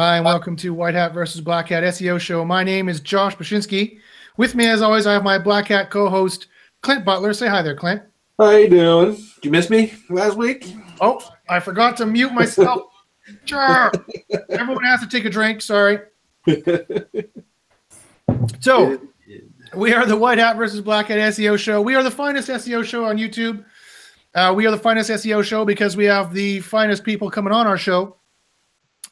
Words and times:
Hi, 0.00 0.16
and 0.16 0.24
welcome 0.24 0.56
to 0.56 0.72
White 0.72 0.94
Hat 0.94 1.12
versus 1.12 1.42
Black 1.42 1.68
Hat 1.68 1.82
SEO 1.82 2.18
show. 2.18 2.42
My 2.42 2.64
name 2.64 2.88
is 2.88 3.00
Josh 3.00 3.36
Bachynski. 3.36 3.98
With 4.38 4.54
me, 4.54 4.66
as 4.66 4.80
always, 4.80 5.06
I 5.06 5.12
have 5.12 5.22
my 5.22 5.38
Black 5.38 5.66
Hat 5.66 5.90
co-host 5.90 6.46
Clint 6.80 7.04
Butler. 7.04 7.34
Say 7.34 7.48
hi 7.48 7.60
there, 7.60 7.76
Clint. 7.76 8.00
How 8.38 8.48
you 8.52 8.70
doing? 8.70 9.16
Did 9.16 9.44
you 9.44 9.50
miss 9.50 9.68
me 9.68 9.92
last 10.08 10.38
week? 10.38 10.72
Oh, 11.02 11.22
I 11.50 11.60
forgot 11.60 11.98
to 11.98 12.06
mute 12.06 12.32
myself. 12.32 12.84
Sure. 13.44 13.92
Everyone 14.48 14.84
has 14.84 15.00
to 15.00 15.06
take 15.06 15.26
a 15.26 15.30
drink. 15.30 15.60
Sorry. 15.60 15.98
So, 18.60 18.98
we 19.76 19.92
are 19.92 20.06
the 20.06 20.16
White 20.16 20.38
Hat 20.38 20.56
versus 20.56 20.80
Black 20.80 21.08
Hat 21.08 21.18
SEO 21.18 21.58
show. 21.58 21.82
We 21.82 21.94
are 21.94 22.02
the 22.02 22.10
finest 22.10 22.48
SEO 22.48 22.86
show 22.86 23.04
on 23.04 23.18
YouTube. 23.18 23.66
Uh, 24.34 24.54
we 24.56 24.66
are 24.66 24.70
the 24.70 24.78
finest 24.78 25.10
SEO 25.10 25.44
show 25.44 25.66
because 25.66 25.94
we 25.94 26.06
have 26.06 26.32
the 26.32 26.60
finest 26.60 27.04
people 27.04 27.30
coming 27.30 27.52
on 27.52 27.66
our 27.66 27.76
show. 27.76 28.16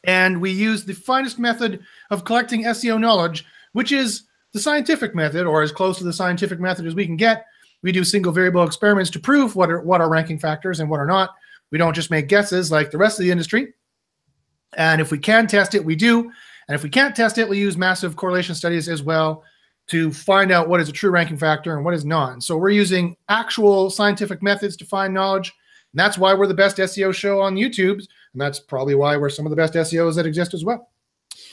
And 0.05 0.41
we 0.41 0.51
use 0.51 0.85
the 0.85 0.95
finest 0.95 1.39
method 1.39 1.81
of 2.11 2.25
collecting 2.25 2.65
SEO 2.65 3.01
knowledge, 3.01 3.45
which 3.73 3.93
is 3.93 4.25
the 4.53 4.61
scientific 4.61 5.15
method, 5.15 5.47
or 5.47 5.63
as 5.63 5.73
close 5.73 5.99
to 5.99 6.05
the 6.05 6.13
scientific 6.13 6.61
method 6.61 6.87
as 6.87 6.95
we 6.95 7.07
can 7.07 7.17
get. 7.17 7.45
We 7.83 7.93
do 7.93 8.05
single 8.05 8.33
variable 8.33 8.65
experiments 8.65 9.11
to 9.11 9.21
prove 9.21 9.55
what 9.55 9.71
are 9.71 9.81
what 9.81 10.01
are 10.01 10.09
ranking 10.09 10.39
factors 10.39 10.81
and 10.81 10.91
what 10.91 11.01
are 11.01 11.07
not. 11.07 11.31
We 11.71 11.79
don't 11.79 11.95
just 11.95 12.11
make 12.11 12.29
guesses 12.29 12.71
like 12.73 12.91
the 12.91 12.99
rest 12.99 13.19
of 13.19 13.25
the 13.25 13.31
industry. 13.31 13.75
And 14.77 15.01
if 15.01 15.11
we 15.11 15.19
can 15.19 15.47
test 15.47 15.75
it, 15.75 15.85
we 15.85 15.97
do. 15.97 16.31
And 16.69 16.75
if 16.75 16.83
we 16.83 16.91
can't 16.91 17.17
test 17.17 17.39
it, 17.39 17.49
we 17.49 17.59
use 17.59 17.77
massive 17.77 18.17
correlation 18.17 18.55
studies 18.55 18.89
as 18.89 19.03
well 19.03 19.45
to 19.89 20.13
find 20.13 20.53
out 20.53 20.69
what 20.69 20.81
is 20.81 20.89
a 20.89 20.93
true 20.93 21.11
ranking 21.11 21.39
factor 21.39 21.75
and 21.75 21.85
what 21.85 21.95
is 21.95 22.05
not. 22.05 22.43
So 22.43 22.57
we're 22.59 22.71
using 22.71 23.17
actual 23.29 23.91
scientific 23.91 24.43
methods 24.43 24.77
to 24.77 24.85
find 24.85 25.15
knowledge. 25.15 25.53
And 25.93 25.99
that's 25.99 26.19
why 26.19 26.35
we're 26.35 26.47
the 26.47 26.55
best 26.55 26.77
SEO 26.77 27.15
show 27.15 27.41
on 27.41 27.55
YouTube. 27.55 27.99
And 28.33 28.41
that's 28.41 28.61
probably 28.61 28.95
why 28.95 29.17
we're 29.17 29.31
some 29.31 29.47
of 29.47 29.51
the 29.51 29.57
best 29.57 29.75
SEOs 29.75 30.17
that 30.17 30.27
exist 30.27 30.55
as 30.55 30.65
well. 30.65 30.91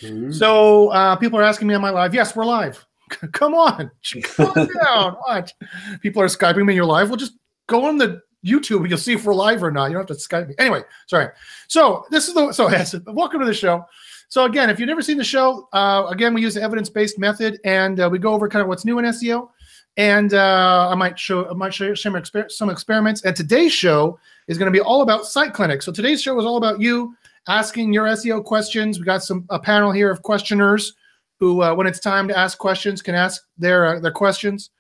Mm-hmm. 0.02 0.32
So 0.32 0.90
uh, 0.90 1.16
people 1.16 1.40
are 1.40 1.44
asking 1.44 1.68
me 1.68 1.74
on 1.74 1.82
my 1.82 1.90
live. 1.90 2.14
Yes, 2.14 2.36
we're 2.36 2.46
live. 2.46 2.86
Come 3.34 3.54
on, 3.54 3.92
calm 4.24 4.68
down. 4.84 5.16
Watch. 5.28 5.54
People 6.02 6.22
are 6.24 6.28
skyping 6.28 6.66
me. 6.66 6.74
You're 6.74 6.86
live. 6.86 7.10
Well, 7.10 7.18
just 7.18 7.34
go 7.68 7.86
on 7.86 7.98
the 7.98 8.22
YouTube 8.46 8.82
and 8.82 8.90
you'll 8.90 8.98
see 8.98 9.14
if 9.14 9.26
we're 9.26 9.36
live 9.36 9.64
or 9.64 9.72
not. 9.72 9.86
You 9.86 9.94
don't 9.94 10.10
have 10.10 10.18
to 10.18 10.28
Skype 10.28 10.48
me. 10.48 10.56
Anyway, 10.58 10.82
sorry. 11.08 11.30
So 11.68 12.06
this 12.10 12.28
is 12.28 12.34
the 12.34 12.52
so 12.52 12.70
yes, 12.72 12.96
welcome 13.08 13.40
to 13.40 13.46
the 13.46 13.54
show. 13.54 13.86
So 14.30 14.46
again, 14.46 14.70
if 14.70 14.80
you've 14.80 14.88
never 14.88 15.02
seen 15.02 15.18
the 15.18 15.24
show, 15.24 15.68
uh, 15.74 16.08
again 16.10 16.34
we 16.34 16.42
use 16.42 16.56
the 16.56 16.62
evidence-based 16.62 17.20
method, 17.20 17.60
and 17.64 18.00
uh, 18.00 18.10
we 18.12 18.20
go 18.20 18.34
over 18.34 18.50
kind 18.50 18.62
of 18.62 18.68
what's 18.68 18.86
new 18.86 19.00
in 19.00 19.06
SEO, 19.06 19.50
and 19.98 20.34
uh, 20.34 20.90
I 20.90 20.96
might 20.96 21.18
show 21.18 21.50
I 21.50 21.54
might 21.54 21.74
show 21.74 21.94
some, 21.96 22.14
exper- 22.14 22.52
some 22.52 22.70
experiments. 22.70 23.24
And 23.24 23.36
today's 23.36 23.74
show 23.74 24.20
is 24.48 24.58
going 24.58 24.72
to 24.72 24.78
be 24.78 24.84
all 24.84 25.02
about 25.02 25.26
Site 25.26 25.54
Clinic. 25.54 25.82
So 25.82 25.92
today's 25.92 26.22
show 26.22 26.38
is 26.40 26.46
all 26.46 26.58
about 26.58 26.82
you 26.82 27.16
asking 27.48 27.94
your 27.94 28.06
SEO 28.08 28.44
questions. 28.44 29.00
We 29.00 29.06
got 29.06 29.24
some 29.24 29.46
a 29.50 29.60
panel 29.60 29.92
here 29.92 30.12
of 30.12 30.22
questioners 30.22 30.94
who, 31.40 31.62
uh, 31.62 31.74
when 31.74 31.88
it's 31.88 32.00
time 32.00 32.28
to 32.28 32.38
ask 32.38 32.58
questions, 32.58 33.02
can 33.02 33.16
ask 33.16 33.44
their 33.58 33.86
uh, 33.86 34.00
their 34.00 34.12
questions 34.12 34.72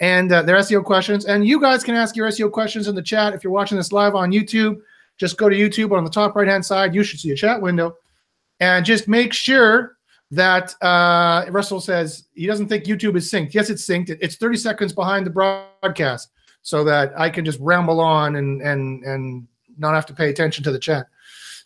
and 0.00 0.32
uh, 0.32 0.42
their 0.42 0.56
SEO 0.56 0.84
questions. 0.84 1.26
And 1.26 1.46
you 1.46 1.60
guys 1.60 1.84
can 1.84 1.94
ask 1.94 2.16
your 2.16 2.28
SEO 2.28 2.50
questions 2.50 2.88
in 2.88 2.94
the 2.94 3.02
chat 3.02 3.34
if 3.34 3.44
you're 3.44 3.52
watching 3.52 3.76
this 3.76 3.92
live 3.92 4.14
on 4.14 4.32
YouTube. 4.32 4.80
Just 5.18 5.36
go 5.36 5.48
to 5.48 5.56
YouTube 5.56 5.96
on 5.96 6.02
the 6.02 6.10
top 6.10 6.34
right 6.34 6.48
hand 6.48 6.64
side. 6.64 6.94
You 6.94 7.04
should 7.04 7.20
see 7.20 7.30
a 7.30 7.36
chat 7.36 7.60
window, 7.60 7.96
and 8.58 8.84
just 8.84 9.06
make 9.06 9.32
sure 9.32 9.96
that 10.30 10.74
uh, 10.82 11.46
Russell 11.50 11.80
says 11.80 12.24
he 12.34 12.46
doesn't 12.46 12.68
think 12.68 12.84
YouTube 12.84 13.16
is 13.16 13.30
synced. 13.30 13.54
Yes, 13.54 13.70
it's 13.70 13.86
synced. 13.86 14.16
It's 14.20 14.36
30 14.36 14.56
seconds 14.56 14.92
behind 14.92 15.26
the 15.26 15.30
broadcast, 15.30 16.30
so 16.62 16.84
that 16.84 17.12
I 17.18 17.30
can 17.30 17.44
just 17.44 17.58
ramble 17.60 18.00
on 18.00 18.36
and 18.36 18.62
and 18.62 19.02
and 19.04 19.48
not 19.78 19.94
have 19.94 20.06
to 20.06 20.14
pay 20.14 20.30
attention 20.30 20.62
to 20.64 20.72
the 20.72 20.78
chat. 20.78 21.06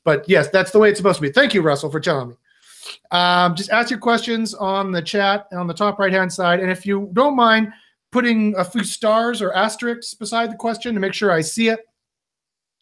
But 0.05 0.29
yes, 0.29 0.49
that's 0.49 0.71
the 0.71 0.79
way 0.79 0.91
it's 0.91 0.99
supposed 0.99 1.17
to 1.17 1.23
be. 1.23 1.33
Thank 1.33 1.55
you, 1.55 1.63
Russell, 1.63 1.91
for 1.91 2.01
telling 2.01 2.31
me. 2.31 2.35
Um, 3.11 3.55
just 3.55 3.71
ask 3.71 3.91
your 3.91 3.99
questions 3.99 4.55
on 4.55 4.93
the 4.93 5.03
chat 5.03 5.47
on 5.53 5.67
the 5.67 5.75
top 5.75 5.99
right 5.99 6.13
hand 6.13 6.33
side, 6.33 6.61
and 6.61 6.71
if 6.71 6.87
you 6.87 7.11
don't 7.13 7.37
mind 7.37 7.73
putting 8.13 8.55
a 8.57 8.65
few 8.65 8.85
stars 8.85 9.43
or 9.43 9.53
asterisks 9.55 10.15
beside 10.15 10.51
the 10.51 10.57
question 10.57 10.95
to 10.95 11.01
make 11.01 11.13
sure 11.13 11.33
I 11.33 11.41
see 11.41 11.69
it, 11.69 11.81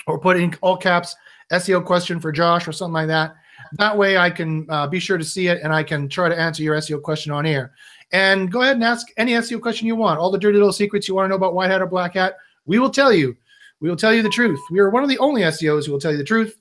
or 0.06 0.18
putting 0.18 0.54
all 0.60 0.76
caps 0.76 1.16
SEO 1.52 1.84
question 1.84 2.20
for 2.20 2.32
Josh 2.32 2.66
or 2.66 2.72
something 2.72 2.94
like 2.94 3.08
that. 3.08 3.34
That 3.78 3.96
way 3.96 4.16
I 4.16 4.30
can 4.30 4.66
uh, 4.68 4.86
be 4.86 5.00
sure 5.00 5.18
to 5.18 5.24
see 5.24 5.48
it 5.48 5.60
and 5.62 5.72
I 5.72 5.82
can 5.82 6.08
try 6.08 6.28
to 6.28 6.38
answer 6.38 6.62
your 6.62 6.76
SEO 6.76 7.02
question 7.02 7.32
on 7.32 7.46
air. 7.46 7.72
And 8.12 8.52
go 8.52 8.62
ahead 8.62 8.76
and 8.76 8.84
ask 8.84 9.08
any 9.16 9.32
SEO 9.32 9.60
question 9.60 9.86
you 9.86 9.96
want. 9.96 10.18
All 10.18 10.30
the 10.30 10.38
dirty 10.38 10.58
little 10.58 10.72
secrets 10.72 11.08
you 11.08 11.14
want 11.14 11.26
to 11.26 11.28
know 11.30 11.36
about 11.36 11.54
white 11.54 11.70
hat 11.70 11.80
or 11.80 11.86
black 11.86 12.14
hat, 12.14 12.36
we 12.66 12.78
will 12.78 12.90
tell 12.90 13.12
you. 13.12 13.36
We 13.80 13.88
will 13.88 13.96
tell 13.96 14.14
you 14.14 14.22
the 14.22 14.28
truth. 14.28 14.60
We 14.70 14.78
are 14.78 14.90
one 14.90 15.02
of 15.02 15.08
the 15.08 15.18
only 15.18 15.42
SEOs 15.42 15.86
who 15.86 15.92
will 15.92 16.00
tell 16.00 16.12
you 16.12 16.18
the 16.18 16.24
truth 16.24 16.56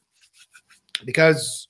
because 1.05 1.67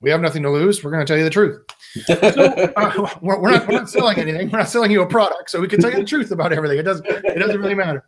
we 0.00 0.10
have 0.10 0.20
nothing 0.20 0.42
to 0.42 0.50
lose. 0.50 0.84
We're 0.84 0.90
going 0.90 1.04
to 1.04 1.10
tell 1.10 1.18
you 1.18 1.24
the 1.24 1.30
truth 1.30 1.64
so, 2.02 2.14
uh, 2.14 3.08
we're, 3.22 3.50
not, 3.50 3.68
we're 3.68 3.74
not 3.74 3.88
selling 3.88 4.18
anything. 4.18 4.50
We're 4.50 4.58
not 4.58 4.68
selling 4.68 4.90
you 4.90 5.02
a 5.02 5.06
product, 5.06 5.50
so 5.50 5.60
we 5.60 5.68
can 5.68 5.80
tell 5.80 5.90
you 5.90 5.98
the 5.98 6.04
truth 6.04 6.30
about 6.30 6.52
everything. 6.52 6.78
It 6.78 6.82
doesn't 6.82 7.06
it 7.06 7.38
doesn't 7.38 7.60
really 7.60 7.74
matter. 7.74 8.04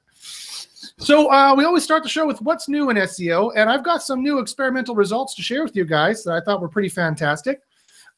So 0.99 1.31
uh, 1.31 1.55
we 1.55 1.65
always 1.65 1.84
start 1.84 2.03
the 2.03 2.09
show 2.09 2.27
with 2.27 2.41
what's 2.41 2.69
new 2.71 2.89
in 2.89 2.97
SEO, 2.97 3.53
and 3.55 3.69
I've 3.69 3.84
got 3.84 4.03
some 4.03 4.23
new 4.23 4.39
experimental 4.39 4.95
results 4.95 5.34
to 5.34 5.43
share 5.43 5.62
with 5.62 5.77
you 5.77 5.84
guys 5.84 6.25
that 6.25 6.33
I 6.33 6.41
thought 6.41 6.62
were 6.62 6.71
pretty 6.71 6.89
fantastic. 6.89 7.61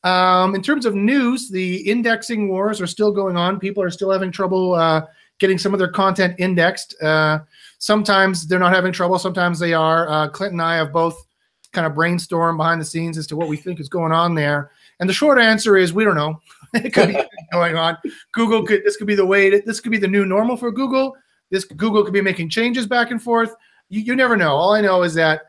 Um, 0.05 0.55
in 0.55 0.63
terms 0.63 0.87
of 0.87 0.95
news, 0.95 1.49
the 1.49 1.79
indexing 1.91 2.49
wars 2.49 2.81
are 2.81 2.87
still 2.87 3.11
going 3.11 3.37
on. 3.37 3.59
People 3.59 3.83
are 3.83 3.91
still 3.91 4.13
having 4.13 4.31
trouble 4.31 4.75
uh, 4.75 5.05
getting 5.41 5.59
some 5.59 5.73
of 5.73 5.81
their 5.81 5.91
content 5.91 6.37
indexed. 6.39 6.95
Uh, 7.03 7.41
sometimes 7.79 8.47
they're 8.47 8.61
not 8.61 8.73
having 8.73 8.93
trouble. 8.93 9.19
Sometimes 9.19 9.59
they 9.59 9.75
are. 9.75 10.09
Uh, 10.09 10.29
Clint 10.29 10.53
and 10.53 10.63
I 10.63 10.77
have 10.77 10.93
both 10.93 11.27
kind 11.73 11.85
of 11.85 11.95
brainstormed 11.95 12.59
behind 12.59 12.81
the 12.81 12.85
scenes 12.85 13.19
as 13.19 13.27
to 13.27 13.37
what 13.37 13.49
we 13.49 13.57
think 13.57 13.81
is 13.81 13.89
going 13.89 14.13
on 14.13 14.37
there. 14.37 14.71
And 15.01 15.09
the 15.09 15.15
short 15.15 15.41
answer 15.41 15.77
is 15.77 15.93
we 15.93 16.05
don't 16.05 16.17
know. 16.17 16.41
it 16.75 16.95
could 16.95 17.09
be 17.09 17.21
going 17.53 17.77
on. 17.77 17.99
Google 18.33 18.65
could 18.65 18.85
this 18.85 18.97
could 18.97 19.09
be 19.09 19.17
the 19.17 19.27
way 19.27 19.51
to, 19.51 19.63
this 19.67 19.81
could 19.81 19.93
be 19.93 19.99
the 19.99 20.07
new 20.07 20.25
normal 20.25 20.57
for 20.57 20.71
Google. 20.71 21.17
This 21.51 21.65
Google 21.65 22.05
could 22.05 22.13
be 22.13 22.21
making 22.21 22.51
changes 22.51 22.87
back 22.87 23.11
and 23.11 23.23
forth. 23.23 23.55
You, 23.89 24.01
you 24.01 24.17
never 24.17 24.37
know. 24.37 24.55
All 24.55 24.75
I 24.75 24.81
know 24.81 25.03
is 25.03 25.15
that 25.15 25.43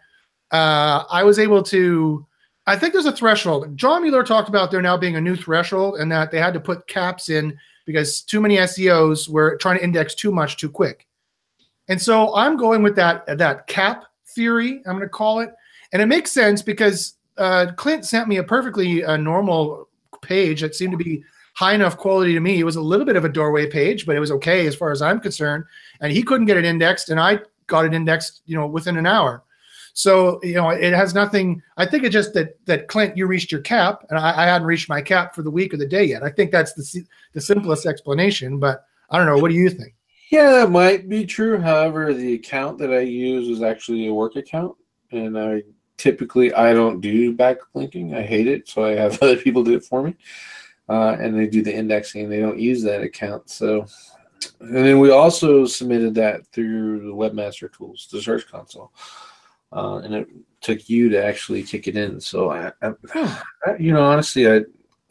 uh, 0.51 1.03
I 1.09 1.23
was 1.23 1.39
able 1.39 1.63
to. 1.63 2.25
I 2.67 2.77
think 2.77 2.93
there's 2.93 3.05
a 3.05 3.11
threshold. 3.11 3.75
John 3.75 4.03
Mueller 4.03 4.23
talked 4.23 4.47
about 4.47 4.69
there 4.69 4.81
now 4.81 4.95
being 4.95 5.15
a 5.15 5.21
new 5.21 5.35
threshold 5.35 5.99
and 5.99 6.11
that 6.11 6.29
they 6.29 6.39
had 6.39 6.53
to 6.53 6.59
put 6.59 6.87
caps 6.87 7.29
in 7.29 7.57
because 7.85 8.21
too 8.21 8.39
many 8.39 8.57
SEOs 8.57 9.27
were 9.27 9.57
trying 9.57 9.77
to 9.79 9.83
index 9.83 10.13
too 10.13 10.31
much 10.31 10.57
too 10.57 10.69
quick. 10.69 11.07
And 11.87 11.99
so 11.99 12.35
I'm 12.35 12.55
going 12.55 12.83
with 12.83 12.95
that 12.95 13.25
that 13.37 13.67
cap 13.67 14.05
theory. 14.35 14.81
I'm 14.85 14.95
going 14.95 15.01
to 15.01 15.09
call 15.09 15.39
it, 15.39 15.49
and 15.91 16.01
it 16.01 16.05
makes 16.05 16.31
sense 16.31 16.61
because 16.61 17.15
uh, 17.37 17.71
Clint 17.75 18.05
sent 18.05 18.27
me 18.27 18.37
a 18.37 18.43
perfectly 18.43 19.03
uh, 19.03 19.17
normal 19.17 19.89
page 20.21 20.61
that 20.61 20.75
seemed 20.75 20.91
to 20.91 21.03
be 21.03 21.23
high 21.55 21.73
enough 21.73 21.97
quality 21.97 22.33
to 22.33 22.39
me. 22.39 22.59
It 22.59 22.63
was 22.63 22.75
a 22.75 22.81
little 22.81 23.05
bit 23.05 23.15
of 23.15 23.25
a 23.25 23.29
doorway 23.29 23.69
page, 23.69 24.05
but 24.05 24.15
it 24.15 24.19
was 24.19 24.31
okay 24.31 24.67
as 24.67 24.75
far 24.75 24.91
as 24.91 25.01
I'm 25.01 25.19
concerned. 25.19 25.65
And 26.01 26.11
he 26.11 26.23
couldn't 26.23 26.45
get 26.45 26.57
it 26.57 26.65
indexed, 26.65 27.09
and 27.09 27.19
I 27.19 27.39
got 27.67 27.85
it 27.85 27.93
indexed, 27.93 28.41
you 28.45 28.55
know, 28.55 28.67
within 28.67 28.97
an 28.97 29.05
hour. 29.05 29.43
So 29.93 30.39
you 30.43 30.53
know, 30.53 30.69
it 30.69 30.93
has 30.93 31.13
nothing. 31.13 31.61
I 31.77 31.85
think 31.85 32.03
it's 32.03 32.13
just 32.13 32.33
that 32.33 32.63
that 32.65 32.87
Clint, 32.87 33.17
you 33.17 33.27
reached 33.27 33.51
your 33.51 33.61
cap, 33.61 34.05
and 34.09 34.17
I, 34.17 34.43
I 34.43 34.45
hadn't 34.45 34.67
reached 34.67 34.87
my 34.87 35.01
cap 35.01 35.35
for 35.35 35.41
the 35.41 35.51
week 35.51 35.73
or 35.73 35.77
the 35.77 35.87
day 35.87 36.05
yet. 36.05 36.23
I 36.23 36.29
think 36.29 36.51
that's 36.51 36.73
the 36.73 37.03
the 37.33 37.41
simplest 37.41 37.85
explanation. 37.85 38.59
But 38.59 38.85
I 39.09 39.17
don't 39.17 39.27
know. 39.27 39.37
What 39.37 39.49
do 39.49 39.55
you 39.55 39.69
think? 39.69 39.95
Yeah, 40.31 40.51
that 40.51 40.71
might 40.71 41.09
be 41.09 41.25
true. 41.25 41.59
However, 41.59 42.13
the 42.13 42.35
account 42.35 42.77
that 42.77 42.93
I 42.93 42.99
use 42.99 43.47
is 43.47 43.63
actually 43.63 44.07
a 44.07 44.13
work 44.13 44.35
account, 44.35 44.75
and 45.11 45.37
I 45.37 45.63
typically 45.97 46.53
I 46.53 46.73
don't 46.73 47.01
do 47.01 47.35
backlinking. 47.35 48.15
I 48.15 48.21
hate 48.21 48.47
it, 48.47 48.69
so 48.69 48.85
I 48.85 48.91
have 48.91 49.13
other 49.21 49.37
people 49.37 49.63
do 49.63 49.75
it 49.75 49.83
for 49.83 50.03
me, 50.03 50.15
uh, 50.87 51.17
and 51.19 51.37
they 51.37 51.47
do 51.47 51.61
the 51.61 51.75
indexing. 51.75 52.29
They 52.29 52.39
don't 52.39 52.59
use 52.59 52.83
that 52.83 53.01
account. 53.01 53.49
So, 53.49 53.85
and 54.59 54.75
then 54.75 54.99
we 54.99 55.11
also 55.11 55.65
submitted 55.65 56.15
that 56.15 56.47
through 56.47 56.99
the 57.01 57.13
Webmaster 57.13 57.71
Tools, 57.71 58.07
the 58.11 58.21
Search 58.21 58.47
Console, 58.47 58.91
uh, 59.71 59.97
and 59.97 60.13
it 60.13 60.27
took 60.61 60.89
you 60.89 61.09
to 61.09 61.23
actually 61.23 61.63
kick 61.63 61.87
it 61.87 61.95
in. 61.95 62.19
So, 62.19 62.51
I, 62.51 62.71
I, 63.15 63.75
you 63.79 63.93
know, 63.93 64.03
honestly, 64.03 64.51
I 64.51 64.61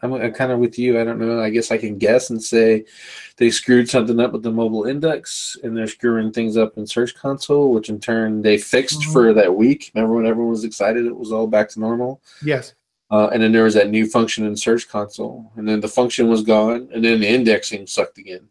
I'm, 0.03 0.13
I'm 0.13 0.33
kind 0.33 0.53
of 0.53 0.59
with 0.59 0.79
you. 0.79 1.01
I 1.01 1.05
don't 1.05 1.19
know. 1.19 1.41
I 1.41 1.51
guess 1.51 1.71
I 1.71 1.79
can 1.79 1.99
guess 1.99 2.31
and 2.31 2.43
say 2.43 2.85
they 3.37 3.51
screwed 3.51 3.91
something 3.91 4.21
up 4.21 4.33
with 4.33 4.43
the 4.43 4.51
mobile 4.51 4.85
index 4.85 5.57
and 5.63 5.77
they're 5.77 5.89
screwing 5.89 6.33
things 6.33 6.57
up 6.57 6.77
in 6.77 6.87
Search 6.87 7.15
Console, 7.15 7.73
which 7.73 7.89
in 7.89 7.99
turn 7.99 8.43
they 8.43 8.59
fixed 8.59 9.01
mm-hmm. 9.01 9.13
for 9.13 9.33
that 9.35 9.55
week. 9.55 9.91
Remember 9.95 10.15
when 10.15 10.27
everyone 10.27 10.51
was 10.51 10.65
excited 10.65 11.07
it 11.07 11.17
was 11.17 11.33
all 11.33 11.47
back 11.47 11.69
to 11.71 11.81
normal? 11.81 12.21
Yes. 12.45 12.75
Uh, 13.11 13.29
and 13.33 13.43
then 13.43 13.53
there 13.53 13.65
was 13.65 13.75
that 13.75 13.89
new 13.89 14.07
function 14.07 14.47
in 14.47 14.55
Search 14.55 14.87
Console, 14.87 15.51
and 15.57 15.67
then 15.67 15.81
the 15.81 15.89
function 15.89 16.29
was 16.29 16.43
gone, 16.43 16.91
and 16.93 17.03
then 17.03 17.21
the 17.21 17.27
indexing 17.27 17.87
sucked 17.87 18.19
again. 18.19 18.47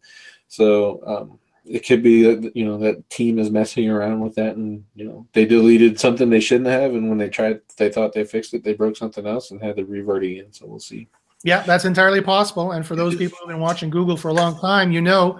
So 0.47 1.01
um, 1.05 1.39
it 1.65 1.85
could 1.85 2.01
be 2.01 2.23
that 2.23 2.55
you 2.55 2.65
know 2.65 2.77
that 2.77 3.09
team 3.09 3.39
is 3.39 3.51
messing 3.51 3.89
around 3.89 4.21
with 4.21 4.35
that, 4.35 4.55
and 4.55 4.83
you 4.95 5.05
know 5.05 5.27
they 5.33 5.45
deleted 5.45 5.99
something 5.99 6.29
they 6.29 6.39
shouldn't 6.39 6.69
have, 6.69 6.93
and 6.93 7.09
when 7.09 7.17
they 7.17 7.29
tried, 7.29 7.61
they 7.77 7.89
thought 7.89 8.13
they 8.13 8.23
fixed 8.23 8.53
it, 8.53 8.63
they 8.63 8.73
broke 8.73 8.97
something 8.97 9.27
else 9.27 9.51
and 9.51 9.61
had 9.61 9.75
to 9.77 9.85
revert 9.85 10.23
again. 10.23 10.51
So 10.51 10.65
we'll 10.65 10.79
see. 10.79 11.07
Yeah, 11.43 11.61
that's 11.61 11.85
entirely 11.85 12.21
possible. 12.21 12.71
And 12.71 12.85
for 12.85 12.95
those 12.95 13.15
people 13.15 13.37
who've 13.39 13.49
been 13.49 13.59
watching 13.59 13.89
Google 13.89 14.17
for 14.17 14.29
a 14.29 14.33
long 14.33 14.59
time, 14.59 14.91
you 14.91 15.01
know 15.01 15.39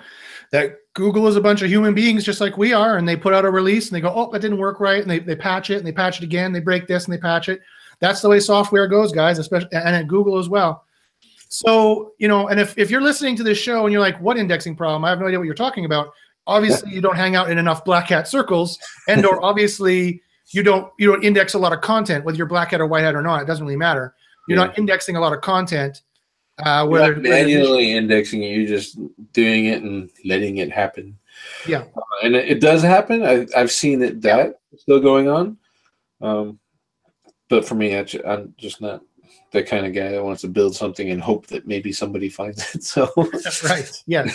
that 0.52 0.78
Google 0.94 1.28
is 1.28 1.36
a 1.36 1.42
bunch 1.42 1.62
of 1.62 1.70
human 1.70 1.94
beings 1.94 2.24
just 2.24 2.42
like 2.42 2.58
we 2.58 2.74
are, 2.74 2.98
and 2.98 3.08
they 3.08 3.16
put 3.16 3.34
out 3.34 3.46
a 3.46 3.50
release 3.50 3.88
and 3.88 3.96
they 3.96 4.02
go, 4.02 4.14
oh, 4.14 4.32
that 4.32 4.40
didn't 4.40 4.60
work 4.60 4.80
right, 4.80 5.02
and 5.02 5.10
they, 5.10 5.20
they 5.20 5.36
patch 5.36 5.70
it 5.70 5.78
and 5.78 5.88
they 5.88 5.92
patch 5.92 6.20
it 6.20 6.24
again, 6.24 6.52
they 6.52 6.60
break 6.60 6.88
this 6.88 7.06
and 7.06 7.14
they 7.14 7.18
patch 7.18 7.50
it. 7.50 7.62
That's 8.00 8.22
the 8.22 8.30
way 8.30 8.40
software 8.40 8.88
goes, 8.88 9.12
guys, 9.12 9.40
especially 9.40 9.70
and 9.72 9.96
at 9.96 10.08
Google 10.08 10.38
as 10.38 10.50
well. 10.50 10.86
So, 11.50 12.14
you 12.18 12.28
know, 12.28 12.48
and 12.48 12.60
if, 12.60 12.78
if 12.78 12.92
you're 12.92 13.02
listening 13.02 13.36
to 13.38 13.44
this 13.44 13.58
show 13.58 13.86
and 13.86 13.92
you're 13.94 14.02
like, 14.02 14.20
what 14.20 14.38
indexing 14.38 14.76
problem? 14.76 15.06
I 15.06 15.10
have 15.10 15.20
no 15.20 15.28
idea 15.28 15.40
what 15.40 15.46
you're 15.46 15.56
talking 15.56 15.86
about. 15.86 16.12
Obviously, 16.46 16.92
you 16.92 17.02
don't 17.02 17.16
hang 17.16 17.36
out 17.36 17.50
in 17.52 17.58
enough 17.58 17.84
black 17.84 18.08
hat 18.08 18.28
circles, 18.28 18.80
and 19.10 19.26
or 19.26 19.44
obviously 19.46 20.22
you 20.52 20.64
don't 20.64 20.92
you 20.98 21.12
don't 21.12 21.24
index 21.24 21.54
a 21.56 21.60
lot 21.60 21.74
of 21.74 21.82
content, 21.82 22.24
whether 22.24 22.38
you're 22.38 22.48
black 22.48 22.72
hat 22.72 22.80
or 22.80 22.88
white 22.88 23.04
hat 23.04 23.16
or 23.16 23.22
not. 23.22 23.42
It 23.42 23.46
doesn't 23.46 23.66
really 23.66 23.78
matter. 23.78 24.16
You're 24.48 24.58
Yeah. 24.58 24.66
not 24.68 24.78
indexing 24.78 25.18
a 25.18 25.20
lot 25.20 25.34
of 25.34 25.42
content. 25.42 26.02
Uh, 26.66 26.80
You're 26.84 26.88
whether, 26.90 27.16
manually 27.18 27.92
indexing 27.92 28.42
it, 28.44 28.56
you're 28.58 28.66
just 28.66 28.98
doing 29.34 29.66
it 29.66 29.84
and 29.84 30.10
letting 30.26 30.58
it 30.58 30.72
happen. 30.72 31.16
Yeah. 31.68 31.84
Uh, 31.96 32.02
and 32.24 32.36
it, 32.36 32.50
it 32.50 32.62
does 32.62 32.82
happen. 32.82 33.24
I, 33.24 33.46
I've 33.56 33.72
seen 33.72 34.02
it 34.02 34.22
that 34.22 34.60
still 34.78 35.00
going 35.00 35.28
on. 35.28 35.58
Um, 36.20 36.60
but 37.50 37.64
for 37.64 37.76
me, 37.76 37.96
I 37.96 38.06
I'm 38.26 38.56
just 38.58 38.82
not 38.82 39.04
the 39.58 39.64
kind 39.64 39.86
of 39.86 39.94
guy 39.94 40.10
that 40.12 40.24
wants 40.24 40.42
to 40.42 40.48
build 40.48 40.76
something 40.76 41.10
and 41.10 41.22
hope 41.22 41.48
that 41.48 41.68
maybe 41.68 41.92
somebody 41.92 42.30
finds 42.30 42.60
it. 42.76 42.84
So 42.94 43.10
right. 43.64 44.04
yeah. 44.06 44.26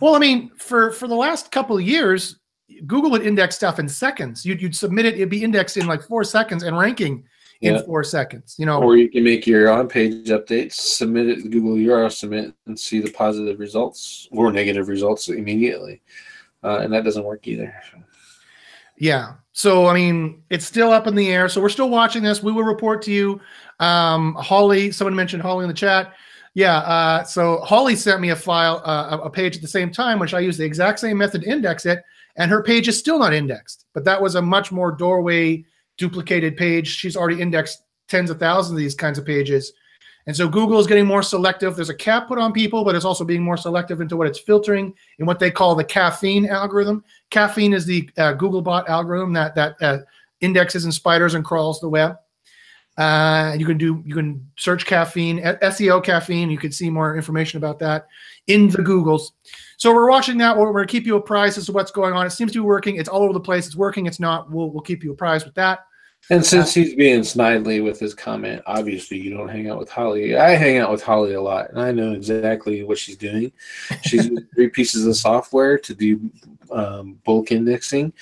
well, 0.00 0.14
I 0.14 0.18
mean, 0.18 0.50
for 0.56 0.92
for 0.92 1.08
the 1.08 1.14
last 1.14 1.50
couple 1.50 1.76
of 1.76 1.82
years, 1.82 2.38
Google 2.86 3.10
would 3.10 3.26
index 3.26 3.56
stuff 3.56 3.78
in 3.78 3.88
seconds. 3.88 4.44
You'd 4.46 4.62
you'd 4.62 4.76
submit 4.76 5.04
it, 5.06 5.14
it'd 5.14 5.28
be 5.30 5.42
indexed 5.42 5.76
in 5.76 5.86
like 5.86 6.02
four 6.02 6.24
seconds 6.24 6.62
and 6.62 6.78
ranking 6.78 7.24
in 7.60 7.74
Yeah. 7.74 7.82
four 7.82 8.04
seconds. 8.04 8.54
You 8.58 8.66
know, 8.66 8.82
or 8.82 8.96
you 8.96 9.08
can 9.08 9.24
make 9.24 9.46
your 9.46 9.70
on-page 9.70 10.28
updates, 10.28 10.74
submit 10.74 11.28
it 11.28 11.50
Google 11.50 11.74
URL 11.76 12.10
submit, 12.12 12.54
and 12.66 12.78
see 12.78 13.00
the 13.00 13.10
positive 13.12 13.58
results 13.58 14.28
or 14.30 14.52
negative 14.52 14.88
results 14.88 15.28
immediately. 15.28 16.02
Uh, 16.64 16.78
and 16.78 16.92
that 16.92 17.04
doesn't 17.04 17.24
work 17.24 17.46
either. 17.46 17.74
Yeah. 18.96 19.34
So 19.52 19.86
I 19.86 19.94
mean, 19.94 20.42
it's 20.50 20.66
still 20.66 20.90
up 20.90 21.06
in 21.06 21.14
the 21.14 21.32
air. 21.32 21.48
So 21.48 21.60
we're 21.60 21.68
still 21.68 21.90
watching 21.90 22.22
this. 22.22 22.42
We 22.42 22.52
will 22.52 22.64
report 22.64 23.02
to 23.02 23.12
you. 23.12 23.40
Um, 23.80 24.34
Holly, 24.34 24.90
someone 24.90 25.14
mentioned 25.14 25.42
Holly 25.42 25.64
in 25.64 25.68
the 25.68 25.74
chat. 25.74 26.14
Yeah. 26.54 26.78
Uh, 26.78 27.24
so 27.24 27.58
Holly 27.58 27.96
sent 27.96 28.20
me 28.20 28.30
a 28.30 28.36
file, 28.36 28.82
uh, 28.84 29.18
a 29.22 29.30
page 29.30 29.56
at 29.56 29.62
the 29.62 29.68
same 29.68 29.90
time, 29.90 30.18
which 30.18 30.34
I 30.34 30.40
use 30.40 30.56
the 30.56 30.64
exact 30.64 31.00
same 31.00 31.18
method 31.18 31.42
to 31.42 31.50
index 31.50 31.84
it, 31.84 32.02
and 32.36 32.50
her 32.50 32.62
page 32.62 32.88
is 32.88 32.98
still 32.98 33.18
not 33.18 33.34
indexed. 33.34 33.84
But 33.92 34.04
that 34.04 34.20
was 34.20 34.34
a 34.34 34.42
much 34.42 34.72
more 34.72 34.92
doorway 34.92 35.64
duplicated 35.98 36.56
page. 36.56 36.88
She's 36.88 37.16
already 37.16 37.40
indexed 37.40 37.82
tens 38.08 38.30
of 38.30 38.38
thousands 38.38 38.72
of 38.72 38.78
these 38.78 38.94
kinds 38.94 39.18
of 39.18 39.26
pages. 39.26 39.72
And 40.26 40.36
so 40.36 40.48
Google 40.48 40.80
is 40.80 40.88
getting 40.88 41.06
more 41.06 41.22
selective. 41.22 41.76
There's 41.76 41.88
a 41.88 41.94
cap 41.94 42.26
put 42.26 42.38
on 42.38 42.52
people, 42.52 42.84
but 42.84 42.96
it's 42.96 43.04
also 43.04 43.24
being 43.24 43.42
more 43.42 43.56
selective 43.56 44.00
into 44.00 44.16
what 44.16 44.26
it's 44.26 44.40
filtering 44.40 44.92
in 45.18 45.26
what 45.26 45.38
they 45.38 45.52
call 45.52 45.74
the 45.76 45.84
caffeine 45.84 46.46
algorithm. 46.46 47.04
Caffeine 47.30 47.72
is 47.72 47.86
the 47.86 48.10
uh, 48.18 48.34
Googlebot 48.34 48.88
algorithm 48.88 49.32
that 49.34 49.54
that 49.54 49.76
uh, 49.80 49.98
indexes 50.40 50.84
and 50.84 50.92
spiders 50.92 51.34
and 51.34 51.44
crawls 51.44 51.80
the 51.80 51.88
web. 51.88 52.16
Uh, 52.98 53.54
you 53.58 53.66
can 53.66 53.76
do 53.76 54.02
you 54.06 54.14
can 54.14 54.44
search 54.56 54.86
caffeine, 54.86 55.38
SEO 55.40 56.02
caffeine. 56.02 56.50
You 56.50 56.58
can 56.58 56.72
see 56.72 56.90
more 56.90 57.14
information 57.14 57.58
about 57.58 57.78
that 57.80 58.06
in 58.46 58.68
the 58.68 58.78
Googles. 58.78 59.32
So 59.76 59.92
we're 59.92 60.10
watching 60.10 60.38
that. 60.38 60.56
We're, 60.56 60.66
we're 60.66 60.72
going 60.72 60.88
to 60.88 60.92
keep 60.92 61.06
you 61.06 61.16
apprised 61.16 61.58
as 61.58 61.66
to 61.66 61.72
what's 61.72 61.90
going 61.90 62.14
on. 62.14 62.26
It 62.26 62.30
seems 62.30 62.52
to 62.52 62.58
be 62.58 62.66
working. 62.66 62.96
It's 62.96 63.08
all 63.08 63.22
over 63.22 63.34
the 63.34 63.40
place. 63.40 63.66
It's 63.66 63.76
working. 63.76 64.06
It's 64.06 64.18
not. 64.18 64.50
We'll 64.50 64.70
we'll 64.70 64.82
keep 64.82 65.04
you 65.04 65.12
apprised 65.12 65.44
with 65.44 65.54
that. 65.54 65.80
And 66.28 66.44
since 66.44 66.74
he's 66.74 66.94
being 66.94 67.20
snidely 67.20 67.84
with 67.84 68.00
his 68.00 68.14
comment, 68.14 68.62
obviously 68.66 69.16
you 69.18 69.36
don't 69.36 69.48
hang 69.48 69.68
out 69.70 69.78
with 69.78 69.90
Holly. 69.90 70.36
I 70.36 70.50
hang 70.56 70.78
out 70.78 70.90
with 70.90 71.02
Holly 71.02 71.34
a 71.34 71.40
lot, 71.40 71.70
and 71.70 71.80
I 71.80 71.92
know 71.92 72.12
exactly 72.12 72.82
what 72.82 72.98
she's 72.98 73.16
doing. 73.16 73.52
She's 74.02 74.28
three 74.54 74.68
pieces 74.68 75.06
of 75.06 75.16
software 75.16 75.78
to 75.78 75.94
do 75.94 76.20
um, 76.72 77.20
bulk 77.24 77.52
indexing, 77.52 78.12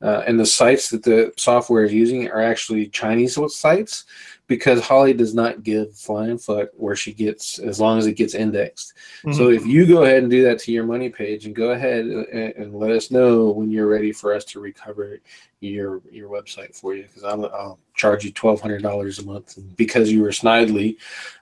uh, 0.00 0.22
and 0.26 0.40
the 0.40 0.46
sites 0.46 0.88
that 0.88 1.02
the 1.02 1.32
software 1.36 1.84
is 1.84 1.92
using 1.92 2.30
are 2.30 2.40
actually 2.40 2.86
Chinese 2.88 3.38
sites 3.48 4.06
because 4.50 4.80
Holly 4.80 5.14
does 5.14 5.32
not 5.32 5.62
give 5.62 5.96
flying 5.96 6.36
fuck 6.36 6.70
where 6.76 6.96
she 6.96 7.14
gets 7.14 7.60
as 7.60 7.78
long 7.78 7.98
as 7.98 8.08
it 8.08 8.14
gets 8.14 8.34
indexed. 8.34 8.94
So 9.32 9.50
if 9.50 9.64
you 9.64 9.86
go 9.86 10.02
ahead 10.02 10.24
and 10.24 10.30
do 10.30 10.42
that 10.42 10.58
to 10.62 10.72
your 10.72 10.82
money 10.82 11.08
page, 11.08 11.46
and 11.46 11.54
go 11.54 11.70
ahead 11.70 12.04
and, 12.04 12.26
and 12.56 12.74
let 12.74 12.90
us 12.90 13.12
know 13.12 13.50
when 13.50 13.70
you're 13.70 13.86
ready 13.86 14.10
for 14.10 14.34
us 14.34 14.44
to 14.46 14.58
recover 14.58 15.20
your 15.60 16.02
your 16.10 16.28
website 16.28 16.74
for 16.74 16.96
you, 16.96 17.04
because 17.04 17.22
I'll, 17.22 17.46
I'll 17.46 17.78
charge 17.94 18.24
you 18.24 18.32
twelve 18.32 18.60
hundred 18.60 18.82
dollars 18.82 19.20
a 19.20 19.24
month, 19.24 19.56
and 19.56 19.76
because 19.76 20.10
you 20.10 20.20
were 20.20 20.30
snidely, 20.30 20.96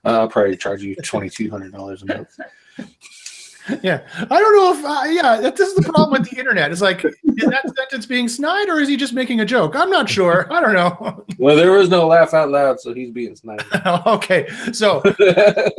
uh, 0.05 0.21
I'll 0.21 0.29
probably 0.29 0.59
charge 0.59 0.83
you 0.83 0.95
twenty 0.97 1.31
two 1.31 1.51
hundred 1.51 1.73
dollars 1.73 2.03
a 2.03 2.07
month. 2.07 2.39
yeah, 3.83 4.01
I 4.17 4.41
don't 4.41 4.57
know 4.57 4.73
if 4.73 4.85
uh, 4.85 5.11
yeah. 5.11 5.41
That, 5.41 5.57
this 5.57 5.69
is 5.69 5.75
the 5.75 5.83
problem 5.83 6.11
with 6.21 6.31
the 6.31 6.39
internet. 6.39 6.71
It's 6.71 6.81
like 6.81 7.05
is 7.05 7.15
that 7.25 7.73
sentence 7.77 8.07
being 8.07 8.29
snide 8.29 8.69
or 8.69 8.81
is 8.81 8.89
he 8.89 8.97
just 8.97 9.13
making 9.13 9.41
a 9.41 9.45
joke? 9.45 9.77
I'm 9.77 9.91
not 9.91 10.09
sure. 10.09 10.53
I 10.53 10.61
don't 10.61 10.75
know. 10.75 11.25
Well, 11.39 11.55
there 11.55 11.71
was 11.71 11.89
no 11.89 12.05
laugh 12.09 12.35
out 12.35 12.51
loud, 12.51 12.81
so 12.81 12.93
he's 12.93 13.13
being 13.13 13.37
snide. 13.37 13.63
okay, 14.07 14.49
so 14.73 15.01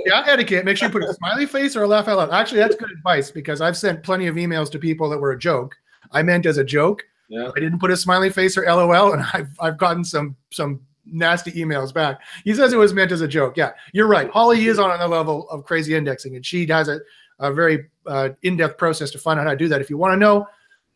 yeah, 0.06 0.24
etiquette. 0.26 0.64
Make 0.64 0.78
sure 0.78 0.88
you 0.88 0.92
put 0.94 1.04
a 1.04 1.14
smiley 1.14 1.46
face 1.46 1.76
or 1.76 1.84
a 1.84 1.88
laugh 1.88 2.08
out 2.08 2.18
loud. 2.18 2.32
Actually, 2.32 2.60
that's 2.60 2.78
good 2.78 2.92
advice 2.92 3.30
because 3.30 3.60
I've 3.60 3.76
sent 3.76 4.02
plenty 4.02 4.28
of 4.28 4.36
emails 4.36 4.72
to 4.72 4.80
people 4.80 5.10
that 5.10 5.18
were 5.20 5.32
a 5.32 5.38
joke. 5.38 5.76
I 6.14 6.24
meant 6.24 6.46
as 6.46 6.60
a 6.60 6.64
joke. 6.64 7.04
yeah. 7.28 7.52
I 7.54 7.60
didn't 7.60 7.80
put 7.80 7.92
a 7.92 7.98
smiley 7.98 8.30
face 8.30 8.58
or 8.58 8.64
LOL, 8.64 9.12
and 9.12 9.22
I've 9.34 9.50
I've 9.60 9.78
gotten 9.78 10.06
some 10.06 10.38
some 10.50 10.80
nasty 11.12 11.52
emails 11.52 11.94
back. 11.94 12.22
He 12.44 12.54
says 12.54 12.74
it 12.74 12.78
was 12.78 12.94
meant 12.94 13.12
as 13.12 13.22
a 13.22 13.28
joke. 13.28 13.58
Yeah, 13.58 13.72
you're 13.94 14.08
right. 14.08 14.30
Holly 14.30 14.66
is 14.66 14.80
on 14.80 14.92
another 14.92 15.16
level 15.16 15.50
of 15.50 15.66
crazy 15.66 15.96
indexing, 15.96 16.36
and 16.36 16.46
she 16.46 16.66
has 16.68 16.88
a, 16.88 17.00
a 17.40 17.54
very 17.54 17.86
uh, 18.06 18.30
in-depth 18.44 18.78
process 18.78 19.12
to 19.12 19.20
find 19.20 19.40
out 19.40 19.46
how 19.46 19.52
to 19.52 19.58
do 19.58 19.68
that. 19.68 19.82
If 19.82 19.90
you 19.90 19.98
want 19.98 20.14
to 20.14 20.18
know, 20.18 20.48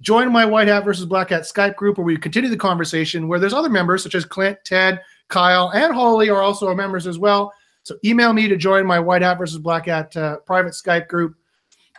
join 0.01 0.31
my 0.31 0.45
White 0.45 0.67
Hat 0.67 0.83
versus 0.83 1.05
Black 1.05 1.29
Hat 1.29 1.43
Skype 1.43 1.75
group 1.75 1.97
where 1.97 2.05
we 2.05 2.17
continue 2.17 2.49
the 2.49 2.57
conversation. 2.57 3.27
Where 3.27 3.39
there's 3.39 3.53
other 3.53 3.69
members 3.69 4.03
such 4.03 4.15
as 4.15 4.25
Clint, 4.25 4.59
Ted, 4.63 5.01
Kyle, 5.29 5.71
and 5.73 5.93
Holly 5.93 6.29
are 6.29 6.41
also 6.41 6.67
our 6.67 6.75
members 6.75 7.07
as 7.07 7.17
well. 7.17 7.53
So 7.83 7.95
email 8.05 8.31
me 8.33 8.47
to 8.47 8.55
join 8.55 8.85
my 8.85 8.99
White 8.99 9.21
Hat 9.21 9.37
versus 9.37 9.57
Black 9.57 9.87
Hat 9.87 10.15
uh, 10.15 10.37
private 10.39 10.73
Skype 10.73 11.07
group. 11.07 11.35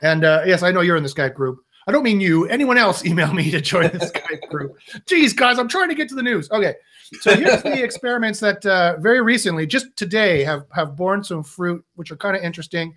And 0.03 0.25
uh, 0.25 0.43
yes, 0.47 0.63
I 0.63 0.71
know 0.71 0.81
you're 0.81 0.97
in 0.97 1.03
the 1.03 1.09
Skype 1.09 1.35
group. 1.35 1.61
I 1.87 1.93
don't 1.93 2.03
mean 2.03 2.21
you. 2.21 2.47
Anyone 2.47 2.79
else 2.79 3.05
email 3.07 3.33
me 3.33 3.51
to 3.51 3.61
join 3.61 3.85
the 3.85 3.99
Skype 3.99 4.49
group. 4.49 4.77
Jeez, 5.07 5.37
guys, 5.37 5.59
I'm 5.59 5.69
trying 5.69 5.89
to 5.89 5.95
get 5.95 6.09
to 6.09 6.15
the 6.15 6.23
news. 6.23 6.51
Okay, 6.51 6.75
so 7.21 7.37
here's 7.37 7.63
the 7.63 7.83
experiments 7.83 8.41
that 8.41 8.65
uh, 8.65 8.97
very 8.99 9.21
recently, 9.21 9.67
just 9.67 9.95
today, 9.97 10.43
have 10.45 10.65
have 10.73 10.97
borne 10.97 11.23
some 11.23 11.43
fruit, 11.43 11.85
which 11.97 12.11
are 12.11 12.17
kind 12.17 12.37
of 12.37 12.43
interesting. 12.43 12.97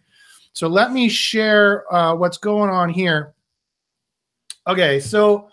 So 0.58 0.68
let 0.68 0.92
me 0.92 1.08
share 1.08 1.86
uh, 1.94 2.16
what's 2.16 2.40
going 2.40 2.72
on 2.72 2.90
here. 2.90 3.36
Okay, 4.66 5.00
so 5.00 5.50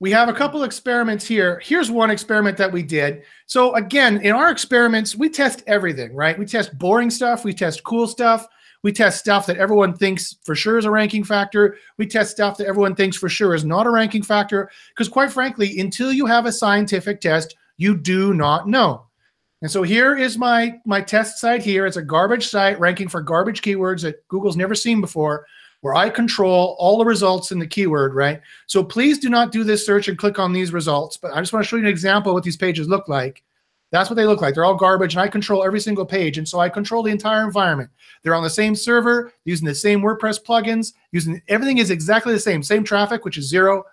we 0.00 0.10
have 0.10 0.28
a 0.28 0.32
couple 0.32 0.64
experiments 0.64 1.24
here. 1.24 1.62
Here's 1.62 1.88
one 1.88 2.10
experiment 2.10 2.56
that 2.56 2.72
we 2.72 2.82
did. 2.82 3.22
So 3.46 3.76
again, 3.76 4.20
in 4.22 4.32
our 4.32 4.50
experiments, 4.50 5.14
we 5.14 5.28
test 5.28 5.62
everything, 5.68 6.16
right? 6.16 6.36
We 6.36 6.46
test 6.46 6.76
boring 6.76 7.10
stuff, 7.10 7.44
we 7.44 7.52
test 7.52 7.84
cool 7.84 8.08
stuff, 8.08 8.48
we 8.82 8.90
test 8.92 9.20
stuff 9.20 9.46
that 9.46 9.58
everyone 9.58 9.94
thinks 9.94 10.34
for 10.42 10.56
sure 10.56 10.78
is 10.78 10.84
a 10.84 10.90
ranking 10.90 11.22
factor. 11.22 11.76
We 11.96 12.04
test 12.04 12.32
stuff 12.32 12.56
that 12.56 12.66
everyone 12.66 12.96
thinks 12.96 13.16
for 13.16 13.28
sure 13.28 13.54
is 13.54 13.64
not 13.64 13.86
a 13.86 13.90
ranking 13.90 14.24
factor. 14.24 14.68
Because 14.88 15.08
quite 15.08 15.30
frankly, 15.30 15.78
until 15.78 16.12
you 16.12 16.26
have 16.26 16.46
a 16.46 16.52
scientific 16.52 17.20
test, 17.20 17.54
you 17.76 17.96
do 17.96 18.34
not 18.34 18.66
know. 18.66 19.06
And 19.64 19.70
so 19.70 19.82
here 19.82 20.14
is 20.14 20.36
my 20.36 20.78
my 20.84 21.00
test 21.00 21.38
site 21.38 21.62
here. 21.62 21.86
It's 21.86 21.96
a 21.96 22.02
garbage 22.02 22.48
site 22.48 22.78
ranking 22.78 23.08
for 23.08 23.22
garbage 23.22 23.62
keywords 23.62 24.02
that 24.02 24.28
Google's 24.28 24.58
never 24.58 24.74
seen 24.74 25.00
before, 25.00 25.46
where 25.80 25.94
I 25.94 26.10
control 26.10 26.76
all 26.78 26.98
the 26.98 27.06
results 27.06 27.50
in 27.50 27.58
the 27.58 27.66
keyword, 27.66 28.12
right? 28.12 28.42
So 28.66 28.84
please 28.84 29.18
do 29.18 29.30
not 29.30 29.52
do 29.52 29.64
this 29.64 29.86
search 29.86 30.06
and 30.06 30.18
click 30.18 30.38
on 30.38 30.52
these 30.52 30.74
results. 30.74 31.16
But 31.16 31.32
I 31.32 31.40
just 31.40 31.54
want 31.54 31.64
to 31.64 31.66
show 31.66 31.76
you 31.76 31.82
an 31.84 31.88
example 31.88 32.32
of 32.32 32.34
what 32.34 32.42
these 32.44 32.58
pages 32.58 32.88
look 32.88 33.08
like. 33.08 33.42
That's 33.90 34.10
what 34.10 34.16
they 34.16 34.26
look 34.26 34.42
like. 34.42 34.54
They're 34.54 34.66
all 34.66 34.74
garbage, 34.74 35.14
and 35.14 35.22
I 35.22 35.28
control 35.28 35.64
every 35.64 35.80
single 35.80 36.04
page. 36.04 36.36
And 36.36 36.46
so 36.46 36.60
I 36.60 36.68
control 36.68 37.02
the 37.02 37.10
entire 37.10 37.42
environment. 37.42 37.88
They're 38.22 38.34
on 38.34 38.42
the 38.42 38.50
same 38.50 38.74
server, 38.74 39.32
using 39.46 39.66
the 39.66 39.74
same 39.74 40.02
WordPress 40.02 40.44
plugins, 40.44 40.92
using 41.12 41.40
everything 41.48 41.78
is 41.78 41.90
exactly 41.90 42.34
the 42.34 42.38
same. 42.38 42.62
Same 42.62 42.84
traffic, 42.84 43.24
which 43.24 43.38
is 43.38 43.48
zero, 43.48 43.84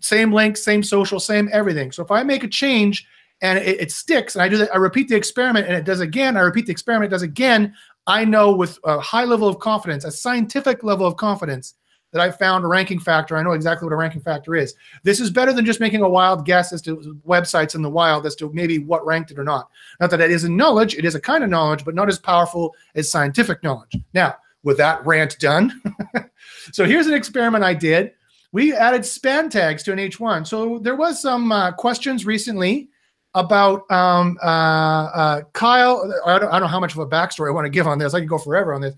same 0.00 0.30
links, 0.30 0.62
same 0.62 0.82
social, 0.82 1.20
same 1.20 1.48
everything. 1.52 1.90
So 1.90 2.04
if 2.04 2.10
I 2.10 2.22
make 2.22 2.44
a 2.44 2.48
change 2.48 3.06
and 3.42 3.58
it, 3.58 3.80
it 3.80 3.92
sticks, 3.92 4.34
and 4.34 4.42
I 4.42 4.48
do 4.48 4.58
that, 4.58 4.74
I 4.74 4.76
repeat 4.76 5.08
the 5.08 5.16
experiment 5.16 5.66
and 5.66 5.76
it 5.76 5.84
does 5.84 6.00
again, 6.00 6.36
I 6.36 6.40
repeat 6.40 6.66
the 6.66 6.72
experiment, 6.72 7.10
it 7.10 7.14
does 7.14 7.22
again, 7.22 7.74
I 8.06 8.24
know 8.24 8.54
with 8.54 8.78
a 8.84 9.00
high 9.00 9.24
level 9.24 9.48
of 9.48 9.58
confidence, 9.58 10.04
a 10.04 10.10
scientific 10.10 10.82
level 10.82 11.06
of 11.06 11.16
confidence, 11.16 11.74
that 12.12 12.20
I 12.20 12.30
found 12.30 12.64
a 12.64 12.68
ranking 12.68 12.98
factor. 12.98 13.36
I 13.36 13.42
know 13.42 13.52
exactly 13.52 13.86
what 13.86 13.92
a 13.92 13.96
ranking 13.96 14.20
factor 14.20 14.56
is. 14.56 14.74
This 15.04 15.20
is 15.20 15.30
better 15.30 15.52
than 15.52 15.64
just 15.64 15.80
making 15.80 16.02
a 16.02 16.08
wild 16.08 16.44
guess 16.44 16.72
as 16.72 16.82
to 16.82 17.18
websites 17.26 17.74
in 17.74 17.82
the 17.82 17.90
wild 17.90 18.26
as 18.26 18.34
to 18.36 18.50
maybe 18.52 18.78
what 18.78 19.06
ranked 19.06 19.30
it 19.30 19.38
or 19.38 19.44
not. 19.44 19.68
Not 20.00 20.10
that 20.10 20.20
it 20.20 20.30
isn't 20.30 20.56
knowledge, 20.56 20.96
it 20.96 21.04
is 21.04 21.14
a 21.14 21.20
kind 21.20 21.44
of 21.44 21.50
knowledge, 21.50 21.84
but 21.84 21.94
not 21.94 22.08
as 22.08 22.18
powerful 22.18 22.74
as 22.94 23.10
scientific 23.10 23.62
knowledge. 23.62 23.96
Now, 24.12 24.36
with 24.62 24.76
that 24.78 25.04
rant 25.06 25.38
done, 25.38 25.80
so 26.72 26.84
here's 26.84 27.06
an 27.06 27.14
experiment 27.14 27.64
I 27.64 27.74
did. 27.74 28.12
We 28.52 28.74
added 28.74 29.06
span 29.06 29.48
tags 29.48 29.84
to 29.84 29.92
an 29.92 29.98
H1. 29.98 30.46
So 30.46 30.80
there 30.80 30.96
was 30.96 31.22
some 31.22 31.52
uh, 31.52 31.72
questions 31.72 32.26
recently 32.26 32.88
about 33.34 33.90
um, 33.90 34.38
uh, 34.42 34.46
uh, 34.46 35.42
Kyle. 35.52 36.12
I 36.26 36.38
don't, 36.38 36.48
I 36.48 36.52
don't 36.52 36.62
know 36.62 36.66
how 36.66 36.80
much 36.80 36.92
of 36.92 36.98
a 36.98 37.06
backstory 37.06 37.48
I 37.48 37.52
want 37.52 37.64
to 37.64 37.70
give 37.70 37.86
on 37.86 37.98
this. 37.98 38.14
I 38.14 38.20
could 38.20 38.28
go 38.28 38.38
forever 38.38 38.74
on 38.74 38.80
this. 38.80 38.94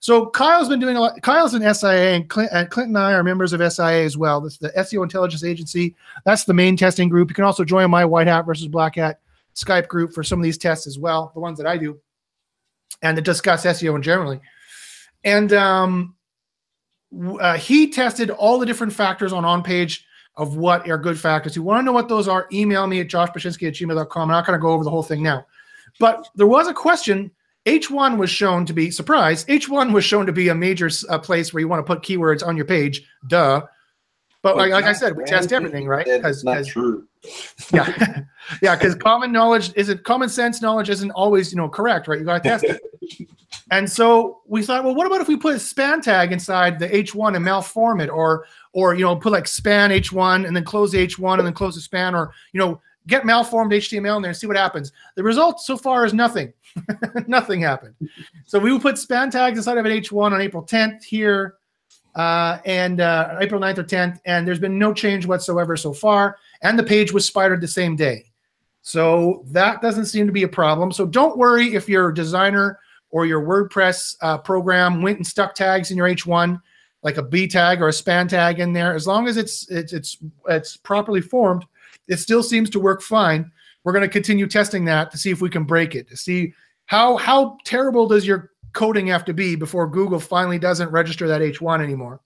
So 0.00 0.26
Kyle's 0.26 0.68
been 0.68 0.80
doing 0.80 0.96
a 0.96 1.00
lot. 1.00 1.22
Kyle's 1.22 1.54
an 1.54 1.62
SIA, 1.74 2.14
and 2.14 2.28
Clint, 2.28 2.50
and 2.52 2.68
Clint 2.68 2.88
and 2.88 2.98
I 2.98 3.12
are 3.12 3.22
members 3.22 3.52
of 3.52 3.72
SIA 3.72 4.04
as 4.04 4.16
well. 4.16 4.40
The 4.40 4.72
SEO 4.76 5.04
Intelligence 5.04 5.44
Agency. 5.44 5.94
That's 6.24 6.44
the 6.44 6.54
main 6.54 6.76
testing 6.76 7.08
group. 7.08 7.30
You 7.30 7.36
can 7.36 7.44
also 7.44 7.64
join 7.64 7.88
my 7.88 8.04
White 8.04 8.26
Hat 8.26 8.44
versus 8.44 8.66
Black 8.66 8.96
Hat 8.96 9.20
Skype 9.54 9.86
group 9.86 10.12
for 10.12 10.24
some 10.24 10.40
of 10.40 10.42
these 10.42 10.58
tests 10.58 10.88
as 10.88 10.98
well, 10.98 11.30
the 11.34 11.40
ones 11.40 11.56
that 11.58 11.68
I 11.68 11.76
do, 11.76 12.00
and 13.02 13.16
to 13.16 13.22
discuss 13.22 13.64
SEO 13.64 13.94
in 13.94 14.02
generally. 14.02 14.40
And 15.22 15.52
um, 15.52 16.16
uh, 17.40 17.56
he 17.56 17.90
tested 17.90 18.30
all 18.30 18.58
the 18.58 18.66
different 18.66 18.92
factors 18.92 19.32
on 19.32 19.44
on 19.44 19.62
page 19.62 20.04
of 20.36 20.56
what 20.56 20.88
are 20.88 20.98
good 20.98 21.18
factors. 21.18 21.54
You 21.54 21.62
want 21.62 21.80
to 21.80 21.84
know 21.84 21.92
what 21.92 22.08
those 22.08 22.28
are? 22.28 22.48
Email 22.52 22.86
me 22.86 23.00
at 23.00 23.08
joshbachynski 23.08 23.68
at 23.68 23.74
gmail.com. 23.74 24.22
I'm 24.22 24.28
not 24.28 24.46
going 24.46 24.58
to 24.58 24.62
go 24.62 24.70
over 24.70 24.84
the 24.84 24.90
whole 24.90 25.02
thing 25.02 25.22
now. 25.22 25.46
But 25.98 26.28
there 26.34 26.46
was 26.46 26.68
a 26.68 26.74
question. 26.74 27.30
H1 27.66 28.18
was 28.18 28.30
shown 28.30 28.66
to 28.66 28.72
be, 28.72 28.90
surprise, 28.90 29.44
H1 29.44 29.92
was 29.92 30.04
shown 30.04 30.26
to 30.26 30.32
be 30.32 30.48
a 30.48 30.54
major 30.54 30.90
uh, 31.08 31.18
place 31.18 31.52
where 31.52 31.60
you 31.60 31.68
want 31.68 31.86
to 31.86 31.94
put 31.94 32.02
keywords 32.02 32.44
on 32.44 32.56
your 32.56 32.66
page. 32.66 33.06
Duh. 33.28 33.62
But 34.42 34.56
like, 34.56 34.72
like 34.72 34.86
I 34.86 34.92
said, 34.92 35.16
we 35.16 35.22
test 35.22 35.52
everything, 35.52 35.86
right? 35.86 36.04
That's 36.04 36.42
not 36.42 36.66
true. 36.66 37.06
yeah, 37.72 38.22
yeah. 38.62 38.74
Because 38.74 38.96
common 38.96 39.30
knowledge 39.30 39.72
isn't 39.76 40.02
common 40.02 40.28
sense 40.28 40.60
knowledge 40.60 40.90
isn't 40.90 41.12
always 41.12 41.52
you 41.52 41.56
know 41.56 41.68
correct, 41.68 42.08
right? 42.08 42.18
You 42.18 42.24
got 42.24 42.42
to 42.42 42.48
test 42.48 42.64
it. 42.64 43.28
and 43.70 43.90
so 43.90 44.40
we 44.46 44.64
thought, 44.64 44.82
well, 44.82 44.96
what 44.96 45.06
about 45.06 45.20
if 45.20 45.28
we 45.28 45.36
put 45.36 45.54
a 45.54 45.60
span 45.60 46.00
tag 46.00 46.32
inside 46.32 46.80
the 46.80 46.88
H1 46.88 47.36
and 47.36 47.46
malform 47.46 48.02
it, 48.02 48.10
or 48.10 48.44
or 48.72 48.94
you 48.94 49.04
know 49.04 49.16
put 49.16 49.32
like 49.32 49.46
span 49.46 49.90
H1 49.90 50.46
and 50.46 50.54
then 50.54 50.64
close 50.64 50.92
the 50.92 51.06
H1 51.06 51.38
and 51.38 51.46
then 51.46 51.54
close 51.54 51.74
the 51.74 51.80
span, 51.80 52.14
or 52.14 52.32
you 52.52 52.60
know 52.60 52.80
get 53.06 53.26
malformed 53.26 53.72
HTML 53.72 54.16
in 54.16 54.22
there 54.22 54.30
and 54.30 54.36
see 54.36 54.46
what 54.46 54.56
happens. 54.56 54.92
The 55.16 55.22
result 55.22 55.60
so 55.60 55.76
far 55.76 56.04
is 56.04 56.14
nothing. 56.14 56.52
nothing 57.26 57.60
happened. 57.60 57.94
So 58.46 58.58
we 58.58 58.72
will 58.72 58.80
put 58.80 58.98
span 58.98 59.30
tags 59.30 59.58
inside 59.58 59.78
of 59.78 59.86
an 59.86 59.92
H1 59.92 60.32
on 60.32 60.40
April 60.40 60.62
10th 60.62 61.02
here 61.02 61.56
uh, 62.14 62.58
and 62.64 63.00
uh, 63.00 63.38
April 63.40 63.60
9th 63.60 63.78
or 63.78 63.84
10th, 63.84 64.20
and 64.24 64.46
there's 64.46 64.58
been 64.58 64.78
no 64.78 64.92
change 64.92 65.26
whatsoever 65.26 65.76
so 65.76 65.92
far. 65.92 66.36
And 66.62 66.78
the 66.78 66.82
page 66.82 67.12
was 67.12 67.26
spidered 67.26 67.60
the 67.60 67.68
same 67.68 67.96
day. 67.96 68.26
So 68.82 69.44
that 69.48 69.80
doesn't 69.80 70.06
seem 70.06 70.26
to 70.26 70.32
be 70.32 70.42
a 70.42 70.48
problem. 70.48 70.92
So 70.92 71.06
don't 71.06 71.38
worry 71.38 71.74
if 71.74 71.88
your 71.88 72.12
designer 72.12 72.78
or 73.10 73.26
your 73.26 73.42
WordPress 73.42 74.16
uh, 74.20 74.38
program 74.38 75.02
went 75.02 75.18
and 75.18 75.26
stuck 75.26 75.54
tags 75.54 75.90
in 75.90 75.96
your 75.96 76.08
H1, 76.08 76.60
like 77.02 77.16
a 77.16 77.22
B 77.22 77.46
tag 77.46 77.82
or 77.82 77.88
a 77.88 77.92
span 77.92 78.28
tag 78.28 78.60
in 78.60 78.72
there. 78.72 78.94
As 78.94 79.06
long 79.06 79.28
as 79.28 79.36
it's 79.36 79.68
it's 79.68 79.92
it's, 79.92 80.18
it's 80.48 80.76
properly 80.76 81.20
formed, 81.20 81.64
it 82.08 82.18
still 82.18 82.42
seems 82.42 82.70
to 82.70 82.80
work 82.80 83.02
fine. 83.02 83.50
We're 83.84 83.92
going 83.92 84.02
to 84.02 84.08
continue 84.08 84.46
testing 84.46 84.84
that 84.86 85.10
to 85.10 85.18
see 85.18 85.30
if 85.30 85.40
we 85.40 85.50
can 85.50 85.64
break 85.64 85.94
it, 85.94 86.08
to 86.08 86.16
see 86.16 86.54
how 86.86 87.16
how 87.16 87.58
terrible 87.64 88.06
does 88.06 88.26
your 88.26 88.50
coding 88.72 89.08
have 89.08 89.24
to 89.26 89.34
be 89.34 89.56
before 89.56 89.86
Google 89.86 90.20
finally 90.20 90.58
doesn't 90.58 90.90
register 90.90 91.28
that 91.28 91.42
H1 91.42 91.82
anymore. 91.82 92.20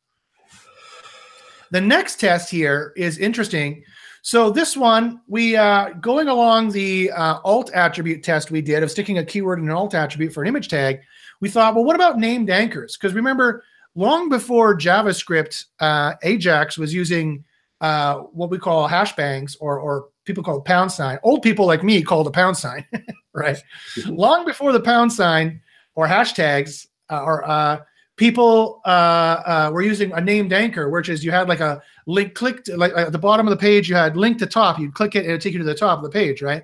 The 1.71 1.81
next 1.81 2.21
test 2.21 2.51
here 2.51 2.93
is 2.97 3.19
interesting. 3.19 3.83
So 4.23 4.51
this 4.51 4.77
one, 4.77 5.21
we 5.29 5.57
uh, 5.57 5.91
going 6.01 6.29
along 6.29 6.71
the 6.71 7.11
uh, 7.13 7.39
alt 7.45 7.71
attribute 7.73 8.23
test 8.23 8.51
we 8.51 8.61
did 8.61 8.83
of 8.83 8.91
sticking 8.91 9.19
a 9.19 9.25
keyword 9.25 9.59
in 9.59 9.67
an 9.67 9.71
alt 9.71 9.95
attribute 9.95 10.33
for 10.33 10.43
an 10.43 10.49
image 10.49 10.69
tag, 10.69 11.01
we 11.41 11.49
thought, 11.49 11.75
well, 11.75 11.85
what 11.85 11.97
about 11.97 12.19
named 12.19 12.51
anchors? 12.51 12.97
Because 12.97 13.15
remember, 13.15 13.63
long 13.97 14.29
before 14.29 14.79
JavaScript, 14.79 15.65
uh, 15.81 16.15
Ajax 16.23 16.79
was 16.79 16.95
using 16.95 17.45
uh, 17.81 18.19
what 18.33 18.51
we 18.51 18.59
call 18.59 18.87
hash 18.87 19.17
bangs 19.17 19.57
or, 19.57 19.81
or 19.81 20.09
people 20.25 20.45
call 20.45 20.59
it 20.59 20.65
pound 20.65 20.93
sign. 20.93 21.19
Old 21.25 21.43
people 21.43 21.67
like 21.67 21.83
me 21.83 22.03
called 22.03 22.29
a 22.29 22.31
pound 22.31 22.57
sign, 22.57 22.85
right? 23.35 23.59
long 24.07 24.45
before 24.45 24.73
the 24.73 24.81
pound 24.81 25.13
sign, 25.13 25.61
or 25.97 26.07
hashtags 26.07 26.87
uh, 27.11 27.23
or 27.23 27.49
uh, 27.49 27.81
people 28.17 28.81
uh, 28.85 28.89
uh, 28.89 29.71
were 29.73 29.83
using 29.83 30.13
a 30.13 30.21
named 30.21 30.53
anchor, 30.53 30.89
which 30.91 31.09
is 31.09 31.25
you 31.25 31.31
had 31.31 31.49
like 31.49 31.61
a 31.61 31.83
link 32.07 32.35
clicked 32.35 32.69
like 32.69 32.93
at 32.97 33.13
the 33.13 33.19
bottom 33.19 33.47
of 33.47 33.51
the 33.51 33.57
page, 33.57 33.89
you 33.89 33.95
had 33.95 34.17
link 34.17 34.39
to 34.39 34.47
top. 34.47 34.79
You'd 34.79 34.95
click 34.95 35.17
it 35.17 35.21
and 35.21 35.29
it'd 35.29 35.41
take 35.41 35.55
you 35.55 35.59
to 35.59 35.65
the 35.65 35.75
top 35.75 35.99
of 35.99 36.05
the 36.05 36.11
page, 36.11 36.43
right? 36.43 36.63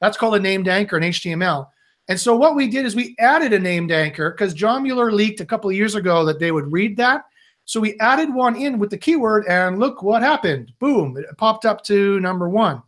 That's 0.00 0.16
called 0.16 0.34
a 0.34 0.40
named 0.40 0.68
anchor 0.68 0.96
in 0.96 1.04
HTML. 1.04 1.68
And 2.08 2.18
so 2.18 2.36
what 2.36 2.56
we 2.56 2.68
did 2.68 2.84
is 2.84 2.96
we 2.96 3.14
added 3.18 3.52
a 3.52 3.58
named 3.58 3.92
anchor 3.92 4.30
because 4.30 4.54
John 4.54 4.82
Mueller 4.82 5.12
leaked 5.12 5.40
a 5.40 5.46
couple 5.46 5.70
of 5.70 5.76
years 5.76 5.94
ago 5.94 6.24
that 6.24 6.38
they 6.38 6.52
would 6.52 6.72
read 6.72 6.96
that. 6.96 7.24
So 7.64 7.80
we 7.80 7.98
added 8.00 8.34
one 8.34 8.56
in 8.56 8.78
with 8.78 8.90
the 8.90 8.98
keyword, 8.98 9.46
and 9.46 9.78
look 9.78 10.02
what 10.02 10.20
happened. 10.20 10.72
Boom! 10.80 11.16
It 11.16 11.26
popped 11.38 11.64
up 11.64 11.84
to 11.84 12.18
number 12.20 12.48
one. 12.48 12.82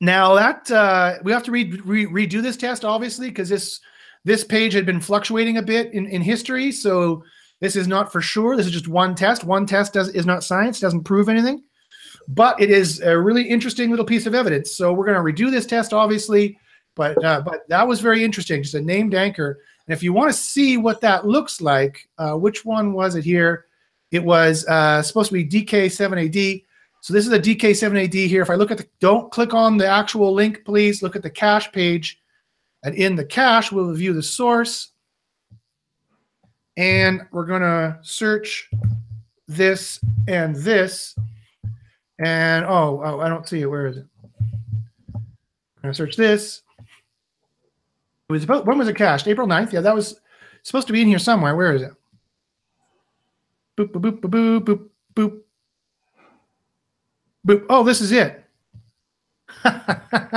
Now 0.00 0.34
that 0.34 0.70
uh, 0.70 1.18
we 1.22 1.32
have 1.32 1.42
to 1.44 1.50
re- 1.50 1.80
re- 1.84 2.06
redo 2.06 2.40
this 2.40 2.56
test, 2.56 2.84
obviously, 2.84 3.28
because 3.28 3.50
this 3.50 3.80
this 4.24 4.44
page 4.44 4.72
had 4.72 4.86
been 4.86 5.00
fluctuating 5.00 5.58
a 5.58 5.62
bit 5.62 5.92
in, 5.92 6.06
in 6.06 6.22
history. 6.22 6.72
So 6.72 7.22
this 7.60 7.76
is 7.76 7.86
not 7.86 8.10
for 8.10 8.20
sure. 8.20 8.56
This 8.56 8.66
is 8.66 8.72
just 8.72 8.88
one 8.88 9.14
test. 9.14 9.44
One 9.44 9.66
test 9.66 9.92
does, 9.92 10.08
is 10.10 10.26
not 10.26 10.44
science, 10.44 10.80
doesn't 10.80 11.04
prove 11.04 11.28
anything, 11.28 11.62
but 12.28 12.60
it 12.60 12.70
is 12.70 13.00
a 13.00 13.18
really 13.18 13.42
interesting 13.42 13.90
little 13.90 14.04
piece 14.04 14.26
of 14.26 14.34
evidence. 14.34 14.76
So 14.76 14.92
we're 14.92 15.06
going 15.06 15.16
to 15.36 15.44
redo 15.44 15.50
this 15.50 15.66
test, 15.66 15.92
obviously, 15.92 16.58
but 16.98 17.24
uh, 17.24 17.40
but 17.40 17.66
that 17.68 17.86
was 17.86 18.00
very 18.00 18.22
interesting. 18.22 18.62
Just 18.62 18.74
a 18.74 18.80
named 18.80 19.14
anchor. 19.14 19.60
And 19.86 19.94
if 19.94 20.02
you 20.02 20.12
want 20.12 20.30
to 20.30 20.38
see 20.38 20.76
what 20.76 21.00
that 21.00 21.26
looks 21.26 21.62
like, 21.62 22.06
uh, 22.18 22.34
which 22.34 22.64
one 22.64 22.92
was 22.92 23.14
it 23.14 23.24
here? 23.24 23.66
It 24.10 24.22
was 24.22 24.66
uh, 24.66 25.02
supposed 25.02 25.30
to 25.30 25.34
be 25.34 25.46
DK7AD. 25.46 26.64
So 27.00 27.14
this 27.14 27.26
is 27.26 27.32
a 27.32 27.38
DK7AD 27.38 28.26
here. 28.26 28.42
If 28.42 28.50
I 28.50 28.56
look 28.56 28.70
at 28.70 28.78
the, 28.78 28.86
don't 29.00 29.30
click 29.30 29.54
on 29.54 29.78
the 29.78 29.86
actual 29.86 30.34
link, 30.34 30.62
please 30.64 31.02
look 31.02 31.16
at 31.16 31.22
the 31.22 31.30
cache 31.30 31.70
page. 31.72 32.20
And 32.82 32.94
in 32.96 33.14
the 33.14 33.24
cache, 33.24 33.72
we'll 33.72 33.92
view 33.94 34.12
the 34.12 34.22
source. 34.22 34.90
And 36.76 37.22
we're 37.30 37.46
going 37.46 37.62
to 37.62 37.98
search 38.02 38.68
this 39.46 40.00
and 40.26 40.56
this. 40.56 41.14
And 42.18 42.64
oh, 42.66 43.00
oh, 43.04 43.20
I 43.20 43.28
don't 43.28 43.48
see 43.48 43.62
it. 43.62 43.66
Where 43.66 43.86
is 43.86 43.98
it? 43.98 44.06
I'm 45.14 45.22
going 45.82 45.92
to 45.92 45.94
search 45.94 46.16
this. 46.16 46.62
It 48.28 48.32
was 48.32 48.44
about, 48.44 48.66
when 48.66 48.76
was 48.76 48.88
it 48.88 48.96
cached? 48.96 49.26
April 49.26 49.46
9th? 49.46 49.72
Yeah, 49.72 49.80
that 49.80 49.94
was 49.94 50.20
supposed 50.62 50.86
to 50.88 50.92
be 50.92 51.00
in 51.00 51.08
here 51.08 51.18
somewhere. 51.18 51.56
Where 51.56 51.74
is 51.74 51.82
it? 51.82 51.92
Boop, 53.78 53.92
boop, 53.92 54.20
boop, 54.20 54.20
boop, 54.20 54.60
boop, 54.60 54.88
boop. 55.14 55.40
Boop. 57.46 57.66
Oh, 57.70 57.82
this 57.82 58.02
is 58.02 58.12
it. 58.12 58.44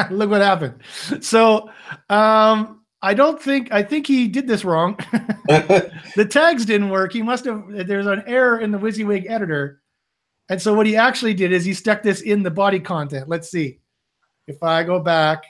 Look 0.09 0.29
what 0.29 0.41
happened. 0.41 0.75
So 1.19 1.69
um, 2.09 2.81
I 3.01 3.13
don't 3.13 3.41
think 3.41 3.73
I 3.73 3.83
think 3.83 4.07
he 4.07 4.29
did 4.29 4.47
this 4.47 4.63
wrong. 4.63 4.95
the 5.47 6.27
tags 6.29 6.65
didn't 6.65 6.89
work. 6.89 7.11
He 7.11 7.21
must 7.21 7.43
have 7.43 7.65
there's 7.67 8.07
an 8.07 8.23
error 8.25 8.59
in 8.59 8.71
the 8.71 8.77
WYSIWYG 8.77 9.29
editor. 9.29 9.81
And 10.49 10.61
so 10.61 10.73
what 10.73 10.85
he 10.85 10.95
actually 10.95 11.33
did 11.33 11.51
is 11.51 11.65
he 11.65 11.73
stuck 11.73 12.03
this 12.03 12.21
in 12.21 12.43
the 12.43 12.51
body 12.51 12.79
content. 12.79 13.27
Let's 13.27 13.51
see. 13.51 13.79
If 14.47 14.63
I 14.63 14.83
go 14.83 14.99
back 14.99 15.43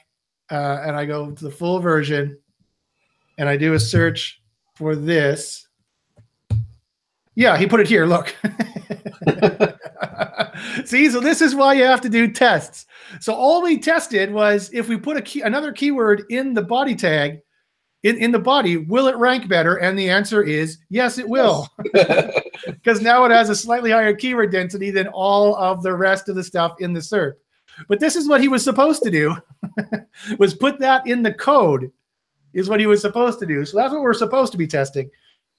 uh, 0.52 0.84
and 0.86 0.96
I 0.96 1.06
go 1.06 1.32
to 1.32 1.44
the 1.44 1.52
full 1.52 1.80
version 1.80 2.38
and 3.38 3.50
I 3.50 3.58
do 3.58 3.74
a 3.74 3.80
search 3.80 4.42
for 4.76 4.96
this. 4.96 5.68
Yeah, 7.36 7.58
he 7.58 7.66
put 7.66 7.80
it 7.80 7.88
here. 7.88 8.06
Look. 8.06 8.36
See, 10.86 11.10
so 11.10 11.20
this 11.20 11.42
is 11.42 11.56
why 11.56 11.74
you 11.74 11.84
have 11.84 12.02
to 12.02 12.10
do 12.10 12.28
tests. 12.28 12.86
So 13.20 13.34
all 13.34 13.62
we 13.62 13.80
tested 13.80 14.32
was 14.32 14.70
if 14.74 14.88
we 14.90 14.98
put 14.98 15.18
a 15.18 15.22
key, 15.22 15.42
another 15.42 15.72
keyword 15.72 16.26
in 16.30 16.54
the 16.54 16.62
body 16.62 16.96
tag, 16.96 17.40
in, 18.04 18.18
in 18.18 18.32
the 18.32 18.40
body, 18.40 18.78
will 18.78 19.08
it 19.08 19.16
rank 19.16 19.48
better? 19.48 19.78
And 19.78 19.98
the 19.98 20.10
answer 20.10 20.44
is 20.44 20.80
yes, 20.90 21.18
it 21.18 21.28
will. 21.28 21.68
Because 22.66 23.02
now 23.02 23.26
it 23.26 23.32
has 23.32 23.50
a 23.50 23.56
slightly 23.56 23.92
higher 23.92 24.14
keyword 24.14 24.52
density 24.52 24.92
than 24.92 25.08
all 25.08 25.56
of 25.56 25.82
the 25.82 25.96
rest 25.96 26.30
of 26.30 26.36
the 26.36 26.44
stuff 26.44 26.76
in 26.80 26.94
the 26.94 27.00
SERP. 27.00 27.34
But 27.88 28.00
this 28.00 28.16
is 28.16 28.28
what 28.28 28.42
he 28.42 28.48
was 28.48 28.64
supposed 28.64 29.04
to 29.04 29.12
do, 29.12 29.36
was 30.38 30.54
put 30.54 30.80
that 30.80 31.08
in 31.08 31.24
the 31.24 31.34
code, 31.34 31.92
is 32.54 32.70
what 32.70 32.80
he 32.80 32.86
was 32.86 33.02
supposed 33.02 33.40
to 33.40 33.46
do. 33.46 33.66
So 33.66 33.78
that's 33.78 33.94
what 33.94 34.02
we're 34.02 34.14
supposed 34.14 34.52
to 34.52 34.58
be 34.58 34.68
testing. 34.68 35.10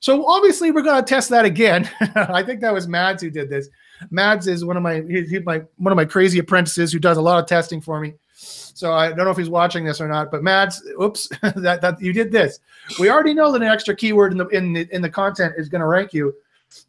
So 0.00 0.26
obviously 0.26 0.72
we're 0.72 0.82
going 0.82 1.02
to 1.02 1.08
test 1.08 1.30
that 1.30 1.44
again. 1.44 1.88
I 2.16 2.42
think 2.42 2.60
that 2.60 2.74
was 2.74 2.88
Mads 2.88 3.22
who 3.22 3.30
did 3.30 3.48
this. 3.48 3.68
Mads 4.10 4.48
is 4.48 4.64
one 4.64 4.76
of 4.76 4.82
my 4.82 5.00
he's 5.02 5.44
my 5.44 5.62
one 5.76 5.92
of 5.92 5.96
my 5.96 6.04
crazy 6.04 6.40
apprentices 6.40 6.92
who 6.92 6.98
does 6.98 7.18
a 7.18 7.22
lot 7.22 7.38
of 7.38 7.46
testing 7.46 7.80
for 7.80 8.00
me. 8.00 8.14
So 8.34 8.92
I 8.92 9.08
don't 9.08 9.18
know 9.18 9.30
if 9.30 9.36
he's 9.36 9.48
watching 9.48 9.84
this 9.84 10.00
or 10.00 10.08
not, 10.08 10.32
but 10.32 10.42
Mads, 10.42 10.82
oops, 11.00 11.28
that 11.42 11.80
that 11.82 12.00
you 12.00 12.12
did 12.12 12.32
this. 12.32 12.58
We 12.98 13.10
already 13.10 13.32
know 13.32 13.52
that 13.52 13.62
an 13.62 13.68
extra 13.68 13.94
keyword 13.94 14.32
in 14.32 14.38
the 14.38 14.48
in 14.48 14.72
the, 14.72 14.88
in 14.92 15.02
the 15.02 15.10
content 15.10 15.54
is 15.56 15.68
going 15.68 15.82
to 15.82 15.86
rank 15.86 16.12
you 16.12 16.34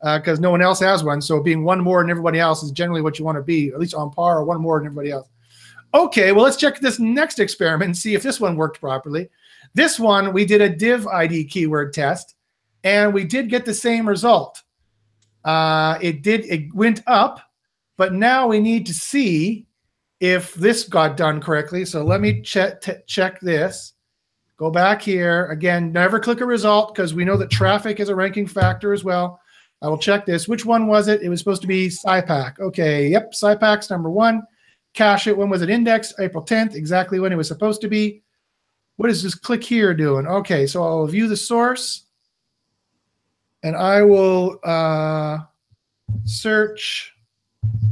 because 0.02 0.40
uh, 0.40 0.42
no 0.42 0.52
one 0.52 0.62
else 0.62 0.80
has 0.80 1.04
one. 1.04 1.22
So 1.22 1.42
being 1.42 1.64
one 1.64 1.82
more 1.82 2.02
than 2.02 2.10
everybody 2.10 2.40
else 2.40 2.64
is 2.64 2.72
generally 2.72 3.02
what 3.02 3.18
you 3.18 3.26
want 3.26 3.38
to 3.38 3.44
be, 3.44 3.70
at 3.70 3.80
least 3.80 3.96
on 3.96 4.12
par 4.12 4.40
or 4.40 4.44
one 4.44 4.62
more 4.62 4.80
than 4.80 4.88
everybody 4.88 5.12
else. 5.12 5.28
Okay, 5.94 6.32
well 6.32 6.44
let's 6.44 6.58
check 6.58 6.80
this 6.80 7.00
next 7.00 7.40
experiment 7.40 7.90
and 7.90 7.98
see 7.98 8.16
if 8.16 8.24
this 8.24 8.40
one 8.40 8.56
worked 8.56 8.80
properly. 8.80 9.30
This 9.76 10.00
one 10.00 10.34
we 10.34 10.46
did 10.46 10.62
a 10.62 10.70
div 10.70 11.08
ID 11.08 11.46
keyword 11.46 11.94
test, 11.94 12.36
and 12.84 13.14
we 13.14 13.24
did 13.24 13.50
get 13.50 13.66
the 13.66 13.74
same 13.74 14.08
result. 14.08 14.62
Uh, 15.44 15.98
it 16.02 16.24
did, 16.24 16.46
it 16.46 16.74
went 16.74 17.02
up, 17.08 17.40
but 17.98 18.14
now 18.14 18.48
we 18.48 18.60
need 18.60 18.86
to 18.86 18.94
see 18.94 19.66
if 20.20 20.54
this 20.54 20.84
got 20.84 21.18
done 21.18 21.42
correctly. 21.42 21.86
So 21.86 22.04
let 22.04 22.22
me 22.22 22.42
check, 22.42 22.82
check 23.08 23.40
this. 23.42 23.94
Go 24.58 24.72
back 24.72 25.02
here. 25.02 25.48
Again, 25.48 25.92
never 25.92 26.20
click 26.20 26.40
a 26.40 26.46
result 26.46 26.96
because 26.96 27.14
we 27.14 27.26
know 27.26 27.36
that 27.38 27.52
traffic 27.52 28.00
is 28.00 28.10
a 28.10 28.16
ranking 28.16 28.48
factor 28.48 28.94
as 28.94 29.04
well. 29.04 29.40
I 29.84 29.90
will 29.90 29.98
check 29.98 30.26
this. 30.26 30.48
Which 30.48 30.66
one 30.66 30.88
was 30.88 31.10
it? 31.10 31.22
It 31.22 31.30
was 31.30 31.40
supposed 31.40 31.62
to 31.62 31.68
be 31.68 31.90
SciPack. 31.90 32.60
Okay, 32.60 33.08
yep, 33.10 33.34
SciPack's 33.34 33.90
number 33.90 34.10
one. 34.10 34.42
cache 34.94 35.28
it. 35.28 35.38
When 35.38 35.50
was 35.50 35.62
it 35.62 35.70
indexed? 35.70 36.16
April 36.20 36.44
10th, 36.44 36.74
exactly 36.74 37.20
when 37.20 37.34
it 37.34 37.36
was 37.36 37.50
supposed 37.50 37.82
to 37.82 37.90
be. 37.90 38.24
What 38.96 39.10
is 39.10 39.22
this 39.22 39.36
click 39.36 39.64
here 39.64 39.94
doing? 39.94 40.26
Okay, 40.26 40.66
so 40.68 40.84
I'll 40.84 41.06
view 41.08 41.28
the 41.28 41.36
source 41.36 42.06
and 43.64 43.76
I 43.76 44.04
will 44.04 44.60
uh, 44.64 45.40
search 46.26 47.14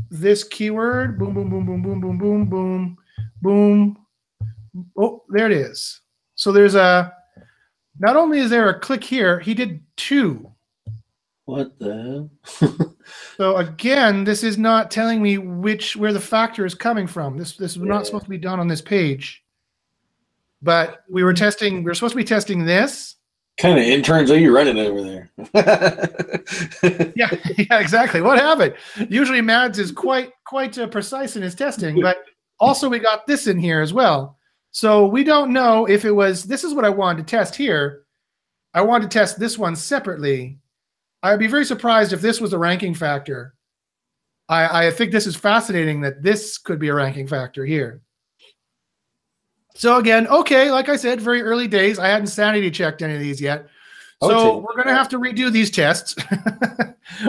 this 0.09 0.43
keyword. 0.43 1.17
Boom, 1.17 1.33
boom, 1.33 1.49
boom, 1.49 1.65
boom, 1.65 1.81
boom, 1.81 1.99
boom, 1.99 2.17
boom, 2.17 2.45
boom, 2.45 2.97
boom. 3.41 3.97
Oh, 4.97 5.23
there 5.29 5.47
it 5.47 5.53
is. 5.53 6.01
So 6.35 6.51
there's 6.51 6.75
a, 6.75 7.13
not 7.99 8.15
only 8.15 8.39
is 8.39 8.49
there 8.49 8.69
a 8.69 8.79
click 8.79 9.03
here, 9.03 9.39
he 9.39 9.53
did 9.53 9.81
two. 9.95 10.50
What 11.51 11.77
the 11.79 12.29
hell? 12.61 12.95
So 13.35 13.57
again, 13.57 14.23
this 14.23 14.41
is 14.43 14.57
not 14.57 14.89
telling 14.89 15.21
me 15.21 15.37
which 15.37 15.97
where 15.97 16.13
the 16.13 16.19
factor 16.19 16.65
is 16.65 16.73
coming 16.73 17.07
from. 17.07 17.37
This 17.37 17.57
this 17.57 17.71
is 17.71 17.77
Yeah. 17.77 17.85
not 17.85 18.05
supposed 18.05 18.23
to 18.23 18.29
be 18.29 18.37
done 18.37 18.59
on 18.59 18.69
this 18.69 18.81
page. 18.81 19.43
But 20.61 21.03
we 21.09 21.23
were 21.23 21.33
testing. 21.33 21.77
We 21.77 21.81
were 21.83 21.93
supposed 21.93 22.13
to 22.13 22.17
be 22.17 22.23
testing 22.23 22.63
this. 22.65 23.15
kind 23.57 23.77
of 23.77 23.83
interns 23.83 24.31
are 24.31 24.37
you 24.39 24.55
running 24.55 24.77
over 24.77 25.01
there? 25.01 25.29
Yeah, 27.17 27.31
yeah, 27.57 27.79
exactly. 27.79 28.21
What 28.21 28.37
happened? 28.39 28.75
Usually, 29.09 29.41
Mads 29.41 29.77
is 29.79 29.91
quite 29.91 30.31
quite 30.45 30.77
uh, 30.77 30.87
precise 30.87 31.35
in 31.35 31.41
his 31.41 31.55
testing, 31.55 31.99
but 32.01 32.17
also 32.61 32.87
we 32.87 32.99
got 32.99 33.27
this 33.27 33.47
in 33.47 33.57
here 33.59 33.81
as 33.81 33.91
well. 33.91 34.37
So 34.71 35.05
we 35.07 35.25
don't 35.25 35.51
know 35.51 35.85
if 35.85 36.05
it 36.05 36.11
was. 36.11 36.45
This 36.45 36.63
is 36.63 36.73
what 36.73 36.85
I 36.85 36.89
wanted 36.89 37.27
to 37.27 37.29
test 37.37 37.55
here. 37.55 38.03
I 38.73 38.81
wanted 38.83 39.11
to 39.11 39.19
test 39.19 39.37
this 39.37 39.57
one 39.57 39.75
separately. 39.75 40.59
I'd 41.23 41.39
be 41.39 41.47
very 41.47 41.65
surprised 41.65 42.13
if 42.13 42.21
this 42.21 42.41
was 42.41 42.53
a 42.53 42.57
ranking 42.57 42.93
factor. 42.93 43.53
I, 44.49 44.87
I 44.87 44.91
think 44.91 45.11
this 45.11 45.27
is 45.27 45.35
fascinating 45.35 46.01
that 46.01 46.23
this 46.23 46.57
could 46.57 46.79
be 46.79 46.89
a 46.89 46.93
ranking 46.93 47.27
factor 47.27 47.65
here. 47.65 48.01
So 49.75 49.97
again, 49.97 50.27
okay, 50.27 50.71
like 50.71 50.89
I 50.89 50.95
said, 50.95 51.21
very 51.21 51.41
early 51.41 51.67
days. 51.67 51.99
I 51.99 52.07
hadn't 52.07 52.27
sanity 52.27 52.69
checked 52.69 53.01
any 53.01 53.13
of 53.13 53.19
these 53.19 53.39
yet. 53.39 53.67
So 54.21 54.57
we're 54.57 54.75
going 54.75 54.87
to 54.87 54.93
have 54.93 55.09
to 55.09 55.19
redo 55.19 55.51
these 55.51 55.71
tests. 55.71 56.15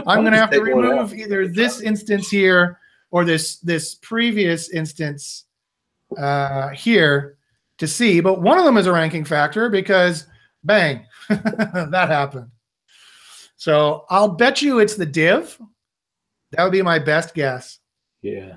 I'm 0.06 0.20
going 0.20 0.32
to 0.32 0.38
have 0.38 0.50
to 0.50 0.60
remove 0.60 1.14
either 1.14 1.48
this 1.48 1.80
instance 1.80 2.28
here 2.28 2.78
or 3.10 3.24
this 3.24 3.58
this 3.58 3.94
previous 3.94 4.68
instance 4.70 5.44
uh, 6.18 6.68
here 6.68 7.38
to 7.78 7.86
see. 7.86 8.20
But 8.20 8.42
one 8.42 8.58
of 8.58 8.64
them 8.64 8.76
is 8.76 8.86
a 8.86 8.92
ranking 8.92 9.24
factor 9.24 9.70
because 9.70 10.26
bang, 10.64 11.06
that 11.28 12.08
happened. 12.08 12.50
So 13.62 14.06
I'll 14.10 14.26
bet 14.26 14.60
you 14.60 14.80
it's 14.80 14.96
the 14.96 15.06
div. 15.06 15.56
That 16.50 16.64
would 16.64 16.72
be 16.72 16.82
my 16.82 16.98
best 16.98 17.32
guess. 17.32 17.78
yeah. 18.20 18.56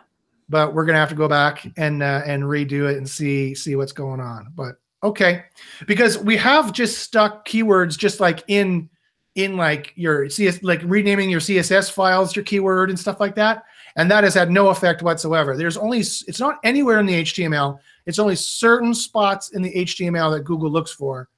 But 0.49 0.73
we're 0.73 0.83
gonna 0.83 0.97
have 0.97 1.09
to 1.09 1.15
go 1.15 1.27
back 1.27 1.63
and 1.77 2.01
uh, 2.01 2.23
and 2.25 2.41
redo 2.41 2.89
it 2.89 2.97
and 2.97 3.07
see 3.07 3.53
see 3.53 3.75
what's 3.75 3.91
going 3.91 4.19
on. 4.19 4.51
But 4.55 4.77
okay, 5.03 5.43
because 5.85 6.17
we 6.17 6.35
have 6.37 6.73
just 6.73 7.03
stuck 7.03 7.47
keywords 7.47 7.99
just 7.99 8.19
like 8.19 8.43
in 8.47 8.89
in 9.35 9.57
like 9.57 9.93
your 9.95 10.27
CS 10.27 10.63
like 10.63 10.81
renaming 10.83 11.29
your 11.29 11.39
CSS 11.39 11.91
files, 11.91 12.35
your 12.35 12.43
keyword 12.43 12.89
and 12.89 12.99
stuff 12.99 13.19
like 13.19 13.35
that, 13.35 13.63
and 13.97 14.09
that 14.09 14.23
has 14.23 14.33
had 14.33 14.49
no 14.49 14.69
effect 14.69 15.03
whatsoever. 15.03 15.55
There's 15.55 15.77
only 15.77 15.99
it's 15.99 16.39
not 16.39 16.57
anywhere 16.63 16.97
in 16.97 17.05
the 17.05 17.21
HTML. 17.21 17.77
It's 18.07 18.17
only 18.17 18.35
certain 18.35 18.95
spots 18.95 19.49
in 19.49 19.61
the 19.61 19.71
HTML 19.71 20.35
that 20.35 20.45
Google 20.45 20.71
looks 20.71 20.91
for, 20.91 21.29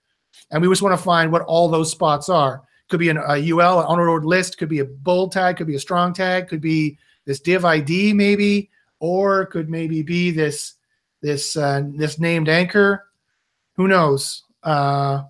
and 0.51 0.61
we 0.61 0.69
just 0.69 0.81
want 0.81 0.97
to 0.97 1.03
find 1.03 1.33
what 1.33 1.41
all 1.41 1.67
those 1.67 1.91
spots 1.91 2.29
are. 2.29 2.63
Could 2.89 2.99
be 2.99 3.09
an, 3.09 3.17
a 3.17 3.51
UL, 3.51 3.81
an 3.81 3.87
unordered 3.87 4.23
list, 4.23 4.57
could 4.57 4.69
be 4.69 4.79
a 4.79 4.85
bold 4.85 5.31
tag, 5.31 5.57
could 5.57 5.67
be 5.67 5.75
a 5.75 5.79
strong 5.79 6.13
tag, 6.13 6.47
could 6.47 6.61
be 6.61 6.97
this 7.25 7.39
div 7.39 7.65
ID 7.65 8.13
maybe, 8.13 8.69
or 8.99 9.45
could 9.47 9.69
maybe 9.69 10.01
be 10.01 10.31
this 10.31 10.75
this 11.21 11.57
uh, 11.57 11.83
this 11.95 12.19
named 12.19 12.49
anchor. 12.49 13.07
Who 13.75 13.87
knows? 13.87 14.43
Uh, 14.63 15.23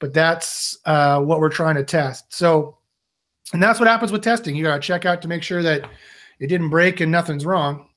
but 0.00 0.12
that's 0.12 0.78
uh, 0.84 1.20
what 1.20 1.40
we're 1.40 1.48
trying 1.48 1.76
to 1.76 1.84
test. 1.84 2.32
So, 2.32 2.78
and 3.52 3.62
that's 3.62 3.78
what 3.78 3.88
happens 3.88 4.12
with 4.12 4.22
testing. 4.22 4.56
You 4.56 4.64
got 4.64 4.76
to 4.76 4.80
check 4.80 5.06
out 5.06 5.22
to 5.22 5.28
make 5.28 5.42
sure 5.42 5.62
that 5.62 5.88
it 6.40 6.48
didn't 6.48 6.70
break 6.70 7.00
and 7.00 7.12
nothing's 7.12 7.46
wrong. 7.46 7.88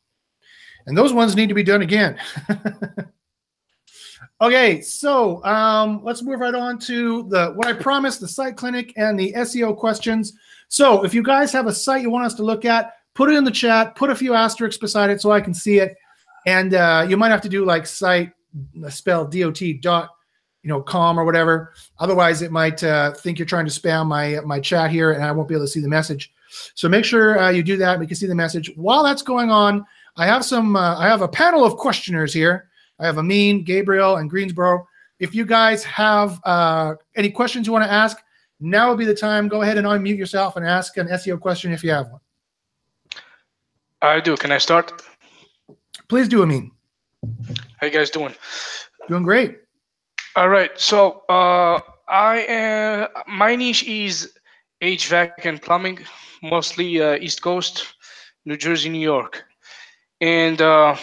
And 0.85 0.97
those 0.97 1.11
ones 1.11 1.35
need 1.35 1.49
to 1.49 1.55
be 1.55 1.63
done 1.63 1.81
again. 1.81 2.17
okay, 4.41 4.81
so 4.81 5.43
um, 5.43 6.01
let's 6.03 6.23
move 6.23 6.39
right 6.39 6.55
on 6.55 6.79
to 6.79 7.23
the 7.29 7.51
what 7.55 7.67
I 7.67 7.73
promised: 7.73 8.19
the 8.19 8.27
site 8.27 8.55
clinic 8.55 8.93
and 8.97 9.19
the 9.19 9.33
SEO 9.33 9.75
questions. 9.77 10.33
So, 10.69 11.03
if 11.03 11.13
you 11.13 11.23
guys 11.23 11.51
have 11.53 11.67
a 11.67 11.73
site 11.73 12.01
you 12.01 12.09
want 12.09 12.25
us 12.25 12.33
to 12.35 12.43
look 12.43 12.65
at, 12.65 12.93
put 13.13 13.29
it 13.31 13.35
in 13.35 13.43
the 13.43 13.51
chat. 13.51 13.95
Put 13.95 14.09
a 14.09 14.15
few 14.15 14.33
asterisks 14.33 14.79
beside 14.79 15.09
it 15.09 15.21
so 15.21 15.31
I 15.31 15.41
can 15.41 15.53
see 15.53 15.79
it. 15.79 15.95
And 16.45 16.73
uh, 16.73 17.05
you 17.09 17.17
might 17.17 17.29
have 17.29 17.41
to 17.41 17.49
do 17.49 17.65
like 17.65 17.85
site 17.85 18.31
uh, 18.83 18.89
spell 18.89 19.25
dot 19.25 19.57
dot 19.81 20.09
you 20.63 20.69
know 20.69 20.81
com 20.81 21.19
or 21.19 21.25
whatever. 21.25 21.73
Otherwise, 21.99 22.41
it 22.41 22.51
might 22.51 22.83
uh, 22.83 23.13
think 23.13 23.39
you're 23.39 23.45
trying 23.45 23.65
to 23.65 23.71
spam 23.71 24.07
my 24.07 24.39
my 24.45 24.59
chat 24.59 24.91
here, 24.91 25.13
and 25.13 25.23
I 25.23 25.31
won't 25.31 25.47
be 25.47 25.55
able 25.55 25.65
to 25.65 25.71
see 25.71 25.79
the 25.81 25.87
message. 25.87 26.33
So 26.75 26.87
make 26.89 27.05
sure 27.05 27.39
uh, 27.39 27.49
you 27.49 27.63
do 27.63 27.77
that. 27.77 27.99
We 27.99 28.07
can 28.07 28.15
see 28.15 28.27
the 28.27 28.35
message. 28.35 28.71
While 28.75 29.03
that's 29.03 29.21
going 29.21 29.49
on, 29.49 29.85
I 30.15 30.25
have 30.25 30.43
some. 30.43 30.75
Uh, 30.75 30.97
I 30.97 31.07
have 31.07 31.21
a 31.21 31.27
panel 31.27 31.63
of 31.63 31.77
questioners 31.77 32.33
here. 32.33 32.69
I 32.99 33.05
have 33.05 33.17
Amin, 33.17 33.63
Gabriel, 33.63 34.17
and 34.17 34.29
Greensboro. 34.29 34.87
If 35.19 35.33
you 35.33 35.45
guys 35.45 35.83
have 35.83 36.39
uh, 36.43 36.95
any 37.15 37.29
questions 37.29 37.67
you 37.67 37.73
want 37.73 37.85
to 37.85 37.91
ask, 37.91 38.17
now 38.59 38.89
would 38.89 38.97
be 38.97 39.05
the 39.05 39.15
time. 39.15 39.47
Go 39.47 39.61
ahead 39.61 39.77
and 39.77 39.85
unmute 39.85 40.17
yourself 40.17 40.55
and 40.55 40.65
ask 40.65 40.97
an 40.97 41.07
SEO 41.07 41.39
question 41.39 41.71
if 41.71 41.83
you 41.83 41.91
have 41.91 42.09
one. 42.09 42.21
I 44.01 44.19
do. 44.19 44.35
Can 44.35 44.51
I 44.51 44.57
start? 44.57 45.01
Please 46.07 46.27
do, 46.27 46.43
Amin. 46.43 46.71
How 47.77 47.87
you 47.87 47.93
guys 47.93 48.09
doing? 48.09 48.33
Doing 49.07 49.23
great. 49.23 49.59
All 50.35 50.49
right. 50.49 50.71
So 50.79 51.23
uh, 51.29 51.79
I 52.07 52.45
am. 52.47 53.07
My 53.27 53.55
niche 53.55 53.83
is 53.83 54.33
HVAC 54.81 55.45
and 55.45 55.61
plumbing, 55.61 55.99
mostly 56.43 57.01
uh, 57.01 57.15
East 57.15 57.41
Coast, 57.41 57.95
New 58.45 58.57
Jersey, 58.57 58.89
New 58.89 58.99
York, 58.99 59.43
and 60.21 60.61
uh, 60.61 60.95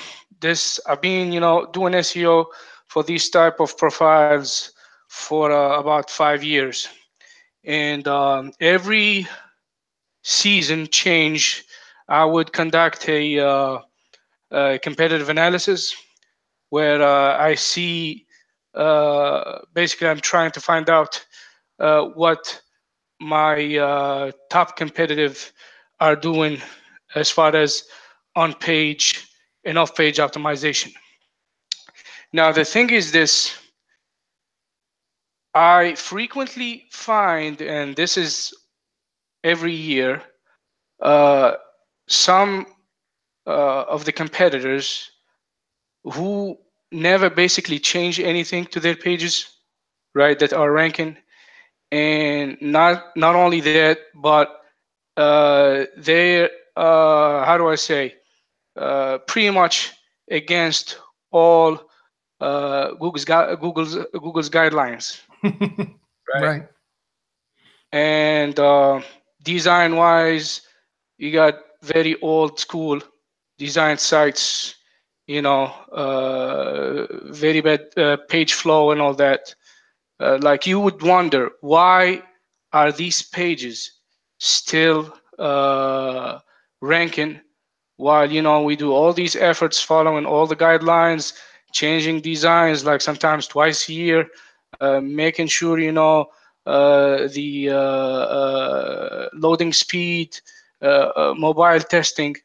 this 0.44 0.78
I've 0.86 1.00
been 1.00 1.32
you 1.32 1.40
know 1.40 1.66
doing 1.72 1.94
SEO 1.94 2.46
for 2.86 3.02
these 3.02 3.30
type 3.30 3.58
of 3.60 3.76
profiles 3.76 4.72
for 5.08 5.50
uh, 5.50 5.80
about 5.80 6.10
five 6.10 6.44
years, 6.44 6.88
and 7.64 8.06
um, 8.06 8.52
every 8.60 9.26
season 10.22 10.86
change, 10.88 11.64
I 12.08 12.24
would 12.24 12.52
conduct 12.52 13.08
a, 13.08 13.38
uh, 13.38 13.78
a 14.50 14.78
competitive 14.78 15.28
analysis 15.30 15.94
where 16.70 17.00
uh, 17.02 17.38
I 17.38 17.54
see 17.54 18.26
uh, 18.74 19.60
basically 19.72 20.08
I'm 20.08 20.20
trying 20.20 20.50
to 20.52 20.60
find 20.60 20.90
out 20.90 21.24
uh, 21.78 22.04
what 22.14 22.60
my 23.20 23.76
uh, 23.76 24.32
top 24.50 24.76
competitive 24.76 25.52
are 26.00 26.16
doing 26.16 26.60
as 27.14 27.30
far 27.30 27.54
as 27.54 27.84
on 28.36 28.52
page 28.54 29.26
and 29.64 29.78
off 29.78 29.94
page 29.94 30.18
optimization. 30.18 30.92
Now, 32.32 32.52
the 32.52 32.64
thing 32.64 32.90
is 32.90 33.12
this 33.12 33.56
I 35.54 35.94
frequently 35.94 36.86
find, 36.90 37.60
and 37.62 37.94
this 37.94 38.16
is 38.16 38.52
every 39.44 39.72
year, 39.72 40.22
uh, 41.00 41.52
some 42.08 42.66
uh, 43.46 43.82
of 43.82 44.04
the 44.04 44.12
competitors 44.12 45.10
who 46.04 46.58
never 46.90 47.30
basically 47.30 47.78
change 47.78 48.18
anything 48.18 48.66
to 48.66 48.80
their 48.80 48.96
pages, 48.96 49.48
right? 50.14 50.38
That 50.38 50.52
are 50.52 50.72
ranking, 50.72 51.16
and 51.92 52.58
not 52.60 53.16
not 53.16 53.36
only 53.36 53.60
that, 53.60 53.98
but 54.14 54.60
uh, 55.16 55.84
they 55.96 56.48
uh, 56.76 57.44
how 57.44 57.56
do 57.58 57.68
I 57.68 57.76
say, 57.76 58.14
uh, 58.76 59.18
pretty 59.26 59.50
much 59.50 59.92
against 60.30 60.98
all 61.30 61.80
uh, 62.40 62.92
Google's 62.92 63.24
gui- 63.24 63.56
Google's 63.60 63.96
Google's 64.12 64.50
guidelines, 64.50 65.20
right. 66.34 66.62
and 67.92 68.58
uh, 68.58 69.00
design 69.42 69.96
wise, 69.96 70.62
you 71.18 71.32
got 71.32 71.54
very 71.82 72.20
old 72.20 72.58
school 72.58 73.00
design 73.58 73.98
sites 73.98 74.74
you 75.26 75.40
know, 75.40 75.64
uh, 75.92 77.06
very 77.32 77.60
bad 77.60 77.80
uh, 77.96 78.16
page 78.28 78.52
flow 78.54 78.90
and 78.90 79.00
all 79.00 79.14
that. 79.14 79.54
Uh, 80.20 80.38
like 80.42 80.66
you 80.66 80.80
would 80.80 81.02
wonder 81.02 81.50
why 81.60 82.22
are 82.72 82.92
these 82.92 83.22
pages 83.22 83.92
still 84.38 85.12
uh, 85.38 86.38
ranking 86.80 87.40
while 87.96 88.30
you 88.30 88.42
know 88.42 88.62
we 88.62 88.76
do 88.76 88.92
all 88.92 89.12
these 89.12 89.36
efforts 89.36 89.80
following 89.80 90.26
all 90.26 90.46
the 90.46 90.56
guidelines, 90.56 91.32
changing 91.72 92.20
designs 92.20 92.84
like 92.84 93.00
sometimes 93.00 93.46
twice 93.46 93.88
a 93.88 93.92
year, 93.92 94.26
uh, 94.74 95.00
making 95.00 95.46
sure 95.46 95.78
you 95.78 95.92
know 95.92 96.26
uh, 96.66 97.28
the 97.34 97.70
uh, 97.70 97.74
uh, 98.38 99.28
loading 99.34 99.72
speed, 99.72 100.36
uh, 100.82 100.86
uh, 101.16 101.34
mobile 101.36 101.80
testing 101.80 102.36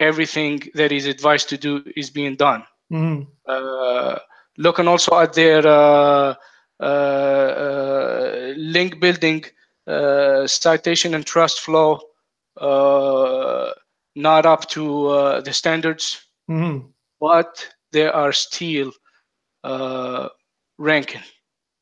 everything 0.00 0.62
that 0.74 0.92
is 0.92 1.06
advised 1.06 1.48
to 1.50 1.58
do 1.58 1.82
is 1.88 2.00
being 2.10 2.26
done. 2.28 2.62
Mhm. 2.92 3.26
Uh, 3.46 4.18
looking 4.58 4.86
also 4.88 5.18
at 5.18 5.32
their 5.34 5.66
uh, 5.66 6.34
uh, 6.80 6.82
uh, 6.82 8.52
link 8.56 9.00
building, 9.00 9.44
uh, 9.86 10.46
citation 10.46 11.14
and 11.14 11.26
trust 11.26 11.60
flow, 11.60 12.00
uh, 12.56 13.70
not 14.16 14.46
up 14.46 14.68
to 14.70 15.06
uh, 15.08 15.40
the 15.40 15.52
standards, 15.52 16.24
Mhm. 16.48 16.92
but 17.20 17.68
they 17.92 18.06
are 18.06 18.32
still 18.32 18.92
uh, 19.64 20.28
ranking, 20.78 21.22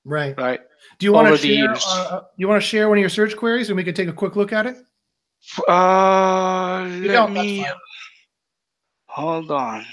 Right. 0.05 0.37
right? 0.37 0.61
Do 0.99 1.07
you 1.07 1.13
want 1.13 1.29
to 1.29 1.37
share? 1.37 1.75
Uh, 1.87 2.23
you 2.37 2.49
want 2.49 2.61
to 2.63 2.67
share 2.67 2.89
one 2.89 2.99
of 2.99 3.01
your 3.01 3.09
search 3.11 3.37
queries, 3.37 3.69
and 3.71 3.77
we 3.77 3.85
can 3.85 3.95
take 3.95 4.09
a 4.09 4.13
quick 4.13 4.35
look 4.37 4.53
at 4.53 4.67
it? 4.67 4.77
Uh, 5.69 6.87
You 7.01 7.09
let 7.13 7.31
me 7.31 7.65
hold 9.07 9.51
on. 9.51 9.85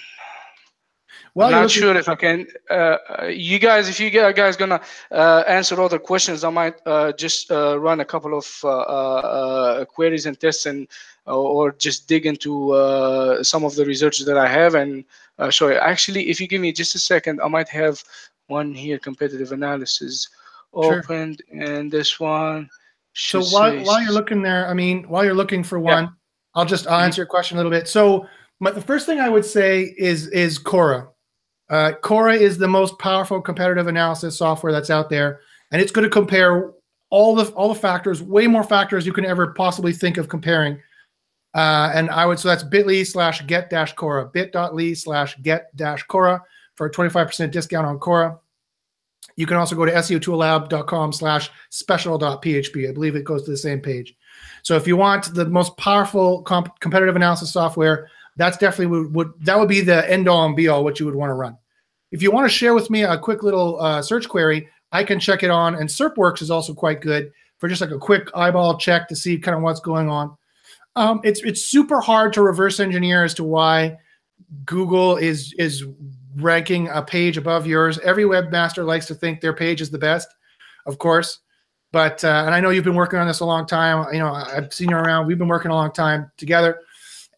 Well, 1.36 1.48
I'm 1.48 1.62
not 1.64 1.72
sure 1.72 1.96
if 1.96 2.08
I 2.10 2.16
can. 2.16 2.48
Uh, 2.70 2.74
uh, 2.74 3.26
you 3.28 3.60
guys, 3.60 3.90
if 3.90 4.00
you 4.00 4.10
gu- 4.10 4.34
guys 4.34 4.56
gonna 4.56 4.82
uh, 5.12 5.44
answer 5.48 5.80
all 5.80 5.90
the 5.90 6.00
questions, 6.00 6.44
I 6.44 6.50
might 6.50 6.76
uh, 6.88 7.12
just 7.12 7.52
uh, 7.52 7.78
run 7.80 8.00
a 8.00 8.06
couple 8.06 8.38
of 8.38 8.48
uh, 8.64 8.68
uh, 8.70 8.72
uh, 8.72 9.86
queries 9.86 10.26
and 10.26 10.40
tests, 10.40 10.66
and 10.66 10.88
uh, 10.88 10.92
or 11.26 11.72
just 11.72 12.08
dig 12.08 12.26
into 12.26 12.72
uh, 12.72 13.44
some 13.44 13.64
of 13.64 13.76
the 13.76 13.86
research 13.86 14.20
that 14.20 14.38
I 14.38 14.48
have 14.48 14.76
and 14.76 15.04
uh, 15.40 15.50
show 15.50 15.70
you. 15.70 15.76
Actually, 15.76 16.30
if 16.30 16.40
you 16.40 16.48
give 16.48 16.62
me 16.62 16.72
just 16.72 16.96
a 16.96 17.00
second, 17.00 17.42
I 17.42 17.48
might 17.48 17.70
have 17.70 18.04
one 18.48 18.74
here: 18.74 19.00
competitive 19.00 19.52
analysis 19.52 20.30
Sure. 20.74 21.00
opened, 21.00 21.42
and 21.54 21.92
this 21.92 22.20
one. 22.20 22.70
So 23.14 23.40
while, 23.40 23.72
say 23.72 23.84
while 23.84 24.02
you're 24.02 24.12
looking 24.12 24.42
there, 24.42 24.68
I 24.68 24.74
mean, 24.74 25.04
while 25.08 25.24
you're 25.24 25.34
looking 25.34 25.64
for 25.64 25.80
Yeah. 25.80 25.96
one, 25.96 26.16
I'll 26.54 26.66
just 26.66 26.86
I'll 26.88 27.00
answer 27.00 27.22
your 27.22 27.28
question 27.28 27.58
a 27.58 27.60
little 27.60 27.72
bit. 27.72 27.88
So 27.88 28.28
my, 28.60 28.72
the 28.72 28.82
first 28.82 29.06
thing 29.06 29.20
I 29.20 29.30
would 29.30 29.46
say 29.46 29.96
is 29.98 30.28
is 30.28 30.58
Cora. 30.58 31.08
Uh, 31.70 31.94
Cora 31.94 32.36
is 32.36 32.58
the 32.58 32.68
most 32.68 33.00
powerful 33.00 33.42
competitive 33.42 33.88
analysis 33.88 34.38
software 34.38 34.72
that's 34.72 34.90
out 34.90 35.10
there, 35.10 35.40
and 35.72 35.82
it's 35.82 35.92
going 35.92 36.04
to 36.04 36.10
compare 36.10 36.72
all 37.10 37.36
the 37.36 37.46
all 37.52 37.70
the 37.70 37.80
factors, 37.80 38.22
way 38.22 38.48
more 38.48 38.64
factors 38.64 39.06
you 39.06 39.14
can 39.14 39.26
ever 39.26 39.54
possibly 39.54 39.94
think 39.94 40.18
of 40.18 40.28
comparing. 40.28 40.80
Uh, 41.56 41.90
and 41.96 42.10
I 42.10 42.26
would 42.26 42.38
so 42.38 42.50
that's 42.50 42.64
bit.ly 42.64 43.04
slash 43.04 43.46
get 43.48 43.70
dash 43.70 43.94
Cora, 43.94 44.26
bit.ly 44.26 44.94
slash 44.94 45.38
get 45.42 45.74
dash 45.76 46.04
Cora 46.04 46.44
for 46.76 46.88
a 46.88 46.92
25% 46.92 47.50
discount 47.50 47.88
on 47.88 47.98
Cora. 47.98 48.38
You 49.38 49.46
can 49.46 49.56
also 49.56 49.76
go 49.76 49.86
to 49.86 49.92
seotoollab.com 49.92 51.14
slash 51.14 51.50
special.php. 51.70 52.90
I 52.90 52.92
believe 52.92 53.16
it 53.16 53.24
goes 53.24 53.44
to 53.44 53.52
the 53.52 53.58
same 53.58 53.80
page. 53.80 54.16
So 54.64 54.76
if 54.76 54.86
you 54.86 54.98
want 54.98 55.34
the 55.34 55.46
most 55.46 55.76
powerful 55.78 56.42
comp- 56.42 56.78
competitive 56.82 57.16
analysis 57.16 57.54
software, 57.54 58.10
that's 58.36 58.58
definitely 58.58 58.88
would, 58.88 59.14
would 59.14 59.46
that 59.46 59.58
would 59.58 59.70
be 59.70 59.80
the 59.80 60.10
end 60.12 60.28
all 60.28 60.46
and 60.46 60.58
be 60.58 60.68
all 60.68 60.84
what 60.84 61.00
you 61.00 61.06
would 61.06 61.16
want 61.16 61.30
to 61.30 61.36
run. 61.36 61.58
If 62.12 62.22
you 62.22 62.32
want 62.32 62.46
to 62.46 62.56
share 62.56 62.74
with 62.74 62.90
me 62.90 63.04
a 63.04 63.18
quick 63.18 63.44
little 63.44 63.80
uh, 63.82 64.02
search 64.02 64.28
query, 64.28 64.68
I 64.92 65.06
can 65.06 65.20
check 65.20 65.44
it 65.44 65.50
on. 65.50 65.76
And 65.76 65.88
SERPWorks 65.88 66.42
is 66.42 66.52
also 66.52 66.74
quite 66.74 67.02
good 67.02 67.32
for 67.58 67.70
just 67.70 67.82
like 67.82 67.92
a 67.92 67.98
quick 67.98 68.30
eyeball 68.36 68.78
check 68.78 69.08
to 69.08 69.16
see 69.16 69.38
kind 69.38 69.56
of 69.56 69.64
what's 69.64 69.80
going 69.80 70.10
on. 70.10 70.36
Um, 70.96 71.22
it's 71.24 71.42
it's 71.44 71.66
super 71.66 72.00
hard 72.00 72.34
to 72.34 72.42
reverse 72.42 72.80
engineer 72.80 73.24
as 73.24 73.34
to 73.36 73.44
why 73.44 73.98
Google 74.66 75.18
is 75.18 75.54
is 75.58 75.84
ranking 76.38 76.88
a 76.90 77.02
page 77.02 77.38
above 77.38 77.68
yours. 77.68 78.00
Every 78.00 78.24
webmaster 78.24 78.86
likes 78.86 79.06
to 79.08 79.16
think 79.16 79.42
their 79.42 79.54
page 79.54 79.82
is 79.82 79.92
the 79.92 79.98
best, 79.98 80.28
of 80.86 80.98
course. 80.98 81.40
But 81.92 82.24
uh, 82.24 82.44
and 82.46 82.54
I 82.54 82.60
know 82.60 82.70
you've 82.70 82.84
been 82.84 82.96
working 82.96 83.20
on 83.20 83.28
this 83.28 83.40
a 83.40 83.46
long 83.46 83.66
time. 83.66 84.06
You 84.14 84.20
know, 84.20 84.34
I've 84.34 84.74
seen 84.74 84.90
you 84.90 84.98
around. 84.98 85.28
We've 85.28 85.38
been 85.38 85.48
working 85.48 85.72
a 85.72 85.76
long 85.76 85.92
time 85.92 86.32
together. 86.38 86.82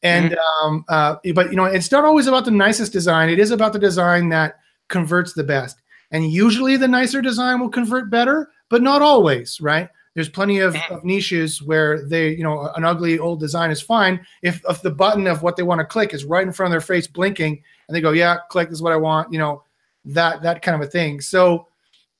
And 0.04 0.38
um, 0.62 0.86
uh, 0.90 1.16
but 1.34 1.50
you 1.50 1.56
know, 1.56 1.66
it's 1.66 1.92
not 1.92 2.06
always 2.06 2.28
about 2.28 2.46
the 2.46 2.52
nicest 2.52 2.94
design. 2.94 3.30
It 3.30 3.40
is 3.40 3.52
about 3.52 3.74
the 3.74 3.80
design 3.80 4.30
that 4.30 4.56
converts 4.88 5.34
the 5.34 5.44
best. 5.44 5.82
And 6.12 6.32
usually, 6.32 6.78
the 6.78 6.88
nicer 6.88 7.22
design 7.22 7.60
will 7.60 7.70
convert 7.70 8.10
better, 8.10 8.50
but 8.70 8.82
not 8.82 9.02
always, 9.02 9.60
right? 9.60 9.90
There's 10.18 10.30
plenty 10.30 10.58
of, 10.58 10.76
of 10.90 11.04
niches 11.04 11.62
where 11.62 12.04
they, 12.04 12.32
you 12.32 12.42
know, 12.42 12.72
an 12.76 12.84
ugly 12.84 13.20
old 13.20 13.40
design 13.40 13.70
is 13.70 13.84
fine 13.84 14.26
if, 14.42 14.64
if 14.68 14.82
the 14.82 14.90
button 14.90 15.28
of 15.28 15.44
what 15.44 15.56
they 15.56 15.62
want 15.62 15.78
to 15.78 15.86
click 15.86 16.12
is 16.12 16.26
right 16.26 16.42
in 16.42 16.52
front 16.52 16.70
of 16.70 16.72
their 16.72 16.82
face 16.82 17.06
blinking, 17.06 17.62
and 17.88 17.96
they 17.96 18.02
go, 18.02 18.14
"Yeah, 18.14 18.38
click. 18.50 18.70
This 18.70 18.80
is 18.80 18.82
what 18.82 18.94
I 18.94 18.98
want." 18.98 19.32
You 19.32 19.38
know, 19.38 19.62
that 20.06 20.42
that 20.42 20.64
kind 20.64 20.74
of 20.74 20.82
a 20.82 20.90
thing. 20.90 21.22
So, 21.22 21.68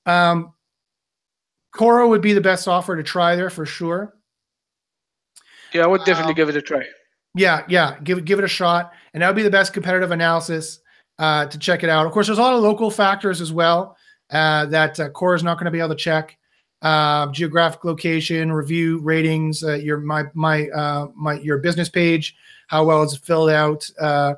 um, 0.06 0.54
Cora 1.72 2.08
would 2.08 2.22
be 2.22 2.34
the 2.34 2.40
best 2.40 2.66
software 2.66 2.98
to 2.98 3.02
try 3.02 3.36
there 3.36 3.50
for 3.50 3.66
sure. 3.66 4.14
Yeah, 5.74 5.86
I 5.86 5.88
would 5.88 6.06
definitely 6.06 6.34
Um, 6.34 6.36
give 6.36 6.50
it 6.50 6.56
a 6.56 6.62
try. 6.62 6.84
Yeah, 7.34 7.64
yeah, 7.68 7.98
give 8.04 8.20
it 8.20 8.26
give 8.26 8.38
it 8.38 8.46
a 8.46 8.48
shot, 8.48 8.94
and 9.16 9.24
that 9.24 9.28
would 9.28 9.36
be 9.36 9.42
the 9.42 9.50
best 9.50 9.74
competitive 9.74 10.12
analysis 10.12 10.82
uh, 11.18 11.48
to 11.48 11.58
check 11.58 11.84
it 11.84 11.90
out. 11.90 12.06
Of 12.06 12.12
course, 12.12 12.28
there's 12.28 12.38
a 12.38 12.44
lot 12.44 12.54
of 12.54 12.62
local 12.62 12.92
factors 12.92 13.42
as 13.42 13.52
well 13.52 13.98
uh, 14.30 14.68
that 14.68 15.00
uh, 15.00 15.10
Cora 15.10 15.36
is 15.36 15.44
not 15.44 15.56
going 15.56 15.66
to 15.66 15.72
be 15.72 15.80
able 15.80 15.90
to 15.90 15.96
check. 15.96 16.38
Uh, 16.84 17.32
geographic 17.32 17.84
location, 17.84 18.52
review 18.52 19.00
ratings, 19.00 19.64
uh, 19.64 19.74
your 19.74 19.98
my 19.98 20.26
my 20.36 20.68
uh, 20.70 21.08
my 21.16 21.34
your 21.40 21.58
business 21.58 21.90
page, 21.90 22.36
how 22.68 22.86
well 22.86 23.02
it's 23.02 23.18
filled 23.18 23.50
out, 23.50 23.90
uh, 24.00 24.36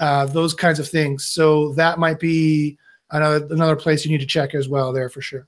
uh, 0.00 0.26
those 0.26 0.52
kinds 0.52 0.80
of 0.80 0.88
things. 0.88 1.24
So 1.24 1.72
that 1.74 2.00
might 2.00 2.18
be 2.18 2.76
another 3.12 3.46
another 3.50 3.76
place 3.76 4.04
you 4.04 4.10
need 4.10 4.20
to 4.20 4.26
check 4.26 4.54
as 4.54 4.68
well 4.68 4.92
there 4.92 5.08
for 5.08 5.20
sure. 5.20 5.46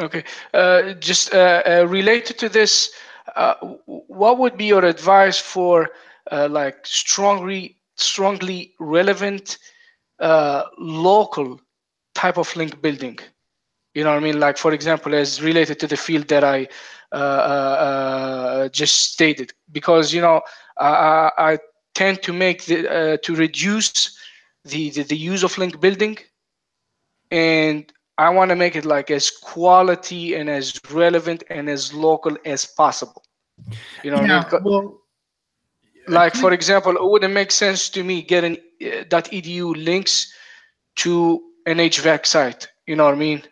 Okay. 0.00 0.24
Uh, 0.52 0.94
just 0.94 1.32
related 1.32 2.38
to 2.38 2.48
this, 2.48 2.90
uh, 3.36 3.54
what 3.86 4.38
would 4.38 4.56
be 4.56 4.66
your 4.66 4.84
advice 4.84 5.38
for 5.38 5.90
uh, 6.30 6.48
like 6.50 6.86
strongly, 6.86 7.76
strongly 7.96 8.74
relevant 8.78 9.58
uh, 10.18 10.64
local 10.78 11.60
type 12.14 12.38
of 12.38 12.54
link 12.56 12.80
building? 12.82 13.18
You 13.94 14.04
know 14.04 14.10
what 14.10 14.18
I 14.18 14.20
mean? 14.20 14.38
Like, 14.40 14.56
for 14.56 14.72
example, 14.72 15.14
as 15.14 15.42
related 15.42 15.80
to 15.80 15.86
the 15.86 15.96
field 15.96 16.28
that 16.28 16.44
I 16.44 16.68
uh, 17.12 17.16
uh, 17.16 17.76
uh, 17.88 18.68
just 18.68 19.12
stated, 19.12 19.52
because 19.72 20.12
you 20.12 20.20
know 20.20 20.42
I, 20.78 21.30
I 21.38 21.58
tend 21.94 22.22
to 22.22 22.32
make 22.32 22.66
the 22.66 22.88
uh, 22.88 23.16
to 23.22 23.34
reduce 23.34 24.08
the, 24.64 24.90
the 24.90 25.02
the 25.02 25.16
use 25.16 25.42
of 25.42 25.56
link 25.58 25.80
building, 25.80 26.18
and 27.30 27.92
I 28.18 28.30
want 28.30 28.50
to 28.50 28.56
make 28.56 28.76
it 28.76 28.84
like 28.84 29.10
as 29.10 29.30
quality 29.30 30.34
and 30.34 30.48
as 30.50 30.78
relevant 30.90 31.42
and 31.50 31.68
as 31.68 31.92
local 31.92 32.36
as 32.44 32.66
possible. 32.66 33.22
You 34.02 34.10
know, 34.10 34.18
what 34.18 34.26
I 34.26 34.28
mean? 34.28 34.44
Yeah, 34.44 34.58
well, 34.62 35.00
like 36.06 36.34
for 36.34 36.52
example, 36.52 36.92
it 36.96 37.02
wouldn't 37.02 37.34
make 37.34 37.50
sense 37.50 37.88
to 37.90 38.02
me 38.04 38.22
getting 38.22 38.56
uh, 38.82 39.04
.edu 39.10 39.74
links 39.84 40.32
to 40.96 41.42
an 41.66 41.78
HVAC 41.78 42.26
site. 42.26 42.68
You 42.86 42.96
know 42.96 43.04
what 43.04 43.14
I 43.14 43.18
mean? 43.18 43.42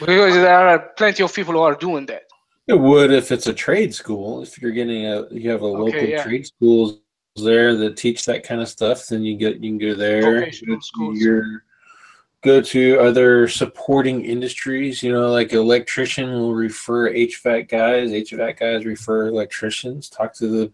Because 0.00 0.34
there 0.34 0.68
are 0.68 0.78
plenty 0.96 1.22
of 1.22 1.34
people 1.34 1.54
who 1.54 1.60
are 1.60 1.74
doing 1.74 2.06
that. 2.06 2.22
It 2.68 2.78
would 2.78 3.12
if 3.12 3.30
it's 3.30 3.46
a 3.46 3.54
trade 3.54 3.94
school. 3.94 4.42
If 4.42 4.60
you're 4.60 4.72
getting 4.72 5.06
a, 5.06 5.26
you 5.30 5.50
have 5.50 5.62
a 5.62 5.66
Okay, 5.66 5.78
local 5.78 6.08
yeah. 6.08 6.22
trade 6.22 6.46
schools 6.46 7.00
there 7.36 7.76
that 7.76 7.96
teach 7.96 8.24
that 8.24 8.42
kind 8.42 8.60
of 8.60 8.68
stuff. 8.68 9.06
Then 9.06 9.22
you 9.22 9.36
get 9.36 9.62
you 9.62 9.70
can 9.70 9.78
go 9.78 9.94
there. 9.94 10.40
Vocational 10.40 10.76
go 10.76 10.80
schools. 10.80 11.18
Your 11.20 11.64
go 12.42 12.60
to 12.60 12.98
other 13.00 13.48
supporting 13.48 14.24
industries. 14.24 15.02
You 15.02 15.12
know, 15.12 15.30
like 15.30 15.52
electrician 15.52 16.32
will 16.32 16.54
refer 16.54 17.10
HVAC 17.10 17.68
guys. 17.68 18.10
HVAC 18.10 18.58
guys 18.58 18.84
refer 18.84 19.28
electricians. 19.28 20.08
Talk 20.08 20.34
to 20.34 20.48
the 20.48 20.72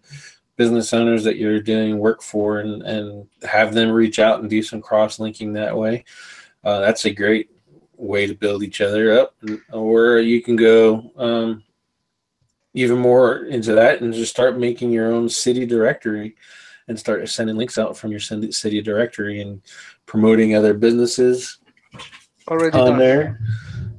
business 0.56 0.92
owners 0.92 1.24
that 1.24 1.36
you're 1.36 1.60
doing 1.60 1.98
work 1.98 2.22
for, 2.22 2.60
and 2.60 2.82
and 2.82 3.28
have 3.42 3.74
them 3.74 3.90
reach 3.90 4.18
out 4.18 4.40
and 4.40 4.48
do 4.48 4.62
some 4.62 4.80
cross 4.80 5.18
linking 5.18 5.52
that 5.52 5.76
way. 5.76 6.04
Uh, 6.64 6.80
that's 6.80 7.04
a 7.04 7.10
great 7.10 7.50
way 8.02 8.26
to 8.26 8.34
build 8.34 8.62
each 8.62 8.80
other 8.80 9.18
up. 9.18 9.34
Or 9.72 10.18
you 10.18 10.42
can 10.42 10.56
go. 10.56 11.10
Um, 11.16 11.64
even 12.74 12.98
more 12.98 13.44
into 13.44 13.74
that 13.74 14.00
and 14.00 14.14
just 14.14 14.32
start 14.32 14.58
making 14.58 14.90
your 14.90 15.12
own 15.12 15.28
city 15.28 15.66
directory 15.66 16.34
and 16.88 16.98
start 16.98 17.28
sending 17.28 17.56
links 17.56 17.78
out 17.78 17.96
from 17.96 18.10
your 18.10 18.20
city 18.20 18.82
directory 18.82 19.40
and 19.40 19.60
promoting 20.06 20.56
other 20.56 20.74
businesses 20.74 21.58
Already 22.48 22.78
on 22.78 22.90
done. 22.90 22.98
there. 22.98 23.40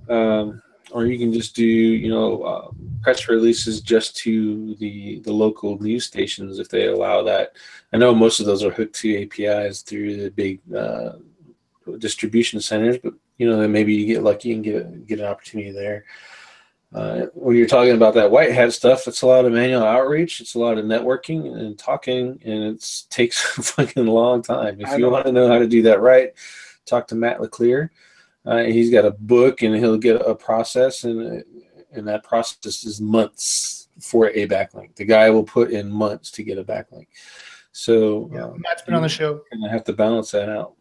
Um, 0.09 0.61
or 0.91 1.05
you 1.05 1.17
can 1.17 1.33
just 1.33 1.55
do, 1.55 1.65
you 1.65 2.09
know, 2.09 2.43
uh, 2.43 2.71
press 3.01 3.27
releases 3.27 3.81
just 3.81 4.15
to 4.17 4.75
the 4.75 5.19
the 5.21 5.31
local 5.31 5.81
news 5.81 6.05
stations 6.05 6.59
if 6.59 6.69
they 6.69 6.87
allow 6.87 7.23
that. 7.23 7.53
I 7.93 7.97
know 7.97 8.13
most 8.13 8.39
of 8.39 8.45
those 8.45 8.63
are 8.63 8.69
hooked 8.69 8.95
to 8.97 9.23
APIs 9.23 9.81
through 9.81 10.17
the 10.17 10.29
big 10.29 10.59
uh, 10.75 11.13
distribution 11.97 12.59
centers, 12.59 12.97
but 13.01 13.13
you 13.37 13.49
know, 13.49 13.59
then 13.59 13.71
maybe 13.71 13.93
you 13.93 14.05
get 14.05 14.23
lucky 14.23 14.53
and 14.53 14.63
get 14.63 15.07
get 15.07 15.19
an 15.19 15.25
opportunity 15.25 15.71
there. 15.71 16.05
Uh, 16.93 17.25
when 17.33 17.55
you're 17.55 17.67
talking 17.67 17.95
about 17.95 18.13
that 18.13 18.29
white 18.29 18.51
hat 18.51 18.71
stuff, 18.71 19.07
it's 19.07 19.23
a 19.23 19.27
lot 19.27 19.45
of 19.45 19.51
manual 19.51 19.83
outreach, 19.83 20.39
it's 20.39 20.53
a 20.53 20.59
lot 20.59 20.77
of 20.77 20.85
networking 20.85 21.51
and 21.59 21.77
talking, 21.77 22.39
and 22.45 22.63
it 22.63 23.03
takes 23.09 23.57
a 23.57 23.63
fucking 23.63 24.05
long 24.05 24.41
time. 24.41 24.79
If 24.79 24.97
you 24.97 25.09
want 25.09 25.25
to 25.25 25.31
know 25.31 25.47
how 25.47 25.57
to 25.57 25.67
do 25.67 25.81
that 25.83 26.01
right, 26.01 26.31
talk 26.85 27.07
to 27.07 27.15
Matt 27.15 27.41
LeClaire. 27.41 27.91
Uh, 28.45 28.63
he's 28.63 28.91
got 28.91 29.05
a 29.05 29.11
book, 29.11 29.61
and 29.61 29.73
he'll 29.75 29.97
get 29.97 30.21
a 30.21 30.35
process, 30.35 31.03
and 31.03 31.43
and 31.93 32.07
that 32.07 32.23
process 32.23 32.83
is 32.83 32.99
months 32.99 33.87
for 33.99 34.27
a 34.29 34.47
backlink. 34.47 34.95
The 34.95 35.05
guy 35.05 35.29
will 35.29 35.43
put 35.43 35.71
in 35.71 35.89
months 35.89 36.31
to 36.31 36.43
get 36.43 36.57
a 36.57 36.63
backlink. 36.63 37.07
So 37.71 38.29
Yeah, 38.33 38.45
um, 38.45 38.61
Matt's 38.61 38.81
been 38.83 38.93
on 38.95 39.01
the 39.01 39.09
show. 39.09 39.41
and 39.51 39.65
I 39.65 39.71
have 39.71 39.83
to 39.85 39.93
balance 39.93 40.31
that 40.31 40.49
out. 40.49 40.75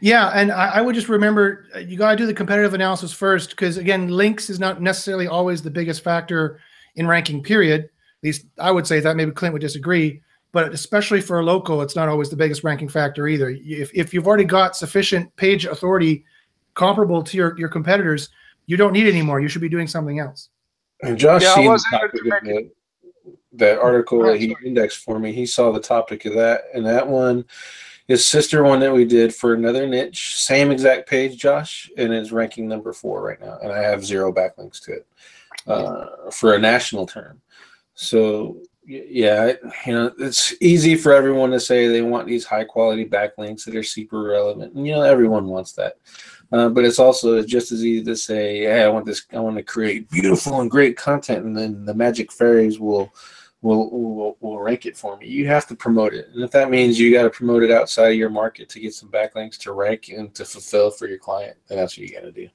Yeah, 0.00 0.28
and 0.34 0.52
I, 0.52 0.66
I 0.68 0.80
would 0.80 0.94
just 0.94 1.08
remember 1.08 1.66
uh, 1.74 1.78
you 1.78 1.96
got 1.96 2.10
to 2.10 2.16
do 2.16 2.26
the 2.26 2.34
competitive 2.34 2.74
analysis 2.74 3.12
first 3.12 3.50
because 3.50 3.78
again, 3.78 4.08
links 4.08 4.50
is 4.50 4.60
not 4.60 4.82
necessarily 4.82 5.26
always 5.26 5.62
the 5.62 5.70
biggest 5.70 6.02
factor 6.04 6.60
in 6.96 7.06
ranking. 7.06 7.42
Period. 7.42 7.84
At 7.84 7.90
least 8.22 8.46
I 8.58 8.70
would 8.70 8.86
say 8.86 9.00
that. 9.00 9.16
Maybe 9.16 9.30
Clint 9.30 9.52
would 9.52 9.62
disagree, 9.62 10.20
but 10.52 10.72
especially 10.72 11.20
for 11.20 11.40
a 11.40 11.42
local, 11.42 11.82
it's 11.82 11.96
not 11.96 12.08
always 12.08 12.28
the 12.28 12.36
biggest 12.36 12.64
ranking 12.64 12.88
factor 12.88 13.26
either. 13.28 13.50
If 13.50 13.90
if 13.94 14.12
you've 14.12 14.26
already 14.26 14.44
got 14.44 14.76
sufficient 14.76 15.34
page 15.36 15.64
authority 15.64 16.24
comparable 16.74 17.22
to 17.22 17.36
your 17.36 17.58
your 17.58 17.68
competitors, 17.68 18.28
you 18.66 18.76
don't 18.76 18.92
need 18.92 19.06
any 19.06 19.22
more. 19.22 19.40
You 19.40 19.48
should 19.48 19.62
be 19.62 19.68
doing 19.68 19.86
something 19.86 20.18
else. 20.18 20.50
And 21.02 21.18
Josh 21.18 21.42
Yeah, 21.42 21.54
seen 21.54 21.72
the 21.72 21.84
topic 21.90 22.14
of 22.14 22.44
the, 22.44 22.70
that 23.54 23.78
article 23.78 24.20
Right, 24.20 24.32
that 24.32 24.40
he 24.40 24.56
indexed 24.64 24.98
for 24.98 25.18
me. 25.18 25.32
He 25.32 25.46
saw 25.46 25.72
the 25.72 25.80
topic 25.80 26.24
of 26.26 26.34
that, 26.34 26.64
and 26.74 26.86
that 26.86 27.06
one 27.06 27.44
is 28.12 28.24
sister 28.24 28.62
one 28.62 28.80
that 28.80 28.92
we 28.92 29.04
did 29.04 29.34
for 29.34 29.54
another 29.54 29.86
niche, 29.86 30.36
same 30.36 30.70
exact 30.70 31.08
page, 31.08 31.38
Josh, 31.38 31.90
and 31.96 32.12
it's 32.12 32.30
ranking 32.30 32.68
number 32.68 32.92
four 32.92 33.22
right 33.22 33.40
now, 33.40 33.58
and 33.62 33.72
I 33.72 33.82
have 33.82 34.04
zero 34.04 34.32
backlinks 34.32 34.82
to 34.84 34.92
it 34.92 35.06
uh, 35.66 36.30
for 36.30 36.54
a 36.54 36.58
national 36.58 37.06
term. 37.06 37.40
So 37.94 38.58
yeah, 38.86 39.52
you 39.86 39.92
know, 39.92 40.12
it's 40.18 40.54
easy 40.60 40.96
for 40.96 41.12
everyone 41.12 41.50
to 41.52 41.60
say 41.60 41.86
they 41.86 42.02
want 42.02 42.26
these 42.26 42.44
high 42.44 42.64
quality 42.64 43.04
backlinks 43.04 43.64
that 43.64 43.76
are 43.76 43.82
super 43.82 44.22
relevant, 44.22 44.74
and 44.74 44.86
you 44.86 44.92
know, 44.92 45.02
everyone 45.02 45.46
wants 45.46 45.72
that. 45.72 45.96
Uh, 46.50 46.68
but 46.68 46.84
it's 46.84 46.98
also 46.98 47.42
just 47.42 47.72
as 47.72 47.84
easy 47.84 48.04
to 48.04 48.16
say, 48.16 48.60
"Hey, 48.60 48.82
I 48.82 48.88
want 48.88 49.06
this. 49.06 49.24
I 49.32 49.38
want 49.38 49.56
to 49.56 49.62
create 49.62 50.10
beautiful 50.10 50.60
and 50.60 50.70
great 50.70 50.96
content," 50.96 51.44
and 51.46 51.56
then 51.56 51.84
the 51.84 51.94
magic 51.94 52.30
fairies 52.30 52.78
will 52.78 53.12
will 53.62 53.90
will, 53.90 54.36
will 54.40 54.60
rank 54.60 54.86
it 54.86 54.96
for 54.96 55.16
me. 55.16 55.28
You 55.28 55.46
have 55.46 55.66
to 55.68 55.74
promote 55.74 56.12
it, 56.12 56.28
and 56.34 56.42
if 56.42 56.50
that 56.50 56.70
means 56.70 56.98
you 56.98 57.12
got 57.12 57.22
to 57.22 57.30
promote 57.30 57.62
it 57.62 57.70
outside 57.70 58.10
of 58.10 58.16
your 58.16 58.30
market 58.30 58.68
to 58.70 58.80
get 58.80 58.94
some 58.94 59.08
backlinks 59.08 59.56
to 59.58 59.72
rank 59.72 60.08
and 60.08 60.34
to 60.34 60.44
fulfill 60.44 60.90
for 60.90 61.06
your 61.06 61.18
client, 61.18 61.56
then 61.68 61.78
that's 61.78 61.96
what 61.96 62.06
you 62.06 62.14
got 62.14 62.22
to 62.22 62.32
do. 62.32 62.48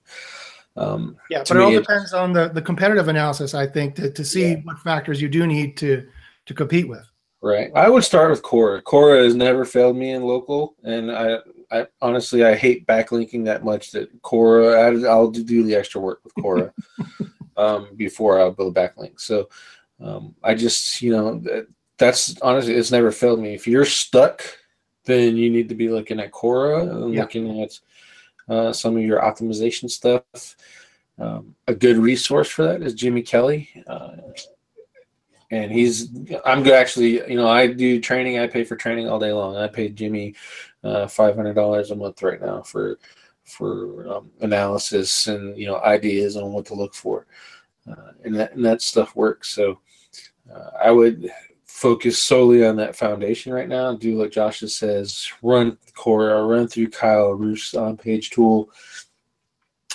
Um, 0.75 1.17
Yeah, 1.29 1.39
but 1.39 1.57
it 1.57 1.63
all 1.63 1.71
depends 1.71 2.13
on 2.13 2.33
the 2.33 2.49
the 2.49 2.61
competitive 2.61 3.07
analysis. 3.07 3.53
I 3.53 3.65
think 3.65 3.95
to 3.95 4.11
to 4.11 4.23
see 4.23 4.55
what 4.57 4.79
factors 4.79 5.21
you 5.21 5.29
do 5.29 5.47
need 5.47 5.75
to 5.77 6.07
to 6.45 6.53
compete 6.53 6.87
with. 6.87 7.09
Right. 7.41 7.71
I 7.75 7.87
would 7.87 8.03
start 8.03 8.31
with 8.31 8.41
Cora. 8.41 8.81
Cora 8.81 9.23
has 9.23 9.35
never 9.35 9.63
failed 9.63 9.95
me 9.95 10.11
in 10.11 10.23
local, 10.23 10.75
and 10.83 11.11
I, 11.11 11.37
I 11.71 11.87
honestly 12.01 12.43
I 12.43 12.55
hate 12.55 12.87
backlinking 12.87 13.45
that 13.45 13.63
much 13.63 13.91
that 13.91 14.09
Cora. 14.23 14.81
I, 14.81 15.07
I'll 15.07 15.29
do, 15.29 15.63
the 15.63 15.75
extra 15.75 16.01
work 16.01 16.21
with 16.23 16.33
Cora 16.35 16.73
um, 17.57 17.89
before 17.95 18.39
I'll 18.39 18.51
build 18.51 18.75
backlinks. 18.75 19.21
So 19.21 19.49
um, 19.99 20.35
I 20.43 20.53
just 20.55 21.01
you 21.01 21.11
know 21.11 21.39
that, 21.39 21.67
that's 21.97 22.39
honestly 22.41 22.73
it's 22.75 22.91
never 22.91 23.11
failed 23.11 23.39
me. 23.39 23.53
If 23.53 23.67
you're 23.67 23.85
stuck, 23.85 24.41
then 25.05 25.37
you 25.37 25.49
need 25.49 25.69
to 25.69 25.75
be 25.75 25.89
looking 25.89 26.19
at 26.19 26.31
Cora 26.31 26.81
and 26.81 27.13
Yeah. 27.13 27.21
looking 27.21 27.61
at 27.61 27.79
uh, 28.49 28.73
some 28.73 28.95
of 28.95 29.03
your 29.03 29.21
optimization 29.21 29.89
stuff. 29.89 30.55
Um, 31.19 31.55
a 31.67 31.73
good 31.73 31.97
resource 31.97 32.47
for 32.47 32.63
that 32.63 32.83
is 32.83 32.93
Jimmy 32.93 33.23
Kelly. 33.23 33.69
Uh, 33.87 34.17
and 35.51 35.71
he's 35.71 36.09
i'm 36.45 36.67
actually 36.67 37.25
you 37.29 37.35
know 37.37 37.47
i 37.47 37.67
do 37.67 37.99
training 37.99 38.39
i 38.39 38.47
pay 38.47 38.63
for 38.63 38.75
training 38.75 39.07
all 39.07 39.19
day 39.19 39.31
long 39.31 39.55
i 39.55 39.67
paid 39.67 39.95
jimmy 39.95 40.35
uh, 40.83 41.05
$500 41.05 41.91
a 41.91 41.95
month 41.95 42.21
right 42.21 42.41
now 42.41 42.61
for 42.61 42.99
for 43.43 44.07
um, 44.13 44.29
analysis 44.41 45.27
and 45.27 45.57
you 45.57 45.65
know 45.65 45.79
ideas 45.79 46.35
on 46.37 46.51
what 46.51 46.65
to 46.65 46.73
look 46.73 46.93
for 46.93 47.25
uh, 47.89 48.11
and 48.25 48.35
that 48.35 48.53
and 48.53 48.65
that 48.65 48.81
stuff 48.81 49.15
works 49.15 49.49
so 49.49 49.79
uh, 50.53 50.69
i 50.81 50.91
would 50.91 51.29
focus 51.65 52.17
solely 52.17 52.65
on 52.65 52.75
that 52.75 52.95
foundation 52.95 53.53
right 53.53 53.69
now 53.69 53.93
do 53.93 54.17
what 54.17 54.31
josh 54.31 54.61
just 54.61 54.77
says 54.77 55.29
run 55.41 55.77
cora 55.95 56.33
or 56.33 56.47
run 56.47 56.67
through 56.67 56.89
kyle 56.89 57.31
roof 57.33 57.75
on 57.75 57.95
page 57.95 58.29
tool 58.29 58.69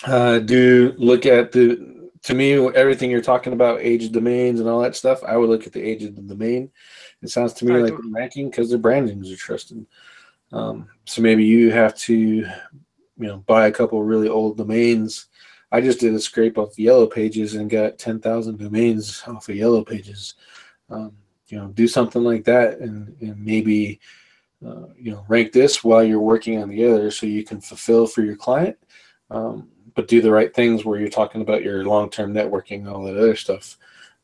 uh, 0.05 0.39
do 0.41 0.95
look 0.99 1.27
at 1.27 1.53
the 1.53 2.03
to 2.23 2.35
me, 2.35 2.53
everything 2.53 3.11
you're 3.11 3.21
talking 3.21 3.53
about, 3.53 3.81
age 3.81 4.05
of 4.05 4.13
domains 4.13 4.61
and 4.61 4.69
all 4.69 4.81
that 4.81 4.95
stuff, 4.95 5.23
I 5.25 5.37
would 5.37 5.49
look 5.49 5.67
at 5.67 5.73
the 5.73 5.83
age 5.83 6.05
of 6.05 6.15
the 6.15 6.23
domain. 6.23 6.71
It 7.21 7.31
sounds 7.31 7.53
to 7.55 7.65
me 7.65 7.75
I 7.75 7.79
like 7.79 7.97
do. 7.97 8.13
ranking 8.13 8.49
because 8.49 8.71
the 8.71 8.79
brandings 8.79 9.31
are 9.33 9.37
trusted. 9.37 9.85
Um, 10.53 10.89
so 11.05 11.23
maybe 11.23 11.45
you 11.45 11.73
have 11.73 11.97
to, 11.97 12.15
you 12.15 12.49
know, 13.17 13.39
buy 13.39 13.67
a 13.67 13.73
couple 13.73 14.03
really 14.03 14.29
old 14.29 14.57
domains. 14.57 15.27
I 15.73 15.81
just 15.81 16.01
did 16.01 16.15
a 16.15 16.21
scrape 16.21 16.59
off 16.59 16.79
Yellow 16.79 17.07
Pages 17.07 17.55
and 17.55 17.71
got 17.71 17.99
ten 17.99 18.21
thousand 18.21 18.59
domains 18.59 19.23
off 19.27 19.49
of 19.49 19.57
Yellow 19.57 19.83
Pages. 19.83 20.35
Um, 20.91 21.17
you 21.49 21.59
know, 21.59 21.69
do 21.69 21.89
something 21.89 22.23
like 22.23 22.45
that, 22.45 22.79
and 22.79 23.17
and 23.21 23.43
maybe, 23.43 23.99
uh, 24.65 24.89
you 24.97 25.13
know, 25.13 25.25
rank 25.29 25.53
this 25.53 25.83
while 25.83 26.05
you're 26.05 26.21
working 26.21 26.63
on 26.63 26.69
the 26.69 26.85
other, 26.85 27.11
so 27.11 27.27
you 27.27 27.43
can 27.43 27.61
fulfill 27.61 28.07
for 28.07 28.23
your 28.23 28.37
client. 28.37 28.77
Um, 29.31 29.69
but 29.95 30.09
do 30.09 30.21
the 30.21 30.31
right 30.31 30.55
things 30.55 30.85
where 30.85 30.99
you're 30.99 31.09
talking 31.09 31.41
about 31.41 31.63
your 31.63 31.85
long-term 31.85 32.33
networking 32.33 32.81
and 32.81 32.89
all 32.89 33.05
that 33.05 33.17
other 33.17 33.37
stuff. 33.37 33.77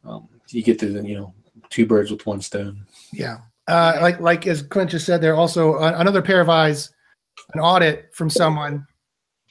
Um, 0.05 0.29
you 0.51 0.63
get 0.63 0.79
to 0.81 0.89
the 0.89 1.07
you 1.07 1.17
know 1.17 1.35
two 1.71 1.87
birds 1.87 2.11
with 2.11 2.27
one 2.27 2.41
stone. 2.41 2.87
Yeah. 3.13 3.39
Uh, 3.67 3.99
like 4.01 4.21
like 4.21 4.47
as 4.47 4.63
Clint 4.63 4.91
just 4.91 5.07
said, 5.07 5.21
there 5.21 5.35
also 5.35 5.79
another 5.79 6.23
pair 6.23 6.41
of 6.41 6.49
eyes, 6.49 6.91
an 7.55 7.61
audit 7.61 8.15
from 8.15 8.31
someone, 8.31 8.87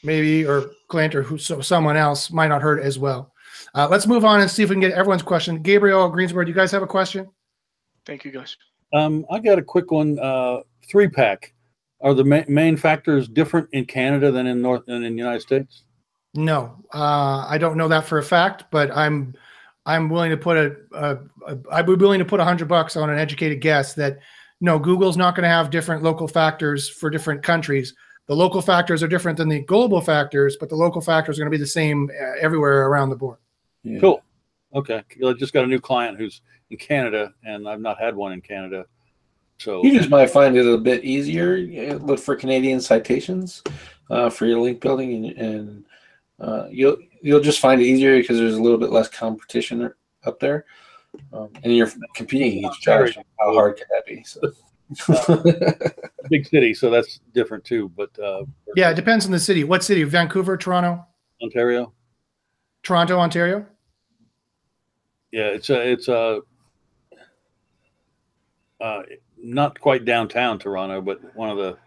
maybe 0.03 0.45
or 0.45 0.71
Clint 0.87 1.15
or 1.15 1.23
who 1.23 1.37
so 1.37 1.61
someone 1.61 1.97
else 1.97 2.31
might 2.31 2.47
not 2.47 2.61
hurt 2.61 2.81
as 2.81 2.99
well. 2.99 3.33
Uh, 3.73 3.87
let's 3.89 4.07
move 4.07 4.25
on 4.25 4.41
and 4.41 4.49
see 4.49 4.63
if 4.63 4.69
we 4.69 4.75
can 4.75 4.81
get 4.81 4.91
everyone's 4.91 5.21
question. 5.21 5.61
Gabriel 5.61 6.09
Greensboro, 6.09 6.43
do 6.43 6.49
you 6.49 6.55
guys 6.55 6.71
have 6.71 6.83
a 6.83 6.87
question? 6.87 7.27
Thank 8.05 8.23
you, 8.23 8.31
guys. 8.31 8.55
Um, 8.93 9.25
I 9.29 9.39
got 9.39 9.59
a 9.59 9.63
quick 9.63 9.91
one. 9.91 10.17
Uh, 10.19 10.59
three 10.89 11.09
pack. 11.09 11.53
Are 12.01 12.13
the 12.13 12.23
ma- 12.23 12.43
main 12.47 12.77
factors 12.77 13.27
different 13.27 13.67
in 13.73 13.85
Canada 13.85 14.31
than 14.31 14.47
in 14.47 14.61
North 14.61 14.85
than 14.85 15.03
in 15.03 15.13
the 15.13 15.17
United 15.17 15.41
States? 15.41 15.83
No, 16.33 16.75
uh, 16.93 17.45
I 17.49 17.57
don't 17.57 17.77
know 17.77 17.87
that 17.87 18.05
for 18.05 18.19
a 18.19 18.23
fact, 18.23 18.65
but 18.71 18.95
I'm 18.95 19.33
I'm 19.85 20.09
willing 20.09 20.29
to 20.29 20.37
put 20.37 20.57
a, 20.57 20.75
a, 20.93 21.17
a 21.47 21.57
I'd 21.71 21.87
be 21.87 21.95
willing 21.95 22.19
to 22.19 22.25
put 22.25 22.39
a 22.39 22.43
hundred 22.43 22.67
bucks 22.67 22.95
on 22.95 23.09
an 23.09 23.17
educated 23.17 23.61
guess 23.61 23.95
that 23.95 24.19
no, 24.61 24.79
Google's 24.79 25.17
not 25.17 25.35
going 25.35 25.43
to 25.43 25.49
have 25.49 25.69
different 25.69 26.03
local 26.03 26.27
factors 26.27 26.89
for 26.89 27.09
different 27.09 27.43
countries. 27.43 27.93
The 28.27 28.35
local 28.35 28.61
factors 28.61 29.01
are 29.01 29.07
different 29.07 29.37
than 29.37 29.47
the 29.47 29.61
global 29.61 30.01
factors, 30.01 30.57
but 30.59 30.67
the 30.69 30.75
local 30.75 31.01
factors 31.01 31.37
are 31.37 31.41
going 31.41 31.51
to 31.51 31.57
be 31.57 31.61
the 31.61 31.67
same 31.67 32.09
uh, 32.09 32.33
everywhere 32.39 32.87
around 32.87 33.09
the 33.09 33.15
board. 33.15 33.37
Yeah. 33.83 33.99
Cool. 33.99 34.21
Okay. 34.75 35.01
I 35.25 35.33
just 35.33 35.53
got 35.53 35.63
a 35.63 35.67
new 35.67 35.79
client 35.79 36.17
who's 36.17 36.41
in 36.69 36.77
Canada, 36.77 37.33
and 37.45 37.67
I've 37.67 37.79
not 37.79 37.97
had 37.99 38.15
one 38.15 38.33
in 38.33 38.41
Canada. 38.41 38.85
So 39.59 39.83
You 39.83 39.97
just 39.97 40.09
might 40.09 40.29
find 40.29 40.55
it 40.57 40.67
a 40.67 40.77
bit 40.77 41.03
easier. 41.03 41.57
Look 41.97 42.19
for 42.19 42.35
Canadian 42.35 42.81
citations 42.81 43.63
uh, 44.11 44.29
for 44.29 44.45
your 44.45 44.59
link 44.59 44.81
building, 44.81 45.25
and, 45.25 45.37
and 45.37 45.85
uh, 46.39 46.67
you'll 46.69 46.97
you'll 47.21 47.39
just 47.39 47.59
find 47.59 47.81
it 47.81 47.85
easier 47.85 48.17
because 48.17 48.37
there's 48.37 48.55
a 48.55 48.61
little 48.61 48.77
bit 48.77 48.91
less 48.91 49.07
competition 49.07 49.91
up 50.25 50.39
there, 50.39 50.65
um, 51.33 51.49
and 51.63 51.75
you're 51.75 51.89
competing 52.13 52.59
against 52.59 52.81
Josh. 52.81 53.17
How 53.39 53.53
hard 53.53 53.77
could 53.77 53.87
that 53.89 54.05
be? 54.05 54.21
So. 54.23 54.41
big 56.29 56.47
city, 56.47 56.73
so 56.73 56.89
that's 56.89 57.19
different 57.33 57.63
too. 57.63 57.89
But 57.95 58.17
uh, 58.19 58.43
Yeah, 58.75 58.91
it 58.91 58.95
depends 58.95 59.25
on 59.25 59.31
the 59.31 59.39
city. 59.39 59.63
What 59.63 59.83
city? 59.83 60.03
Vancouver, 60.03 60.57
Toronto, 60.57 61.05
Ontario. 61.41 61.93
Toronto, 62.83 63.19
Ontario. 63.19 63.65
Yeah, 65.31 65.47
it's 65.47 65.69
a 65.69 65.91
it's 65.91 66.07
a 66.07 66.41
uh, 68.79 69.01
not 69.37 69.79
quite 69.79 70.05
downtown 70.05 70.59
Toronto, 70.59 71.01
but 71.01 71.19
one 71.35 71.49
of 71.49 71.57
the 71.57 71.77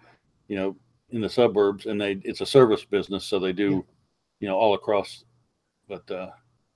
you 0.49 0.57
know 0.57 0.77
in 1.11 1.21
the 1.21 1.31
suburbs, 1.31 1.87
and 1.87 2.01
they 2.01 2.21
it's 2.25 2.41
a 2.41 2.47
service 2.47 2.85
business, 2.85 3.25
so 3.25 3.39
they 3.39 3.53
do 3.53 3.85
you 4.41 4.49
know 4.49 4.57
all 4.57 4.75
across. 4.75 5.25
But 5.89 6.11
uh, 6.11 6.31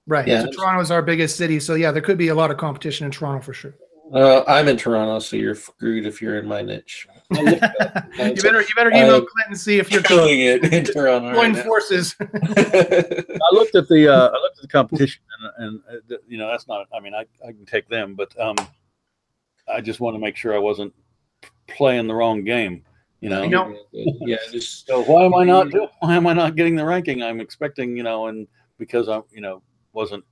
Right. 0.07 0.29
Yeah. 0.29 0.43
So 0.43 0.51
Toronto 0.51 0.81
is 0.81 0.91
our 0.91 1.03
biggest 1.03 1.37
city. 1.37 1.59
So 1.61 1.75
yeah, 1.75 1.91
there 1.91 2.03
could 2.03 2.19
be 2.19 2.29
a 2.29 2.35
lot 2.35 2.51
of 2.51 2.57
competition 2.59 3.07
in 3.07 3.11
Toronto 3.11 3.43
for 3.43 3.55
sure. 3.55 3.75
Uh, 4.13 4.45
I'm 4.47 4.69
in 4.69 4.77
Toronto, 4.77 5.19
so 5.19 5.37
you're 5.37 5.55
screwed 5.55 6.05
if 6.07 6.21
you're 6.21 6.39
in 6.39 6.47
my 6.47 6.61
niche. 6.63 7.07
you 7.31 7.45
better 7.57 8.61
you 8.61 8.69
better 8.77 8.91
email 8.91 9.15
Uh, 9.17 9.21
Clint 9.21 9.49
and 9.49 9.59
see 9.59 9.79
if 9.79 9.91
you're 9.91 10.03
Killing 10.05 10.41
it 10.41 10.73
in 10.73 10.85
Toronto. 10.85 11.33
Join 11.33 11.53
now. 11.53 11.63
forces. 11.63 12.15
I 12.21 13.49
looked 13.53 13.75
at 13.75 13.89
the 13.89 14.09
uh, 14.13 14.29
I 14.29 14.33
looked 14.41 14.59
at 14.59 14.63
the 14.63 14.69
competition, 14.69 15.23
and, 15.59 15.67
and 15.67 15.81
uh, 15.89 16.01
the- 16.09 16.21
you 16.29 16.37
know 16.37 16.49
that's 16.49 16.69
not. 16.69 16.87
I 16.95 17.01
mean, 17.01 17.15
I, 17.15 17.25
I 17.47 17.53
can 17.53 17.65
take 17.65 17.89
them, 17.89 18.15
but 18.15 18.39
um, 18.39 18.57
I 19.73 19.81
just 19.81 20.01
want 20.01 20.15
to 20.17 20.21
make 20.21 20.37
sure 20.37 20.55
I 20.55 20.59
wasn't 20.59 20.93
playing 21.67 22.07
the 22.07 22.15
wrong 22.15 22.45
game. 22.45 22.85
You 23.21 23.31
know. 23.31 23.47
No. 23.47 23.75
yeah, 23.93 24.37
just 24.53 24.87
So 24.87 25.03
why 25.05 25.25
am 25.25 25.35
I 25.35 25.45
not 25.45 25.69
why 26.01 26.15
am 26.15 26.27
I 26.27 26.35
not 26.35 26.57
getting 26.57 26.77
the 26.77 26.85
ranking 26.85 27.23
I'm 27.23 27.41
expecting? 27.41 27.97
You 27.97 28.03
know, 28.03 28.27
and 28.27 28.47
because 28.79 29.09
I'm 29.09 29.23
you 29.33 29.41
know 29.41 29.63
wasn't 29.95 30.25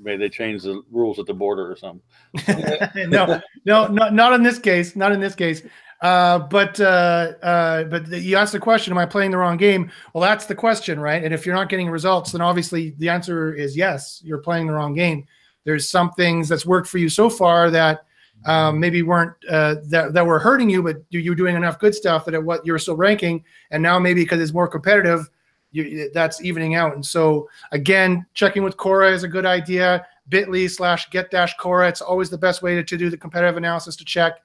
maybe 0.00 0.24
they 0.24 0.28
change 0.28 0.62
the 0.62 0.82
rules 0.90 1.18
at 1.18 1.26
the 1.26 1.34
border 1.34 1.70
or 1.70 1.76
something. 1.76 2.02
no, 3.10 3.40
no, 3.64 3.86
not 3.88 4.14
not 4.14 4.32
in 4.32 4.42
this 4.42 4.58
case. 4.58 4.96
Not 4.96 5.12
in 5.12 5.20
this 5.20 5.34
case. 5.34 5.62
Uh, 6.02 6.40
but 6.40 6.80
uh, 6.80 7.32
uh, 7.42 7.84
but 7.84 8.08
you 8.08 8.36
asked 8.36 8.52
the 8.52 8.58
question: 8.58 8.92
Am 8.92 8.98
I 8.98 9.06
playing 9.06 9.30
the 9.30 9.38
wrong 9.38 9.56
game? 9.56 9.90
Well, 10.12 10.22
that's 10.22 10.46
the 10.46 10.54
question, 10.54 10.98
right? 10.98 11.22
And 11.22 11.32
if 11.32 11.46
you're 11.46 11.54
not 11.54 11.68
getting 11.68 11.88
results, 11.88 12.32
then 12.32 12.40
obviously 12.40 12.90
the 12.98 13.08
answer 13.08 13.54
is 13.54 13.76
yes. 13.76 14.20
You're 14.24 14.38
playing 14.38 14.66
the 14.66 14.72
wrong 14.72 14.94
game. 14.94 15.26
There's 15.64 15.88
some 15.88 16.10
things 16.12 16.48
that's 16.48 16.66
worked 16.66 16.88
for 16.88 16.98
you 16.98 17.08
so 17.08 17.30
far 17.30 17.70
that 17.70 18.04
um, 18.46 18.80
maybe 18.80 19.02
weren't 19.02 19.34
uh, 19.48 19.76
that 19.84 20.12
that 20.12 20.26
were 20.26 20.40
hurting 20.40 20.68
you, 20.68 20.82
but 20.82 20.96
you, 21.10 21.20
you 21.20 21.30
were 21.30 21.36
doing 21.36 21.54
enough 21.54 21.78
good 21.78 21.94
stuff 21.94 22.24
that 22.24 22.34
it, 22.34 22.42
what 22.42 22.66
you're 22.66 22.80
still 22.80 22.96
ranking, 22.96 23.44
and 23.70 23.80
now 23.80 24.00
maybe 24.00 24.24
because 24.24 24.40
it's 24.40 24.52
more 24.52 24.66
competitive, 24.66 25.30
you, 25.72 26.10
that's 26.12 26.42
evening 26.42 26.74
out. 26.74 26.94
And 26.94 27.04
so 27.04 27.48
again, 27.72 28.24
checking 28.34 28.62
with 28.62 28.76
Cora 28.76 29.12
is 29.12 29.24
a 29.24 29.28
good 29.28 29.46
idea. 29.46 30.06
Bitly 30.30 30.70
slash 30.70 31.10
get 31.10 31.30
dash 31.30 31.54
Cora. 31.56 31.88
It's 31.88 32.00
always 32.00 32.30
the 32.30 32.38
best 32.38 32.62
way 32.62 32.74
to, 32.76 32.84
to 32.84 32.96
do 32.96 33.10
the 33.10 33.16
competitive 33.16 33.56
analysis 33.56 33.96
to 33.96 34.04
check. 34.04 34.40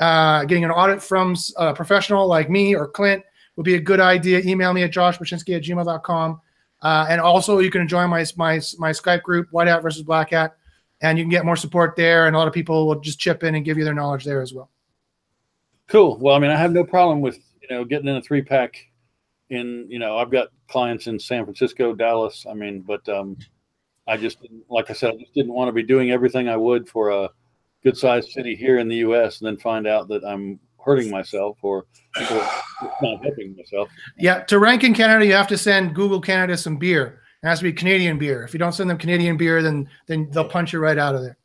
Uh, 0.00 0.44
getting 0.44 0.64
an 0.64 0.70
audit 0.70 1.02
from 1.02 1.36
a 1.56 1.72
professional 1.72 2.26
like 2.26 2.50
me 2.50 2.74
or 2.74 2.88
Clint 2.88 3.22
would 3.56 3.64
be 3.64 3.76
a 3.76 3.80
good 3.80 4.00
idea. 4.00 4.40
Email 4.40 4.72
me 4.72 4.82
at 4.82 4.90
joshbachynski 4.90 5.56
at 5.56 5.62
gmail.com. 5.62 6.40
Uh, 6.82 7.06
and 7.08 7.20
also, 7.20 7.60
you 7.60 7.70
can 7.70 7.88
join 7.88 8.10
my, 8.10 8.26
my, 8.36 8.60
my 8.78 8.90
Skype 8.90 9.22
group, 9.22 9.48
White 9.52 9.68
Hat 9.68 9.82
versus 9.82 10.02
Black 10.02 10.30
Hat, 10.30 10.56
and 11.00 11.16
you 11.16 11.24
can 11.24 11.30
get 11.30 11.46
more 11.46 11.56
support 11.56 11.96
there. 11.96 12.26
And 12.26 12.36
a 12.36 12.38
lot 12.38 12.46
of 12.46 12.52
people 12.52 12.86
will 12.86 13.00
just 13.00 13.18
chip 13.18 13.42
in 13.42 13.54
and 13.54 13.64
give 13.64 13.78
you 13.78 13.84
their 13.84 13.94
knowledge 13.94 14.24
there 14.24 14.42
as 14.42 14.52
well. 14.52 14.68
Cool. 15.86 16.18
Well, 16.18 16.34
I 16.34 16.38
mean, 16.38 16.50
I 16.50 16.56
have 16.56 16.72
no 16.72 16.84
problem 16.84 17.20
with 17.20 17.38
you 17.62 17.68
know 17.74 17.84
getting 17.84 18.08
in 18.08 18.16
a 18.16 18.22
three 18.22 18.42
pack. 18.42 18.86
In 19.54 19.86
you 19.88 19.98
know, 19.98 20.18
I've 20.18 20.30
got 20.30 20.48
clients 20.68 21.06
in 21.06 21.18
San 21.18 21.44
Francisco, 21.44 21.94
Dallas. 21.94 22.46
I 22.48 22.54
mean, 22.54 22.80
but 22.80 23.08
um, 23.08 23.36
I 24.06 24.16
just 24.16 24.38
like 24.68 24.90
I 24.90 24.94
said, 24.94 25.14
I 25.14 25.16
just 25.16 25.34
didn't 25.34 25.52
want 25.52 25.68
to 25.68 25.72
be 25.72 25.82
doing 25.82 26.10
everything 26.10 26.48
I 26.48 26.56
would 26.56 26.88
for 26.88 27.10
a 27.10 27.30
good 27.82 27.96
sized 27.96 28.30
city 28.30 28.54
here 28.54 28.78
in 28.78 28.88
the 28.88 28.96
U.S. 28.96 29.40
and 29.40 29.46
then 29.46 29.56
find 29.56 29.86
out 29.86 30.08
that 30.08 30.24
I'm 30.24 30.58
hurting 30.84 31.10
myself 31.10 31.58
or, 31.62 31.86
or 32.30 32.48
not 33.02 33.22
helping 33.22 33.56
myself. 33.56 33.88
Yeah, 34.18 34.40
to 34.44 34.58
rank 34.58 34.84
in 34.84 34.94
Canada, 34.94 35.24
you 35.24 35.32
have 35.32 35.48
to 35.48 35.58
send 35.58 35.94
Google 35.94 36.20
Canada 36.20 36.56
some 36.56 36.76
beer. 36.76 37.22
It 37.42 37.46
has 37.46 37.58
to 37.58 37.64
be 37.64 37.72
Canadian 37.72 38.18
beer. 38.18 38.42
If 38.42 38.52
you 38.52 38.58
don't 38.58 38.72
send 38.72 38.88
them 38.88 38.98
Canadian 38.98 39.36
beer, 39.36 39.62
then 39.62 39.88
then 40.06 40.28
they'll 40.30 40.48
punch 40.48 40.72
you 40.72 40.78
right 40.78 40.98
out 40.98 41.14
of 41.14 41.22
there. 41.22 41.36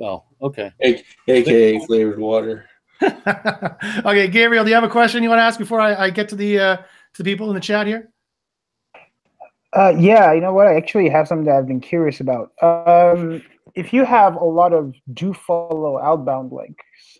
Oh, 0.00 0.24
okay. 0.42 0.72
AKA 0.80 1.84
flavored 1.86 2.18
water. 2.18 2.66
okay, 3.02 4.28
Gabriel, 4.28 4.64
do 4.64 4.70
you 4.70 4.74
have 4.74 4.84
a 4.84 4.88
question 4.88 5.22
you 5.22 5.28
want 5.28 5.38
to 5.38 5.44
ask 5.44 5.58
before 5.58 5.80
I, 5.80 6.06
I 6.06 6.10
get 6.10 6.28
to 6.30 6.36
the 6.36 6.58
uh, 6.58 6.76
to 7.14 7.22
the 7.22 7.30
people 7.30 7.48
in 7.48 7.54
the 7.54 7.60
chat 7.60 7.86
here? 7.86 8.10
Uh, 9.72 9.92
yeah, 9.98 10.32
you 10.32 10.40
know 10.40 10.52
what? 10.52 10.66
I 10.66 10.76
actually 10.76 11.08
have 11.08 11.26
something 11.26 11.46
that 11.46 11.56
I've 11.56 11.66
been 11.66 11.80
curious 11.80 12.20
about. 12.20 12.52
Um, 12.62 13.42
if 13.74 13.92
you 13.92 14.04
have 14.04 14.36
a 14.36 14.44
lot 14.44 14.72
of 14.72 14.94
do 15.12 15.34
follow 15.34 15.98
outbound 15.98 16.52
links, 16.52 17.18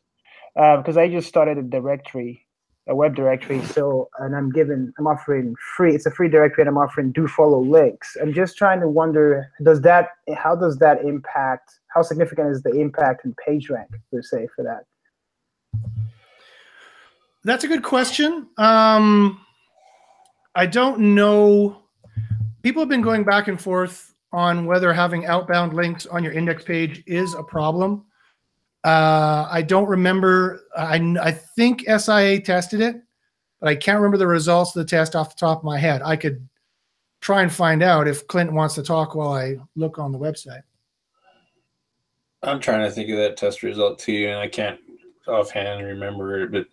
uh, 0.56 0.76
because 0.76 0.96
I 0.96 1.08
just 1.08 1.28
started 1.28 1.58
a 1.58 1.62
directory, 1.62 2.46
a 2.86 2.94
web 2.94 3.16
directory, 3.16 3.60
so 3.64 4.08
and 4.20 4.36
I'm 4.36 4.52
given, 4.52 4.92
I'm 4.98 5.08
offering 5.08 5.56
free. 5.76 5.96
It's 5.96 6.06
a 6.06 6.12
free 6.12 6.28
directory, 6.28 6.62
and 6.62 6.68
I'm 6.68 6.78
offering 6.78 7.10
do 7.10 7.26
follow 7.26 7.58
links. 7.60 8.16
I'm 8.22 8.32
just 8.32 8.56
trying 8.56 8.80
to 8.80 8.88
wonder, 8.88 9.50
does 9.64 9.80
that, 9.80 10.10
how 10.36 10.54
does 10.54 10.78
that 10.78 11.04
impact? 11.04 11.80
How 11.88 12.02
significant 12.02 12.50
is 12.50 12.62
the 12.62 12.70
impact 12.70 13.24
in 13.24 13.34
PageRank 13.34 13.88
per 14.12 14.22
se 14.22 14.48
for 14.54 14.62
that? 14.62 14.84
That's 17.42 17.64
a 17.64 17.68
good 17.68 17.82
question. 17.82 18.48
Um, 18.58 19.40
I 20.54 20.66
don't 20.66 21.14
know. 21.14 21.82
People 22.62 22.80
have 22.82 22.88
been 22.88 23.02
going 23.02 23.24
back 23.24 23.48
and 23.48 23.60
forth 23.60 24.14
on 24.32 24.66
whether 24.66 24.92
having 24.92 25.26
outbound 25.26 25.74
links 25.74 26.06
on 26.06 26.24
your 26.24 26.32
index 26.32 26.64
page 26.64 27.02
is 27.06 27.34
a 27.34 27.42
problem. 27.42 28.04
Uh, 28.84 29.48
I 29.50 29.62
don't 29.62 29.88
remember. 29.88 30.60
I, 30.76 30.96
I 31.20 31.32
think 31.32 31.84
SIA 31.88 32.40
tested 32.40 32.80
it, 32.80 33.02
but 33.60 33.68
I 33.68 33.76
can't 33.76 33.98
remember 33.98 34.18
the 34.18 34.26
results 34.26 34.76
of 34.76 34.80
the 34.80 34.88
test 34.88 35.16
off 35.16 35.34
the 35.34 35.40
top 35.40 35.58
of 35.58 35.64
my 35.64 35.78
head. 35.78 36.02
I 36.04 36.16
could 36.16 36.46
try 37.20 37.42
and 37.42 37.52
find 37.52 37.82
out 37.82 38.06
if 38.06 38.26
Clint 38.26 38.52
wants 38.52 38.74
to 38.74 38.82
talk 38.82 39.14
while 39.14 39.32
I 39.32 39.56
look 39.76 39.98
on 39.98 40.12
the 40.12 40.18
website. 40.18 40.62
I'm 42.42 42.60
trying 42.60 42.82
to 42.82 42.90
think 42.90 43.08
of 43.08 43.16
that 43.16 43.38
test 43.38 43.62
result 43.62 43.98
too, 43.98 44.28
and 44.28 44.38
I 44.38 44.48
can't 44.48 44.78
offhand 45.26 45.86
remember 45.86 46.42
it. 46.42 46.52
But 46.52 46.66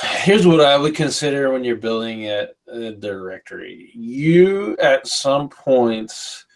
here's 0.00 0.46
what 0.46 0.60
I 0.60 0.76
would 0.76 0.94
consider 0.94 1.52
when 1.52 1.64
you're 1.64 1.76
building 1.76 2.26
a, 2.26 2.48
a 2.68 2.92
directory. 2.92 3.90
You, 3.94 4.76
at 4.78 5.06
some 5.06 5.48
points, 5.48 6.46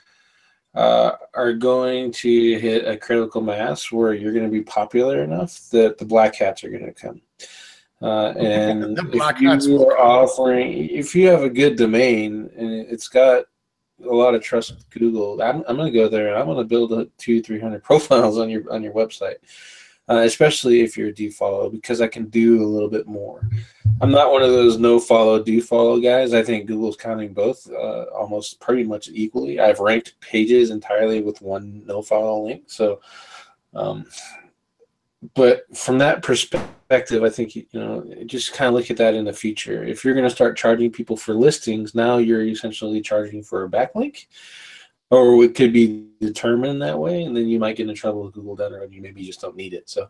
uh, 0.77 1.17
are 1.35 1.55
going 1.55 2.13
to 2.13 2.59
hit 2.59 2.87
a 2.87 2.97
critical 2.97 3.41
mass 3.41 3.91
where 3.91 4.13
you're 4.13 4.33
going 4.33 4.45
to 4.45 4.51
be 4.51 4.63
popular 4.63 5.25
enough 5.25 5.69
that 5.71 5.97
the 5.97 6.05
black 6.05 6.37
hats 6.37 6.63
are 6.65 6.71
going 6.71 6.85
to 6.85 6.93
come. 6.93 7.21
Uh, 8.03 8.29
and 8.37 8.99
if 8.99 9.65
you 9.67 9.87
are 9.87 9.99
offering, 9.99 10.91
if 10.91 11.15
you 11.15 11.29
have 11.29 11.43
a 11.43 11.51
good 11.51 11.77
domain 11.77 12.51
and 12.57 12.71
it's 12.71 13.09
got 13.09 13.47
a 14.05 14.15
lot 14.15 14.35
of 14.35 14.43
trust 14.43 14.75
with 14.75 14.91
Google, 14.91 15.41
I'm, 15.41 15.65
I'm 15.67 15.77
going 15.77 15.91
to 15.91 15.99
go 15.99 16.09
there 16.09 16.29
and 16.29 16.39
I'm 16.39 16.45
going 16.47 16.59
to 16.59 16.65
build 16.65 16.93
a 16.93 17.07
two, 17.17 17.43
300 17.43 17.83
profiles 17.83 18.39
on 18.39 18.51
your, 18.51 18.71
on 18.71 18.83
your 18.83 18.93
website. 18.93 19.37
Uh, 20.09 20.19
especially 20.19 20.83
if 20.83 20.97
you're 20.97 21.09
a 21.09 21.15
do 21.15 21.31
follow, 21.33 21.69
because 21.69 22.01
I 22.01 22.07
can 22.07 22.27
do 22.27 22.63
a 22.63 22.65
little 22.65 22.89
bit 22.89 23.09
more. 23.09 23.41
I'm 24.01 24.13
not 24.13 24.31
one 24.31 24.43
of 24.43 24.51
those 24.51 24.79
no 24.79 25.01
follow, 25.01 25.43
do 25.43 25.61
follow 25.61 25.99
guys. 25.99 26.33
I 26.33 26.45
think 26.45 26.67
Google's 26.67 26.97
counting 26.97 27.33
both 27.33 27.69
uh, 27.73 28.05
almost 28.15 28.61
pretty 28.61 28.85
much 28.85 29.09
equally. 29.09 29.59
I've 29.59 29.81
ranked 29.81 30.21
pages 30.21 30.71
entirely 30.71 31.23
with 31.23 31.43
one 31.43 31.83
no 31.87 32.03
follow 32.03 32.47
link. 32.47 32.65
So, 32.67 33.01
um, 33.75 34.07
but 35.35 35.65
from 35.77 35.99
that 35.99 36.23
perspective, 36.23 37.25
I 37.25 37.31
think, 37.31 37.57
you 37.57 37.67
know, 37.73 38.09
just 38.27 38.53
kind 38.53 38.69
of 38.69 38.75
look 38.75 38.91
at 38.93 38.97
that 38.99 39.15
in 39.15 39.25
the 39.25 39.33
future. 39.33 39.83
If 39.83 40.05
you're 40.05 40.15
going 40.15 40.29
to 40.29 40.35
start 40.35 40.57
charging 40.57 40.93
people 40.93 41.17
for 41.17 41.35
listings, 41.35 41.97
now 41.97 42.19
you're 42.19 42.47
essentially 42.47 43.01
charging 43.01 43.43
for 43.43 43.65
a 43.65 43.69
backlink 43.69 44.27
or 45.11 45.45
it 45.45 45.55
could 45.55 45.73
be 45.73 46.07
determined 46.21 46.83
that 46.83 46.99
way, 46.99 47.25
and 47.25 47.37
then 47.37 47.49
you 47.49 47.59
might 47.59 47.77
get 47.77 47.89
in 47.89 47.95
trouble 47.95 48.25
with 48.25 48.35
Google 48.35 48.57
Data, 48.57 48.81
and 48.83 48.93
you 48.93 49.03
maybe 49.03 49.23
just 49.23 49.41
don't 49.41 49.57
need 49.57 49.75
it. 49.75 49.89
So, 49.89 50.09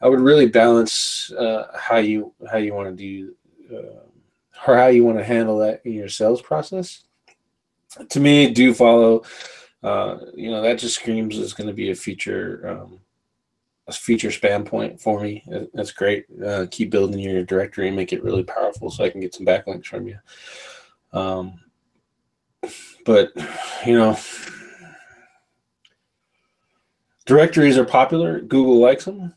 I 0.00 0.08
would 0.08 0.20
really 0.20 0.46
balance 0.46 1.32
uh, 1.32 1.66
how 1.78 1.96
you 1.98 2.32
how 2.50 2.58
you 2.58 2.74
want 2.74 2.88
to 2.88 2.94
do 2.94 3.34
uh, 3.76 4.66
or 4.66 4.76
how 4.76 4.86
you 4.86 5.04
want 5.04 5.18
to 5.18 5.24
handle 5.24 5.58
that 5.58 5.84
in 5.84 5.92
your 5.92 6.08
sales 6.08 6.42
process. 6.42 7.04
To 8.08 8.20
me, 8.20 8.50
do 8.50 8.74
follow. 8.74 9.22
Uh, 9.82 10.18
you 10.34 10.50
know 10.50 10.60
that 10.62 10.78
just 10.78 10.96
screams 10.96 11.38
is 11.38 11.52
going 11.52 11.68
to 11.68 11.72
be 11.72 11.90
a 11.90 11.94
feature 11.94 12.68
um, 12.68 13.00
a 13.86 13.92
feature 13.92 14.28
spam 14.28 14.64
point 14.64 15.00
for 15.00 15.20
me. 15.20 15.44
That's 15.72 15.92
great. 15.92 16.26
Uh, 16.44 16.66
keep 16.70 16.90
building 16.90 17.18
your 17.18 17.44
directory 17.44 17.88
and 17.88 17.96
make 17.96 18.12
it 18.12 18.22
really 18.22 18.42
powerful, 18.42 18.90
so 18.90 19.04
I 19.04 19.10
can 19.10 19.20
get 19.20 19.34
some 19.34 19.46
backlinks 19.46 19.86
from 19.86 20.06
you. 20.06 20.18
Um, 21.12 21.60
but 23.08 23.32
you 23.86 23.96
know 23.96 24.18
directories 27.24 27.78
are 27.78 27.84
popular. 27.84 28.40
Google 28.40 28.78
likes 28.78 29.06
them. 29.06 29.34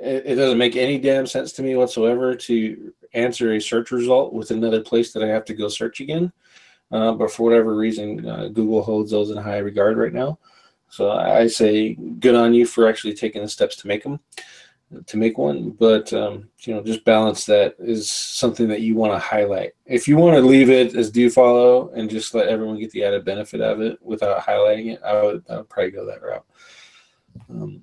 It, 0.00 0.24
it, 0.26 0.34
doesn't 0.34 0.58
make 0.58 0.74
any 0.74 0.98
damn 0.98 1.26
sense 1.26 1.52
to 1.52 1.62
me 1.62 1.76
whatsoever 1.76 2.34
to 2.34 2.92
answer 3.14 3.52
a 3.52 3.60
search 3.60 3.92
result 3.92 4.32
with 4.32 4.50
another 4.50 4.80
place 4.80 5.12
that 5.12 5.22
i 5.22 5.28
have 5.28 5.44
to 5.46 5.54
go 5.54 5.68
search 5.68 6.00
again. 6.00 6.32
Uh, 6.90 7.12
but 7.12 7.30
for 7.30 7.44
whatever 7.44 7.76
reason 7.76 8.28
uh, 8.28 8.48
google 8.48 8.82
holds 8.82 9.12
those 9.12 9.30
in 9.30 9.36
high 9.36 9.58
regard 9.58 9.96
right 9.96 10.12
now. 10.12 10.36
So 10.88 11.12
i 11.12 11.46
say 11.46 11.94
good 11.94 12.34
on 12.34 12.52
you 12.52 12.66
for 12.66 12.88
actually 12.88 13.14
taking 13.14 13.42
the 13.42 13.48
steps 13.48 13.76
to 13.76 13.86
make 13.86 14.02
them 14.02 14.18
to 15.06 15.16
make 15.16 15.38
one, 15.38 15.70
but 15.70 16.12
um, 16.12 16.48
you 16.60 16.74
know, 16.74 16.82
just 16.82 17.04
balance 17.04 17.44
that 17.46 17.74
is 17.78 18.10
something 18.10 18.68
that 18.68 18.80
you 18.80 18.94
want 18.94 19.12
to 19.12 19.18
highlight. 19.18 19.72
If 19.86 20.06
you 20.06 20.16
want 20.16 20.36
to 20.36 20.42
leave 20.42 20.70
it 20.70 20.94
as 20.94 21.10
do 21.10 21.30
follow 21.30 21.88
and 21.90 22.10
just 22.10 22.34
let 22.34 22.48
everyone 22.48 22.78
get 22.78 22.90
the 22.90 23.04
added 23.04 23.24
benefit 23.24 23.60
of 23.60 23.80
it 23.80 23.98
without 24.02 24.40
highlighting 24.40 24.92
it, 24.92 25.00
I 25.02 25.22
would, 25.22 25.44
I 25.48 25.56
would 25.58 25.68
probably 25.68 25.90
go 25.92 26.06
that 26.06 26.22
route. 26.22 26.44
Um, 27.50 27.82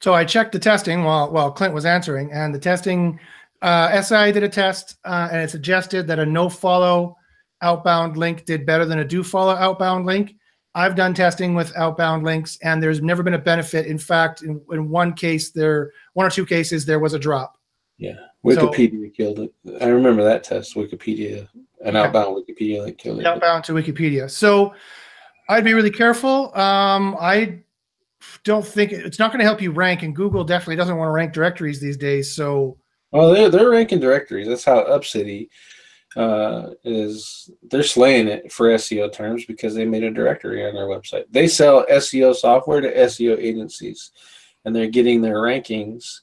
so 0.00 0.14
I 0.14 0.24
checked 0.24 0.52
the 0.52 0.58
testing 0.58 1.04
while 1.04 1.30
while 1.30 1.52
Clint 1.52 1.74
was 1.74 1.86
answering, 1.86 2.32
and 2.32 2.54
the 2.54 2.58
testing 2.58 3.20
uh, 3.60 4.00
SI 4.02 4.32
did 4.32 4.42
a 4.42 4.48
test, 4.48 4.96
uh, 5.04 5.28
and 5.30 5.40
it 5.40 5.50
suggested 5.50 6.06
that 6.08 6.18
a 6.18 6.26
no 6.26 6.48
follow 6.48 7.16
outbound 7.60 8.16
link 8.16 8.44
did 8.44 8.66
better 8.66 8.84
than 8.84 8.98
a 8.98 9.04
do 9.04 9.22
follow 9.22 9.54
outbound 9.54 10.06
link. 10.06 10.34
I've 10.74 10.96
done 10.96 11.12
testing 11.12 11.54
with 11.54 11.76
outbound 11.76 12.24
links, 12.24 12.58
and 12.62 12.82
there's 12.82 13.02
never 13.02 13.22
been 13.22 13.34
a 13.34 13.38
benefit. 13.38 13.86
In 13.86 13.98
fact, 13.98 14.42
in, 14.42 14.60
in 14.72 14.88
one 14.88 15.12
case, 15.12 15.50
there 15.50 15.92
one 16.14 16.26
or 16.26 16.30
two 16.30 16.46
cases 16.46 16.84
there 16.84 16.98
was 16.98 17.14
a 17.14 17.18
drop. 17.18 17.56
Yeah, 17.98 18.16
Wikipedia 18.44 19.06
so, 19.06 19.10
killed 19.10 19.38
it. 19.40 19.52
I 19.80 19.86
remember 19.86 20.24
that 20.24 20.44
test. 20.44 20.74
Wikipedia, 20.74 21.48
an 21.84 21.94
yeah. 21.94 22.02
outbound 22.02 22.36
Wikipedia 22.36 22.82
link 22.82 22.98
killed 22.98 23.20
it. 23.20 23.26
Outbound 23.26 23.64
to 23.64 23.72
Wikipedia. 23.72 24.30
So 24.30 24.74
I'd 25.48 25.64
be 25.64 25.74
really 25.74 25.90
careful. 25.90 26.56
Um, 26.56 27.16
I 27.20 27.60
don't 28.44 28.66
think 28.66 28.92
it's 28.92 29.18
not 29.18 29.30
going 29.30 29.40
to 29.40 29.44
help 29.44 29.60
you 29.60 29.70
rank, 29.70 30.02
and 30.02 30.14
Google 30.14 30.44
definitely 30.44 30.76
doesn't 30.76 30.96
want 30.96 31.08
to 31.08 31.12
rank 31.12 31.32
directories 31.32 31.80
these 31.80 31.96
days. 31.96 32.34
So. 32.34 32.78
Well, 33.10 33.32
they're, 33.32 33.50
they're 33.50 33.70
ranking 33.70 34.00
directories. 34.00 34.48
That's 34.48 34.64
how 34.64 34.84
Upcity 34.84 35.48
uh, 36.16 36.70
is 36.84 37.50
they're 37.70 37.82
slaying 37.82 38.28
it 38.28 38.52
for 38.52 38.68
SEO 38.68 39.12
terms 39.12 39.44
because 39.44 39.74
they 39.74 39.84
made 39.84 40.04
a 40.04 40.10
directory 40.10 40.66
on 40.66 40.74
their 40.74 40.86
website. 40.86 41.24
They 41.30 41.48
sell 41.48 41.86
SEO 41.86 42.34
software 42.34 42.80
to 42.80 42.94
SEO 42.94 43.38
agencies, 43.38 44.10
and 44.64 44.74
they're 44.74 44.88
getting 44.88 45.20
their 45.20 45.36
rankings. 45.36 46.20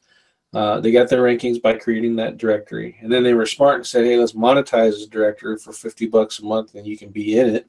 Uh, 0.53 0.79
they 0.79 0.91
got 0.91 1.09
their 1.09 1.23
rankings 1.23 1.61
by 1.61 1.73
creating 1.73 2.15
that 2.15 2.37
directory, 2.37 2.97
and 3.01 3.11
then 3.11 3.23
they 3.23 3.33
were 3.33 3.45
smart 3.45 3.75
and 3.75 3.85
said, 3.85 4.05
"Hey, 4.05 4.17
let's 4.17 4.33
monetize 4.33 4.91
this 4.91 5.05
directory 5.05 5.57
for 5.57 5.71
fifty 5.71 6.07
bucks 6.07 6.39
a 6.39 6.45
month, 6.45 6.75
and 6.75 6.87
you 6.87 6.97
can 6.97 7.09
be 7.09 7.37
in 7.37 7.55
it." 7.55 7.67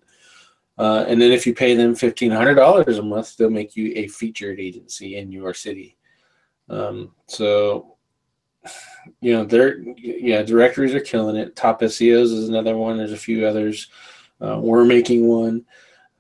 Uh, 0.79 1.05
and 1.07 1.21
then 1.21 1.31
if 1.31 1.47
you 1.47 1.55
pay 1.55 1.75
them 1.75 1.95
fifteen 1.95 2.31
hundred 2.31 2.55
dollars 2.55 2.97
a 2.97 3.03
month, 3.03 3.37
they'll 3.37 3.51
make 3.51 3.77
you 3.77 3.93
a 3.97 4.07
featured 4.09 4.59
agency 4.59 5.17
in 5.17 5.31
your 5.31 5.53
city. 5.53 5.99
Um, 6.71 7.13
so, 7.27 7.97
you 9.21 9.35
know, 9.35 9.45
they're 9.45 9.81
yeah, 9.99 10.43
directories 10.43 10.95
are 10.95 11.01
killing 11.01 11.37
it. 11.37 11.55
Top 11.55 11.83
SEOs 11.83 12.33
is 12.33 12.49
another 12.49 12.79
one. 12.79 12.97
There's 12.97 13.13
a 13.13 13.17
few 13.19 13.47
others. 13.47 13.89
Uh, 14.41 14.59
we're 14.59 14.87
making 14.87 15.29
one. 15.29 15.67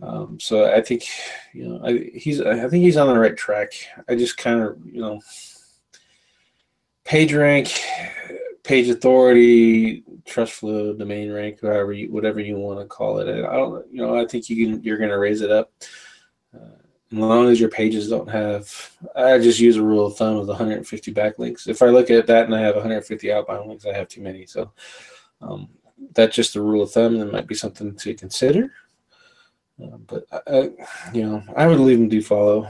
Um, 0.02 0.40
so 0.40 0.72
I 0.72 0.80
think, 0.80 1.06
you 1.52 1.68
know, 1.68 1.80
I, 1.84 2.10
he's 2.14 2.40
I 2.40 2.68
think 2.68 2.84
he's 2.84 2.96
on 2.96 3.08
the 3.08 3.18
right 3.18 3.36
track. 3.36 3.72
I 4.08 4.14
just 4.14 4.36
kind 4.36 4.60
of, 4.60 4.78
you 4.86 5.00
know, 5.00 5.20
page 7.04 7.34
rank, 7.34 7.78
page 8.62 8.88
authority, 8.88 10.04
trust 10.24 10.52
flow, 10.52 10.94
domain 10.94 11.30
rank, 11.30 11.60
however 11.60 11.92
you, 11.92 12.10
whatever 12.10 12.40
you 12.40 12.56
want 12.56 12.80
to 12.80 12.86
call 12.86 13.18
it. 13.18 13.28
I 13.28 13.56
don't, 13.56 13.86
you 13.92 14.00
know, 14.00 14.18
I 14.18 14.26
think 14.26 14.48
you 14.48 14.66
can 14.66 14.82
you're 14.82 14.98
going 14.98 15.10
to 15.10 15.18
raise 15.18 15.42
it 15.42 15.50
up. 15.50 15.72
Uh, 16.54 16.76
as 17.12 17.18
long 17.18 17.48
as 17.48 17.58
your 17.58 17.70
pages 17.70 18.08
don't 18.08 18.30
have, 18.30 18.96
I 19.16 19.38
just 19.38 19.58
use 19.58 19.76
a 19.76 19.82
rule 19.82 20.06
of 20.06 20.16
thumb 20.16 20.36
of 20.36 20.46
150 20.46 21.12
backlinks. 21.12 21.66
If 21.66 21.82
I 21.82 21.86
look 21.86 22.08
at 22.10 22.26
that 22.28 22.46
and 22.46 22.54
I 22.54 22.60
have 22.60 22.76
150 22.76 23.32
outbound 23.32 23.68
links, 23.68 23.84
I 23.84 23.92
have 23.92 24.08
too 24.08 24.22
many. 24.22 24.46
So 24.46 24.72
um, 25.42 25.68
that's 26.14 26.36
just 26.36 26.54
a 26.54 26.62
rule 26.62 26.82
of 26.82 26.92
thumb. 26.92 27.18
That 27.18 27.32
might 27.32 27.48
be 27.48 27.56
something 27.56 27.96
to 27.96 28.14
consider. 28.14 28.72
Uh, 29.82 29.96
but 30.06 30.26
I, 30.46 30.70
you 31.12 31.24
know, 31.24 31.42
I 31.56 31.66
would 31.66 31.80
leave 31.80 31.98
them 31.98 32.08
do 32.08 32.22
follow. 32.22 32.68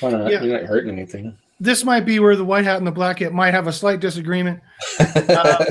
Why 0.00 0.10
not? 0.10 0.30
Yeah. 0.30 0.42
You're 0.42 0.60
not 0.60 0.68
hurting 0.68 0.92
anything. 0.92 1.36
This 1.60 1.84
might 1.84 2.04
be 2.04 2.18
where 2.18 2.36
the 2.36 2.44
white 2.44 2.64
hat 2.64 2.78
and 2.78 2.86
the 2.86 2.92
black 2.92 3.20
hat 3.20 3.32
might 3.32 3.54
have 3.54 3.66
a 3.66 3.72
slight 3.72 4.00
disagreement. 4.00 4.60
Uh, 5.00 5.64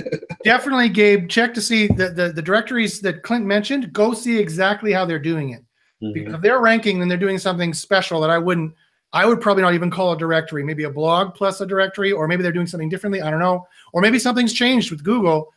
Definitely, 0.44 0.90
Gabe, 0.90 1.30
check 1.30 1.54
to 1.54 1.62
see 1.62 1.88
the, 1.88 2.10
the, 2.10 2.34
the 2.34 2.42
directories 2.42 3.00
that 3.00 3.24
Clint 3.24 3.46
mentioned. 3.46 3.94
Go 3.94 4.14
see 4.14 4.38
exactly 4.38 4.92
how 4.92 5.06
they're 5.06 5.20
doing 5.20 5.52
it. 5.52 5.64
Mhm. 6.02 6.14
Because 6.14 6.34
if 6.34 6.42
they're 6.42 6.60
ranking, 6.60 7.00
then 7.00 7.08
they're 7.08 7.18
doing 7.18 7.38
something 7.38 7.74
special 7.74 8.20
that 8.22 8.30
I 8.30 8.38
wouldn't, 8.38 8.74
I 9.14 9.26
would 9.26 9.40
probably 9.40 9.64
not 9.64 9.74
even 9.74 9.90
call 9.90 10.12
a 10.12 10.18
directory. 10.18 10.64
Maybe 10.64 10.84
a 10.84 10.90
blog 10.90 11.34
plus 11.34 11.62
a 11.62 11.66
directory, 11.66 12.12
or 12.12 12.28
maybe 12.28 12.44
they're 12.44 12.52
doing 12.52 12.68
something 12.68 12.90
differently. 12.90 13.22
I 13.22 13.30
don't 13.32 13.40
know. 13.40 13.66
Or 13.94 14.02
maybe 14.02 14.20
something's 14.20 14.54
changed 14.54 14.92
with 14.92 15.04
Google. 15.04 15.54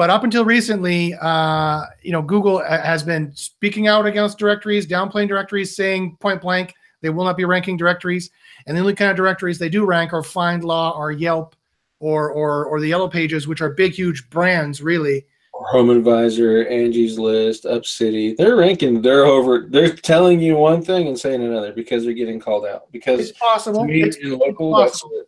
But 0.00 0.08
up 0.08 0.24
until 0.24 0.46
recently, 0.46 1.14
uh, 1.20 1.82
you 2.00 2.10
know, 2.10 2.22
Google 2.22 2.64
has 2.64 3.02
been 3.02 3.36
speaking 3.36 3.86
out 3.86 4.06
against 4.06 4.38
directories, 4.38 4.86
downplaying 4.86 5.28
directories, 5.28 5.76
saying 5.76 6.16
point 6.20 6.40
blank 6.40 6.72
they 7.02 7.10
will 7.10 7.26
not 7.26 7.36
be 7.36 7.44
ranking 7.44 7.76
directories. 7.76 8.30
And 8.66 8.74
the 8.74 8.80
only 8.80 8.94
kind 8.94 9.10
of 9.10 9.16
directories 9.18 9.58
they 9.58 9.68
do 9.68 9.84
rank 9.84 10.14
are 10.14 10.22
FindLaw 10.22 10.96
or 10.96 11.12
Yelp 11.12 11.54
or 11.98 12.30
or 12.30 12.64
or 12.64 12.80
the 12.80 12.88
Yellow 12.88 13.08
Pages, 13.08 13.46
which 13.46 13.60
are 13.60 13.74
big, 13.74 13.92
huge 13.92 14.30
brands, 14.30 14.80
really. 14.80 15.26
Home 15.52 15.90
Advisor, 15.90 16.66
Angie's 16.68 17.18
List, 17.18 17.64
UpCity. 17.64 18.34
They're 18.38 18.56
ranking. 18.56 19.02
They're 19.02 19.26
over. 19.26 19.66
They're 19.68 19.94
telling 19.94 20.40
you 20.40 20.56
one 20.56 20.80
thing 20.80 21.08
and 21.08 21.18
saying 21.18 21.42
another 21.42 21.74
because 21.74 22.04
they're 22.04 22.14
getting 22.14 22.40
called 22.40 22.64
out. 22.64 22.90
Because 22.90 23.20
It's 23.20 23.38
possible. 23.38 23.84
me, 23.84 24.02
It's 24.02 24.16
local, 24.22 24.74
that's, 24.74 24.92
possible. 24.92 25.24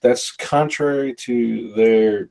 that's 0.00 0.30
contrary 0.30 1.12
to 1.12 1.72
their 1.72 2.30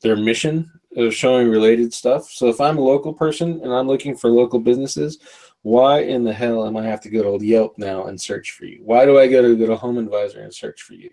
their 0.00 0.16
mission 0.16 0.72
showing 1.10 1.48
related 1.48 1.92
stuff. 1.92 2.30
So 2.30 2.48
if 2.48 2.60
I'm 2.60 2.78
a 2.78 2.82
local 2.82 3.12
person 3.12 3.60
and 3.62 3.72
I'm 3.72 3.86
looking 3.86 4.16
for 4.16 4.30
local 4.30 4.58
businesses, 4.58 5.18
why 5.62 6.00
in 6.00 6.24
the 6.24 6.32
hell 6.32 6.66
am 6.66 6.76
I 6.76 6.84
have 6.84 7.00
to 7.02 7.10
go 7.10 7.36
to 7.38 7.44
Yelp 7.44 7.78
now 7.78 8.04
and 8.06 8.20
search 8.20 8.52
for 8.52 8.64
you? 8.64 8.80
Why 8.84 9.04
do 9.04 9.18
I 9.18 9.26
go 9.28 9.42
to 9.42 9.56
go 9.56 9.66
to 9.66 9.76
Home 9.76 9.98
Advisor 9.98 10.40
and 10.40 10.54
search 10.54 10.82
for 10.82 10.94
you? 10.94 11.10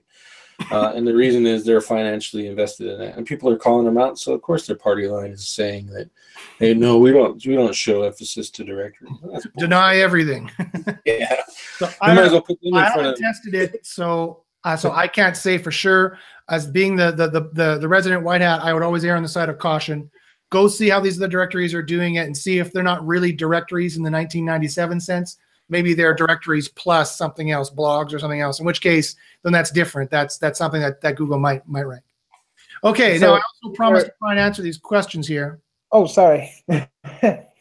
Uh, 0.71 0.93
and 0.95 1.05
the 1.05 1.13
reason 1.13 1.45
is 1.45 1.65
they're 1.65 1.81
financially 1.81 2.47
invested 2.47 2.87
in 2.87 3.01
it, 3.01 3.17
and 3.17 3.27
people 3.27 3.49
are 3.49 3.57
calling 3.57 3.85
them 3.85 3.97
out. 3.97 4.17
So 4.17 4.33
of 4.33 4.41
course 4.41 4.65
their 4.65 4.77
party 4.77 5.05
line 5.07 5.31
is 5.31 5.45
saying 5.47 5.87
that, 5.87 6.09
hey, 6.59 6.73
no, 6.73 6.97
we 6.97 7.11
don't, 7.11 7.45
we 7.45 7.55
don't 7.55 7.75
show 7.75 8.03
emphasis 8.03 8.49
to 8.51 8.63
directory. 8.63 9.09
Deny 9.57 9.97
everything. 9.97 10.49
yeah, 11.05 11.41
So 11.77 11.89
I 12.01 12.13
might 12.13 12.25
as 12.25 12.31
well 12.31 12.41
put 12.41 12.61
them 12.61 12.69
in 12.73 12.75
I 12.77 12.85
front 12.85 13.01
haven't 13.01 13.13
of. 13.13 13.19
tested 13.19 13.53
it, 13.53 13.85
so 13.85 14.44
uh, 14.65 14.75
so 14.75 14.91
I 14.91 15.07
can't 15.07 15.37
say 15.37 15.57
for 15.57 15.71
sure. 15.71 16.17
As 16.49 16.67
being 16.67 16.95
the 16.95 17.11
the, 17.11 17.27
the 17.29 17.49
the 17.53 17.77
the 17.79 17.87
resident 17.87 18.23
white 18.23 18.41
hat, 18.41 18.61
I 18.61 18.73
would 18.73 18.83
always 18.83 19.05
err 19.05 19.15
on 19.15 19.23
the 19.23 19.29
side 19.29 19.47
of 19.47 19.57
caution. 19.57 20.11
Go 20.49 20.67
see 20.67 20.89
how 20.89 20.99
these 20.99 21.17
other 21.17 21.27
directories 21.27 21.73
are 21.73 21.81
doing 21.81 22.15
it, 22.15 22.25
and 22.25 22.35
see 22.35 22.59
if 22.59 22.73
they're 22.73 22.83
not 22.83 23.05
really 23.05 23.31
directories 23.31 23.95
in 23.95 24.03
the 24.03 24.11
1997 24.11 24.99
sense. 24.99 25.37
Maybe 25.69 25.93
they're 25.93 26.13
directories 26.13 26.67
plus 26.67 27.15
something 27.17 27.51
else, 27.51 27.71
blogs 27.71 28.13
or 28.13 28.19
something 28.19 28.41
else. 28.41 28.59
In 28.59 28.65
which 28.65 28.81
case, 28.81 29.15
then 29.43 29.53
that's 29.53 29.71
different. 29.71 30.11
That's 30.11 30.37
that's 30.37 30.57
something 30.59 30.81
that 30.81 31.01
that 31.01 31.15
Google 31.15 31.39
might 31.39 31.67
might 31.67 31.83
rank. 31.83 32.03
Okay, 32.83 33.17
So- 33.17 33.27
now 33.27 33.33
I 33.35 33.41
also 33.63 33.75
promised 33.75 34.07
to 34.07 34.13
try 34.19 34.31
and 34.31 34.39
answer 34.39 34.61
these 34.61 34.77
questions 34.77 35.27
here. 35.27 35.59
Oh, 35.91 36.05
sorry. 36.05 36.51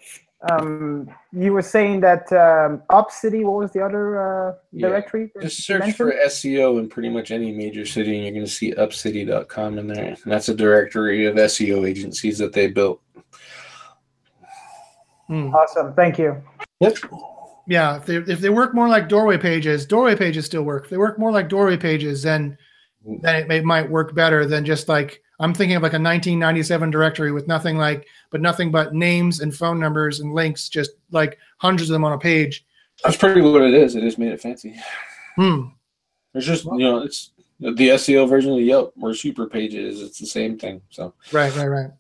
um, 0.51 1.09
you 1.33 1.53
were 1.53 1.63
saying 1.63 2.01
that 2.01 2.31
um, 2.33 2.83
OpCity. 2.91 3.45
What 3.45 3.59
was 3.61 3.73
the 3.73 3.85
other 3.85 4.51
uh, 4.51 4.55
Yeah, 4.73 4.89
directory? 4.89 5.31
that 5.35 5.43
Just 5.43 5.69
you 5.69 5.79
search 5.79 5.93
for? 5.97 6.13
SEO 6.27 6.79
in 6.79 6.89
pretty 6.89 7.09
much 7.09 7.31
any 7.31 7.53
major 7.53 7.87
city, 7.87 8.15
and 8.17 8.25
you're 8.25 8.33
going 8.35 8.47
to 8.47 8.51
see 8.51 8.73
upcity.com 8.73 9.79
in 9.79 9.87
there. 9.87 10.17
And 10.23 10.33
that's 10.33 10.49
a 10.49 10.55
directory 10.55 11.27
of 11.27 11.37
SEO 11.37 11.89
agencies 11.89 12.39
that 12.39 12.53
they 12.53 12.69
built. 12.69 13.01
Hmm. 15.27 15.55
Awesome. 15.55 15.95
Thank 15.95 16.19
you. 16.19 16.43
Yep. 16.81 16.99
Yeah, 17.67 17.97
if 17.97 18.05
they 18.05 18.17
if 18.17 18.41
they 18.41 18.51
work 18.51 18.75
more 18.75 18.89
like 18.89 19.09
doorway 19.09 19.39
pages, 19.39 19.87
doorway 19.87 20.17
pages 20.17 20.45
still 20.45 20.65
work. 20.65 20.85
If 20.85 20.91
they 20.91 20.99
work 20.99 21.19
more 21.19 21.33
like 21.33 21.49
doorway 21.49 21.79
pages, 21.79 22.23
then 22.23 22.59
then 23.23 23.37
it, 23.37 23.49
may, 23.49 23.61
might 23.63 23.89
work 23.89 24.15
better 24.15 24.45
than 24.45 24.67
just 24.67 24.87
like 24.89 25.23
I'm 25.41 25.53
thinking 25.53 25.77
of 25.77 25.83
like 25.83 25.93
a 25.93 26.01
1997 26.01 26.91
directory 26.91 27.33
with 27.33 27.49
nothing 27.49 27.77
like 27.77 28.07
but 28.31 28.41
nothing 28.41 28.71
but 28.71 28.95
names 28.95 29.41
and 29.41 29.55
phone 29.55 29.81
numbers 29.81 30.21
and 30.21 30.33
links, 30.33 30.69
just 30.69 30.93
like 31.11 31.39
hundreds 31.59 31.91
of 31.91 31.95
them 31.95 32.05
on 32.05 32.13
a 32.13 32.19
page. 32.19 32.65
That's 33.03 33.17
pretty 33.17 33.41
what 33.41 33.63
it 33.63 33.75
is. 33.75 33.97
It 33.97 34.03
just 34.03 34.19
made 34.19 34.33
it 34.33 34.41
fancy. 34.41 34.77
Hmm. 35.37 35.67
It's 36.35 36.47
just, 36.47 36.65
you 36.65 36.79
know, 36.79 36.99
it's 36.99 37.31
the 37.61 37.73
SEO 37.73 38.29
version 38.29 38.53
of 38.53 38.61
Yelp 38.61 38.93
or 39.01 39.15
super 39.15 39.47
pages. 39.47 40.03
It's 40.03 40.19
the 40.19 40.27
same 40.27 40.59
thing. 40.59 40.81
So, 40.91 41.15
Right, 41.33 41.55
right, 41.57 41.67
right. 41.67 41.91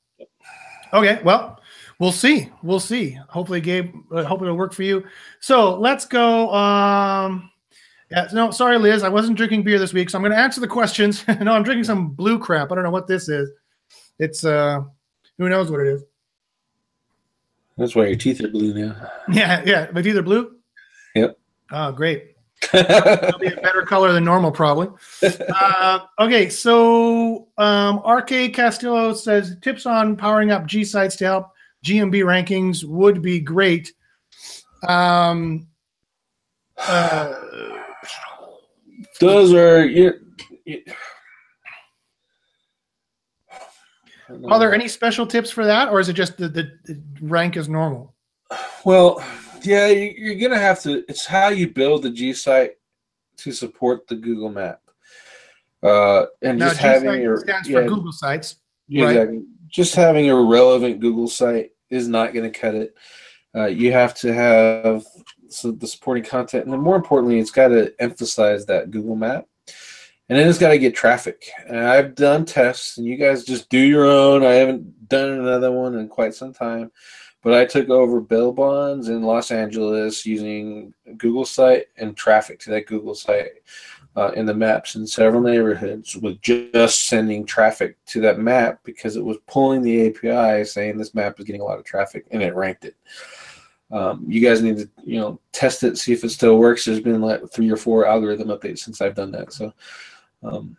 Okay, 0.93 1.21
well, 1.25 1.61
we'll 1.99 2.13
see. 2.13 2.51
We'll 2.63 2.81
see. 2.81 3.19
Hopefully, 3.29 3.61
Gabe. 3.61 3.95
Uh, 4.13 4.23
hopefully, 4.23 4.49
it'll 4.49 4.59
work 4.59 4.73
for 4.73 4.85
you. 4.85 5.05
So 5.41 5.75
let's 5.77 6.05
go. 6.05 6.53
Um, 6.55 7.51
yeah, 8.11 8.29
no, 8.33 8.51
sorry, 8.51 8.79
Liz. 8.79 9.03
I 9.03 9.09
wasn't 9.09 9.37
drinking 9.37 9.63
beer 9.63 9.79
this 9.79 9.93
week, 9.93 10.11
so 10.11 10.19
I'm 10.19 10.23
going 10.23 10.33
to 10.33 10.39
answer 10.39 10.61
the 10.61 10.69
questions. 10.69 11.27
no, 11.41 11.53
I'm 11.53 11.63
drinking 11.63 11.85
some 11.85 12.09
blue 12.11 12.39
crap. 12.39 12.71
I 12.71 12.75
don't 12.75 12.85
know 12.85 12.91
what 12.91 13.07
this 13.07 13.29
is. 13.29 13.51
It's 14.19 14.45
uh, 14.45 14.83
who 15.39 15.49
knows 15.49 15.71
what 15.71 15.81
it 15.81 15.89
is. 15.89 16.03
that's 17.77 17.97
why 17.97 18.07
your 18.07 18.17
teeth 18.17 18.43
are 18.43 18.49
blue 18.49 18.75
now. 18.75 19.11
Yeah, 19.33 19.63
yeah, 19.65 19.89
but 19.93 20.07
either 20.07 20.23
blue. 20.23 20.57
Yep. 21.15 21.39
Oh, 21.73 21.93
great. 21.93 22.37
It'll 22.73 23.39
be 23.39 23.49
a 23.49 23.61
better 23.61 23.83
color 23.83 24.13
than 24.13 24.25
normal, 24.25 24.53
probably. 24.53 24.89
Uh, 25.23 26.01
okay, 26.19 26.49
so 26.49 27.49
um, 27.59 27.99
RK 28.07 28.55
Castillo 28.55 29.13
says 29.13 29.57
tips 29.61 29.87
on 29.87 30.17
powering 30.17 30.51
up 30.51 30.67
G 30.67 30.85
sites 30.85 31.17
to 31.17 31.25
help 31.25 31.51
GMB 31.85 32.23
rankings 32.25 32.85
would 32.85 33.23
be 33.23 33.41
great. 33.41 33.93
Um, 34.89 35.67
uh, 36.79 37.35
Those 39.21 39.55
are, 39.55 39.85
you, 39.87 40.15
you, 40.65 40.83
are 44.49 44.59
there 44.59 44.75
any 44.75 44.89
special 44.89 45.27
tips 45.27 45.51
for 45.51 45.65
that, 45.65 45.89
or 45.89 46.01
is 46.01 46.09
it 46.09 46.15
just 46.15 46.37
the, 46.37 46.49
the, 46.49 46.73
the 46.85 47.01
rank 47.21 47.57
is 47.57 47.69
normal? 47.69 48.15
Well, 48.85 49.25
yeah, 49.63 49.89
you, 49.89 50.15
you're 50.17 50.49
gonna 50.49 50.61
have 50.61 50.83
to. 50.83 51.05
It's 51.09 51.27
how 51.27 51.49
you 51.49 51.69
build 51.69 52.03
the 52.03 52.11
G 52.11 52.33
site 52.33 52.73
to 53.39 53.53
support 53.53 54.07
the 54.09 54.17
Google 54.17 54.51
Map, 54.51 54.81
uh, 55.83 56.27
and 56.43 56.59
Now, 56.59 56.69
just 56.69 56.81
G 56.81 56.87
having 56.87 57.23
your 57.23 57.39
stands 57.39 57.69
yeah, 57.69 57.81
for 57.81 57.89
Google 57.89 58.13
Sites. 58.13 58.57
yeah, 58.89 59.05
right? 59.05 59.17
exactly. 59.17 59.43
Just 59.69 59.95
having 59.95 60.31
a 60.31 60.37
relevant 60.37 61.01
Google 61.01 61.29
site 61.29 61.71
is 61.91 62.09
not 62.09 62.33
going 62.33 62.51
to 62.51 62.59
cut 62.59 62.75
it. 62.75 62.95
Uh, 63.57 63.67
you 63.67 63.93
have 63.93 64.15
to 64.15 64.33
have 64.33 65.05
so 65.55 65.73
the 65.73 65.87
supporting 65.87 66.25
content, 66.25 66.65
and 66.65 66.73
then 66.73 66.81
more 66.81 66.97
importantly, 66.97 67.39
it's 67.39 67.51
got 67.51 67.69
to 67.69 67.95
emphasize 67.99 68.67
that 68.67 68.91
Google 68.91 69.17
Map, 69.17 69.47
and 70.29 70.39
then 70.39 70.49
it's 70.49 70.59
got 70.59 70.71
to 70.71 70.79
get 70.79 70.95
traffic. 70.95 71.49
And 71.67 71.79
I've 71.79 72.15
done 72.15 72.45
tests, 72.45 72.99
and 72.99 73.07
you 73.07 73.17
guys 73.17 73.45
just 73.45 73.69
do 73.69 73.79
your 73.79 74.07
own. 74.07 74.45
I 74.45 74.53
haven't 74.53 75.09
done 75.09 75.31
another 75.31 75.73
one 75.73 75.97
in 75.97 76.09
quite 76.09 76.35
some 76.35 76.53
time, 76.53 76.91
but 77.43 77.55
I 77.55 77.65
took 77.65 77.91
over 77.91 78.21
bail 78.21 78.53
bonds 78.53 79.09
in 79.09 79.23
Los 79.23 79.51
Angeles 79.51 80.25
using 80.25 80.95
Google 81.17 81.45
site 81.45 81.87
and 81.99 82.17
traffic 82.17 82.59
to 82.61 82.71
that 82.71 82.87
Google 82.87 83.15
site 83.15 83.53
uh, 84.17 84.31
in 84.37 84.47
the 84.47 84.55
maps 84.55 84.95
in 84.95 85.07
several 85.07 85.43
neighborhoods 85.43 86.17
with 86.17 86.41
just 86.41 87.07
sending 87.07 87.45
traffic 87.45 87.97
to 88.07 88.21
that 88.21 88.39
map 88.39 88.79
because 88.85 89.17
it 89.17 89.25
was 89.25 89.37
pulling 89.47 89.83
the 89.83 90.09
API 90.09 90.65
saying 90.65 90.97
this 90.97 91.15
map 91.15 91.39
is 91.39 91.45
getting 91.45 91.61
a 91.61 91.65
lot 91.65 91.79
of 91.79 91.85
traffic 91.85 92.25
and 92.31 92.43
it 92.43 92.55
ranked 92.55 92.85
it. 92.85 92.97
Um, 93.95 94.25
you 94.27 94.41
guys 94.41 94.61
need 94.61 94.79
to 94.79 94.91
you 95.05 95.21
know 95.21 95.41
test 95.53 95.85
it, 95.85 95.97
see 95.97 96.13
if 96.13 96.25
it 96.25 96.31
still 96.31 96.59
works. 96.59 96.85
There's 96.85 96.99
been 97.01 97.21
like 97.21 97.49
three 97.53 97.71
or 97.71 97.77
four 97.77 98.07
algorithm 98.07 98.49
updates 98.49 98.81
since 98.81 99.01
I've 99.01 99.15
done 99.15 99.31
that. 99.31 99.53
So, 99.53 99.73
um, 100.43 100.77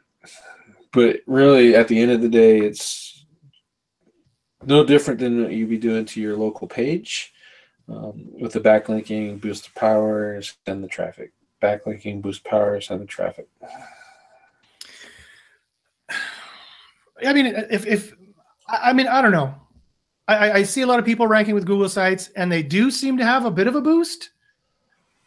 but 0.92 1.22
really, 1.26 1.76
at 1.76 1.88
the 1.88 1.98
end 1.98 2.12
of 2.12 2.22
the 2.22 2.28
day, 2.28 2.60
it's 2.60 3.26
no 4.66 4.84
different 4.84 5.22
than 5.22 5.44
what 5.44 5.54
you'd 5.54 5.70
be 5.70 5.78
doing 5.78 6.04
to 6.06 6.20
your 6.20 6.36
local 6.36 6.68
page 6.68 7.34
um, 7.88 8.28
with 8.34 8.52
the 8.52 8.60
backlinking, 8.60 9.40
boost 9.40 9.64
the 9.66 9.80
power, 9.80 10.42
send 10.42 10.84
the 10.84 10.88
traffic. 10.90 11.32
Backlinking, 11.62 12.22
boost 12.22 12.44
power, 12.44 12.82
send 12.82 13.00
the 13.02 13.06
traffic. 13.06 13.48
I 17.26 17.32
mean, 17.32 17.46
if, 17.46 17.86
if 17.86 18.14
I 18.68 18.92
mean, 18.92 19.08
I 19.08 19.22
don't 19.22 19.32
know. 19.32 19.56
I, 20.28 20.52
I- 20.52 20.64
see 20.64 20.82
a 20.82 20.88
lot 20.88 21.00
of 21.00 21.06
people 21.06 21.28
ranking 21.28 21.54
with 21.56 21.66
Google 21.66 21.90
sites, 21.90 22.30
and 22.36 22.52
they 22.52 22.64
do 22.64 22.90
seem 22.92 23.18
to 23.18 23.26
have 23.26 23.46
a 23.46 23.52
bit 23.52 23.68
of 23.68 23.76
a 23.76 23.82
boost. 23.82 24.32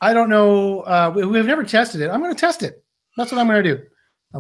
I 0.00 0.12
don't 0.12 0.28
know. 0.30 0.80
Uh, 0.80 1.12
we, 1.14 1.24
we've 1.26 1.46
never 1.46 1.64
tested 1.64 2.00
it. 2.00 2.08
I'm 2.10 2.20
going 2.20 2.34
to 2.34 2.40
test 2.40 2.62
it. 2.62 2.82
That's 3.16 3.32
what 3.32 3.40
I'm 3.40 3.46
going 3.48 3.62
to 3.64 3.76
do. 3.76 3.82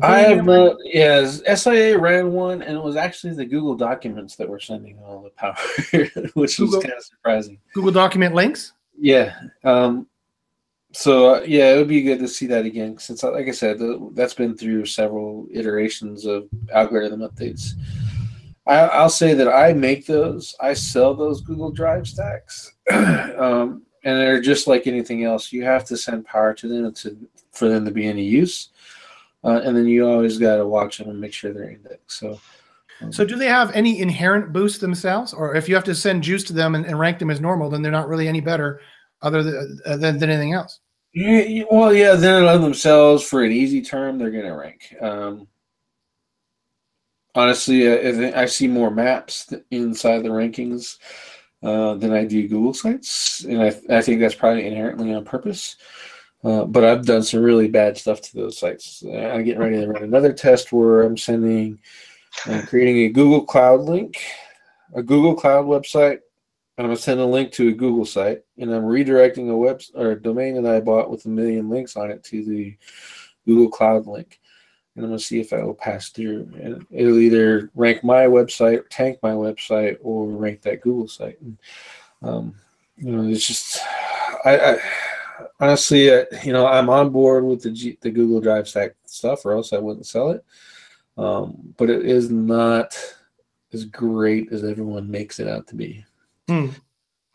I 0.02 0.18
have 0.20 0.38
in 0.38 0.44
my- 0.46 0.54
no. 0.54 0.78
Yes, 0.84 1.40
SIA 1.62 1.98
ran 1.98 2.32
one, 2.32 2.60
and 2.62 2.76
it 2.76 2.82
was 2.82 2.96
actually 2.96 3.34
the 3.34 3.44
Google 3.46 3.74
documents 3.74 4.36
that 4.36 4.48
were 4.48 4.60
sending 4.60 4.98
all 4.98 5.22
the 5.22 5.30
power, 5.30 5.56
which 6.34 6.58
was 6.58 6.74
kind 6.74 6.92
of 6.92 7.02
surprising. 7.04 7.58
Google 7.74 7.92
document 7.92 8.34
links. 8.34 8.72
Yeah. 9.00 9.34
Um, 9.64 10.06
so 10.92 11.34
uh, 11.36 11.40
yeah, 11.46 11.72
it 11.74 11.78
would 11.78 11.88
be 11.88 12.02
good 12.02 12.18
to 12.18 12.28
see 12.28 12.46
that 12.48 12.64
again, 12.66 12.98
since 12.98 13.22
like 13.22 13.46
I 13.48 13.52
said, 13.52 13.78
the, 13.78 14.10
that's 14.14 14.34
been 14.34 14.56
through 14.56 14.86
several 14.86 15.46
iterations 15.52 16.24
of 16.26 16.48
algorithm 16.72 17.20
updates. 17.20 17.70
I, 18.68 18.80
I'll 18.80 19.08
say 19.10 19.32
that 19.34 19.48
I 19.48 19.72
make 19.72 20.06
those. 20.06 20.54
I 20.60 20.74
sell 20.74 21.14
those 21.14 21.40
Google 21.40 21.70
Drive 21.70 22.06
stacks, 22.06 22.70
um, 22.92 23.82
and 24.04 24.18
they're 24.18 24.42
just 24.42 24.66
like 24.66 24.86
anything 24.86 25.24
else. 25.24 25.52
You 25.52 25.64
have 25.64 25.84
to 25.86 25.96
send 25.96 26.26
power 26.26 26.52
to 26.54 26.68
them 26.68 26.92
to 26.94 27.16
for 27.52 27.68
them 27.68 27.84
to 27.86 27.90
be 27.90 28.06
any 28.06 28.24
use, 28.24 28.68
uh, 29.42 29.62
and 29.64 29.74
then 29.76 29.86
you 29.86 30.06
always 30.06 30.38
got 30.38 30.56
to 30.56 30.66
watch 30.66 30.98
them 30.98 31.08
and 31.08 31.20
make 31.20 31.32
sure 31.32 31.52
they're 31.52 31.70
indexed. 31.70 32.18
So. 32.18 32.38
um, 33.00 33.10
So, 33.10 33.24
do 33.24 33.36
they 33.36 33.46
have 33.46 33.74
any 33.74 34.00
inherent 34.00 34.52
boost 34.52 34.80
themselves, 34.82 35.32
or 35.32 35.54
if 35.54 35.68
you 35.68 35.74
have 35.74 35.84
to 35.84 35.94
send 35.94 36.22
juice 36.22 36.44
to 36.44 36.52
them 36.52 36.74
and, 36.74 36.84
and 36.84 36.98
rank 36.98 37.18
them 37.18 37.30
as 37.30 37.40
normal, 37.40 37.70
then 37.70 37.80
they're 37.80 37.90
not 37.90 38.08
really 38.08 38.28
any 38.28 38.40
better, 38.42 38.80
other 39.22 39.42
than 39.42 39.80
uh, 39.86 39.96
than, 39.96 40.18
than 40.18 40.28
anything 40.30 40.52
else? 40.52 40.80
Yeah, 41.14 41.40
yeah, 41.40 41.64
well, 41.70 41.94
yeah, 41.94 42.14
then 42.14 42.44
of 42.44 42.60
themselves 42.60 43.24
for 43.24 43.42
an 43.42 43.50
easy 43.50 43.80
term, 43.80 44.18
they're 44.18 44.30
gonna 44.30 44.54
rank. 44.54 44.94
Um, 45.00 45.48
honestly, 47.38 47.88
I, 47.88 48.42
I 48.42 48.46
see 48.46 48.68
more 48.68 48.90
maps 48.90 49.52
inside 49.70 50.22
the 50.22 50.28
rankings 50.28 50.98
uh, 51.62 51.94
than 51.94 52.12
I 52.12 52.24
do 52.24 52.48
Google 52.48 52.74
sites, 52.74 53.44
and 53.44 53.62
I, 53.62 53.68
I 53.90 54.02
think 54.02 54.20
that's 54.20 54.34
probably 54.34 54.66
inherently 54.66 55.14
on 55.14 55.24
purpose. 55.24 55.76
Uh, 56.44 56.64
but 56.64 56.84
I've 56.84 57.04
done 57.04 57.22
some 57.22 57.42
really 57.42 57.68
bad 57.68 57.98
stuff 57.98 58.20
to 58.22 58.36
those 58.36 58.58
sites. 58.58 59.02
Uh, 59.04 59.10
I'm 59.10 59.44
getting 59.44 59.60
ready 59.60 59.80
to 59.80 59.88
run 59.88 60.04
another 60.04 60.32
test 60.32 60.72
where 60.72 61.02
I'm 61.02 61.16
sending, 61.16 61.80
uh, 62.46 62.62
creating 62.66 62.98
a 62.98 63.08
Google 63.08 63.44
Cloud 63.44 63.80
link, 63.80 64.22
a 64.94 65.02
Google 65.02 65.34
Cloud 65.34 65.66
website 65.66 66.20
and 66.78 66.86
I'm 66.86 66.90
gonna 66.90 67.00
send 67.00 67.18
a 67.18 67.26
link 67.26 67.50
to 67.52 67.68
a 67.68 67.72
Google 67.72 68.04
site, 68.04 68.44
and 68.56 68.72
I'm 68.72 68.84
redirecting 68.84 69.50
a 69.50 69.56
web 69.56 69.82
or 69.96 70.12
a 70.12 70.22
domain 70.22 70.62
that 70.62 70.72
I 70.72 70.78
bought 70.78 71.10
with 71.10 71.26
a 71.26 71.28
million 71.28 71.68
links 71.68 71.96
on 71.96 72.08
it 72.08 72.22
to 72.24 72.44
the 72.44 72.76
Google 73.44 73.68
Cloud 73.68 74.06
link, 74.06 74.38
and 74.98 75.04
I'm 75.04 75.12
gonna 75.12 75.20
see 75.20 75.38
if 75.38 75.50
that 75.50 75.64
will 75.64 75.74
pass 75.74 76.08
through, 76.08 76.50
and 76.60 76.84
it'll 76.90 77.20
either 77.20 77.70
rank 77.76 78.02
my 78.02 78.24
website, 78.24 78.82
tank 78.90 79.20
my 79.22 79.30
website, 79.30 79.96
or 80.02 80.26
rank 80.26 80.62
that 80.62 80.80
Google 80.80 81.06
site. 81.06 81.40
And, 81.40 81.56
um, 82.22 82.54
you 82.96 83.12
know, 83.12 83.28
it's 83.28 83.46
just, 83.46 83.78
I, 84.44 84.58
I 84.58 84.78
honestly, 85.60 86.10
uh, 86.10 86.24
you 86.42 86.52
know, 86.52 86.66
I'm 86.66 86.90
on 86.90 87.10
board 87.10 87.44
with 87.44 87.62
the 87.62 87.70
G, 87.70 87.96
the 88.00 88.10
Google 88.10 88.40
Drive 88.40 88.68
Stack 88.68 88.96
stuff, 89.04 89.46
or 89.46 89.52
else 89.52 89.72
I 89.72 89.78
wouldn't 89.78 90.06
sell 90.06 90.30
it. 90.30 90.44
Um, 91.16 91.74
but 91.76 91.90
it 91.90 92.04
is 92.04 92.28
not 92.28 92.98
as 93.72 93.84
great 93.84 94.52
as 94.52 94.64
everyone 94.64 95.08
makes 95.08 95.38
it 95.38 95.46
out 95.46 95.68
to 95.68 95.76
be. 95.76 96.04
Hmm. 96.48 96.70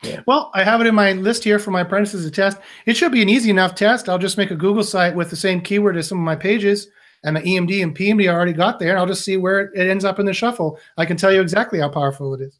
Yeah. 0.01 0.19
Well, 0.27 0.51
I 0.53 0.65
have 0.65 0.81
it 0.81 0.87
in 0.87 0.95
my 0.95 1.13
list 1.13 1.45
here 1.45 1.59
for 1.59 1.71
my 1.71 1.81
apprentices 1.81 2.25
to 2.25 2.31
test. 2.31 2.57
It 2.85 2.97
should 2.97 3.13
be 3.13 3.21
an 3.21 3.29
easy 3.29 3.49
enough 3.49 3.73
test. 3.73 4.09
I'll 4.09 4.19
just 4.19 4.37
make 4.37 4.51
a 4.51 4.55
Google 4.55 4.83
site 4.83 5.15
with 5.15 5.29
the 5.29 5.37
same 5.37 5.61
keyword 5.61 5.95
as 5.95 6.09
some 6.09 6.17
of 6.17 6.25
my 6.25 6.35
pages, 6.35 6.89
and 7.23 7.35
the 7.35 7.41
EMD 7.41 7.83
and 7.83 7.95
PMD 7.95 8.27
already 8.31 8.53
got 8.53 8.79
there, 8.79 8.89
and 8.89 8.99
I'll 8.99 9.05
just 9.07 9.23
see 9.25 9.37
where 9.37 9.61
it 9.73 9.89
ends 9.89 10.05
up 10.05 10.19
in 10.19 10.25
the 10.25 10.33
shuffle. 10.33 10.79
I 10.97 11.05
can 11.05 11.17
tell 11.17 11.31
you 11.31 11.41
exactly 11.41 11.79
how 11.79 11.89
powerful 11.89 12.33
it 12.33 12.41
is. 12.41 12.59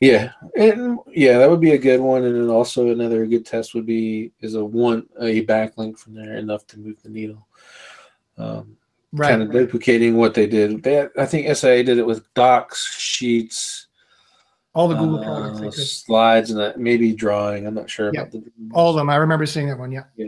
Yeah, 0.00 0.32
and 0.58 0.98
yeah, 1.12 1.38
that 1.38 1.48
would 1.48 1.60
be 1.60 1.72
a 1.72 1.78
good 1.78 2.00
one. 2.00 2.24
And 2.24 2.34
then 2.34 2.50
also 2.50 2.90
another 2.90 3.24
good 3.26 3.46
test 3.46 3.74
would 3.74 3.86
be 3.86 4.32
is 4.40 4.54
a 4.54 4.64
one 4.64 5.06
a 5.20 5.44
backlink 5.46 5.98
from 5.98 6.14
there 6.14 6.36
enough 6.36 6.66
to 6.68 6.78
move 6.78 7.00
the 7.02 7.10
needle. 7.10 7.46
Um, 8.38 8.76
Right. 9.16 9.30
kind 9.30 9.42
of 9.42 9.52
duplicating 9.52 10.16
what 10.16 10.34
they 10.34 10.48
did. 10.48 10.82
They, 10.82 11.06
I 11.16 11.24
think 11.24 11.46
SIA 11.56 11.84
did 11.84 11.98
it 11.98 12.04
with 12.06 12.26
docs, 12.34 12.96
sheets, 12.98 13.86
All 14.74 14.88
the 14.88 14.96
Google 14.96 15.20
uh, 15.20 15.24
products. 15.52 16.02
Slides, 16.04 16.50
and 16.50 16.58
that, 16.58 16.80
maybe 16.80 17.12
drawing. 17.12 17.64
I'm 17.64 17.74
not 17.74 17.88
sure 17.88 18.10
Yeah. 18.12 18.22
about 18.22 18.32
the 18.32 18.42
All 18.72 18.90
of 18.90 18.96
them. 18.96 19.08
I 19.08 19.14
remember 19.14 19.46
seeing 19.46 19.68
that 19.68 19.78
one. 19.78 19.92
Yeah. 19.92 20.02
Yeah. 20.16 20.26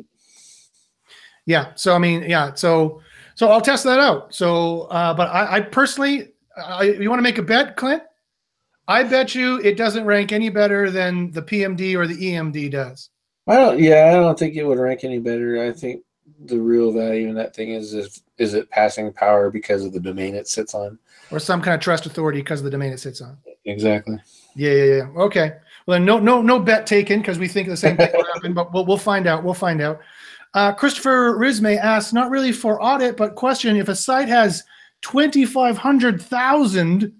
Yeah. 1.46 1.72
So 1.74 1.96
I 1.96 1.98
mean, 1.98 2.22
yeah. 2.28 2.54
So 2.54 3.00
so 3.36 3.48
I'll 3.48 3.60
test 3.60 3.84
that 3.84 4.00
out. 4.00 4.34
So, 4.34 4.82
uh, 4.82 5.14
but 5.14 5.28
I, 5.28 5.56
I 5.56 5.60
personally, 5.60 6.32
I, 6.56 6.84
you 6.84 7.10
want 7.10 7.18
to 7.18 7.22
make 7.22 7.38
a 7.38 7.42
bet, 7.42 7.76
Clint? 7.76 8.02
I 8.88 9.02
bet 9.02 9.34
you 9.34 9.60
it 9.60 9.76
doesn't 9.76 10.06
rank 10.06 10.32
any 10.32 10.48
better 10.48 10.90
than 10.90 11.30
the 11.32 11.42
PMD 11.42 11.96
or 11.96 12.06
the 12.06 12.16
EMD 12.16 12.70
does. 12.70 13.10
I 13.46 13.56
don't. 13.56 13.78
Yeah, 13.78 14.08
I 14.08 14.12
don't 14.12 14.38
think 14.38 14.56
it 14.56 14.64
would 14.64 14.78
rank 14.78 15.04
any 15.04 15.18
better. 15.18 15.62
I 15.62 15.70
think 15.70 16.02
the 16.46 16.58
real 16.58 16.92
value 16.92 17.28
in 17.28 17.34
that 17.34 17.54
thing 17.54 17.70
is 17.70 17.94
is 17.94 18.22
is 18.38 18.54
it 18.54 18.70
passing 18.70 19.12
power 19.12 19.50
because 19.50 19.84
of 19.84 19.92
the 19.92 20.00
domain 20.00 20.34
it 20.34 20.48
sits 20.48 20.74
on. 20.74 20.98
or 21.30 21.38
some 21.38 21.60
kind 21.60 21.74
of 21.74 21.80
trust 21.80 22.06
authority 22.06 22.40
because 22.40 22.60
of 22.60 22.64
the 22.64 22.70
domain 22.70 22.92
it 22.92 23.00
sits 23.00 23.20
on. 23.20 23.36
Exactly. 23.66 24.18
Yeah, 24.54 24.72
yeah, 24.72 24.84
yeah. 24.84 25.22
Okay. 25.22 25.52
Well, 25.86 25.96
then 25.98 26.04
no, 26.04 26.18
no, 26.18 26.42
no 26.42 26.58
bet 26.58 26.86
taken 26.86 27.20
because 27.20 27.38
we 27.38 27.48
think 27.48 27.68
the 27.68 27.76
same 27.76 27.96
thing 27.96 28.10
will 28.12 28.24
happen, 28.34 28.54
but 28.54 28.72
we'll, 28.72 28.86
we'll 28.86 28.96
find 28.96 29.26
out. 29.26 29.44
We'll 29.44 29.54
find 29.54 29.80
out. 29.80 30.00
Uh, 30.56 30.72
Christopher 30.72 31.36
Risme 31.38 31.78
asks, 31.78 32.14
not 32.14 32.30
really 32.30 32.50
for 32.50 32.82
audit, 32.82 33.18
but 33.18 33.34
question: 33.34 33.76
If 33.76 33.90
a 33.90 33.94
site 33.94 34.28
has 34.28 34.64
twenty 35.02 35.44
five 35.44 35.76
hundred 35.76 36.20
thousand, 36.20 37.12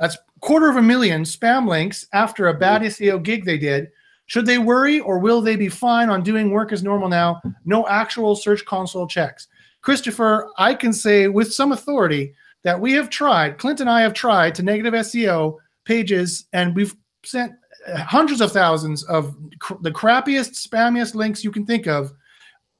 that's 0.00 0.18
quarter 0.40 0.68
of 0.68 0.74
a 0.74 0.82
million 0.82 1.22
spam 1.22 1.68
links 1.68 2.06
after 2.12 2.48
a 2.48 2.58
bad 2.58 2.82
SEO 2.82 3.22
gig 3.22 3.44
they 3.44 3.58
did, 3.58 3.90
should 4.26 4.44
they 4.44 4.58
worry 4.58 4.98
or 4.98 5.20
will 5.20 5.40
they 5.40 5.54
be 5.54 5.68
fine 5.68 6.10
on 6.10 6.24
doing 6.24 6.50
work 6.50 6.72
as 6.72 6.82
normal 6.82 7.08
now? 7.08 7.40
No 7.64 7.86
actual 7.86 8.34
Search 8.34 8.64
Console 8.64 9.06
checks. 9.06 9.46
Christopher, 9.80 10.50
I 10.58 10.74
can 10.74 10.92
say 10.92 11.28
with 11.28 11.52
some 11.52 11.70
authority 11.70 12.34
that 12.64 12.80
we 12.80 12.90
have 12.94 13.08
tried, 13.08 13.58
Clint 13.58 13.80
and 13.80 13.88
I 13.88 14.00
have 14.00 14.14
tried 14.14 14.56
to 14.56 14.64
negative 14.64 14.94
SEO 14.94 15.58
pages, 15.84 16.46
and 16.52 16.74
we've 16.74 16.96
sent 17.24 17.52
hundreds 17.94 18.40
of 18.40 18.50
thousands 18.50 19.04
of 19.04 19.36
cr- 19.60 19.74
the 19.82 19.92
crappiest, 19.92 20.66
spammiest 20.68 21.14
links 21.14 21.44
you 21.44 21.52
can 21.52 21.64
think 21.64 21.86
of, 21.86 22.12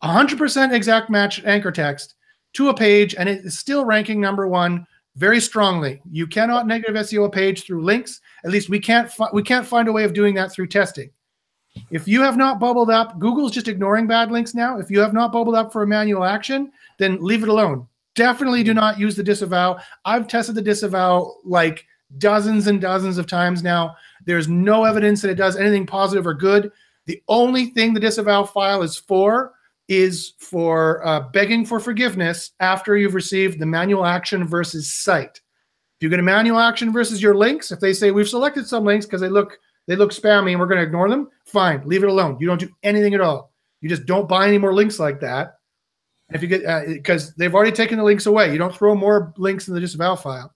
100% 0.02 0.72
exact 0.72 1.10
match 1.10 1.44
anchor 1.44 1.72
text 1.72 2.14
to 2.54 2.68
a 2.68 2.74
page, 2.74 3.14
and 3.14 3.28
it 3.28 3.44
is 3.44 3.58
still 3.58 3.84
ranking 3.84 4.20
number 4.20 4.46
one 4.46 4.86
very 5.16 5.40
strongly. 5.40 6.00
You 6.10 6.26
cannot 6.26 6.66
negative 6.66 6.94
SEO 6.94 7.26
a 7.26 7.30
page 7.30 7.64
through 7.64 7.82
links. 7.82 8.20
At 8.44 8.52
least 8.52 8.70
we 8.70 8.78
can't 8.78 9.10
fi- 9.10 9.30
we 9.32 9.42
can't 9.42 9.66
find 9.66 9.88
a 9.88 9.92
way 9.92 10.04
of 10.04 10.14
doing 10.14 10.34
that 10.36 10.52
through 10.52 10.68
testing. 10.68 11.10
If 11.90 12.06
you 12.08 12.22
have 12.22 12.36
not 12.36 12.60
bubbled 12.60 12.90
up, 12.90 13.18
Google's 13.18 13.52
just 13.52 13.68
ignoring 13.68 14.06
bad 14.06 14.30
links 14.30 14.54
now. 14.54 14.78
If 14.78 14.90
you 14.90 15.00
have 15.00 15.12
not 15.12 15.32
bubbled 15.32 15.54
up 15.54 15.72
for 15.72 15.82
a 15.82 15.86
manual 15.86 16.24
action, 16.24 16.72
then 16.98 17.22
leave 17.22 17.42
it 17.42 17.48
alone. 17.48 17.86
Definitely 18.14 18.62
do 18.62 18.74
not 18.74 18.98
use 18.98 19.16
the 19.16 19.22
disavow. 19.22 19.78
I've 20.04 20.28
tested 20.28 20.54
the 20.54 20.62
disavow 20.62 21.34
like 21.44 21.84
dozens 22.18 22.66
and 22.66 22.80
dozens 22.80 23.18
of 23.18 23.26
times 23.26 23.62
now. 23.62 23.94
There's 24.24 24.48
no 24.48 24.84
evidence 24.84 25.20
that 25.22 25.30
it 25.30 25.36
does 25.36 25.56
anything 25.56 25.86
positive 25.86 26.26
or 26.26 26.34
good. 26.34 26.70
The 27.06 27.22
only 27.28 27.66
thing 27.66 27.92
the 27.92 28.00
disavow 28.00 28.44
file 28.44 28.82
is 28.82 28.96
for 28.96 29.52
is 29.88 30.34
for 30.38 31.04
uh, 31.06 31.20
begging 31.32 31.64
for 31.64 31.80
forgiveness 31.80 32.52
after 32.60 32.96
you've 32.96 33.14
received 33.14 33.58
the 33.58 33.66
manual 33.66 34.04
action 34.04 34.46
versus 34.46 34.92
site. 34.92 35.40
If 35.98 36.02
you 36.02 36.08
get 36.10 36.20
a 36.20 36.22
manual 36.22 36.60
action 36.60 36.92
versus 36.92 37.20
your 37.22 37.34
links, 37.34 37.72
if 37.72 37.80
they 37.80 37.92
say 37.92 38.10
we've 38.10 38.28
selected 38.28 38.66
some 38.66 38.84
links 38.84 39.06
because 39.06 39.20
they 39.20 39.28
look 39.28 39.58
they 39.86 39.96
look 39.96 40.12
spammy 40.12 40.50
and 40.50 40.60
we're 40.60 40.66
going 40.66 40.78
to 40.78 40.86
ignore 40.86 41.08
them, 41.08 41.30
fine, 41.46 41.82
leave 41.86 42.04
it 42.04 42.10
alone. 42.10 42.36
You 42.38 42.46
don't 42.46 42.60
do 42.60 42.68
anything 42.82 43.14
at 43.14 43.22
all. 43.22 43.52
You 43.80 43.88
just 43.88 44.04
don't 44.04 44.28
buy 44.28 44.46
any 44.46 44.58
more 44.58 44.74
links 44.74 44.98
like 44.98 45.18
that. 45.20 45.54
If 46.30 46.42
you 46.42 46.48
get 46.48 46.86
because 46.86 47.34
they've 47.34 47.54
already 47.54 47.72
taken 47.72 47.96
the 47.96 48.04
links 48.04 48.26
away, 48.26 48.52
you 48.52 48.58
don't 48.58 48.74
throw 48.74 48.94
more 48.94 49.32
links 49.38 49.66
in 49.66 49.74
the 49.74 49.80
disavow 49.80 50.14
file 50.14 50.54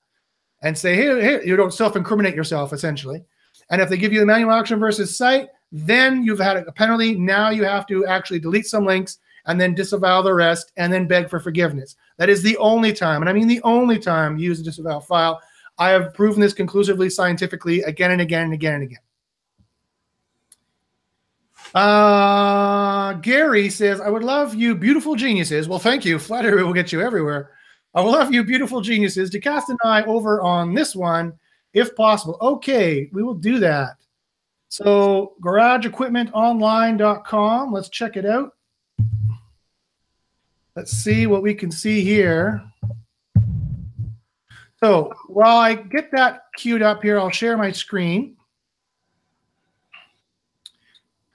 and 0.63 0.77
say, 0.77 0.95
here, 0.95 1.21
here, 1.21 1.43
you 1.43 1.57
don't 1.57 1.73
self-incriminate 1.73 2.35
yourself 2.35 2.73
essentially. 2.73 3.25
And 3.71 3.81
if 3.81 3.89
they 3.89 3.97
give 3.97 4.13
you 4.13 4.21
the 4.21 4.27
manual 4.27 4.53
action 4.53 4.79
versus 4.79 5.17
site, 5.17 5.49
then 5.73 6.23
you've 6.23 6.39
had 6.39 6.59
a 6.59 6.73
penalty. 6.73 7.15
Now 7.15 7.51
you 7.51 7.65
have 7.65 7.87
to 7.87 8.07
actually 8.07 8.39
delete 8.39 8.67
some 8.67 8.85
links 8.85 9.19
and 9.47 9.61
then 9.61 9.75
disavow 9.75 10.23
the 10.23 10.35
rest 10.35 10.71
and 10.77 10.93
then 10.93 11.09
beg 11.09 11.29
for 11.29 11.41
forgiveness. 11.41 11.97
That 12.19 12.29
is 12.29 12.43
the 12.43 12.57
only 12.59 12.93
time, 12.93 13.23
and 13.23 13.29
I 13.29 13.33
mean 13.33 13.49
the 13.49 13.63
only 13.63 13.99
time 13.99 14.39
you 14.39 14.45
use 14.45 14.61
a 14.61 14.63
disavow 14.63 15.01
file. 15.01 15.41
I 15.79 15.89
have 15.89 16.15
proven 16.15 16.41
this 16.41 16.53
conclusively 16.53 17.09
scientifically 17.11 17.81
again 17.83 18.13
and 18.13 18.21
again 18.21 18.45
and 18.45 18.53
again 18.53 18.75
and 18.75 18.83
again. 18.85 18.99
Uh, 21.75 23.15
Gary 23.15 23.71
says, 23.71 24.01
I 24.01 24.11
would 24.11 24.23
love 24.23 24.55
you, 24.55 24.75
beautiful 24.75 25.17
geniuses. 25.17 25.69
Well, 25.69 25.79
thank 25.79 26.05
you. 26.05 26.19
Flattery 26.19 26.63
will 26.63 26.75
get 26.75 26.93
you 26.93 27.01
everywhere. 27.01 27.53
I 27.95 28.03
would 28.03 28.11
love 28.11 28.33
you, 28.33 28.45
beautiful 28.45 28.83
geniuses, 28.83 29.31
to 29.31 29.41
cast 29.41 29.71
an 29.71 29.79
eye 29.83 30.03
over 30.03 30.43
on 30.43 30.75
this 30.75 30.95
one 30.95 31.33
if 31.73 31.97
possible. 31.97 32.37
Okay, 32.43 33.09
we 33.13 33.23
will 33.23 33.35
do 33.35 33.59
that. 33.61 33.97
So, 34.73 35.35
garageequipmentonline.com. 35.45 37.73
Let's 37.75 37.91
check 37.91 38.17
it 38.17 38.25
out. 38.25 38.53
Let's 40.75 40.93
see 40.93 41.27
what 41.27 41.43
we 41.43 41.53
can 41.53 41.71
see 41.71 42.03
here. 42.03 42.65
So 44.83 45.13
while 45.27 45.59
I 45.59 45.75
get 45.75 46.11
that 46.13 46.45
queued 46.57 46.81
up 46.81 47.03
here, 47.03 47.21
I'll 47.21 47.29
share 47.29 47.59
my 47.59 47.71
screen. 47.71 48.39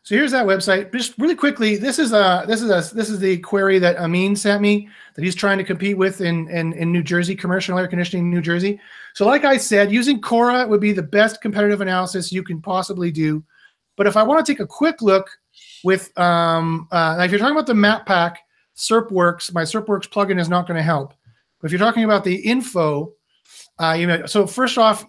So 0.08 0.16
here's 0.16 0.32
that 0.32 0.46
website. 0.46 0.94
Just 0.94 1.16
really 1.18 1.36
quickly, 1.36 1.76
this 1.76 2.00
is 2.00 2.14
a 2.14 2.46
this 2.48 2.62
is 2.62 2.70
a 2.70 2.96
this 2.96 3.10
is 3.10 3.20
the 3.20 3.40
query 3.40 3.78
that 3.80 3.98
Amin 3.98 4.38
sent 4.38 4.62
me 4.62 4.88
that 5.14 5.22
he's 5.22 5.36
trying 5.36 5.58
to 5.58 5.66
compete 5.66 5.98
with 5.98 6.22
in 6.22 6.48
in, 6.48 6.72
in 6.72 6.94
New 6.94 7.04
Jersey, 7.04 7.36
commercial 7.36 7.78
air 7.78 7.90
conditioning 7.90 8.24
in 8.24 8.32
New 8.32 8.40
Jersey. 8.40 8.80
So 9.16 9.26
like 9.26 9.44
I 9.44 9.58
said, 9.58 9.92
using 9.92 10.22
Cora 10.22 10.66
would 10.66 10.80
be 10.80 10.94
the 10.94 11.04
best 11.04 11.42
competitive 11.42 11.82
analysis 11.82 12.32
you 12.32 12.42
can 12.42 12.62
possibly 12.62 13.12
do. 13.12 13.44
But 13.98 14.08
if 14.08 14.16
I 14.16 14.24
want 14.24 14.46
to 14.46 14.50
take 14.50 14.62
a 14.62 14.66
quick 14.66 15.02
look 15.02 15.30
with 15.84 16.18
um, 16.18 16.88
uh, 16.90 17.18
if 17.20 17.30
you're 17.30 17.40
talking 17.42 17.58
about 17.58 17.68
the 17.68 17.74
map 17.74 18.06
pack, 18.06 18.40
SERPWorks, 18.78 19.54
my 19.54 19.64
SERPWorks 19.64 20.08
plugin 20.08 20.40
is 20.40 20.48
not 20.48 20.68
going 20.68 20.78
to 20.78 20.84
help. 20.84 21.16
But 21.60 21.66
if 21.66 21.74
you're 21.74 21.86
talking 21.86 22.06
about 22.06 22.24
the 22.24 22.36
info, 22.36 23.12
uh, 23.78 23.98
you 24.00 24.08
know, 24.08 24.26
so 24.26 24.48
first 24.48 24.78
off, 24.78 25.06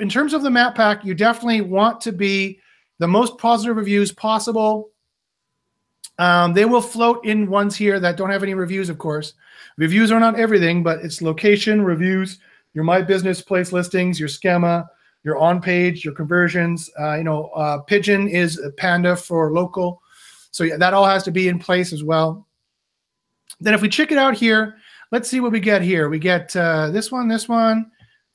in 0.00 0.08
terms 0.08 0.34
of 0.34 0.42
the 0.42 0.50
map 0.50 0.74
pack, 0.74 1.04
you 1.04 1.14
definitely 1.14 1.60
want 1.60 2.00
to 2.00 2.10
be 2.10 2.58
the 3.00 3.08
most 3.08 3.38
positive 3.38 3.76
reviews 3.76 4.12
possible. 4.12 4.90
Um, 6.18 6.52
they 6.52 6.66
will 6.66 6.82
float 6.82 7.24
in 7.24 7.48
ones 7.48 7.74
here 7.74 7.98
that 7.98 8.18
don't 8.18 8.30
have 8.30 8.42
any 8.42 8.52
reviews, 8.52 8.90
of 8.90 8.98
course. 8.98 9.32
Reviews 9.78 10.12
are 10.12 10.20
not 10.20 10.38
everything, 10.38 10.82
but 10.82 11.00
it's 11.00 11.22
location, 11.22 11.82
reviews, 11.82 12.38
your 12.74 12.84
My 12.84 13.00
Business 13.00 13.40
Place 13.40 13.72
listings, 13.72 14.20
your 14.20 14.28
schema, 14.28 14.88
your 15.24 15.38
on 15.38 15.62
page, 15.62 16.04
your 16.04 16.14
conversions. 16.14 16.90
Uh, 17.00 17.16
you 17.16 17.24
know, 17.24 17.46
uh, 17.56 17.78
Pigeon 17.78 18.28
is 18.28 18.58
a 18.58 18.70
Panda 18.70 19.16
for 19.16 19.50
local. 19.50 20.02
So 20.50 20.64
yeah, 20.64 20.76
that 20.76 20.92
all 20.92 21.06
has 21.06 21.22
to 21.24 21.30
be 21.30 21.48
in 21.48 21.58
place 21.58 21.94
as 21.94 22.04
well. 22.04 22.46
Then 23.60 23.72
if 23.72 23.80
we 23.80 23.88
check 23.88 24.12
it 24.12 24.18
out 24.18 24.34
here, 24.34 24.76
let's 25.10 25.28
see 25.28 25.40
what 25.40 25.52
we 25.52 25.60
get 25.60 25.80
here. 25.80 26.10
We 26.10 26.18
get 26.18 26.54
uh, 26.54 26.90
this 26.90 27.10
one, 27.10 27.28
this 27.28 27.48
one, 27.48 27.90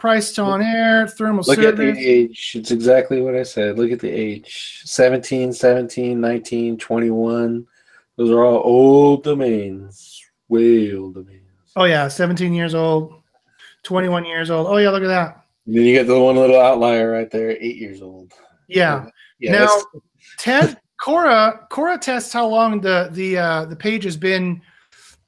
priced 0.06 0.38
on 0.38 0.62
air, 0.62 1.08
thermal 1.08 1.44
Look 1.48 1.56
service. 1.56 1.72
at 1.72 1.78
the 1.96 2.08
age. 2.08 2.52
It's 2.54 2.70
exactly 2.70 3.22
what 3.22 3.34
I 3.36 3.42
said. 3.42 3.80
Look 3.80 3.90
at 3.90 4.00
the 4.00 4.12
age 4.12 4.82
17, 4.86 5.52
17, 5.52 6.22
19, 6.22 6.78
21. 6.78 7.66
Those 8.16 8.30
are 8.30 8.46
all 8.46 8.62
old 8.64 9.24
domains. 9.24 10.24
Way 10.48 10.94
old 10.94 11.16
domains. 11.16 11.42
Oh 11.76 11.86
yeah, 11.86 12.08
17 12.08 12.54
years 12.54 12.76
old, 12.76 13.24
21 13.82 14.26
years 14.26 14.52
old. 14.52 14.68
Oh 14.68 14.78
yeah, 14.78 14.92
look 14.92 15.02
at 15.02 15.08
that. 15.08 15.44
And 15.66 15.76
then 15.76 15.86
you 15.86 15.96
get 15.96 16.06
the 16.06 16.20
one 16.20 16.36
little 16.36 16.62
outlier 16.62 17.10
right 17.10 17.32
there, 17.32 17.50
eight 17.50 17.78
years 17.78 18.04
old. 18.04 18.32
Yeah. 18.68 19.08
Yeah. 19.40 19.54
now, 19.54 19.70
Ted 20.38 20.80
Cora 21.02 21.66
Cora 21.72 21.98
tests 21.98 22.32
how 22.32 22.48
long 22.48 22.80
the 22.80 23.10
the 23.12 23.40
uh, 23.40 23.66
the 23.66 23.76
page 23.76 24.04
has 24.04 24.18
been 24.18 24.62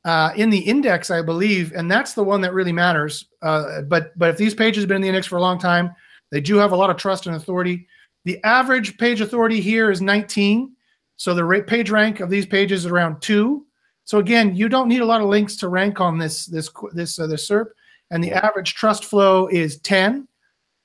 uh, 0.07 0.31
in 0.37 0.49
the 0.49 0.57
index, 0.57 1.11
I 1.11 1.21
believe, 1.21 1.73
and 1.73 1.91
that's 1.91 2.13
the 2.13 2.23
one 2.23 2.39
that 2.39 2.53
really 2.53 2.71
matters. 2.71 3.25
Uh, 3.41 3.81
but 3.81 4.17
but 4.17 4.29
if 4.29 4.37
these 4.37 4.55
pages 4.55 4.83
have 4.83 4.87
been 4.87 4.95
in 4.95 5.01
the 5.01 5.09
index 5.09 5.27
for 5.27 5.35
a 5.35 5.41
long 5.41 5.59
time, 5.59 5.93
they 6.31 6.39
do 6.39 6.55
have 6.55 6.71
a 6.71 6.77
lot 6.77 6.89
of 6.89 6.95
trust 6.95 7.27
and 7.27 7.35
authority. 7.35 7.85
The 8.23 8.41
average 8.45 8.97
page 8.97 9.19
authority 9.19 9.59
here 9.59 9.91
is 9.91 10.01
19, 10.01 10.71
so 11.17 11.33
the 11.33 11.43
rate 11.43 11.67
page 11.67 11.89
rank 11.89 12.21
of 12.21 12.29
these 12.29 12.45
pages 12.45 12.85
is 12.85 12.91
around 12.91 13.21
two. 13.21 13.65
So 14.05 14.19
again, 14.19 14.55
you 14.55 14.69
don't 14.69 14.87
need 14.87 15.01
a 15.01 15.05
lot 15.05 15.19
of 15.19 15.27
links 15.27 15.57
to 15.57 15.67
rank 15.67 15.99
on 15.99 16.17
this 16.17 16.45
this 16.45 16.69
this 16.93 17.19
uh, 17.19 17.27
this 17.27 17.45
SERP, 17.45 17.67
and 18.09 18.23
the 18.23 18.31
average 18.31 18.75
trust 18.75 19.03
flow 19.03 19.47
is 19.47 19.81
10. 19.81 20.25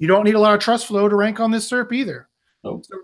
You 0.01 0.09
don't 0.09 0.25
need 0.25 0.35
a 0.35 0.41
lot 0.41 0.55
of 0.55 0.59
trust 0.59 0.89
flow 0.89 1.09
to 1.09 1.15
rank 1.15 1.39
on 1.39 1.53
this 1.53 1.71
SERP 1.71 1.93
either. 1.93 2.29
Nope. 2.65 2.85
So 2.85 2.97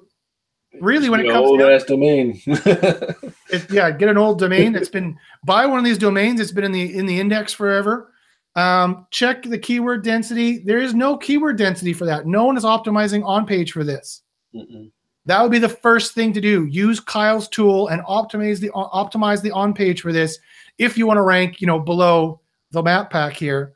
really, 0.80 1.08
when 1.08 1.20
it 1.20 1.30
comes 1.30 1.46
old 1.46 1.60
down 1.60 1.72
ass 1.72 1.84
domain. 1.84 2.40
it, 2.46 3.70
yeah, 3.70 3.90
get 3.90 4.08
an 4.08 4.18
old 4.18 4.38
domain 4.38 4.72
that's 4.72 4.88
been 4.88 5.16
buy 5.44 5.66
one 5.66 5.78
of 5.78 5.84
these 5.84 5.98
domains. 5.98 6.40
It's 6.40 6.52
been 6.52 6.64
in 6.64 6.72
the 6.72 6.96
in 6.96 7.06
the 7.06 7.18
index 7.18 7.52
forever. 7.52 8.12
Um, 8.56 9.06
check 9.10 9.42
the 9.42 9.58
keyword 9.58 10.02
density. 10.02 10.58
There 10.58 10.78
is 10.78 10.94
no 10.94 11.16
keyword 11.16 11.58
density 11.58 11.92
for 11.92 12.06
that. 12.06 12.26
No 12.26 12.44
one 12.44 12.56
is 12.56 12.64
optimizing 12.64 13.24
on 13.24 13.46
page 13.46 13.72
for 13.72 13.84
this. 13.84 14.22
Mm-mm. 14.54 14.90
That 15.26 15.42
would 15.42 15.52
be 15.52 15.58
the 15.58 15.68
first 15.68 16.14
thing 16.14 16.32
to 16.32 16.40
do. 16.40 16.64
Use 16.64 17.00
Kyle's 17.00 17.48
tool 17.48 17.88
and 17.88 18.02
optimize 18.04 18.60
the 18.60 18.70
optimize 18.70 19.42
the 19.42 19.52
on 19.52 19.74
page 19.74 20.00
for 20.00 20.12
this. 20.12 20.38
If 20.78 20.96
you 20.96 21.06
want 21.06 21.18
to 21.18 21.22
rank, 21.22 21.60
you 21.60 21.66
know, 21.66 21.78
below 21.78 22.40
the 22.70 22.82
map 22.82 23.10
pack 23.10 23.34
here. 23.34 23.74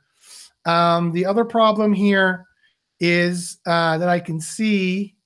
Um, 0.64 1.12
the 1.12 1.26
other 1.26 1.44
problem 1.44 1.92
here 1.92 2.46
is 3.00 3.58
uh, 3.66 3.98
that 3.98 4.08
I 4.08 4.20
can 4.20 4.40
see 4.40 5.16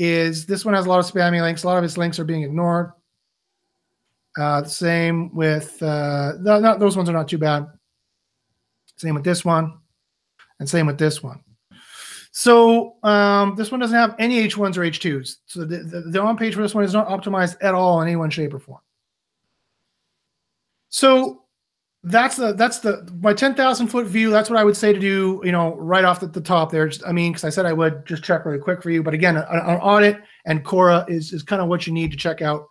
is 0.00 0.46
this 0.46 0.64
one 0.64 0.72
has 0.72 0.86
a 0.86 0.88
lot 0.88 0.98
of 0.98 1.04
spammy 1.04 1.42
links. 1.42 1.62
A 1.62 1.66
lot 1.66 1.76
of 1.76 1.84
its 1.84 1.98
links 1.98 2.18
are 2.18 2.24
being 2.24 2.42
ignored. 2.42 2.92
Uh, 4.38 4.64
same 4.64 5.34
with 5.34 5.80
uh, 5.82 6.32
no, 6.40 6.58
not 6.58 6.80
those 6.80 6.96
ones 6.96 7.08
are 7.10 7.12
not 7.12 7.28
too 7.28 7.36
bad. 7.36 7.66
Same 8.96 9.14
with 9.14 9.24
this 9.24 9.44
one, 9.44 9.78
and 10.58 10.68
same 10.68 10.86
with 10.86 10.96
this 10.96 11.22
one. 11.22 11.42
So 12.32 12.96
um, 13.02 13.56
this 13.56 13.70
one 13.70 13.80
doesn't 13.80 13.96
have 13.96 14.14
any 14.18 14.46
H1s 14.48 14.76
or 14.76 14.82
H2s. 14.82 15.36
So 15.46 15.64
the, 15.64 15.78
the, 15.78 16.00
the 16.02 16.20
on 16.20 16.36
page 16.36 16.54
for 16.54 16.62
this 16.62 16.74
one 16.74 16.84
is 16.84 16.94
not 16.94 17.08
optimized 17.08 17.56
at 17.60 17.74
all 17.74 18.00
in 18.00 18.08
any 18.08 18.16
one 18.16 18.30
shape 18.30 18.54
or 18.54 18.58
form. 18.58 18.80
So 20.88 21.42
that's 22.02 22.36
the 22.36 22.54
that's 22.54 22.78
the 22.78 23.06
my 23.20 23.34
10,000 23.34 23.88
foot 23.88 24.06
view. 24.06 24.30
That's 24.30 24.48
what 24.48 24.58
I 24.58 24.64
would 24.64 24.76
say 24.76 24.92
to 24.92 24.98
do, 24.98 25.40
you 25.44 25.52
know, 25.52 25.74
right 25.76 26.04
off 26.04 26.22
at 26.22 26.32
the 26.32 26.40
top 26.40 26.70
there. 26.70 26.88
Just, 26.88 27.06
I 27.06 27.12
mean, 27.12 27.32
because 27.32 27.44
I 27.44 27.50
said 27.50 27.66
I 27.66 27.74
would 27.74 28.06
just 28.06 28.24
check 28.24 28.46
really 28.46 28.58
quick 28.58 28.82
for 28.82 28.90
you. 28.90 29.02
But 29.02 29.12
again, 29.12 29.36
an, 29.36 29.44
an 29.50 29.76
audit 29.80 30.18
and 30.46 30.64
Cora 30.64 31.04
is, 31.08 31.32
is 31.32 31.42
kind 31.42 31.60
of 31.60 31.68
what 31.68 31.86
you 31.86 31.92
need 31.92 32.10
to 32.12 32.16
check 32.16 32.40
out, 32.40 32.66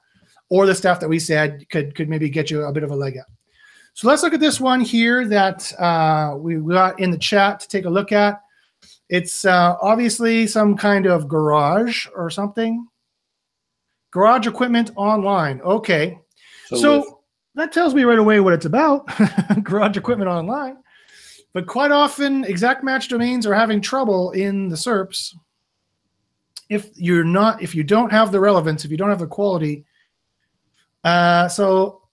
or 0.50 0.66
the 0.66 0.74
stuff 0.74 1.00
that 1.00 1.10
we 1.10 1.20
said 1.20 1.64
could 1.70 1.94
could 1.94 2.10
maybe 2.10 2.28
get 2.30 2.50
you 2.50 2.64
a 2.64 2.74
bit 2.74 2.84
of 2.84 2.90
a 2.90 2.96
leg 2.96 3.18
up. 3.18 3.28
So 3.94 4.08
let's 4.08 4.24
look 4.24 4.34
at 4.34 4.40
this 4.40 4.60
one 4.60 4.82
here 4.82 5.28
that 5.28 5.80
uh, 5.80 6.36
we 6.38 6.56
got 6.56 7.00
in 7.00 7.12
the 7.12 7.18
chat 7.18 7.60
to 7.60 7.68
take 7.68 7.86
a 7.86 7.90
look 7.90 8.12
at. 8.12 8.42
It's 9.10 9.46
uh, 9.46 9.76
obviously 9.82 10.48
some 10.48 10.76
kind 10.76 11.06
of 11.06 11.28
garage 11.28 12.08
or 12.16 12.30
something. 12.32 12.88
Garage 14.12 14.48
equipment 14.48 14.92
online. 14.96 15.62
Okay. 15.62 16.18
So, 16.74 17.00
with- 17.00 17.14
that 17.60 17.72
tells 17.72 17.94
me 17.94 18.04
right 18.04 18.20
away 18.20 18.40
what 18.40 18.54
it's 18.54 18.66
about 18.66 19.08
garage 19.64 19.98
equipment 19.98 20.30
online. 20.30 20.78
But 21.54 21.68
quite 21.68 21.92
often, 21.92 22.44
exact 22.46 22.84
match 22.84 23.08
domains 23.08 23.46
are 23.46 23.56
having 23.56 23.82
trouble 23.82 24.32
in 24.32 24.70
the 24.70 24.76
SERPs 24.76 25.34
if 26.70 26.92
you're 26.96 27.24
not, 27.24 27.62
if 27.62 27.74
you 27.74 27.84
don't 27.84 28.12
have 28.12 28.32
the 28.32 28.40
relevance, 28.40 28.86
if 28.86 28.92
you 28.92 28.98
don't 28.98 29.10
have 29.10 29.20
the 29.20 29.28
quality. 29.28 29.86
Uh, 31.04 31.48
so 31.48 32.04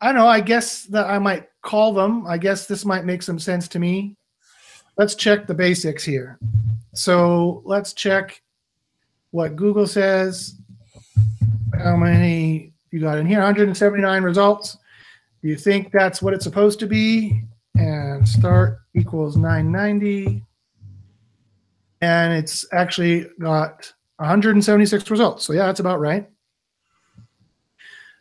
I 0.00 0.12
know. 0.12 0.26
I 0.26 0.40
guess 0.40 0.84
that 0.84 1.06
I 1.06 1.18
might 1.18 1.48
call 1.62 1.92
them. 1.92 2.26
I 2.26 2.38
guess 2.38 2.66
this 2.66 2.84
might 2.84 3.04
make 3.04 3.22
some 3.22 3.38
sense 3.38 3.68
to 3.68 3.78
me. 3.78 4.16
Let's 4.96 5.14
check 5.14 5.46
the 5.46 5.54
basics 5.54 6.04
here. 6.04 6.38
So 6.94 7.62
let's 7.64 7.92
check 7.92 8.40
what 9.30 9.56
Google 9.56 9.86
says. 9.86 10.56
How 11.76 11.96
many 11.96 12.71
you 12.92 13.00
got 13.00 13.18
in 13.18 13.26
here? 13.26 13.38
179 13.38 14.22
results. 14.22 14.78
Do 15.42 15.48
you 15.48 15.56
think 15.56 15.90
that's 15.90 16.22
what 16.22 16.34
it's 16.34 16.44
supposed 16.44 16.78
to 16.80 16.86
be? 16.86 17.42
And 17.74 18.28
start 18.28 18.78
equals 18.94 19.36
990. 19.36 20.44
And 22.02 22.32
it's 22.32 22.66
actually 22.72 23.26
got 23.40 23.92
176 24.16 25.10
results. 25.10 25.44
So 25.44 25.52
yeah, 25.52 25.66
that's 25.66 25.80
about 25.80 25.98
right. 25.98 26.28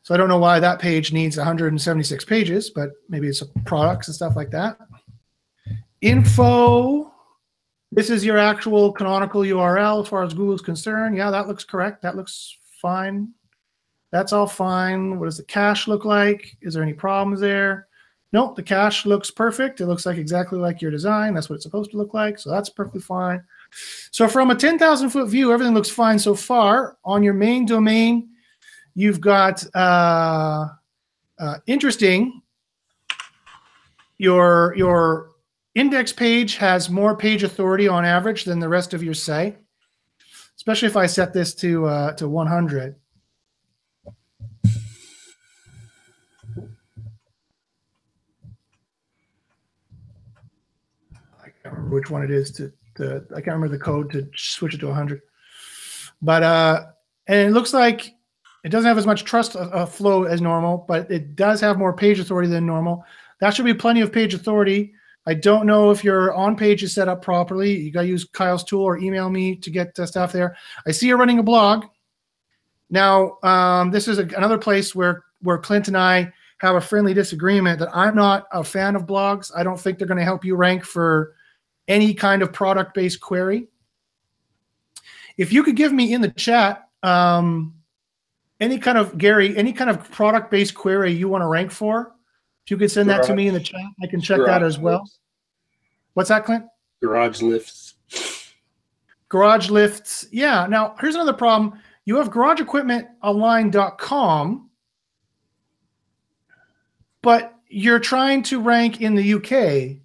So 0.03 0.15
I 0.15 0.17
don't 0.17 0.29
know 0.29 0.39
why 0.39 0.59
that 0.59 0.79
page 0.79 1.13
needs 1.13 1.37
176 1.37 2.25
pages, 2.25 2.71
but 2.71 2.89
maybe 3.07 3.27
it's 3.27 3.43
products 3.65 4.07
and 4.07 4.15
stuff 4.15 4.35
like 4.35 4.49
that. 4.51 4.77
Info. 6.01 7.11
This 7.91 8.09
is 8.09 8.25
your 8.25 8.37
actual 8.37 8.93
canonical 8.93 9.41
URL 9.41 10.01
as 10.01 10.07
far 10.07 10.23
as 10.23 10.33
Google's 10.33 10.61
concerned. 10.61 11.17
Yeah, 11.17 11.29
that 11.29 11.47
looks 11.47 11.65
correct. 11.65 12.01
That 12.01 12.15
looks 12.15 12.57
fine. 12.81 13.33
That's 14.11 14.33
all 14.33 14.47
fine. 14.47 15.19
What 15.19 15.25
does 15.25 15.37
the 15.37 15.43
cache 15.43 15.87
look 15.87 16.05
like? 16.05 16.57
Is 16.61 16.73
there 16.73 16.83
any 16.83 16.93
problems 16.93 17.39
there? 17.39 17.87
Nope, 18.33 18.55
the 18.55 18.63
cache 18.63 19.05
looks 19.05 19.29
perfect. 19.29 19.81
It 19.81 19.87
looks 19.87 20.05
like 20.05 20.17
exactly 20.17 20.57
like 20.57 20.81
your 20.81 20.91
design. 20.91 21.33
That's 21.33 21.49
what 21.49 21.55
it's 21.55 21.63
supposed 21.63 21.91
to 21.91 21.97
look 21.97 22.13
like. 22.13 22.39
So 22.39 22.49
that's 22.49 22.69
perfectly 22.69 23.01
fine. 23.01 23.43
So 24.11 24.27
from 24.27 24.51
a 24.51 24.55
10,000 24.55 25.09
foot 25.09 25.29
view, 25.29 25.51
everything 25.51 25.73
looks 25.73 25.89
fine 25.89 26.17
so 26.17 26.35
far. 26.35 26.97
On 27.03 27.23
your 27.23 27.33
main 27.33 27.65
domain, 27.65 28.29
you've 28.95 29.19
got 29.19 29.63
uh, 29.75 30.67
uh, 31.39 31.57
interesting. 31.67 32.41
Your 34.17 34.75
your 34.77 35.31
index 35.73 36.13
page 36.13 36.57
has 36.57 36.89
more 36.89 37.17
page 37.17 37.43
authority 37.43 37.87
on 37.87 38.05
average 38.05 38.43
than 38.43 38.59
the 38.59 38.69
rest 38.69 38.93
of 38.93 39.01
your 39.01 39.15
site, 39.15 39.57
especially 40.57 40.87
if 40.87 40.95
I 40.95 41.07
set 41.07 41.33
this 41.33 41.55
to 41.55 41.85
uh, 41.85 42.13
to 42.13 42.29
100. 42.29 42.95
Remember 51.73 51.95
which 51.95 52.09
one 52.09 52.23
it 52.23 52.31
is 52.31 52.51
to, 52.51 52.71
to 52.95 53.23
I 53.31 53.41
can't 53.41 53.55
remember 53.55 53.69
the 53.69 53.83
code 53.83 54.11
to 54.11 54.27
switch 54.35 54.73
it 54.73 54.79
to 54.79 54.87
100. 54.87 55.21
But 56.21 56.43
uh, 56.43 56.85
and 57.27 57.49
it 57.49 57.51
looks 57.51 57.73
like 57.73 58.13
it 58.63 58.69
doesn't 58.69 58.87
have 58.87 58.97
as 58.97 59.07
much 59.07 59.23
trust 59.23 59.55
uh, 59.55 59.59
uh, 59.59 59.85
flow 59.85 60.23
as 60.23 60.41
normal, 60.41 60.85
but 60.87 61.09
it 61.09 61.35
does 61.35 61.61
have 61.61 61.77
more 61.77 61.93
page 61.93 62.19
authority 62.19 62.49
than 62.49 62.65
normal. 62.65 63.03
That 63.39 63.55
should 63.55 63.65
be 63.65 63.73
plenty 63.73 64.01
of 64.01 64.11
page 64.11 64.33
authority 64.33 64.93
I 65.25 65.35
don't 65.35 65.67
know 65.67 65.91
if 65.91 66.03
your 66.03 66.33
on 66.33 66.55
page 66.55 66.81
is 66.83 66.93
set 66.93 67.07
up 67.07 67.21
properly. 67.21 67.77
You 67.77 67.91
got 67.91 68.01
to 68.01 68.07
use 68.07 68.25
Kyle's 68.25 68.63
tool 68.63 68.83
or 68.83 68.97
email 68.97 69.29
me 69.29 69.55
to 69.57 69.69
get 69.69 69.97
uh, 69.99 70.05
stuff 70.05 70.31
there. 70.31 70.55
I 70.87 70.91
see 70.91 71.07
you're 71.07 71.17
running 71.17 71.39
a 71.39 71.43
blog. 71.43 71.85
Now, 72.89 73.37
um, 73.43 73.91
this 73.91 74.07
is 74.07 74.17
a, 74.17 74.23
another 74.23 74.57
place 74.57 74.95
where 74.95 75.23
where 75.41 75.57
Clint 75.57 75.87
and 75.87 75.97
I 75.97 76.33
have 76.57 76.75
a 76.75 76.81
friendly 76.81 77.13
disagreement 77.13 77.79
that 77.79 77.95
I'm 77.95 78.15
not 78.15 78.47
a 78.51 78.63
fan 78.63 78.95
of 78.95 79.05
blogs. 79.05 79.51
I 79.55 79.63
don't 79.63 79.79
think 79.79 79.97
they're 79.97 80.07
going 80.07 80.19
to 80.19 80.23
help 80.23 80.43
you 80.43 80.55
rank 80.55 80.83
for 80.83 81.33
any 81.87 82.13
kind 82.13 82.41
of 82.41 82.53
product 82.53 82.93
based 82.93 83.21
query. 83.21 83.67
If 85.37 85.53
you 85.53 85.63
could 85.63 85.75
give 85.75 85.91
me 85.91 86.13
in 86.13 86.21
the 86.21 86.29
chat 86.29 86.87
um, 87.03 87.75
any 88.59 88.77
kind 88.77 88.97
of 88.97 89.17
Gary, 89.17 89.57
any 89.57 89.73
kind 89.73 89.89
of 89.89 90.09
product 90.11 90.51
based 90.51 90.75
query 90.75 91.11
you 91.11 91.27
want 91.27 91.41
to 91.41 91.47
rank 91.47 91.71
for, 91.71 92.13
if 92.65 92.71
you 92.71 92.77
could 92.77 92.91
send 92.91 93.09
that 93.09 93.23
to 93.23 93.35
me 93.35 93.47
in 93.47 93.53
the 93.53 93.59
chat, 93.59 93.81
I 94.03 94.07
can 94.07 94.21
check 94.21 94.41
that 94.45 94.61
as 94.61 94.77
well. 94.77 95.09
What's 96.13 96.29
that, 96.29 96.45
Clint? 96.45 96.65
Garage 97.01 97.41
lifts. 97.41 97.95
Garage 99.29 99.69
lifts. 99.69 100.27
Yeah. 100.31 100.67
Now, 100.67 100.95
here's 100.99 101.15
another 101.15 101.33
problem. 101.33 101.79
You 102.05 102.17
have 102.17 102.29
garageequipmentonline.com, 102.29 104.69
but 107.21 107.55
you're 107.67 107.99
trying 107.99 108.43
to 108.43 108.59
rank 108.59 109.01
in 109.01 109.15
the 109.15 109.33
UK. 109.35 110.00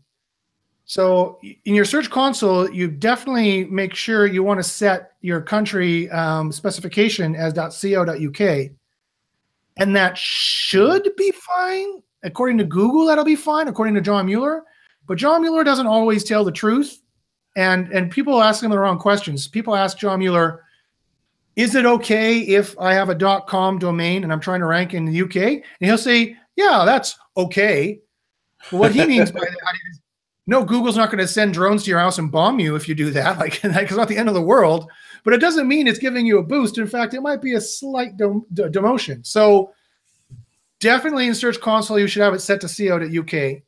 So 0.89 1.41
in 1.43 1.75
your 1.75 1.85
search 1.85 2.11
console, 2.11 2.71
you 2.71 2.89
definitely 2.89 3.65
make 3.65 3.93
sure 3.93 4.25
you 4.25 4.45
want 4.45 4.61
to 4.61 4.65
set 4.65 5.15
your 5.21 5.41
country 5.41 6.09
um, 6.11 6.53
specification 6.53 7.35
as 7.35 7.53
.co.uk, 7.55 8.41
and 9.79 9.97
that 9.97 10.17
should 10.17 11.11
be 11.17 11.33
fine. 11.33 12.03
According 12.23 12.59
to 12.59 12.65
Google, 12.65 13.07
that'll 13.07 13.25
be 13.25 13.35
fine. 13.35 13.67
According 13.67 13.95
to 13.95 14.01
John 14.01 14.27
Mueller, 14.27 14.63
but 15.09 15.19
John 15.19 15.43
Mueller 15.43 15.65
doesn't 15.65 15.89
always 15.89 16.23
tell 16.23 16.45
the 16.45 16.53
truth, 16.53 17.03
and 17.57 17.93
and 17.93 18.09
people 18.09 18.41
ask 18.41 18.63
him 18.63 18.71
the 18.71 18.79
wrong 18.79 18.99
questions. 18.99 19.49
People 19.49 19.75
ask 19.75 19.99
John 19.99 20.21
Mueller, 20.21 20.63
"Is 21.57 21.75
it 21.75 21.85
okay 21.85 22.39
if 22.39 22.79
I 22.79 22.95
have 22.95 23.09
a 23.09 23.41
.com 23.49 23.81
domain 23.81 24.23
and 24.23 24.33
I'm 24.33 24.41
trying 24.41 24.61
to 24.61 24.67
rank 24.67 24.95
in 24.95 25.05
the 25.05 25.23
UK?" 25.23 25.37
And 25.37 25.65
he'll 25.81 25.99
say, 25.99 26.37
"Yeah, 26.55 26.85
that's 26.87 27.19
okay." 27.37 27.99
But 28.71 28.79
what 28.79 28.95
he 28.95 29.05
means 29.07 29.33
by 29.33 29.41
that 29.41 29.75
is 29.91 30.01
no, 30.47 30.65
Google's 30.65 30.97
not 30.97 31.11
going 31.11 31.19
to 31.19 31.29
send 31.29 31.55
drones 31.55 31.83
to 31.85 31.91
your 31.91 31.99
house 31.99 32.19
and 32.19 32.31
bomb 32.31 32.61
you 32.61 32.77
if 32.77 32.89
you 32.89 32.95
do 32.95 33.11
that. 33.11 33.39
Like, 33.39 33.65
it's 33.65 33.93
not 33.93 34.09
the 34.09 34.17
end 34.17 34.29
of 34.29 34.35
the 34.35 34.43
world, 34.43 34.91
but 35.25 35.35
it 35.35 35.41
doesn't 35.41 35.67
mean 35.67 35.87
it's 35.87 35.99
giving 35.99 36.25
you 36.25 36.39
a 36.39 36.43
boost. 36.43 36.79
In 36.79 36.87
fact, 36.87 37.15
it 37.15 37.21
might 37.21 37.43
be 37.43 37.55
a 37.55 37.61
slight 37.61 38.17
dem- 38.17 38.47
de- 38.53 38.71
demotion. 38.71 39.27
So, 39.27 39.73
definitely 40.81 41.27
in 41.27 41.35
Search 41.35 41.61
Console, 41.61 41.99
you 41.99 42.07
should 42.07 42.23
have 42.23 42.35
it 42.35 42.41
set 42.41 42.61
to 42.61 42.69
co.uk. 42.69 43.63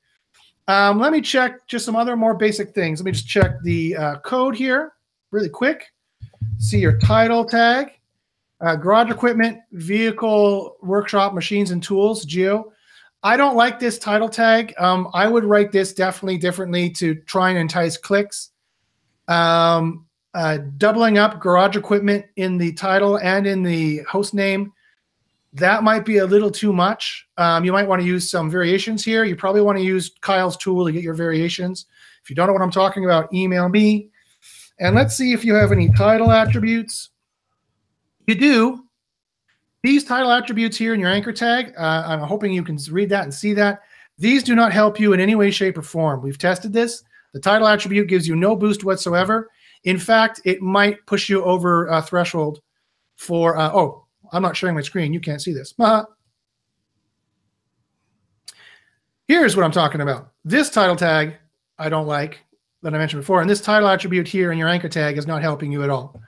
Um, 0.69 0.99
let 0.99 1.13
me 1.13 1.21
check 1.21 1.67
just 1.67 1.85
some 1.85 1.97
other 1.97 2.17
more 2.17 2.35
basic 2.35 2.75
things. 2.75 3.01
Let 3.01 3.07
me 3.07 3.13
just 3.13 3.27
check 3.27 3.53
the 3.63 3.97
uh, 3.97 4.19
code 4.19 4.55
here 4.55 4.93
really 5.31 5.49
quick. 5.49 5.87
See 6.59 6.79
your 6.79 6.99
title 6.99 7.45
tag, 7.45 7.93
uh, 8.61 8.77
garage 8.77 9.11
equipment, 9.11 9.59
vehicle, 9.73 10.77
workshop, 10.83 11.35
machines, 11.35 11.71
and 11.71 11.83
tools, 11.83 12.25
geo. 12.25 12.73
I 13.23 13.37
don't 13.37 13.57
like 13.57 13.81
this 13.81 13.99
title 13.99 14.29
tag. 14.29 14.75
Um, 14.79 15.09
I 15.13 15.27
would 15.27 15.45
write 15.45 15.73
this 15.73 15.93
definitely 15.93 16.39
differently 16.39 16.91
to 16.91 17.15
try 17.15 17.51
and 17.51 17.59
entice 17.59 17.97
clicks. 17.97 18.51
Um, 19.27 20.07
uh, 20.35 20.59
doubling 20.77 21.19
up 21.19 21.41
garage 21.41 21.77
equipment 21.77 22.25
in 22.37 22.59
the 22.59 22.73
title 22.75 23.19
and 23.19 23.47
in 23.47 23.63
the 23.63 23.99
host 24.03 24.35
name, 24.35 24.73
that 25.55 25.83
might 25.83 26.05
be 26.05 26.19
a 26.19 26.27
little 26.27 26.51
too 26.51 26.73
much. 26.73 27.27
Um, 27.39 27.65
you 27.65 27.73
might 27.73 27.89
want 27.89 28.01
to 28.01 28.07
use 28.07 28.31
some 28.31 28.51
variations 28.51 29.05
here. 29.05 29.25
You 29.25 29.35
probably 29.35 29.63
want 29.63 29.79
to 29.79 29.85
use 29.85 30.13
Kyle's 30.21 30.57
tool 30.57 30.87
to 30.87 30.93
get 30.93 31.03
your 31.03 31.15
variations. 31.15 31.87
If 32.23 32.31
you 32.31 32.37
don't 32.37 32.47
know 32.47 32.53
what 32.53 32.63
I'm 32.63 32.71
talking 32.71 33.05
about, 33.05 33.33
email 33.33 33.69
me. 33.69 34.11
And 34.79 34.95
let's 34.95 35.17
see 35.17 35.33
if 35.33 35.45
you 35.45 35.55
have 35.55 35.73
any 35.73 35.89
title 35.91 36.31
attributes. 36.31 37.11
You 38.27 38.35
do, 38.35 38.85
these 39.83 40.05
title 40.05 40.33
attributes 40.33 40.77
here 40.77 40.95
in 40.95 41.01
your 41.01 41.11
anchor 41.11 41.33
tag, 41.33 41.73
uh, 41.79 42.05
I'm 42.07 42.21
hoping 42.21 42.53
you 42.53 42.65
can 42.65 42.79
read 42.91 43.09
that 43.11 43.25
and 43.25 43.33
see 43.33 43.55
that. 43.55 43.81
These 44.19 44.43
do 44.43 44.55
not 44.55 44.73
help 44.73 44.99
you 44.99 45.13
in 45.13 45.21
any 45.21 45.35
way, 45.35 45.51
shape, 45.51 45.79
or 45.79 45.83
form. 45.83 46.21
We've 46.23 46.39
tested 46.39 46.73
this. 46.73 47.05
The 47.33 47.41
title 47.41 47.69
attribute 47.69 48.09
gives 48.09 48.27
you 48.27 48.35
no 48.35 48.57
boost 48.57 48.83
whatsoever. 48.85 49.51
In 49.85 49.99
fact, 49.99 50.41
it 50.45 50.61
might 50.61 51.07
push 51.07 51.29
you 51.29 51.45
over 51.45 51.87
a 51.87 52.03
threshold 52.03 52.61
for, 53.17 53.57
uh, 53.57 53.71
oh, 53.73 54.07
I'm 54.33 54.43
not 54.43 54.57
sharing 54.57 54.75
my 54.75 54.83
screen. 54.83 55.15
You 55.15 55.21
can't 55.21 55.41
see 55.41 55.53
this. 55.53 55.75
Here's 59.29 59.55
what 59.55 59.65
I'm 59.65 59.73
talking 59.73 60.01
about. 60.01 60.33
This 60.45 60.71
title 60.71 60.97
tag 60.97 61.37
I 61.79 61.89
don't 61.89 62.07
like 62.07 62.41
that 62.83 62.95
I 62.95 62.99
mentioned 62.99 63.23
before. 63.23 63.41
And 63.41 63.49
this 63.49 63.61
title 63.61 63.89
attribute 63.89 64.27
here 64.27 64.51
in 64.53 64.59
your 64.59 64.69
anchor 64.69 64.89
tag 64.89 65.19
is 65.19 65.27
not 65.27 65.43
helping 65.43 65.71
you 65.71 65.83
at 65.85 65.91
all. 65.91 66.21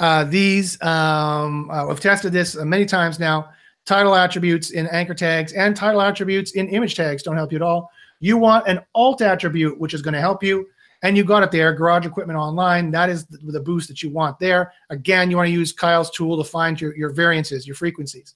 Uh, 0.00 0.24
these, 0.24 0.80
um, 0.82 1.70
uh, 1.70 1.86
I've 1.86 2.00
tested 2.00 2.32
this 2.32 2.56
many 2.56 2.86
times 2.86 3.20
now. 3.20 3.50
Title 3.84 4.14
attributes 4.14 4.70
in 4.70 4.86
anchor 4.88 5.14
tags 5.14 5.52
and 5.52 5.76
title 5.76 6.00
attributes 6.00 6.52
in 6.52 6.68
image 6.68 6.94
tags 6.94 7.22
don't 7.22 7.36
help 7.36 7.52
you 7.52 7.56
at 7.56 7.62
all. 7.62 7.90
You 8.18 8.38
want 8.38 8.66
an 8.66 8.80
alt 8.94 9.20
attribute, 9.20 9.78
which 9.78 9.94
is 9.94 10.00
going 10.00 10.14
to 10.14 10.20
help 10.20 10.42
you. 10.42 10.66
And 11.02 11.16
you 11.16 11.24
got 11.24 11.42
it 11.42 11.50
there, 11.50 11.72
Garage 11.72 12.06
Equipment 12.06 12.38
Online. 12.38 12.90
That 12.90 13.08
is 13.08 13.26
the, 13.26 13.60
boost 13.60 13.88
that 13.88 14.02
you 14.02 14.10
want 14.10 14.38
there. 14.38 14.72
Again, 14.90 15.30
you 15.30 15.36
want 15.36 15.48
to 15.48 15.52
use 15.52 15.72
Kyle's 15.72 16.10
tool 16.10 16.42
to 16.42 16.48
find 16.48 16.80
your, 16.80 16.94
your 16.96 17.10
variances, 17.10 17.66
your 17.66 17.76
frequencies, 17.76 18.34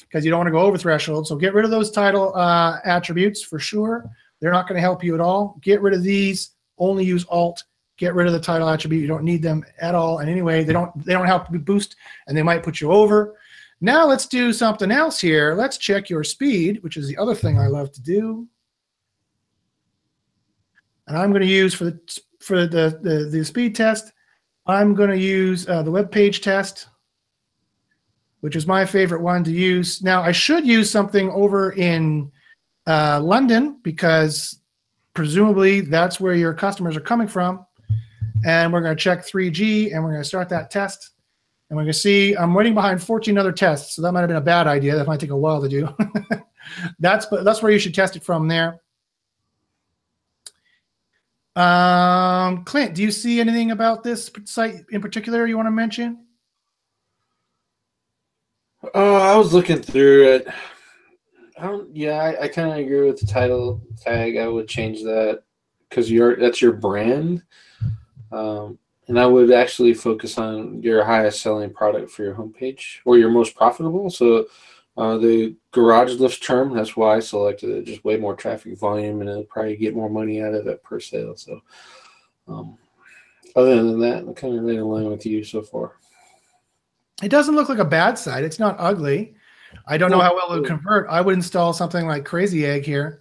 because 0.00 0.24
you 0.24 0.30
don't 0.30 0.38
want 0.38 0.48
to 0.48 0.52
go 0.52 0.60
over 0.60 0.76
threshold. 0.76 1.26
So 1.26 1.36
get 1.36 1.54
rid 1.54 1.64
of 1.64 1.70
those 1.70 1.90
title 1.90 2.34
uh, 2.34 2.78
attributes 2.84 3.42
for 3.42 3.58
sure. 3.58 4.08
They're 4.40 4.52
not 4.52 4.68
going 4.68 4.76
to 4.76 4.82
help 4.82 5.02
you 5.02 5.14
at 5.14 5.20
all. 5.20 5.58
Get 5.62 5.80
rid 5.80 5.94
of 5.94 6.02
these. 6.02 6.50
Only 6.76 7.04
use 7.04 7.24
alt 7.28 7.64
get 7.96 8.14
rid 8.14 8.26
of 8.26 8.32
the 8.32 8.40
title 8.40 8.68
attribute. 8.68 9.02
You 9.02 9.08
don't 9.08 9.24
need 9.24 9.42
them 9.42 9.64
at 9.80 9.94
all. 9.94 10.18
And 10.18 10.28
anyway, 10.28 10.64
they 10.64 10.72
don't 10.72 11.04
they 11.04 11.12
don't 11.12 11.26
help 11.26 11.50
you 11.52 11.58
boost, 11.58 11.96
and 12.26 12.36
they 12.36 12.42
might 12.42 12.62
put 12.62 12.80
you 12.80 12.90
over. 12.90 13.36
Now 13.80 14.06
let's 14.06 14.26
do 14.26 14.52
something 14.52 14.90
else 14.90 15.20
here. 15.20 15.54
Let's 15.54 15.78
check 15.78 16.08
your 16.08 16.24
speed, 16.24 16.82
which 16.82 16.96
is 16.96 17.08
the 17.08 17.16
other 17.16 17.34
thing 17.34 17.58
I 17.58 17.66
love 17.66 17.92
to 17.92 18.02
do. 18.02 18.48
And 21.06 21.18
I'm 21.18 21.30
going 21.30 21.42
to 21.42 21.48
use 21.48 21.74
for 21.74 21.84
the 21.84 22.20
for 22.40 22.66
the 22.66 22.98
the, 23.02 23.28
the 23.30 23.44
speed 23.44 23.74
test. 23.74 24.12
I'm 24.66 24.94
going 24.94 25.10
to 25.10 25.18
use 25.18 25.68
uh, 25.68 25.82
the 25.82 25.90
web 25.90 26.10
page 26.10 26.40
test, 26.40 26.88
which 28.40 28.56
is 28.56 28.66
my 28.66 28.86
favorite 28.86 29.20
one 29.20 29.44
to 29.44 29.52
use. 29.52 30.02
Now 30.02 30.22
I 30.22 30.32
should 30.32 30.66
use 30.66 30.90
something 30.90 31.28
over 31.30 31.72
in 31.72 32.32
uh, 32.86 33.20
London 33.22 33.78
because 33.82 34.58
presumably 35.12 35.82
that's 35.82 36.18
where 36.18 36.34
your 36.34 36.54
customers 36.54 36.96
are 36.96 37.00
coming 37.00 37.28
from 37.28 37.66
and 38.44 38.72
we're 38.72 38.80
going 38.80 38.96
to 38.96 39.02
check 39.02 39.26
3G 39.26 39.92
and 39.92 40.02
we're 40.02 40.10
going 40.10 40.22
to 40.22 40.28
start 40.28 40.48
that 40.50 40.70
test. 40.70 41.10
And 41.70 41.76
we're 41.76 41.84
going 41.84 41.92
to 41.92 41.98
see, 41.98 42.36
I'm 42.36 42.52
waiting 42.52 42.74
behind 42.74 43.02
14 43.02 43.38
other 43.38 43.52
tests. 43.52 43.96
So 43.96 44.02
that 44.02 44.12
might 44.12 44.20
have 44.20 44.28
been 44.28 44.36
a 44.36 44.40
bad 44.40 44.66
idea. 44.66 44.96
That 44.96 45.06
might 45.06 45.20
take 45.20 45.30
a 45.30 45.36
while 45.36 45.62
to 45.62 45.68
do. 45.68 45.88
that's, 46.98 47.26
but 47.26 47.44
that's 47.44 47.62
where 47.62 47.72
you 47.72 47.78
should 47.78 47.94
test 47.94 48.16
it 48.16 48.22
from 48.22 48.48
there. 48.48 48.80
Um, 51.56 52.64
Clint, 52.64 52.94
do 52.94 53.02
you 53.02 53.10
see 53.10 53.40
anything 53.40 53.70
about 53.70 54.02
this 54.02 54.30
site 54.44 54.84
in 54.90 55.00
particular 55.00 55.46
you 55.46 55.56
want 55.56 55.68
to 55.68 55.70
mention? 55.70 56.26
Oh, 58.92 59.14
I 59.14 59.36
was 59.36 59.54
looking 59.54 59.80
through 59.80 60.34
it. 60.34 60.48
I 61.56 61.66
don't. 61.66 61.94
Yeah, 61.94 62.14
I, 62.20 62.42
I 62.42 62.48
kind 62.48 62.70
of 62.70 62.76
agree 62.76 63.06
with 63.06 63.20
the 63.20 63.26
title 63.26 63.80
tag. 64.00 64.36
I 64.36 64.48
would 64.48 64.68
change 64.68 65.02
that 65.04 65.44
because 65.88 66.10
you're 66.10 66.36
that's 66.36 66.60
your 66.60 66.72
brand. 66.72 67.42
Um, 68.34 68.78
and 69.06 69.18
I 69.18 69.26
would 69.26 69.52
actually 69.52 69.94
focus 69.94 70.38
on 70.38 70.82
your 70.82 71.04
highest 71.04 71.40
selling 71.42 71.72
product 71.72 72.10
for 72.10 72.24
your 72.24 72.34
homepage 72.34 72.98
or 73.04 73.18
your 73.18 73.30
most 73.30 73.54
profitable. 73.54 74.10
So 74.10 74.46
uh, 74.96 75.18
the 75.18 75.54
garage 75.72 76.14
lift 76.14 76.42
term, 76.42 76.74
that's 76.74 76.96
why 76.96 77.16
I 77.16 77.20
selected 77.20 77.70
it. 77.70 77.84
Just 77.84 78.04
way 78.04 78.16
more 78.16 78.34
traffic 78.34 78.78
volume 78.78 79.20
and 79.20 79.28
it'll 79.30 79.44
probably 79.44 79.76
get 79.76 79.94
more 79.94 80.08
money 80.08 80.42
out 80.42 80.54
of 80.54 80.66
it 80.66 80.82
per 80.82 81.00
sale. 81.00 81.36
So 81.36 81.60
um, 82.48 82.78
other 83.54 83.76
than 83.76 84.00
that, 84.00 84.18
I'm 84.18 84.34
kind 84.34 84.58
of 84.58 84.64
right 84.64 84.76
in 84.76 84.84
line 84.84 85.10
with 85.10 85.26
you 85.26 85.44
so 85.44 85.62
far. 85.62 85.92
It 87.22 87.28
doesn't 87.28 87.54
look 87.54 87.68
like 87.68 87.78
a 87.78 87.84
bad 87.84 88.18
site. 88.18 88.42
It's 88.42 88.58
not 88.58 88.76
ugly. 88.78 89.34
I 89.86 89.98
don't 89.98 90.10
know 90.10 90.20
how 90.20 90.34
well 90.34 90.52
it 90.52 90.60
would 90.60 90.66
convert. 90.66 91.08
I 91.08 91.20
would 91.20 91.34
install 91.34 91.72
something 91.72 92.06
like 92.06 92.24
Crazy 92.24 92.64
Egg 92.64 92.84
here, 92.84 93.20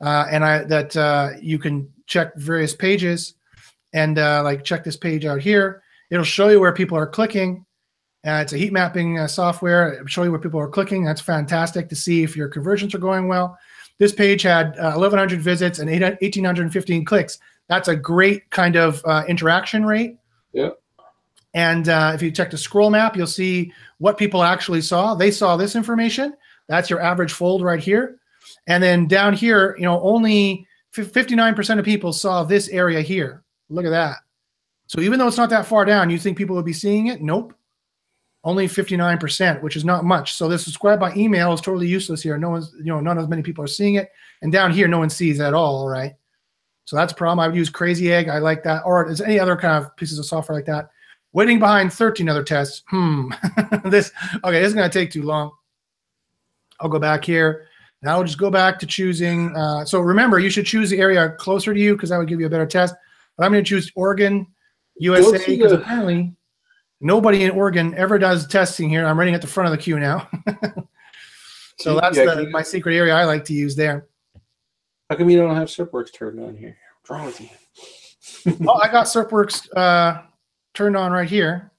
uh, 0.00 0.26
and 0.30 0.44
I 0.44 0.64
that 0.64 0.96
uh, 0.96 1.30
you 1.40 1.58
can 1.58 1.90
check 2.06 2.34
various 2.36 2.74
pages 2.74 3.34
and 3.92 4.18
uh, 4.18 4.42
like 4.42 4.64
check 4.64 4.84
this 4.84 4.96
page 4.96 5.24
out 5.24 5.40
here. 5.40 5.82
It'll 6.10 6.24
show 6.24 6.48
you 6.48 6.60
where 6.60 6.72
people 6.72 6.98
are 6.98 7.06
clicking. 7.06 7.64
Uh, 8.26 8.40
it's 8.42 8.52
a 8.52 8.58
heat 8.58 8.72
mapping 8.72 9.18
uh, 9.18 9.26
software. 9.26 9.94
It'll 9.94 10.06
show 10.06 10.22
you 10.22 10.30
where 10.30 10.40
people 10.40 10.60
are 10.60 10.68
clicking. 10.68 11.04
That's 11.04 11.20
fantastic 11.20 11.88
to 11.88 11.96
see 11.96 12.22
if 12.22 12.36
your 12.36 12.48
conversions 12.48 12.94
are 12.94 12.98
going 12.98 13.28
well. 13.28 13.58
This 13.98 14.12
page 14.12 14.42
had 14.42 14.76
1,100 14.76 15.38
uh, 15.38 15.42
visits 15.42 15.78
and 15.78 15.90
1,815 15.90 17.04
clicks. 17.04 17.38
That's 17.68 17.88
a 17.88 17.96
great 17.96 18.48
kind 18.50 18.76
of 18.76 19.02
uh, 19.04 19.24
interaction 19.28 19.84
rate. 19.84 20.16
Yeah. 20.52 20.70
And 21.54 21.88
uh, 21.88 22.12
if 22.14 22.22
you 22.22 22.30
check 22.30 22.50
the 22.50 22.58
scroll 22.58 22.90
map, 22.90 23.16
you'll 23.16 23.26
see 23.26 23.72
what 23.98 24.18
people 24.18 24.42
actually 24.42 24.80
saw. 24.80 25.14
They 25.14 25.30
saw 25.30 25.56
this 25.56 25.76
information. 25.76 26.34
That's 26.68 26.90
your 26.90 27.00
average 27.00 27.32
fold 27.32 27.62
right 27.62 27.80
here. 27.80 28.18
And 28.66 28.82
then 28.82 29.06
down 29.06 29.34
here, 29.34 29.76
you 29.78 29.84
know, 29.84 30.00
only 30.00 30.66
59% 30.94 31.78
of 31.78 31.84
people 31.84 32.12
saw 32.12 32.44
this 32.44 32.68
area 32.68 33.00
here. 33.00 33.42
Look 33.72 33.86
at 33.86 33.90
that. 33.90 34.18
So 34.86 35.00
even 35.00 35.18
though 35.18 35.28
it's 35.28 35.36
not 35.36 35.50
that 35.50 35.66
far 35.66 35.84
down, 35.84 36.10
you 36.10 36.18
think 36.18 36.36
people 36.36 36.54
would 36.56 36.64
be 36.64 36.72
seeing 36.72 37.06
it? 37.06 37.22
Nope. 37.22 37.54
Only 38.44 38.66
59%, 38.66 39.62
which 39.62 39.76
is 39.76 39.84
not 39.84 40.04
much. 40.04 40.34
So 40.34 40.48
this 40.48 40.64
subscribe 40.64 41.00
by 41.00 41.14
email 41.14 41.52
is 41.52 41.60
totally 41.60 41.86
useless 41.86 42.22
here. 42.22 42.36
No 42.36 42.50
one's, 42.50 42.74
you 42.76 42.86
know, 42.86 43.00
not 43.00 43.16
as 43.16 43.28
many 43.28 43.42
people 43.42 43.64
are 43.64 43.68
seeing 43.68 43.94
it. 43.94 44.10
And 44.42 44.52
down 44.52 44.72
here, 44.72 44.88
no 44.88 44.98
one 44.98 45.10
sees 45.10 45.40
at 45.40 45.54
all, 45.54 45.88
right? 45.88 46.14
So 46.84 46.96
that's 46.96 47.12
a 47.12 47.16
problem. 47.16 47.40
I 47.40 47.46
would 47.46 47.56
use 47.56 47.70
Crazy 47.70 48.12
Egg. 48.12 48.28
I 48.28 48.38
like 48.38 48.64
that. 48.64 48.82
Or 48.84 49.08
is 49.08 49.20
any 49.20 49.38
other 49.38 49.56
kind 49.56 49.82
of 49.82 49.94
pieces 49.96 50.18
of 50.18 50.26
software 50.26 50.58
like 50.58 50.66
that? 50.66 50.90
Waiting 51.32 51.58
behind 51.58 51.92
13 51.92 52.28
other 52.28 52.42
tests. 52.42 52.82
Hmm. 52.88 53.30
this 53.84 54.12
okay, 54.44 54.60
this 54.60 54.68
is 54.68 54.74
gonna 54.74 54.90
take 54.90 55.10
too 55.10 55.22
long. 55.22 55.52
I'll 56.80 56.90
go 56.90 56.98
back 56.98 57.24
here. 57.24 57.68
Now 58.02 58.16
I'll 58.16 58.24
just 58.24 58.38
go 58.38 58.50
back 58.50 58.78
to 58.80 58.86
choosing. 58.86 59.56
Uh, 59.56 59.84
so 59.84 60.00
remember, 60.00 60.38
you 60.38 60.50
should 60.50 60.66
choose 60.66 60.90
the 60.90 60.98
area 60.98 61.30
closer 61.38 61.72
to 61.72 61.80
you 61.80 61.94
because 61.94 62.10
that 62.10 62.18
would 62.18 62.28
give 62.28 62.40
you 62.40 62.46
a 62.46 62.50
better 62.50 62.66
test. 62.66 62.94
But 63.36 63.44
I'm 63.46 63.52
going 63.52 63.64
to 63.64 63.68
choose 63.68 63.90
Oregon, 63.94 64.46
USA, 64.96 65.46
because 65.46 65.72
apparently 65.72 66.34
nobody 67.00 67.44
in 67.44 67.50
Oregon 67.50 67.94
ever 67.96 68.18
does 68.18 68.46
testing 68.46 68.88
here. 68.88 69.06
I'm 69.06 69.18
writing 69.18 69.34
at 69.34 69.40
the 69.40 69.46
front 69.46 69.66
of 69.66 69.72
the 69.72 69.82
queue 69.82 69.98
now. 69.98 70.28
so 71.78 71.98
that's 71.98 72.16
Yeah, 72.16 72.34
the, 72.34 72.50
my 72.50 72.62
secret 72.62 72.94
area 72.94 73.14
I 73.14 73.24
like 73.24 73.44
to 73.46 73.54
use 73.54 73.74
there. 73.74 74.06
How 75.08 75.16
come 75.16 75.28
you 75.30 75.38
don't 75.38 75.56
have 75.56 75.68
SerpWorks 75.68 76.12
turned 76.12 76.40
on 76.40 76.56
here? 76.56 76.76
What's 77.00 77.10
wrong 77.10 77.26
with 77.26 77.40
you? 77.40 77.48
Oh, 78.66 78.74
I 78.80 78.90
got 78.90 79.06
SerpWorks 79.06 79.68
uh, 79.76 80.22
turned 80.74 80.96
on 80.96 81.12
right 81.12 81.28
here. 81.28 81.70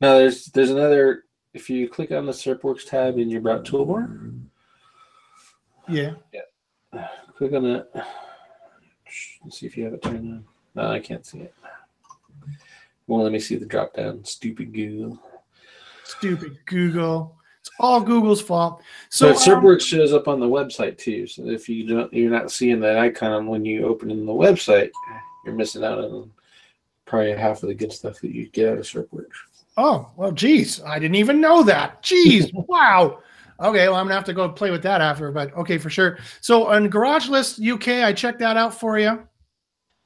No, 0.00 0.18
there's 0.18 0.46
there's 0.46 0.70
another. 0.70 1.24
If 1.52 1.68
you 1.68 1.88
click 1.88 2.12
on 2.12 2.26
the 2.26 2.32
SerpWorks 2.32 2.86
tab 2.88 3.18
in 3.18 3.28
your 3.28 3.40
About 3.40 3.64
toolbar, 3.64 4.40
Yeah. 5.88 6.12
click 7.36 7.52
on 7.54 7.64
that. 7.64 7.88
Let's 9.44 9.58
see 9.58 9.66
if 9.66 9.76
you 9.76 9.84
have 9.84 9.94
it 9.94 10.02
turned 10.02 10.32
on. 10.32 10.44
No, 10.74 10.88
I 10.88 11.00
can't 11.00 11.24
see 11.24 11.40
it. 11.40 11.54
Well, 13.06 13.22
let 13.22 13.32
me 13.32 13.40
see 13.40 13.56
the 13.56 13.66
drop 13.66 13.94
down. 13.94 14.24
Stupid 14.24 14.72
Google. 14.72 15.20
Stupid 16.04 16.58
Google. 16.66 17.36
It's 17.60 17.70
all 17.78 18.00
Google's 18.00 18.40
fault. 18.40 18.82
So, 19.10 19.34
So, 19.34 19.54
um, 19.54 19.62
SerpWorks 19.62 19.82
shows 19.82 20.12
up 20.12 20.28
on 20.28 20.40
the 20.40 20.46
website 20.46 20.96
too. 20.96 21.26
So 21.26 21.48
if 21.48 21.68
you 21.68 21.86
don't, 21.86 22.12
you're 22.12 22.30
not 22.30 22.50
seeing 22.50 22.80
that 22.80 22.96
icon 22.96 23.46
when 23.46 23.64
you 23.64 23.86
open 23.86 24.10
in 24.10 24.24
the 24.26 24.32
website, 24.32 24.90
you're 25.44 25.54
missing 25.54 25.84
out 25.84 25.98
on 25.98 26.30
probably 27.04 27.32
half 27.32 27.62
of 27.62 27.68
the 27.68 27.74
good 27.74 27.92
stuff 27.92 28.20
that 28.20 28.32
you 28.32 28.48
get 28.48 28.72
out 28.72 28.78
of 28.78 28.84
SerpWorks. 28.84 29.26
Oh, 29.76 30.10
well, 30.16 30.32
geez, 30.32 30.82
I 30.82 30.98
didn't 30.98 31.16
even 31.16 31.40
know 31.40 31.62
that. 31.64 32.02
Geez, 32.02 32.50
wow. 32.54 33.18
Okay, 33.60 33.88
well, 33.88 33.96
I'm 33.96 34.06
gonna 34.06 34.14
have 34.14 34.24
to 34.24 34.32
go 34.32 34.48
play 34.48 34.70
with 34.70 34.82
that 34.84 35.00
after, 35.00 35.30
but 35.30 35.54
okay, 35.54 35.76
for 35.76 35.90
sure. 35.90 36.18
So 36.40 36.68
on 36.68 36.88
Garage 36.88 37.28
Lifts 37.28 37.60
UK, 37.60 37.88
I 37.88 38.12
checked 38.12 38.38
that 38.38 38.56
out 38.56 38.74
for 38.74 38.98
you, 38.98 39.26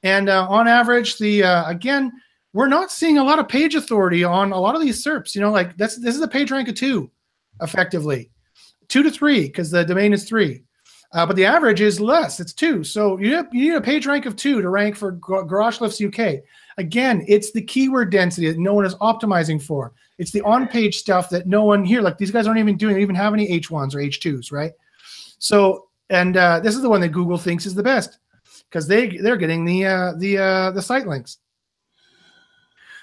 and 0.05 0.29
uh, 0.29 0.45
on 0.47 0.67
average, 0.67 1.17
the 1.17 1.43
uh, 1.43 1.67
again, 1.67 2.11
we're 2.53 2.67
not 2.67 2.91
seeing 2.91 3.17
a 3.17 3.23
lot 3.23 3.39
of 3.39 3.49
page 3.49 3.73
authority 3.73 4.23
on 4.23 4.51
a 4.51 4.59
lot 4.59 4.75
of 4.75 4.81
these 4.81 5.03
SERPs. 5.03 5.33
You 5.33 5.41
know, 5.41 5.51
like 5.51 5.75
that's 5.77 5.97
this 5.97 6.15
is 6.15 6.21
a 6.21 6.27
page 6.27 6.51
rank 6.51 6.69
of 6.69 6.75
two, 6.75 7.09
effectively, 7.59 8.29
two 8.87 9.01
to 9.01 9.09
three 9.09 9.47
because 9.47 9.71
the 9.71 9.83
domain 9.83 10.13
is 10.13 10.23
three, 10.23 10.63
uh, 11.13 11.25
but 11.25 11.35
the 11.35 11.43
average 11.43 11.81
is 11.81 11.99
less. 11.99 12.39
It's 12.39 12.53
two. 12.53 12.83
So 12.83 13.17
you 13.17 13.35
need, 13.35 13.45
you 13.51 13.71
need 13.71 13.77
a 13.77 13.81
page 13.81 14.05
rank 14.05 14.27
of 14.27 14.35
two 14.35 14.61
to 14.61 14.69
rank 14.69 14.95
for 14.95 15.13
Garage 15.13 15.81
Lifts 15.81 15.99
UK. 15.99 16.41
Again, 16.77 17.25
it's 17.27 17.51
the 17.51 17.63
keyword 17.63 18.11
density 18.11 18.47
that 18.47 18.59
no 18.59 18.75
one 18.75 18.85
is 18.85 18.93
optimizing 18.95 19.59
for. 19.59 19.93
It's 20.19 20.31
the 20.31 20.41
on-page 20.41 20.97
stuff 20.97 21.29
that 21.31 21.47
no 21.47 21.63
one 21.63 21.83
here, 21.83 22.01
like 22.01 22.17
these 22.17 22.31
guys 22.31 22.45
aren't 22.47 22.59
even 22.59 22.77
doing, 22.77 22.95
They 22.95 23.01
even 23.01 23.15
have 23.15 23.33
any 23.33 23.59
H1s 23.59 23.95
or 23.95 23.99
H2s, 23.99 24.51
right? 24.51 24.71
So, 25.39 25.87
and 26.09 26.37
uh, 26.37 26.59
this 26.59 26.75
is 26.75 26.81
the 26.81 26.89
one 26.89 27.01
that 27.01 27.09
Google 27.09 27.37
thinks 27.37 27.65
is 27.65 27.73
the 27.73 27.83
best 27.83 28.19
because 28.75 28.87
they 28.89 29.07
they're 29.07 29.37
getting 29.37 29.63
the 29.63 29.85
uh, 29.85 30.13
the 30.17 30.37
uh, 30.37 30.71
the 30.71 30.81
site 30.81 31.07
links. 31.07 31.37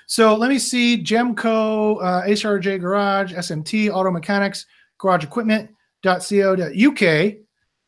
So 0.07 0.37
let 0.37 0.51
me 0.51 0.59
see 0.59 1.03
Gemco, 1.03 1.97
uh, 2.03 2.27
HRJ 2.27 2.79
Garage, 2.79 3.33
SMT, 3.33 3.91
Auto 3.91 4.11
Mechanics, 4.11 4.67
Garage 4.99 5.25
Equipment. 5.25 5.71
Equipment.co.uk. 6.05 7.35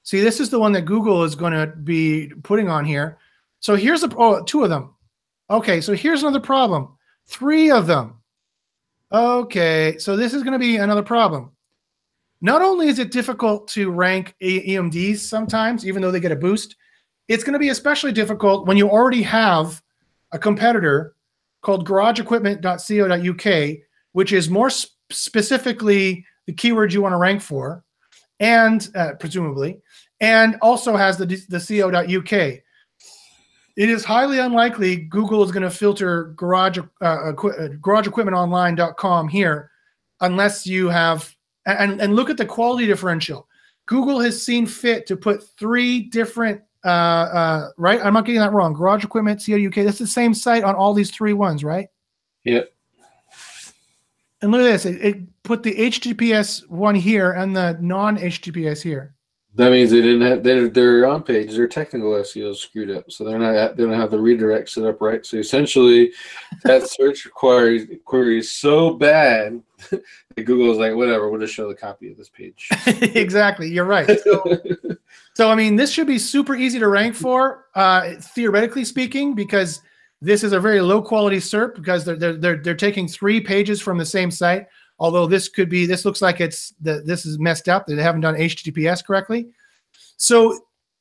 See, 0.05 0.20
this 0.20 0.39
is 0.41 0.49
the 0.49 0.59
one 0.59 0.72
that 0.72 0.82
Google 0.82 1.24
is 1.24 1.35
going 1.35 1.53
to 1.53 1.66
be 1.66 2.28
putting 2.43 2.70
on 2.70 2.85
here. 2.85 3.18
So 3.61 3.74
here's 3.74 4.03
a 4.03 4.11
oh, 4.16 4.43
two 4.45 4.62
of 4.62 4.70
them. 4.70 4.95
Okay, 5.51 5.80
so 5.80 5.93
here's 5.93 6.22
another 6.22 6.41
problem. 6.41 6.97
Three 7.26 7.70
of 7.70 7.87
them. 7.87 8.14
Okay, 9.12 9.99
so 9.99 10.16
this 10.16 10.32
is 10.32 10.43
going 10.43 10.53
to 10.53 10.59
be 10.59 10.76
another 10.76 11.03
problem. 11.03 11.51
Not 12.41 12.62
only 12.62 12.89
is 12.89 12.99
it 12.99 13.11
difficult 13.11 13.68
to 13.68 13.91
rank 13.91 14.35
EMDs 14.43 15.18
sometimes, 15.18 15.87
even 15.87 16.01
though 16.01 16.11
they 16.11 16.20
get 16.20 16.32
a 16.32 16.37
boost, 16.37 16.76
it's 17.29 17.45
going 17.45 17.55
to 17.55 17.59
be 17.59 17.70
especially 17.70 18.12
difficult 18.12 18.66
when 18.66 18.77
you 18.77 18.89
already 18.89 19.22
have 19.22 19.83
a 20.33 20.39
competitor 20.39 21.14
called 21.62 21.89
garageequipment.co.uk, 21.89 23.77
which 24.12 24.33
is 24.33 24.51
more 24.51 24.70
sp- 24.70 24.93
specifically 25.11 26.25
the 26.47 26.53
keywords 26.53 26.93
you 26.93 27.01
want 27.01 27.12
to 27.12 27.18
rank 27.18 27.41
for, 27.41 27.85
and 28.41 28.89
uh, 28.95 29.12
presumably, 29.18 29.81
and 30.20 30.57
also 30.61 30.97
has 30.97 31.16
the, 31.16 31.27
the 31.27 31.59
co.uk 31.59 32.64
it 33.77 33.89
is 33.89 34.05
highly 34.05 34.39
unlikely 34.39 34.97
Google 34.97 35.43
is 35.43 35.51
going 35.51 35.62
to 35.62 35.70
filter 35.70 36.33
garage 36.37 36.79
uh, 36.79 37.31
equi- 37.31 37.53
uh, 37.59 37.68
garageequipmentonline.com 37.81 39.29
here 39.29 39.70
unless 40.20 40.66
you 40.66 40.89
have 40.89 41.35
and 41.66 42.01
and 42.01 42.14
look 42.14 42.31
at 42.31 42.37
the 42.37 42.47
quality 42.47 42.87
differential. 42.87 43.49
Google 43.87 44.20
has 44.20 44.43
seen 44.43 44.66
fit 44.66 45.07
to 45.07 45.16
put 45.16 45.49
three 45.59 46.01
different 46.01 46.61
uh, 46.85 46.89
uh, 46.89 47.68
right. 47.76 48.01
I'm 48.05 48.12
not 48.12 48.26
getting 48.26 48.41
that 48.41 48.53
wrong. 48.53 48.72
Garage 48.72 49.05
Equipment 49.05 49.43
Co.uk. 49.45 49.74
That's 49.74 49.99
the 49.99 50.07
same 50.07 50.35
site 50.35 50.64
on 50.64 50.74
all 50.74 50.95
these 50.95 51.11
three 51.11 51.32
ones, 51.32 51.64
right? 51.64 51.89
Yep. 52.45 52.70
And 54.43 54.53
look 54.53 54.61
at 54.61 54.64
this. 54.64 54.85
It, 54.85 55.05
it 55.05 55.43
put 55.43 55.62
the 55.62 55.74
HTTPS 55.74 56.68
one 56.68 56.95
here 56.95 57.32
and 57.32 57.57
the 57.57 57.78
non-HTTPS 57.80 58.82
here. 58.82 59.14
That 59.57 59.71
means 59.71 59.91
they 59.91 60.03
didn't 60.03 60.23
have 60.23 60.43
their 60.43 60.69
their 60.69 61.07
on 61.07 61.23
page, 61.23 61.55
their 61.55 61.69
technical 61.69 62.11
SEO 62.11 62.51
is 62.51 62.61
screwed 62.61 62.91
up, 62.91 63.11
so 63.11 63.25
they're 63.25 63.39
not 63.39 63.77
they 63.77 63.85
don't 63.85 63.93
have 63.93 64.11
the 64.11 64.19
redirect 64.19 64.69
set 64.69 64.85
up 64.85 65.01
right. 65.01 65.25
So 65.25 65.37
essentially, 65.37 66.13
that 66.65 66.89
search 66.91 67.29
query 67.33 68.01
query 68.05 68.39
is 68.39 68.51
so 68.51 68.95
bad 68.95 69.63
that 69.91 70.45
Google 70.45 70.73
is 70.73 70.79
like, 70.79 70.95
whatever, 70.95 71.31
we'll 71.31 71.41
just 71.41 71.55
show 71.55 71.69
the 71.69 71.75
copy 71.75 72.11
of 72.11 72.17
this 72.17 72.31
page. 72.31 72.69
exactly. 72.87 73.69
You're 73.69 73.85
right. 73.85 74.19
So, 74.21 74.61
So 75.35 75.51
I 75.51 75.57
mean, 75.57 75.75
this 75.77 75.91
should 75.91 76.07
be 76.07 76.19
super 76.19 76.55
easy 76.55 76.79
to 76.79 76.89
rank 76.89 77.15
for, 77.17 77.67
uh, 77.75 78.15
theoretically 78.21 78.85
speaking, 78.85 79.35
because 79.35 79.83
this 80.21 80.45
is 80.45 80.53
a 80.53 80.61
very 80.61 80.81
low 80.81 81.03
quality 81.03 81.39
SERP 81.39 81.75
because 81.75 82.05
they're 82.05 82.17
they're 82.17 82.37
they're, 82.37 82.57
they're 82.57 82.75
taking 82.75 83.09
three 83.09 83.41
pages 83.41 83.81
from 83.81 83.99
the 83.99 84.07
same 84.07 84.31
site. 84.31 84.67
Although 84.99 85.26
this 85.26 85.49
could 85.49 85.68
be, 85.68 85.86
this 85.86 86.05
looks 86.05 86.22
like 86.22 86.40
it's 86.40 86.72
the 86.80 87.03
this 87.05 87.26
is 87.26 87.38
messed 87.38 87.68
up. 87.68 87.86
They 87.86 87.97
haven't 87.97 88.20
done 88.20 88.36
HTTPS 88.36 89.05
correctly. 89.05 89.49
So, 90.16 90.61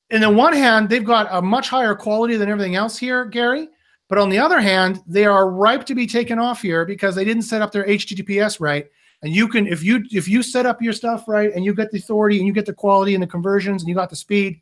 in 0.10 0.22
the 0.22 0.30
one 0.30 0.54
hand, 0.54 0.90
they've 0.90 1.04
got 1.04 1.28
a 1.32 1.42
much 1.42 1.70
higher 1.70 1.96
quality 1.96 2.36
than 2.36 2.50
everything 2.50 2.76
else 2.76 2.98
here, 2.98 3.26
Gary. 3.26 3.70
But 4.10 4.18
on 4.18 4.30
the 4.30 4.40
other 4.40 4.60
hand, 4.60 5.02
they 5.08 5.26
are 5.26 5.50
ripe 5.50 5.86
to 5.86 5.96
be 5.96 6.08
taken 6.08 6.40
off 6.40 6.62
here 6.62 6.86
because 6.86 7.16
they 7.16 7.26
didn't 7.26 7.44
set 7.44 7.62
up 7.62 7.72
their 7.72 7.86
HTTPS 7.86 8.60
right. 8.60 8.88
And 9.22 9.34
you 9.34 9.48
can, 9.48 9.68
if 9.68 9.84
you 9.84 10.04
if 10.12 10.28
you 10.28 10.44
set 10.44 10.66
up 10.66 10.82
your 10.82 10.94
stuff 10.94 11.28
right, 11.28 11.54
and 11.54 11.64
you 11.64 11.74
get 11.74 11.92
the 11.92 12.00
authority, 12.00 12.40
and 12.40 12.48
you 12.48 12.54
get 12.54 12.66
the 12.66 12.74
quality 12.74 13.14
and 13.14 13.24
the 13.24 13.28
conversions, 13.28 13.82
and 13.82 13.90
you 13.90 13.96
got 13.96 14.10
the 14.10 14.16
speed, 14.16 14.62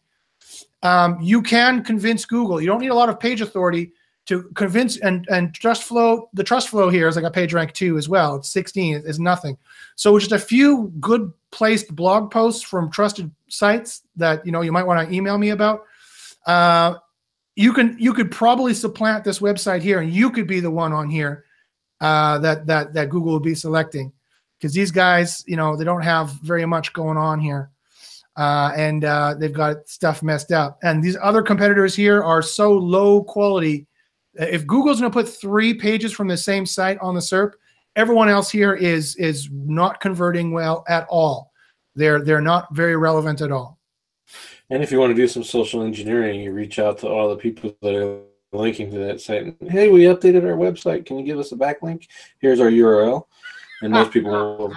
um, 0.84 1.18
you 1.22 1.42
can 1.42 1.84
convince 1.84 2.26
Google. 2.26 2.62
You 2.62 2.68
don't 2.68 2.82
need 2.82 2.90
a 2.90 2.96
lot 2.96 3.10
of 3.10 3.20
page 3.20 3.42
authority 3.42 3.94
to 4.28 4.44
convince 4.56 4.98
and 4.98 5.28
and 5.30 5.54
trust 5.54 5.84
flow. 5.84 6.30
The 6.34 6.44
trust 6.44 6.70
flow 6.70 6.90
here 6.90 7.08
is 7.08 7.16
like 7.16 7.26
a 7.26 7.32
page 7.32 7.54
rank 7.54 7.74
two 7.74 7.98
as 7.98 8.08
well. 8.08 8.36
It's 8.36 8.50
16 8.50 9.04
is 9.06 9.20
nothing. 9.20 9.58
So 9.96 10.18
just 10.18 10.32
a 10.32 10.40
few 10.40 10.92
good 11.00 11.32
placed 11.52 11.96
blog 11.96 12.32
posts 12.32 12.62
from 12.62 12.92
trusted 12.92 13.32
sites 13.48 14.04
that 14.16 14.46
you 14.46 14.52
know 14.52 14.62
you 14.62 14.72
might 14.72 14.86
want 14.86 15.08
to 15.08 15.16
email 15.16 15.38
me 15.38 15.50
about. 15.50 15.86
Uh, 16.46 16.96
you 17.56 17.74
can 17.74 17.96
you 18.00 18.14
could 18.14 18.32
probably 18.32 18.74
supplant 18.74 19.24
this 19.24 19.40
website 19.40 19.82
here, 19.82 20.02
and 20.02 20.12
you 20.12 20.30
could 20.30 20.48
be 20.48 20.60
the 20.60 20.72
one 20.72 20.94
on 20.94 21.10
here 21.10 21.46
uh, 22.00 22.38
that 22.40 22.68
that 22.68 22.94
that 22.94 23.10
Google 23.10 23.34
would 23.34 23.44
be 23.44 23.56
selecting 23.56 24.12
because 24.58 24.74
these 24.74 24.92
guys, 24.92 25.44
you 25.48 25.56
know, 25.56 25.76
they 25.76 25.84
don't 25.84 26.04
have 26.04 26.30
very 26.44 26.66
much 26.66 26.94
going 26.94 27.18
on 27.18 27.40
here 27.40 27.72
uh, 28.38 28.72
and 28.76 29.04
uh, 29.04 29.36
they've 29.38 29.54
got 29.54 29.88
stuff 29.88 30.24
messed 30.24 30.52
up. 30.52 30.80
And 30.84 31.04
these 31.04 31.18
other 31.22 31.42
competitors 31.42 31.96
here 31.96 32.24
are 32.24 32.42
so 32.42 32.72
low 32.72 33.24
quality. 33.24 33.88
If 34.36 34.66
Google's 34.66 35.00
going 35.00 35.12
to 35.12 35.14
put 35.14 35.28
three 35.28 35.74
pages 35.74 36.14
from 36.14 36.28
the 36.28 36.38
same 36.38 36.66
site 36.66 36.98
on 37.00 37.16
the 37.16 37.22
SERP, 37.22 37.54
everyone 37.96 38.30
else 38.30 38.50
here 38.50 38.74
is 38.74 39.16
is 39.18 39.50
not 39.52 40.00
converting 40.00 40.52
well 40.52 40.84
at 40.88 41.06
all. 41.10 41.52
They're 41.96 42.22
they're 42.22 42.42
not 42.42 42.74
very 42.74 42.96
relevant 42.96 43.42
at 43.42 43.52
all. 43.52 43.78
And 44.70 44.82
if 44.82 44.92
you 44.92 45.00
want 45.00 45.12
to 45.12 45.22
do 45.22 45.28
some 45.28 45.44
social 45.44 45.84
engineering, 45.84 46.40
you 46.40 46.54
reach 46.54 46.80
out 46.80 46.98
to 47.00 47.10
all 47.10 47.30
the 47.30 47.36
people 47.36 47.76
that 47.82 47.94
are 47.94 48.20
linking 48.54 48.90
to 48.92 48.98
that 49.00 49.20
site. 49.20 49.56
Hey, 49.68 49.90
we 49.90 50.04
updated 50.04 50.46
our 50.46 50.58
website. 50.58 51.06
Can 51.06 51.20
you 51.20 51.26
give 51.26 51.40
us 51.40 51.52
a 51.52 51.56
backlink? 51.56 52.08
Here's 52.40 52.60
our 52.60 52.70
URL. 52.70 53.26
And 53.82 53.92
most 53.92 54.12
people. 54.12 54.72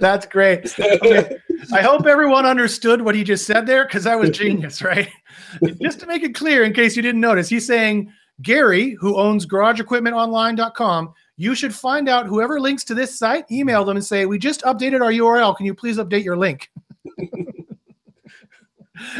That's 0.00 0.26
great. 0.26 0.78
Okay. 0.78 1.36
I 1.72 1.82
hope 1.82 2.06
everyone 2.06 2.46
understood 2.46 3.02
what 3.02 3.14
he 3.14 3.24
just 3.24 3.46
said 3.46 3.66
there 3.66 3.84
because 3.84 4.04
that 4.04 4.18
was 4.18 4.30
genius, 4.30 4.82
right? 4.82 5.08
just 5.82 6.00
to 6.00 6.06
make 6.06 6.22
it 6.22 6.34
clear, 6.34 6.64
in 6.64 6.72
case 6.72 6.96
you 6.96 7.02
didn't 7.02 7.20
notice, 7.20 7.48
he's 7.48 7.66
saying 7.66 8.12
Gary, 8.42 8.96
who 9.00 9.16
owns 9.16 9.46
garageequipmentonline.com, 9.46 11.12
you 11.36 11.54
should 11.54 11.74
find 11.74 12.08
out 12.08 12.26
whoever 12.26 12.60
links 12.60 12.84
to 12.84 12.94
this 12.94 13.18
site, 13.18 13.50
email 13.50 13.84
them 13.84 13.96
and 13.96 14.04
say, 14.04 14.26
We 14.26 14.38
just 14.38 14.62
updated 14.62 15.02
our 15.02 15.12
URL. 15.12 15.56
Can 15.56 15.66
you 15.66 15.74
please 15.74 15.98
update 15.98 16.24
your 16.24 16.36
link? 16.36 16.70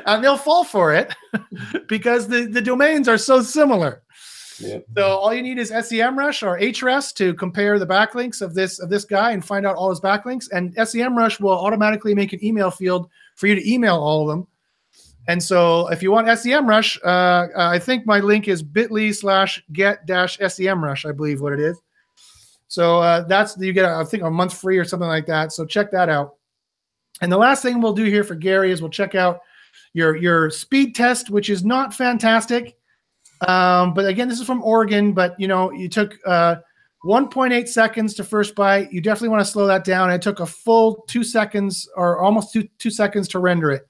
and 0.06 0.22
they'll 0.22 0.36
fall 0.36 0.64
for 0.64 0.94
it 0.94 1.14
because 1.88 2.28
the, 2.28 2.46
the 2.46 2.60
domains 2.60 3.08
are 3.08 3.18
so 3.18 3.42
similar. 3.42 4.02
So 4.96 5.18
all 5.18 5.34
you 5.34 5.42
need 5.42 5.58
is 5.58 5.70
SEMrush 5.70 6.42
or 6.42 6.58
Ahrefs 6.58 7.14
to 7.14 7.34
compare 7.34 7.78
the 7.78 7.86
backlinks 7.86 8.42
of 8.42 8.54
this 8.54 8.78
of 8.78 8.90
this 8.90 9.04
guy 9.04 9.32
and 9.32 9.44
find 9.44 9.66
out 9.66 9.76
all 9.76 9.90
his 9.90 10.00
backlinks. 10.00 10.50
And 10.52 10.74
SEMrush 10.76 11.40
will 11.40 11.58
automatically 11.58 12.14
make 12.14 12.32
an 12.32 12.44
email 12.44 12.70
field 12.70 13.08
for 13.36 13.46
you 13.46 13.54
to 13.54 13.70
email 13.70 13.96
all 13.96 14.22
of 14.22 14.28
them. 14.28 14.46
And 15.28 15.42
so 15.42 15.88
if 15.88 16.02
you 16.02 16.10
want 16.10 16.26
SEMrush, 16.26 16.98
uh, 17.04 17.48
I 17.56 17.78
think 17.78 18.06
my 18.06 18.18
link 18.18 18.48
is 18.48 18.62
bit.ly 18.62 19.12
slash 19.12 19.62
get 19.72 20.04
dash 20.06 20.38
SEMrush, 20.38 21.08
I 21.08 21.12
believe 21.12 21.40
what 21.40 21.52
it 21.52 21.60
is. 21.60 21.80
So 22.68 23.00
uh, 23.00 23.24
that's 23.24 23.56
you 23.58 23.72
get 23.72 23.84
I 23.84 24.02
think 24.04 24.22
a 24.22 24.30
month 24.30 24.54
free 24.54 24.78
or 24.78 24.84
something 24.84 25.08
like 25.08 25.26
that. 25.26 25.52
So 25.52 25.64
check 25.64 25.90
that 25.92 26.08
out. 26.08 26.36
And 27.20 27.30
the 27.30 27.36
last 27.36 27.62
thing 27.62 27.80
we'll 27.80 27.92
do 27.92 28.04
here 28.04 28.24
for 28.24 28.34
Gary 28.34 28.72
is 28.72 28.80
we'll 28.80 28.90
check 28.90 29.14
out 29.14 29.40
your 29.92 30.16
your 30.16 30.50
speed 30.50 30.94
test, 30.94 31.30
which 31.30 31.50
is 31.50 31.64
not 31.64 31.94
fantastic. 31.94 32.76
Um, 33.48 33.94
but 33.94 34.06
again, 34.06 34.28
this 34.28 34.40
is 34.40 34.46
from 34.46 34.62
Oregon. 34.62 35.12
But 35.12 35.38
you 35.38 35.48
know, 35.48 35.72
you 35.72 35.88
took 35.88 36.18
uh, 36.26 36.56
1.8 37.04 37.68
seconds 37.68 38.14
to 38.14 38.24
first 38.24 38.54
byte. 38.54 38.92
You 38.92 39.00
definitely 39.00 39.30
want 39.30 39.44
to 39.44 39.50
slow 39.50 39.66
that 39.66 39.84
down. 39.84 40.10
It 40.10 40.22
took 40.22 40.40
a 40.40 40.46
full 40.46 41.04
two 41.08 41.24
seconds 41.24 41.88
or 41.96 42.20
almost 42.20 42.52
two 42.52 42.68
two 42.78 42.90
seconds 42.90 43.28
to 43.28 43.38
render 43.38 43.70
it. 43.70 43.88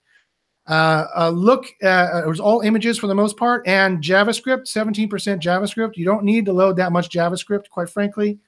Uh, 0.66 1.06
uh, 1.16 1.30
look, 1.30 1.66
it 1.80 2.28
was 2.28 2.40
all 2.40 2.60
images 2.60 2.98
for 2.98 3.08
the 3.08 3.14
most 3.14 3.36
part, 3.36 3.66
and 3.66 4.00
JavaScript, 4.00 4.62
17% 4.62 5.08
JavaScript. 5.40 5.96
You 5.96 6.04
don't 6.04 6.24
need 6.24 6.46
to 6.46 6.52
load 6.52 6.76
that 6.76 6.92
much 6.92 7.10
JavaScript, 7.10 7.68
quite 7.68 7.90
frankly. 7.90 8.38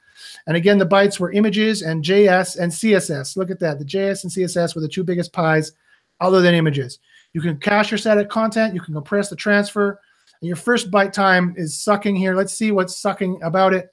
And 0.46 0.56
again, 0.56 0.78
the 0.78 0.86
bytes 0.86 1.18
were 1.18 1.32
images 1.32 1.82
and 1.82 2.04
JS 2.04 2.58
and 2.58 2.70
CSS. 2.70 3.36
Look 3.36 3.50
at 3.50 3.58
that. 3.60 3.80
The 3.80 3.84
JS 3.84 4.22
and 4.22 4.32
CSS 4.32 4.74
were 4.74 4.80
the 4.80 4.88
two 4.88 5.02
biggest 5.02 5.32
pies, 5.32 5.72
other 6.20 6.40
than 6.40 6.54
images. 6.54 7.00
You 7.32 7.40
can 7.40 7.58
cache 7.58 7.90
your 7.90 7.98
static 7.98 8.28
content. 8.28 8.74
You 8.74 8.80
can 8.80 8.94
compress 8.94 9.28
the 9.28 9.36
transfer. 9.36 10.00
Your 10.44 10.56
first 10.56 10.90
byte 10.90 11.12
time 11.12 11.54
is 11.56 11.82
sucking 11.82 12.16
here. 12.16 12.34
Let's 12.34 12.52
see 12.52 12.70
what's 12.70 13.00
sucking 13.00 13.40
about 13.42 13.72
it. 13.72 13.88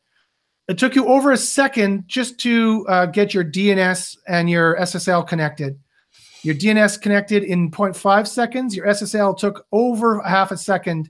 It 0.68 0.78
took 0.78 0.96
you 0.96 1.08
over 1.08 1.32
a 1.32 1.38
second 1.38 2.06
just 2.08 2.40
to 2.42 2.86
uh, 2.88 3.06
get 3.08 3.34
your 3.34 3.44
DNS 3.44 4.18
and 4.28 4.50
your 4.50 4.78
SSL 4.78 5.28
connected. 5.28 5.80
Your 6.44 6.56
DNS 6.56 7.02
connected 7.02 7.44
in 7.44 7.72
0.5 7.72 8.28
seconds. 8.28 8.76
Your 8.76 8.88
SSL 8.88 9.38
took 9.38 9.66
over 9.72 10.22
half 10.22 10.52
a 10.52 10.58
second 10.58 11.10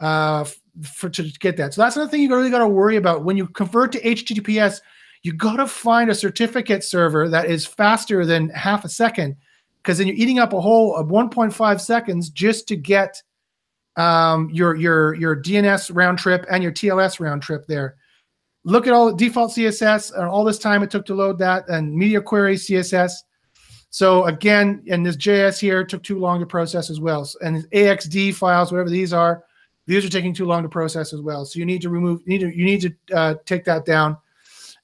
uh, 0.00 0.44
for 0.82 1.08
to 1.08 1.22
get 1.40 1.56
that. 1.56 1.74
So 1.74 1.82
that's 1.82 1.96
another 1.96 2.10
thing 2.10 2.22
you 2.22 2.34
really 2.34 2.50
got 2.50 2.58
to 2.58 2.68
worry 2.68 2.96
about 2.96 3.24
when 3.24 3.36
you 3.36 3.46
convert 3.46 3.92
to 3.92 4.00
HTTPS. 4.00 4.80
You 5.22 5.32
got 5.32 5.56
to 5.56 5.66
find 5.66 6.10
a 6.10 6.14
certificate 6.14 6.84
server 6.84 7.28
that 7.28 7.46
is 7.46 7.66
faster 7.66 8.26
than 8.26 8.50
half 8.50 8.84
a 8.84 8.88
second 8.88 9.36
because 9.82 9.98
then 9.98 10.06
you're 10.06 10.16
eating 10.16 10.38
up 10.38 10.52
a 10.52 10.60
whole 10.60 10.94
of 10.96 11.08
1.5 11.08 11.80
seconds 11.80 12.28
just 12.28 12.68
to 12.68 12.76
get 12.76 13.22
um, 13.96 14.50
your 14.50 14.74
your 14.74 15.14
your 15.14 15.36
DNS 15.36 15.90
round 15.94 16.18
trip 16.18 16.44
and 16.50 16.62
your 16.62 16.72
TLS 16.72 17.20
round 17.20 17.42
trip 17.42 17.66
there. 17.66 17.96
Look 18.64 18.86
at 18.86 18.92
all 18.92 19.10
the 19.10 19.16
default 19.16 19.52
CSS 19.52 20.14
and 20.14 20.24
all 20.24 20.44
this 20.44 20.58
time 20.58 20.82
it 20.82 20.90
took 20.90 21.04
to 21.06 21.14
load 21.14 21.38
that 21.38 21.68
and 21.68 21.94
media 21.94 22.20
query 22.20 22.56
CSS. 22.56 23.12
So 23.90 24.24
again, 24.24 24.82
and 24.90 25.06
this 25.06 25.16
JS 25.16 25.60
here 25.60 25.84
took 25.84 26.02
too 26.02 26.18
long 26.18 26.40
to 26.40 26.46
process 26.46 26.90
as 26.90 26.98
well. 26.98 27.30
And 27.42 27.62
AXD 27.70 28.34
files, 28.34 28.72
whatever 28.72 28.90
these 28.90 29.12
are, 29.12 29.44
these 29.86 30.04
are 30.04 30.08
taking 30.08 30.34
too 30.34 30.46
long 30.46 30.62
to 30.62 30.68
process 30.68 31.12
as 31.12 31.20
well. 31.20 31.44
So 31.44 31.58
you 31.58 31.64
need 31.64 31.82
to 31.82 31.90
remove, 31.90 32.20
you 32.26 32.38
need 32.38 32.40
to, 32.40 32.56
you 32.56 32.64
need 32.64 32.80
to 32.80 33.16
uh, 33.16 33.34
take 33.44 33.64
that 33.66 33.84
down, 33.84 34.16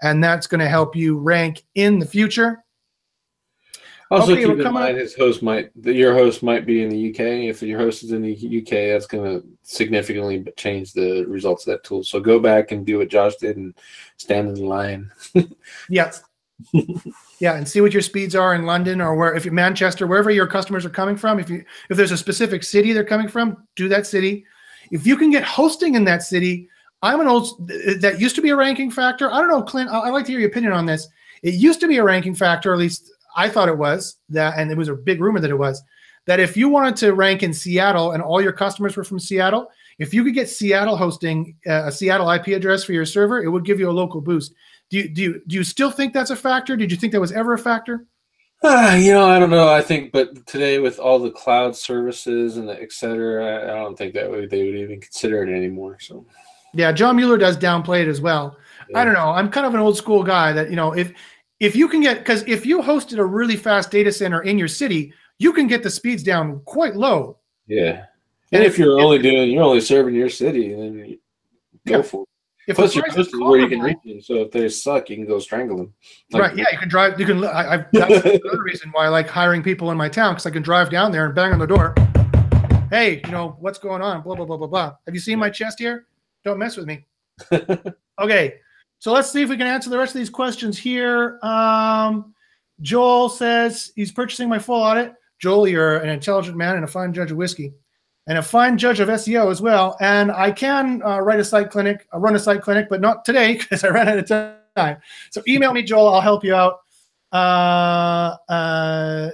and 0.03 0.23
that's 0.23 0.47
going 0.47 0.61
to 0.61 0.69
help 0.69 0.95
you 0.95 1.19
rank 1.19 1.65
in 1.75 1.99
the 1.99 2.07
future. 2.07 2.63
Also, 4.13 4.33
Okay, 4.33 4.45
keep 4.45 4.59
in 4.59 4.73
mind 4.73 4.97
his 4.99 5.15
host 5.15 5.41
might 5.41 5.71
your 5.85 6.15
host 6.15 6.43
might 6.43 6.67
be 6.67 6.83
in 6.83 6.89
the 6.89 7.11
UK. 7.11 7.21
If 7.49 7.63
your 7.63 7.79
host 7.79 8.03
is 8.03 8.11
in 8.11 8.23
the 8.23 8.35
UK, 8.35 8.93
that's 8.93 9.07
going 9.07 9.25
to 9.41 9.47
significantly 9.63 10.45
change 10.57 10.93
the 10.93 11.25
results 11.27 11.65
of 11.67 11.73
that 11.73 11.85
tool. 11.85 12.03
So 12.03 12.19
go 12.19 12.41
back 12.41 12.73
and 12.73 12.85
do 12.85 12.99
what 12.99 13.09
Josh 13.09 13.37
did 13.37 13.57
and 13.57 13.73
stand 14.17 14.57
in 14.59 14.65
line. 14.65 15.11
Yeah. 15.89 16.13
yeah, 17.39 17.55
and 17.57 17.67
see 17.67 17.81
what 17.81 17.93
your 17.93 18.03
speeds 18.03 18.35
are 18.35 18.55
in 18.55 18.67
London 18.67 19.01
or 19.01 19.15
where 19.15 19.35
if 19.35 19.45
you're 19.47 19.55
Manchester, 19.55 20.07
wherever 20.07 20.31
your 20.31 20.47
customers 20.47 20.85
are 20.85 20.91
coming 20.91 21.17
from. 21.17 21.39
If 21.39 21.49
you 21.49 21.65
if 21.89 21.97
there's 21.97 22.13
a 22.13 22.17
specific 22.19 22.65
city 22.65 22.93
they're 22.93 23.05
coming 23.05 23.29
from, 23.29 23.67
do 23.77 23.89
that 23.89 24.07
city. 24.07 24.45
If 24.91 25.07
you 25.07 25.17
can 25.17 25.31
get 25.31 25.45
hosting 25.45 25.95
in 25.95 26.05
that 26.05 26.23
city, 26.23 26.69
I'm 27.03 27.21
an 27.21 27.29
old 27.29 27.67
that 28.01 28.21
used 28.21 28.35
to 28.37 28.43
be 28.43 28.51
a 28.51 28.57
ranking 28.57 28.91
factor. 28.91 29.33
I 29.33 29.39
don't 29.39 29.49
know, 29.49 29.63
Clint. 29.63 29.89
I- 29.89 30.01
I'd 30.01 30.11
like 30.11 30.27
to 30.27 30.33
hear 30.33 30.41
your 30.41 30.51
opinion 30.51 30.73
on 30.73 30.85
this. 30.85 31.09
It 31.43 31.55
used 31.55 31.81
to 31.81 31.89
be 31.89 31.97
a 31.97 32.05
ranking 32.05 32.35
factor, 32.35 32.73
at 32.75 32.79
least 32.79 33.11
I 33.37 33.49
thought 33.49 33.69
it 33.69 33.79
was 33.79 34.17
that, 34.31 34.59
and 34.59 34.71
it 34.71 34.77
was 34.77 34.89
a 34.89 34.95
big 34.95 35.21
rumor 35.21 35.41
that 35.41 35.51
it 35.51 35.59
was 35.59 35.83
that 36.27 36.41
if 36.41 36.57
you 36.57 36.69
wanted 36.69 36.97
to 36.97 37.13
rank 37.13 37.43
in 37.43 37.53
Seattle 37.53 38.13
and 38.13 38.23
all 38.23 38.41
your 38.41 38.53
customers 38.53 38.97
were 38.97 39.05
from 39.05 39.19
Seattle, 39.19 39.69
if 39.99 40.15
you 40.15 40.23
could 40.25 40.35
get 40.35 40.49
Seattle 40.49 40.97
hosting 40.97 41.57
uh, 41.67 41.87
a 41.87 41.93
Seattle 41.93 42.31
IP 42.31 42.49
address 42.49 42.85
for 42.85 42.93
your 42.93 43.07
server, 43.07 43.43
it 43.43 43.49
would 43.49 43.65
give 43.65 43.81
you 43.81 43.91
a 43.91 43.93
local 43.93 44.21
boost. 44.21 44.55
Do 44.91 44.99
you, 44.99 45.09
do 45.09 45.23
you 45.23 45.43
do 45.47 45.57
you 45.57 45.65
still 45.65 45.91
think 45.91 46.13
that's 46.13 46.31
a 46.31 46.37
factor? 46.37 46.77
Did 46.77 46.91
you 46.91 46.97
think 46.97 47.13
that 47.13 47.21
was 47.21 47.33
ever 47.33 47.55
a 47.55 47.59
factor? 47.59 48.07
Ah, 48.63 48.95
you 48.97 49.13
know, 49.13 49.27
I 49.27 49.39
don't 49.39 49.51
know. 49.51 49.69
I 49.69 49.83
think, 49.83 50.13
but 50.13 50.47
today 50.47 50.79
with 50.79 50.99
all 50.99 51.19
the 51.19 51.31
cloud 51.31 51.77
services 51.77 52.57
and 52.57 52.69
the 52.69 52.81
et 52.81 52.93
cetera, 52.93 53.45
I, 53.45 53.73
I 53.73 53.77
don't 53.77 53.97
think 53.97 54.15
that 54.15 54.31
would, 54.31 54.51
they 54.51 54.65
would 54.65 54.77
even 54.77 55.01
consider 55.01 55.43
it 55.43 55.55
anymore. 55.55 55.99
So 56.01 56.27
Yeah, 56.75 56.93
John 56.93 57.17
Mueller 57.17 57.39
does 57.39 57.57
downplay 57.57 58.03
it 58.03 58.09
as 58.09 58.21
well. 58.21 58.57
I 58.95 59.05
don't 59.05 59.15
know. 59.15 59.31
I'm 59.31 59.51
kind 59.51 59.67
of 59.67 59.75
an 59.75 59.81
old 59.81 59.97
school 59.97 60.25
guy 60.25 60.53
that 60.53 60.69
you 60.69 60.77
know 60.77 60.93
if 60.93 61.13
if 61.61 61.77
you 61.77 61.89
can 61.89 62.01
get 62.01 62.19
because 62.19 62.43
if 62.49 62.67
you 62.67 62.81
hosted 62.81 63.19
a 63.19 63.25
really 63.25 63.57
fast 63.57 63.91
data 63.91 64.11
center 64.11 64.41
in 64.43 64.59
your 64.59 64.69
city, 64.69 65.13
you 65.39 65.53
can 65.53 65.67
get 65.67 65.83
the 65.83 65.91
speeds 65.91 66.23
down 66.23 66.61
quite 66.65 66.97
low. 66.97 67.39
Yeah. 67.67 68.07
And 68.53 68.65
if 68.65 68.79
you're 68.79 68.99
only 68.99 69.19
doing, 69.19 69.51
you're 69.51 69.63
only 69.63 69.81
serving 69.81 70.15
your 70.15 70.29
city, 70.31 70.75
then 70.75 70.95
you 70.95 71.19
go 71.87 71.99
Yeah. 71.99 72.03
for 72.03 72.23
it. 72.23 72.27
If 72.67 72.77
Plus, 72.77 72.95
your 72.95 73.09
host 73.11 73.33
is 73.35 73.41
where 73.41 73.59
you 73.59 73.69
can 73.69 73.81
reach 73.81 73.97
them. 74.05 74.21
So 74.21 74.35
if 74.37 74.53
they 74.53 74.69
suck, 74.69 75.11
you 75.11 75.17
can 75.17 75.27
go 75.27 75.39
strangle 75.41 75.77
them. 75.77 75.95
right? 76.33 76.57
Yeah, 76.57 76.67
you 76.71 76.79
can 76.79 76.89
drive. 76.89 77.19
You 77.19 77.27
can. 77.27 77.43
I, 77.45 77.75
I, 77.75 77.77
that's 77.93 78.25
another 78.25 78.63
reason 78.63 78.91
why 78.93 79.07
I 79.07 79.09
like 79.09 79.29
hiring 79.29 79.63
people 79.63 79.91
in 79.91 79.97
my 79.97 80.09
town 80.09 80.35
because 80.35 80.47
I 80.47 80.51
can 80.51 80.63
drive 80.63 80.89
down 80.91 81.11
there 81.11 81.27
and 81.27 81.35
bang 81.35 81.53
on 81.53 81.59
the 81.59 81.67
door. 81.67 81.95
Hey, 82.91 83.23
you 83.25 83.31
know 83.33 83.57
what's 83.61 83.79
going 83.79 84.03
on? 84.03 84.23
Blah 84.23 84.37
blah 84.37 84.45
blah 84.45 84.57
blah 84.57 84.67
blah. 84.69 84.95
Have 85.07 85.15
you 85.15 85.21
seen 85.21 85.39
my 85.39 85.51
chest 85.51 85.79
here? 85.81 86.07
Don't 86.45 86.59
mess 86.59 86.77
with 86.77 86.87
me. 86.87 87.07
okay, 88.21 88.55
so 89.01 89.13
let's 89.13 89.33
see 89.33 89.43
if 89.43 89.49
we 89.49 89.57
can 89.57 89.67
answer 89.67 89.89
the 89.89 89.99
rest 89.99 90.15
of 90.15 90.19
these 90.19 90.31
questions 90.31 90.79
here. 90.79 91.39
Um, 91.43 92.35
Joel 92.83 93.31
says 93.31 93.93
he's 93.97 94.13
purchasing 94.13 94.49
my 94.49 94.59
full 94.59 94.81
audit. 94.81 95.15
Joel, 95.39 95.67
you're 95.69 95.97
an 95.97 96.11
intelligent 96.11 96.57
man 96.57 96.77
and 96.77 96.85
a 96.85 96.89
fine 96.89 97.15
judge 97.15 97.31
of 97.31 97.39
whiskey, 97.39 97.73
and 98.27 98.37
a 98.37 98.43
fine 98.43 98.77
judge 98.77 99.01
of 99.01 99.09
SEO 99.09 99.51
as 99.51 99.63
well. 99.63 99.97
And 100.03 100.31
I 100.31 100.51
can 100.51 101.03
uh, 101.03 101.21
write 101.21 101.41
a 101.41 101.45
site 101.45 101.71
clinic, 101.71 102.07
uh, 102.13 102.19
run 102.19 102.37
a 102.37 102.39
site 102.39 102.61
clinic, 102.61 102.89
but 102.91 103.01
not 103.01 103.25
today 103.25 103.55
because 103.59 103.85
I 103.85 103.89
ran 103.89 104.07
out 104.07 104.19
of 104.19 104.57
time. 104.77 104.99
So 105.31 105.43
email 105.49 105.73
me, 105.73 105.83
Joel. 105.83 106.09
I'll 106.09 106.21
help 106.21 106.45
you 106.45 106.55
out. 106.55 106.81
Uh, 107.33 108.37
uh, 108.53 109.31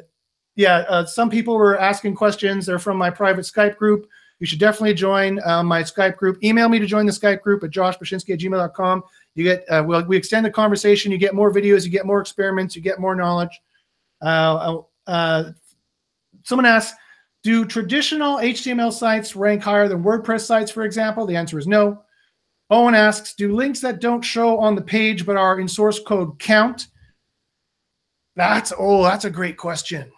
yeah, 0.54 0.84
uh, 0.88 1.04
some 1.06 1.28
people 1.28 1.56
were 1.56 1.76
asking 1.76 2.14
questions. 2.14 2.66
They're 2.66 2.78
from 2.78 2.96
my 2.96 3.10
private 3.10 3.46
Skype 3.46 3.76
group. 3.76 4.06
You 4.38 4.46
should 4.46 4.60
definitely 4.60 4.94
join 4.94 5.40
uh, 5.44 5.62
my 5.62 5.82
Skype 5.82 6.16
group. 6.16 6.42
Email 6.44 6.68
me 6.68 6.78
to 6.78 6.86
join 6.86 7.06
the 7.06 7.12
Skype 7.12 7.40
group 7.40 7.64
at 7.64 7.70
joshbachynski 7.70 8.34
at 8.34 8.40
gmail.com. 8.40 9.02
You 9.36 9.44
get, 9.44 9.64
uh, 9.68 9.84
well, 9.86 10.04
we 10.04 10.16
extend 10.16 10.44
the 10.44 10.50
conversation. 10.50 11.12
You 11.12 11.18
get 11.18 11.34
more 11.34 11.52
videos. 11.52 11.84
You 11.84 11.90
get 11.90 12.06
more 12.06 12.20
experiments. 12.20 12.74
You 12.74 12.82
get 12.82 12.98
more 12.98 13.14
knowledge. 13.14 13.60
Uh, 14.22 14.78
uh, 15.06 15.52
someone 16.42 16.66
asked, 16.66 16.94
do 17.42 17.64
traditional 17.64 18.38
HTML 18.38 18.92
sites 18.92 19.36
rank 19.36 19.62
higher 19.62 19.88
than 19.88 20.02
WordPress 20.02 20.40
sites, 20.40 20.70
for 20.70 20.84
example? 20.84 21.26
The 21.26 21.36
answer 21.36 21.58
is 21.58 21.66
no. 21.66 22.02
Owen 22.70 22.94
asks, 22.94 23.34
do 23.34 23.54
links 23.54 23.80
that 23.80 24.00
don't 24.00 24.22
show 24.22 24.58
on 24.58 24.74
the 24.74 24.82
page 24.82 25.24
but 25.24 25.36
are 25.36 25.60
in 25.60 25.68
source 25.68 26.00
code 26.00 26.38
count? 26.38 26.88
That's 28.34 28.72
oh, 28.76 29.04
that's 29.04 29.24
a 29.24 29.30
great 29.30 29.56
question. 29.56 30.10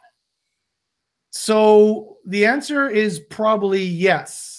So 1.31 2.17
the 2.25 2.47
answer 2.47 2.89
is 2.89 3.21
probably 3.21 3.83
yes. 3.83 4.58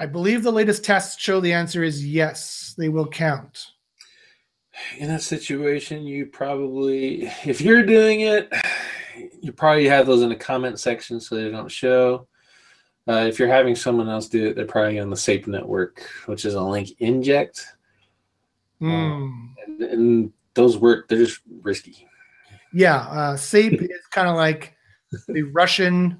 I 0.00 0.06
believe 0.06 0.42
the 0.42 0.50
latest 0.50 0.82
tests 0.82 1.20
show 1.22 1.40
the 1.40 1.52
answer 1.52 1.84
is 1.84 2.04
yes, 2.04 2.74
they 2.78 2.88
will 2.88 3.06
count. 3.06 3.66
in 4.98 5.08
that 5.08 5.22
situation, 5.22 6.02
you 6.04 6.24
probably, 6.26 7.26
if 7.44 7.60
you're 7.60 7.84
doing 7.84 8.22
it, 8.22 8.50
you 9.42 9.52
probably 9.52 9.86
have 9.86 10.06
those 10.06 10.22
in 10.22 10.30
the 10.30 10.36
comment 10.36 10.80
section 10.80 11.20
so 11.20 11.34
they 11.36 11.50
don't 11.50 11.70
show. 11.70 12.26
Uh, 13.06 13.26
if 13.28 13.38
you're 13.38 13.48
having 13.48 13.76
someone 13.76 14.08
else 14.08 14.26
do 14.28 14.46
it, 14.48 14.56
they're 14.56 14.64
probably 14.66 14.98
on 14.98 15.10
the 15.10 15.16
SAPE 15.16 15.46
network, 15.46 16.02
which 16.26 16.44
is 16.44 16.54
a 16.54 16.62
link 16.62 16.88
inject, 16.98 17.66
Hmm. 18.78 19.48
and, 19.66 19.82
and 19.82 20.32
those 20.54 20.78
work. 20.78 21.08
They're 21.08 21.18
just 21.18 21.40
risky. 21.60 22.06
Yeah, 22.72 22.96
uh, 22.96 23.36
SAPE 23.36 23.82
is 23.82 24.06
kind 24.10 24.28
of 24.28 24.36
like 24.36 24.74
the 25.28 25.42
Russian 25.42 26.18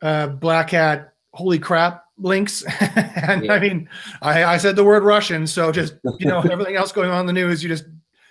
uh, 0.00 0.28
black 0.28 0.70
hat. 0.70 1.12
Holy 1.34 1.58
crap! 1.58 2.01
Links, 2.18 2.62
and 2.80 3.44
Yeah. 3.44 3.52
I 3.52 3.58
mean, 3.58 3.88
I, 4.20 4.44
I 4.44 4.56
said 4.58 4.76
the 4.76 4.84
word 4.84 5.02
Russian, 5.02 5.46
so 5.46 5.72
just 5.72 5.94
you 6.18 6.26
know 6.26 6.40
everything 6.40 6.76
else 6.76 6.92
going 6.92 7.10
on 7.10 7.20
in 7.20 7.26
the 7.26 7.32
news, 7.32 7.62
you 7.62 7.68
just 7.68 7.84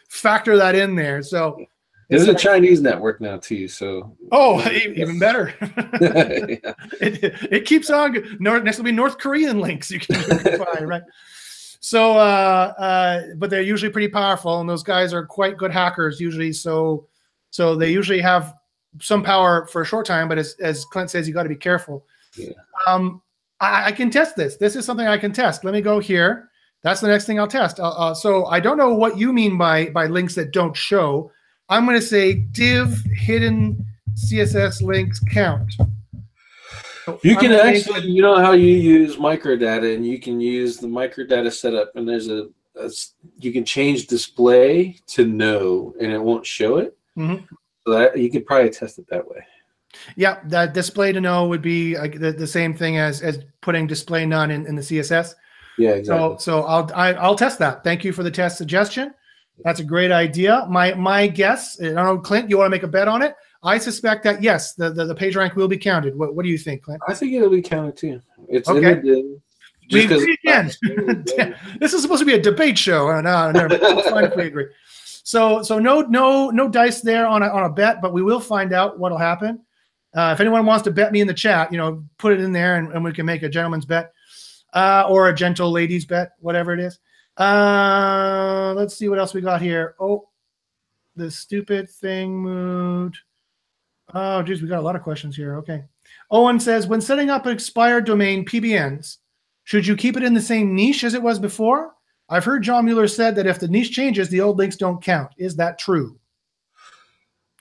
factor 0.10 0.58
that 0.58 0.76
in 0.76 0.96
there. 0.96 1.24
So, 1.24 1.66
There's 2.10 2.28
a 2.28 2.36
Chinese 2.36 2.82
network 2.82 3.22
now 3.22 3.38
too, 3.38 3.68
so 3.68 4.16
oh, 4.32 4.62
even 4.72 5.20
better. 5.20 5.54
yeah. 5.62 5.68
it, 7.02 7.52
it 7.52 7.66
keeps 7.66 7.90
on. 7.90 8.38
next 8.40 8.78
will 8.78 8.86
be 8.86 8.92
North 8.92 9.18
Korean 9.18 9.60
links 9.60 9.90
you 9.90 10.00
can, 10.00 10.20
you 10.20 10.38
can 10.38 10.64
find, 10.66 10.88
right? 10.88 11.04
So, 11.80 12.12
uh, 12.12 12.74
uh, 12.78 13.22
but 13.38 13.50
they're 13.50 13.64
usually 13.64 13.92
pretty 13.92 14.10
powerful, 14.10 14.62
and 14.62 14.70
those 14.70 14.84
guys 14.84 15.14
are 15.14 15.26
quite 15.26 15.58
good 15.58 15.72
hackers 15.72 16.22
usually. 16.22 16.54
So, 16.54 17.08
so 17.50 17.76
they 17.76 17.92
usually 17.92 18.22
have 18.22 18.54
some 19.00 19.24
power 19.24 19.66
for 19.66 19.82
a 19.82 19.86
short 19.86 20.06
time, 20.06 20.28
but 20.28 20.38
as 20.38 20.56
as 20.60 20.86
Clint 20.86 21.10
says, 21.10 21.28
you 21.28 21.34
got 21.34 21.44
to 21.44 21.50
be 21.50 21.56
careful. 21.56 22.06
Yeah. 22.36 22.52
Um, 22.88 23.22
I, 23.62 23.86
I 23.86 23.92
can 23.92 24.10
test 24.10 24.36
this. 24.36 24.58
This 24.58 24.76
is 24.76 24.84
something 24.86 25.08
I 25.08 25.18
can 25.18 25.32
test. 25.32 25.64
Let 25.64 25.74
me 25.74 25.82
go 25.82 26.00
here. 26.00 26.50
That's 26.84 27.00
the 27.00 27.08
next 27.08 27.26
thing 27.26 27.40
I'll 27.40 27.48
test. 27.48 27.80
Uh, 27.80 27.90
uh, 27.90 28.14
so 28.14 28.46
I 28.48 28.60
don't 28.60 28.78
know 28.78 28.94
what 28.94 29.18
you 29.18 29.32
mean 29.32 29.58
by 29.58 29.90
by 29.90 30.08
links 30.08 30.36
that 30.36 30.52
don't 30.52 30.76
show. 30.76 31.32
I'm 31.70 31.86
going 31.86 32.00
to 32.00 32.06
say 32.06 32.34
div 32.34 33.02
hidden 33.14 33.86
CSS 34.16 34.82
links 34.82 35.22
count. 35.32 35.72
So 37.06 37.20
You 37.24 37.38
can 37.38 37.52
actually, 37.52 38.08
you 38.08 38.22
know 38.22 38.40
how 38.40 38.52
you 38.52 38.76
use 38.76 39.16
microdata, 39.16 39.96
and 39.96 40.06
you 40.06 40.20
can 40.20 40.42
use 40.42 40.78
the 40.78 40.88
microdata 40.88 41.52
setup, 41.52 41.96
and 41.96 42.08
there's 42.08 42.30
a 42.30 42.50
you 43.38 43.52
can 43.52 43.66
change 43.66 44.08
display 44.08 44.98
to 45.06 45.26
no, 45.26 45.94
and 46.00 46.12
it 46.12 46.22
won't 46.22 46.46
show 46.46 46.78
it. 46.78 46.98
Mhm. 47.18 47.48
So 47.86 47.94
that 47.94 48.18
you 48.18 48.32
could 48.32 48.46
probably 48.46 48.70
test 48.70 48.98
it 48.98 49.08
that 49.10 49.28
way. 49.28 49.46
Yeah, 50.16 50.40
that 50.46 50.74
display 50.74 51.12
to 51.12 51.22
no 51.22 51.48
would 51.48 51.62
be 51.62 51.98
like 51.98 52.20
the, 52.20 52.32
the 52.32 52.48
same 52.48 52.74
thing 52.74 52.98
as 52.98 53.22
as 53.22 53.40
putting 53.62 53.88
display 53.88 54.26
none 54.26 54.52
in, 54.52 54.66
in 54.66 54.76
the 54.76 54.82
CSS. 54.82 55.36
Yeah, 55.78 55.92
exactly. 55.92 56.38
so 56.38 56.38
so 56.38 56.64
I'll 56.64 56.90
I, 56.94 57.14
I'll 57.14 57.36
test 57.36 57.60
that. 57.60 57.84
Thank 57.84 58.04
you 58.04 58.14
for 58.14 58.24
the 58.24 58.32
test 58.32 58.58
suggestion. 58.58 59.14
That's 59.64 59.80
a 59.80 59.84
great 59.84 60.12
idea. 60.12 60.66
My 60.70 60.94
my 60.94 61.28
guess, 61.28 61.80
I 61.82 61.86
don't 61.86 61.96
know, 61.96 62.18
Clint, 62.18 62.50
you 62.50 62.58
want 62.58 62.68
to 62.68 62.72
make 62.72 62.84
a 62.84 62.88
bet 62.88 63.08
on 63.08 63.22
it? 63.22 63.36
I 63.64 63.78
suspect 63.78 64.24
that 64.24 64.42
yes, 64.42 64.74
the, 64.74 64.90
the, 64.90 65.06
the 65.06 65.16
page 65.16 65.36
rank 65.36 65.56
will 65.56 65.68
be 65.68 65.78
counted. 65.78 66.18
What 66.18 66.36
what 66.36 66.44
do 66.44 66.50
you 66.50 66.58
think, 66.58 66.84
Clint? 66.84 67.02
I 67.08 67.14
think 67.14 67.34
it'll 67.34 67.50
be 67.50 67.62
counted 67.62 67.96
too. 67.96 68.22
It's 68.50 68.68
Okay. 68.68 68.94
in 68.94 69.02
the. 69.02 69.42
We 69.92 70.06
agree 70.06 70.38
again. 70.46 70.72
this 71.80 71.94
is 71.94 72.02
supposed 72.02 72.22
to 72.22 72.26
be 72.26 72.34
a 72.34 72.42
debate 72.42 72.78
show. 72.78 73.10
Uh, 73.10 73.22
no, 73.22 73.52
mind. 73.52 73.74
It's 73.74 74.10
fine 74.10 74.24
if 74.24 74.36
we 74.36 74.48
agree. 74.48 74.68
So 75.24 75.62
so 75.62 75.80
no 75.80 76.02
no 76.02 76.50
no 76.50 76.70
dice 76.70 77.02
there 77.02 77.28
on 77.28 77.44
a, 77.44 77.48
on 77.48 77.66
a 77.66 77.70
bet, 77.70 78.02
but 78.02 78.14
we 78.14 78.24
will 78.24 78.40
find 78.40 78.74
out 78.74 79.00
what'll 79.00 79.18
happen. 79.18 79.60
Uh, 80.14 80.32
if 80.34 80.40
anyone 80.40 80.66
wants 80.66 80.84
to 80.84 80.92
bet 80.92 81.12
me 81.12 81.22
in 81.22 81.28
the 81.28 81.34
chat, 81.34 81.72
you 81.72 81.78
know, 81.78 82.04
put 82.18 82.34
it 82.34 82.42
in 82.42 82.52
there 82.52 82.76
and, 82.76 82.92
and 82.92 83.04
we 83.04 83.14
can 83.14 83.26
make 83.26 83.44
a 83.44 83.50
gentleman's 83.50 83.86
bet 83.86 84.14
uh, 84.74 85.06
or 85.08 85.30
a 85.30 85.34
gentle 85.34 85.72
ladies 85.72 86.06
bet, 86.06 86.34
whatever 86.40 86.74
it 86.74 86.80
is. 86.80 87.00
Uh, 87.38 88.74
let's 88.76 88.96
see 88.96 89.08
what 89.10 89.20
else 89.20 89.34
we 89.34 89.42
got 89.42 89.62
here. 89.62 89.96
Oh, 90.00 90.28
the 91.16 91.32
stupid 91.32 91.90
thing 91.90 92.38
moved. 92.38 93.18
Oh, 94.14 94.44
geez, 94.44 94.62
we 94.62 94.68
got 94.68 94.80
a 94.80 94.82
lot 94.82 94.96
of 94.96 95.04
questions 95.04 95.36
here. 95.36 95.56
Okay. 95.58 95.84
Owen 96.30 96.60
says, 96.60 96.88
when 96.88 97.02
setting 97.02 97.30
up 97.30 97.46
an 97.46 97.54
expired 97.54 98.06
domain 98.06 98.46
PBNs, 98.46 99.18
should 99.64 99.88
you 99.88 99.96
keep 99.96 100.18
it 100.18 100.24
in 100.24 100.34
the 100.34 100.42
same 100.42 100.76
niche 100.76 101.04
as 101.04 101.14
it 101.14 101.22
was 101.22 101.40
before? 101.40 101.94
I've 102.30 102.46
heard 102.46 102.64
John 102.64 102.86
Mueller 102.86 103.08
said 103.08 103.36
that 103.36 103.46
if 103.46 103.60
the 103.60 103.68
niche 103.68 103.92
changes, 103.92 104.30
the 104.30 104.42
old 104.42 104.58
links 104.58 104.76
don't 104.76 105.04
count. 105.04 105.32
Is 105.38 105.56
that 105.58 105.78
true? 105.78 106.18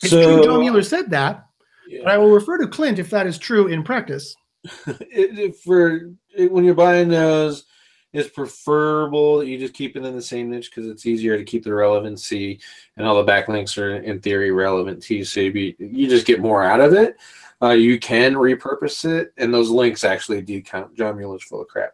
It's 0.03 0.11
true 0.11 0.43
John 0.43 0.61
Mueller 0.61 0.83
said 0.83 1.11
that, 1.11 1.47
Yeah. 1.91 2.01
but 2.05 2.13
I 2.13 2.19
will 2.19 2.31
refer 2.31 2.59
to 2.59 2.69
Clint 2.69 2.99
if 2.99 3.11
that 3.11 3.27
is 3.27 3.39
true 3.39 3.67
in 3.67 3.83
practice. 3.83 4.35
it, 4.87 5.39
it- 5.39 5.57
for 5.57 6.13
it, 6.37 6.51
when 6.53 6.65
you're 6.65 6.75
buying 6.75 7.09
those, 7.09 7.65
it's 8.13 8.29
preferable 8.29 9.39
that 9.39 9.47
you 9.47 9.57
just 9.59 9.75
keep 9.75 9.97
it 9.97 10.05
in 10.05 10.15
the 10.17 10.23
same 10.23 10.51
niche 10.51 10.71
because 10.71 10.91
it's 10.91 11.07
easier 11.07 11.37
to 11.37 11.45
keep 11.45 11.63
the 11.63 11.73
relevancy, 11.73 12.59
and 12.97 13.07
all 13.07 13.23
the 13.23 13.31
backlinks 13.33 13.79
are 13.79 13.97
in 13.99 14.21
theory 14.21 14.51
relevant 14.51 15.01
to 15.05 15.15
you. 15.15 15.25
So 15.25 15.41
you, 15.41 15.53
be, 15.53 15.77
you 15.79 16.09
just 16.09 16.27
get 16.27 16.41
more 16.41 16.65
out 16.65 16.81
of 16.81 16.93
it. 16.93 17.17
Uh, 17.63 17.71
you 17.71 17.99
can 18.01 18.35
repurpose 18.35 19.05
it, 19.05 19.33
and 19.37 19.53
those 19.55 19.71
links 19.71 20.03
actually 20.03 20.43
do 20.43 20.61
count. 20.61 20.97
John 20.97 21.17
Mueller's 21.19 21.45
full 21.45 21.63
of 21.63 21.69
crap. 21.69 21.93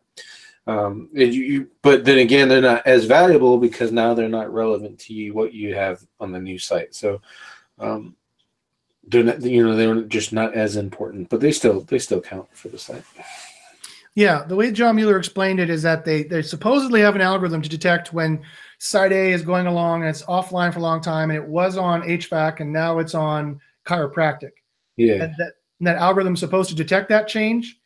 Um, 0.66 1.11
and 1.14 1.34
you, 1.34 1.42
you, 1.44 1.70
but 1.82 2.05
then 2.05 2.18
again, 2.18 2.49
they're 2.49 2.61
not 2.62 2.86
as 2.86 3.05
valuable 3.05 3.59
because 3.59 3.92
now 3.92 4.14
they're 4.14 4.28
not 4.28 4.53
relevant 4.53 4.99
to 5.01 5.12
you 5.14 5.34
what 5.34 5.53
you 5.53 5.74
have 5.74 6.05
on 6.18 6.32
the 6.32 6.40
new 6.40 6.59
site. 6.59 6.94
So, 6.94 7.20
um, 7.78 8.16
they're 9.07 9.25
not, 9.25 9.43
you 9.43 9.65
know, 9.65 9.77
they're 9.77 10.03
just 10.03 10.33
not 10.33 10.55
as 10.55 10.77
important, 10.77 11.29
but 11.29 11.41
they 11.41 11.53
still 11.53 11.81
they 11.81 11.99
still 11.99 12.21
count 12.21 12.49
for 12.53 12.69
the 12.69 12.79
site. 12.79 13.05
Yeah, 14.15 14.45
the 14.45 14.57
way 14.57 14.73
John 14.73 14.97
Mueller 14.97 15.19
explained 15.19 15.61
it 15.61 15.71
is 15.71 15.83
that 15.83 16.05
they 16.05 16.25
they 16.25 16.43
supposedly 16.43 17.01
have 17.01 17.15
an 17.15 17.21
algorithm 17.21 17.63
to 17.63 17.69
detect 17.69 18.13
when 18.13 18.43
site 18.79 19.13
A 19.13 19.33
is 19.33 19.43
going 19.43 19.67
along 19.67 20.03
and 20.03 20.11
it's 20.11 20.23
offline 20.23 20.73
for 20.73 20.81
a 20.81 20.83
long 20.83 21.01
time, 21.01 21.31
and 21.31 21.37
it 21.37 21.47
was 21.47 21.77
on 21.77 22.03
HVAC 22.03 22.61
and 22.61 22.73
now 22.73 22.99
it's 22.99 23.15
on 23.15 23.61
chiropractic. 23.87 24.53
Yeah. 24.97 25.25
And 25.25 25.35
that 25.39 25.53
and 25.79 25.87
that 25.87 25.97
algorithm's 25.97 26.41
supposed 26.41 26.71
to 26.71 26.77
detect 26.77 27.09
that 27.11 27.29
change. 27.29 27.79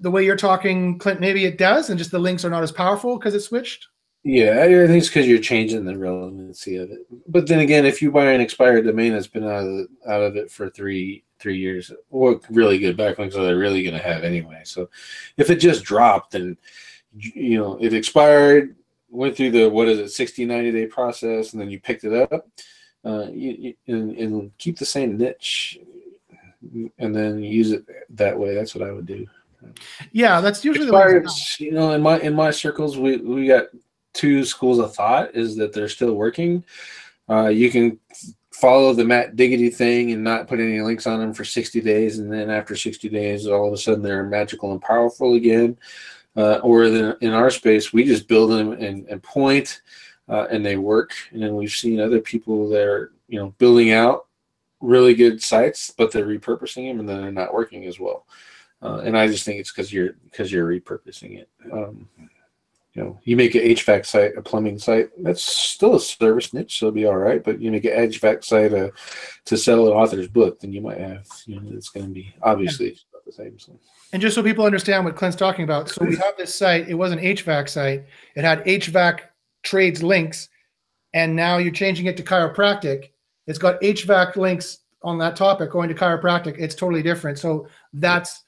The 0.00 0.10
way 0.10 0.24
you're 0.24 0.36
talking, 0.36 0.98
Clint, 0.98 1.20
maybe 1.20 1.46
it 1.46 1.56
does, 1.56 1.88
and 1.88 1.98
just 1.98 2.10
the 2.10 2.18
links 2.18 2.44
are 2.44 2.50
not 2.50 2.62
as 2.62 2.70
powerful 2.70 3.18
because 3.18 3.34
it 3.34 3.40
switched. 3.40 3.88
Yeah, 4.28 4.60
I 4.60 4.66
think 4.66 4.98
it's 4.98 5.06
because 5.06 5.28
you're 5.28 5.38
changing 5.38 5.84
the 5.84 5.96
relevancy 5.96 6.74
of 6.78 6.90
it. 6.90 7.06
But 7.28 7.46
then 7.46 7.60
again, 7.60 7.86
if 7.86 8.02
you 8.02 8.10
buy 8.10 8.32
an 8.32 8.40
expired 8.40 8.84
domain 8.84 9.12
that's 9.12 9.28
been 9.28 9.44
out 9.44 9.62
of 9.62 9.66
the, 9.66 9.88
out 10.08 10.20
of 10.20 10.34
it 10.34 10.50
for 10.50 10.68
three 10.68 11.22
three 11.38 11.56
years, 11.56 11.92
what 12.08 12.40
really 12.50 12.80
good 12.80 12.96
backlinks 12.96 13.36
are 13.36 13.44
they 13.44 13.54
really 13.54 13.84
going 13.84 13.94
to 13.94 14.02
have 14.02 14.24
anyway? 14.24 14.62
So, 14.64 14.90
if 15.36 15.48
it 15.48 15.60
just 15.60 15.84
dropped 15.84 16.34
and 16.34 16.56
you 17.16 17.56
know 17.56 17.78
it 17.80 17.94
expired, 17.94 18.74
went 19.10 19.36
through 19.36 19.52
the 19.52 19.68
what 19.70 19.86
is 19.86 20.00
it 20.00 20.08
60 20.08 20.44
90 20.44 20.72
day 20.72 20.86
process, 20.86 21.52
and 21.52 21.62
then 21.62 21.70
you 21.70 21.78
picked 21.78 22.02
it 22.02 22.12
up, 22.12 22.48
uh, 23.04 23.28
you, 23.30 23.74
you 23.86 23.94
and, 23.94 24.10
and 24.18 24.58
keep 24.58 24.76
the 24.76 24.84
same 24.84 25.16
niche, 25.16 25.78
and 26.98 27.14
then 27.14 27.44
use 27.44 27.70
it 27.70 27.86
that 28.10 28.36
way. 28.36 28.56
That's 28.56 28.74
what 28.74 28.88
I 28.88 28.90
would 28.90 29.06
do. 29.06 29.24
Yeah, 30.10 30.40
that's 30.40 30.64
usually 30.64 30.86
the 30.86 30.92
way. 30.92 31.22
you 31.58 31.70
know, 31.70 31.92
in 31.92 32.02
my 32.02 32.18
in 32.18 32.34
my 32.34 32.50
circles, 32.50 32.98
we 32.98 33.18
we 33.18 33.46
got 33.46 33.66
two 34.16 34.44
schools 34.44 34.78
of 34.78 34.94
thought 34.94 35.34
is 35.34 35.56
that 35.56 35.72
they're 35.72 35.88
still 35.88 36.14
working. 36.14 36.64
Uh, 37.28 37.48
you 37.48 37.70
can 37.70 37.98
follow 38.50 38.92
the 38.94 39.04
Matt 39.04 39.36
Diggity 39.36 39.68
thing 39.68 40.12
and 40.12 40.24
not 40.24 40.48
put 40.48 40.60
any 40.60 40.80
links 40.80 41.06
on 41.06 41.20
them 41.20 41.34
for 41.34 41.44
60 41.44 41.80
days, 41.82 42.18
and 42.18 42.32
then 42.32 42.48
after 42.50 42.74
60 42.74 43.08
days, 43.10 43.46
all 43.46 43.68
of 43.68 43.72
a 43.72 43.76
sudden 43.76 44.02
they're 44.02 44.24
magical 44.24 44.72
and 44.72 44.80
powerful 44.80 45.34
again. 45.34 45.76
Uh, 46.36 46.60
or 46.62 46.84
in 46.84 47.32
our 47.32 47.50
space, 47.50 47.92
we 47.92 48.04
just 48.04 48.28
build 48.28 48.50
them 48.50 48.72
and, 48.72 49.08
and 49.08 49.22
point, 49.22 49.80
uh, 50.28 50.46
and 50.50 50.64
they 50.64 50.76
work. 50.76 51.12
And 51.30 51.42
then 51.42 51.56
we've 51.56 51.70
seen 51.70 51.98
other 51.98 52.20
people 52.20 52.68
that 52.70 52.86
are, 52.86 53.12
you 53.26 53.38
know, 53.38 53.54
building 53.58 53.92
out 53.92 54.26
really 54.80 55.14
good 55.14 55.42
sites, 55.42 55.92
but 55.96 56.12
they're 56.12 56.26
repurposing 56.26 56.90
them 56.90 57.00
and 57.00 57.08
then 57.08 57.22
they're 57.22 57.32
not 57.32 57.54
working 57.54 57.86
as 57.86 57.98
well. 57.98 58.26
Uh, 58.82 58.98
and 58.98 59.16
I 59.16 59.26
just 59.26 59.44
think 59.44 59.58
it's 59.58 59.72
because 59.72 59.90
you're 59.92 60.12
because 60.24 60.52
you're 60.52 60.68
repurposing 60.68 61.38
it. 61.38 61.48
Um, 61.72 62.08
you 62.96 63.02
know, 63.02 63.20
you 63.24 63.36
make 63.36 63.54
an 63.54 63.60
HVAC 63.60 64.06
site, 64.06 64.36
a 64.38 64.42
plumbing 64.42 64.78
site, 64.78 65.10
that's 65.22 65.44
still 65.44 65.96
a 65.96 66.00
service 66.00 66.54
niche, 66.54 66.78
so 66.78 66.86
it'll 66.86 66.94
be 66.94 67.04
all 67.04 67.18
right. 67.18 67.44
But 67.44 67.60
you 67.60 67.70
make 67.70 67.84
an 67.84 67.92
HVAC 67.92 68.42
site 68.42 68.72
uh, 68.72 68.88
to 69.44 69.56
sell 69.56 69.86
an 69.86 69.92
author's 69.92 70.28
book, 70.28 70.60
then 70.60 70.72
you 70.72 70.80
might 70.80 70.98
have, 70.98 71.26
you 71.44 71.60
know, 71.60 71.70
it's 71.74 71.90
going 71.90 72.06
to 72.06 72.12
be 72.12 72.34
obviously 72.42 72.88
it's 72.88 73.04
not 73.12 73.24
the 73.26 73.32
same. 73.32 73.58
So. 73.58 73.78
And 74.12 74.22
just 74.22 74.34
so 74.34 74.42
people 74.42 74.64
understand 74.64 75.04
what 75.04 75.14
Clint's 75.14 75.36
talking 75.36 75.64
about, 75.64 75.90
so 75.90 76.06
we 76.06 76.16
have 76.16 76.38
this 76.38 76.54
site. 76.54 76.88
It 76.88 76.94
was 76.94 77.12
an 77.12 77.18
HVAC 77.18 77.68
site. 77.68 78.06
It 78.34 78.44
had 78.44 78.64
HVAC 78.64 79.20
trades 79.62 80.02
links, 80.02 80.48
and 81.12 81.36
now 81.36 81.58
you're 81.58 81.72
changing 81.72 82.06
it 82.06 82.16
to 82.16 82.22
chiropractic. 82.22 83.10
It's 83.46 83.58
got 83.58 83.78
HVAC 83.82 84.36
links 84.36 84.78
on 85.02 85.18
that 85.18 85.36
topic 85.36 85.70
going 85.70 85.90
to 85.90 85.94
chiropractic. 85.94 86.56
It's 86.58 86.74
totally 86.74 87.02
different. 87.02 87.38
So 87.38 87.68
that's 87.92 88.44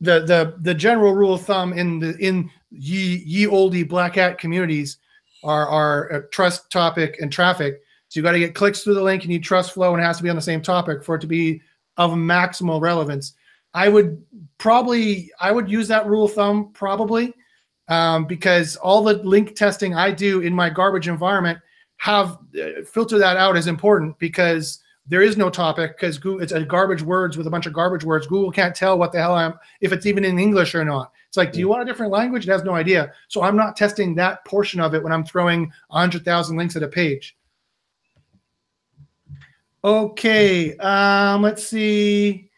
the 0.00 0.20
the 0.20 0.54
the 0.60 0.74
general 0.74 1.14
rule 1.14 1.32
of 1.32 1.42
thumb 1.42 1.72
in 1.72 1.98
the 1.98 2.14
in 2.18 2.50
ye 2.70 3.22
ye 3.24 3.46
oldie 3.46 3.88
black 3.88 4.16
hat 4.16 4.38
communities 4.38 4.98
are 5.44 5.68
are 5.68 6.12
uh, 6.12 6.20
trust 6.30 6.70
topic 6.70 7.18
and 7.20 7.32
traffic. 7.32 7.82
So 8.08 8.20
you 8.20 8.24
got 8.24 8.32
to 8.32 8.38
get 8.38 8.54
clicks 8.54 8.82
through 8.82 8.94
the 8.94 9.02
link. 9.02 9.22
And 9.22 9.32
you 9.32 9.38
need 9.38 9.44
trust 9.44 9.72
flow, 9.72 9.92
and 9.92 10.02
it 10.02 10.06
has 10.06 10.18
to 10.18 10.22
be 10.22 10.30
on 10.30 10.36
the 10.36 10.42
same 10.42 10.62
topic 10.62 11.02
for 11.04 11.16
it 11.16 11.20
to 11.20 11.26
be 11.26 11.60
of 11.96 12.12
maximal 12.12 12.80
relevance. 12.80 13.34
I 13.74 13.88
would 13.88 14.22
probably 14.58 15.30
I 15.40 15.52
would 15.52 15.70
use 15.70 15.88
that 15.88 16.06
rule 16.06 16.24
of 16.24 16.32
thumb 16.32 16.70
probably 16.72 17.34
um, 17.88 18.26
because 18.26 18.76
all 18.76 19.04
the 19.04 19.14
link 19.14 19.54
testing 19.54 19.94
I 19.94 20.10
do 20.10 20.40
in 20.40 20.54
my 20.54 20.70
garbage 20.70 21.08
environment 21.08 21.58
have 21.98 22.38
uh, 22.60 22.82
filter 22.90 23.18
that 23.18 23.36
out 23.36 23.56
as 23.56 23.66
important 23.66 24.18
because 24.18 24.82
there 25.06 25.22
is 25.22 25.36
no 25.36 25.50
topic 25.50 25.96
because 25.96 26.18
it's 26.24 26.52
a 26.52 26.64
garbage 26.64 27.02
words 27.02 27.36
with 27.36 27.46
a 27.46 27.50
bunch 27.50 27.66
of 27.66 27.72
garbage 27.72 28.04
words. 28.04 28.26
Google 28.26 28.50
can't 28.50 28.74
tell 28.74 28.98
what 28.98 29.12
the 29.12 29.18
hell 29.18 29.34
I'm 29.34 29.54
if 29.80 29.92
it's 29.92 30.06
even 30.06 30.24
in 30.24 30.38
English 30.38 30.74
or 30.74 30.84
not. 30.84 31.12
It's 31.28 31.36
like, 31.36 31.52
do 31.52 31.58
you 31.58 31.68
want 31.68 31.82
a 31.82 31.84
different 31.84 32.12
language? 32.12 32.48
It 32.48 32.52
has 32.52 32.64
no 32.64 32.74
idea. 32.74 33.12
So 33.28 33.42
I'm 33.42 33.56
not 33.56 33.76
testing 33.76 34.14
that 34.14 34.44
portion 34.44 34.80
of 34.80 34.94
it 34.94 35.02
when 35.02 35.12
I'm 35.12 35.24
throwing 35.24 35.70
100,000 35.88 36.56
links 36.56 36.76
at 36.76 36.82
a 36.82 36.88
page. 36.88 37.36
Okay, 39.84 40.76
um, 40.78 41.42
let's 41.42 41.66
see. 41.66 42.50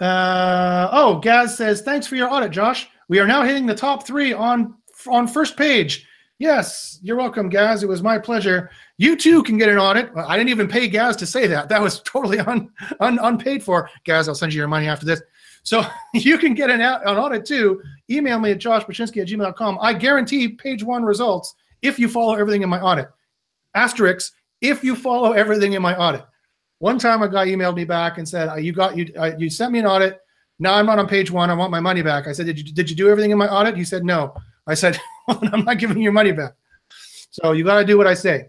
Uh, 0.00 0.88
oh, 0.92 1.18
Gaz 1.18 1.56
says, 1.56 1.82
thanks 1.82 2.06
for 2.06 2.16
your 2.16 2.32
audit, 2.32 2.52
Josh. 2.52 2.88
We 3.08 3.18
are 3.18 3.26
now 3.26 3.42
hitting 3.42 3.66
the 3.66 3.74
top 3.74 4.06
three 4.06 4.32
on 4.32 4.74
on 5.06 5.26
first 5.26 5.56
page. 5.56 6.06
Yes, 6.38 6.98
you're 7.02 7.18
welcome, 7.18 7.50
Gaz. 7.50 7.82
It 7.82 7.88
was 7.88 8.02
my 8.02 8.18
pleasure. 8.18 8.70
You 8.96 9.14
too 9.14 9.42
can 9.42 9.58
get 9.58 9.68
an 9.68 9.76
audit. 9.76 10.10
I 10.16 10.38
didn't 10.38 10.48
even 10.48 10.68
pay 10.68 10.88
Gaz 10.88 11.16
to 11.16 11.26
say 11.26 11.46
that. 11.46 11.68
That 11.68 11.82
was 11.82 12.00
totally 12.00 12.38
un, 12.40 12.70
un, 13.00 13.18
unpaid 13.20 13.62
for. 13.62 13.90
Gaz, 14.04 14.26
I'll 14.26 14.34
send 14.34 14.54
you 14.54 14.58
your 14.58 14.68
money 14.68 14.88
after 14.88 15.04
this. 15.04 15.20
So 15.62 15.84
you 16.14 16.38
can 16.38 16.54
get 16.54 16.70
an, 16.70 16.80
an 16.80 17.16
audit 17.16 17.44
too. 17.44 17.82
Email 18.08 18.38
me 18.38 18.52
at 18.52 18.58
joshbachynski 18.58 19.22
at 19.22 19.28
gmail.com. 19.28 19.78
I 19.80 19.92
guarantee 19.94 20.48
page 20.48 20.82
one 20.82 21.02
results 21.02 21.54
if 21.82 21.98
you 21.98 22.08
follow 22.08 22.34
everything 22.34 22.62
in 22.62 22.68
my 22.68 22.80
audit. 22.80 23.08
Asterisk, 23.74 24.32
if 24.60 24.84
you 24.84 24.94
follow 24.96 25.32
everything 25.32 25.72
in 25.72 25.82
my 25.82 25.96
audit. 25.96 26.24
One 26.78 26.98
time 26.98 27.22
a 27.22 27.28
guy 27.28 27.46
emailed 27.46 27.76
me 27.76 27.84
back 27.84 28.18
and 28.18 28.28
said, 28.28 28.62
"You 28.62 28.72
got 28.72 28.96
you 28.96 29.12
uh, 29.16 29.32
you 29.38 29.50
sent 29.50 29.72
me 29.72 29.78
an 29.78 29.86
audit. 29.86 30.18
Now 30.58 30.74
I'm 30.74 30.86
not 30.86 30.98
on 30.98 31.06
page 31.06 31.30
one. 31.30 31.50
I 31.50 31.54
want 31.54 31.70
my 31.70 31.80
money 31.80 32.00
back." 32.02 32.26
I 32.26 32.32
said, 32.32 32.46
"Did 32.46 32.58
you 32.58 32.64
did 32.72 32.88
you 32.88 32.96
do 32.96 33.08
everything 33.08 33.30
in 33.30 33.38
my 33.38 33.48
audit?" 33.48 33.76
He 33.76 33.84
said, 33.84 34.02
"No." 34.02 34.34
I 34.66 34.74
said, 34.74 34.98
well, 35.28 35.40
"I'm 35.52 35.64
not 35.64 35.78
giving 35.78 35.98
you 35.98 36.04
your 36.04 36.12
money 36.12 36.32
back." 36.32 36.54
So 37.30 37.52
you 37.52 37.64
got 37.64 37.78
to 37.80 37.84
do 37.84 37.98
what 37.98 38.06
I 38.06 38.14
say. 38.14 38.48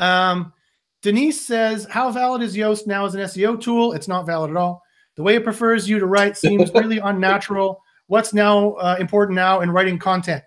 Um, 0.00 0.52
Denise 1.00 1.46
says, 1.46 1.86
"How 1.88 2.10
valid 2.10 2.42
is 2.42 2.56
Yoast 2.56 2.88
now 2.88 3.06
as 3.06 3.14
an 3.14 3.20
SEO 3.20 3.60
tool? 3.60 3.92
It's 3.92 4.08
not 4.08 4.26
valid 4.26 4.50
at 4.50 4.56
all. 4.56 4.82
The 5.16 5.22
way 5.22 5.36
it 5.36 5.44
prefers 5.44 5.88
you 5.88 5.98
to 5.98 6.06
write 6.06 6.36
seems 6.36 6.72
really 6.72 6.98
unnatural. 7.04 7.82
What's 8.06 8.32
now 8.32 8.72
uh, 8.72 8.96
important 9.00 9.36
now 9.36 9.60
in 9.60 9.70
writing 9.70 9.98
content? 9.98 10.44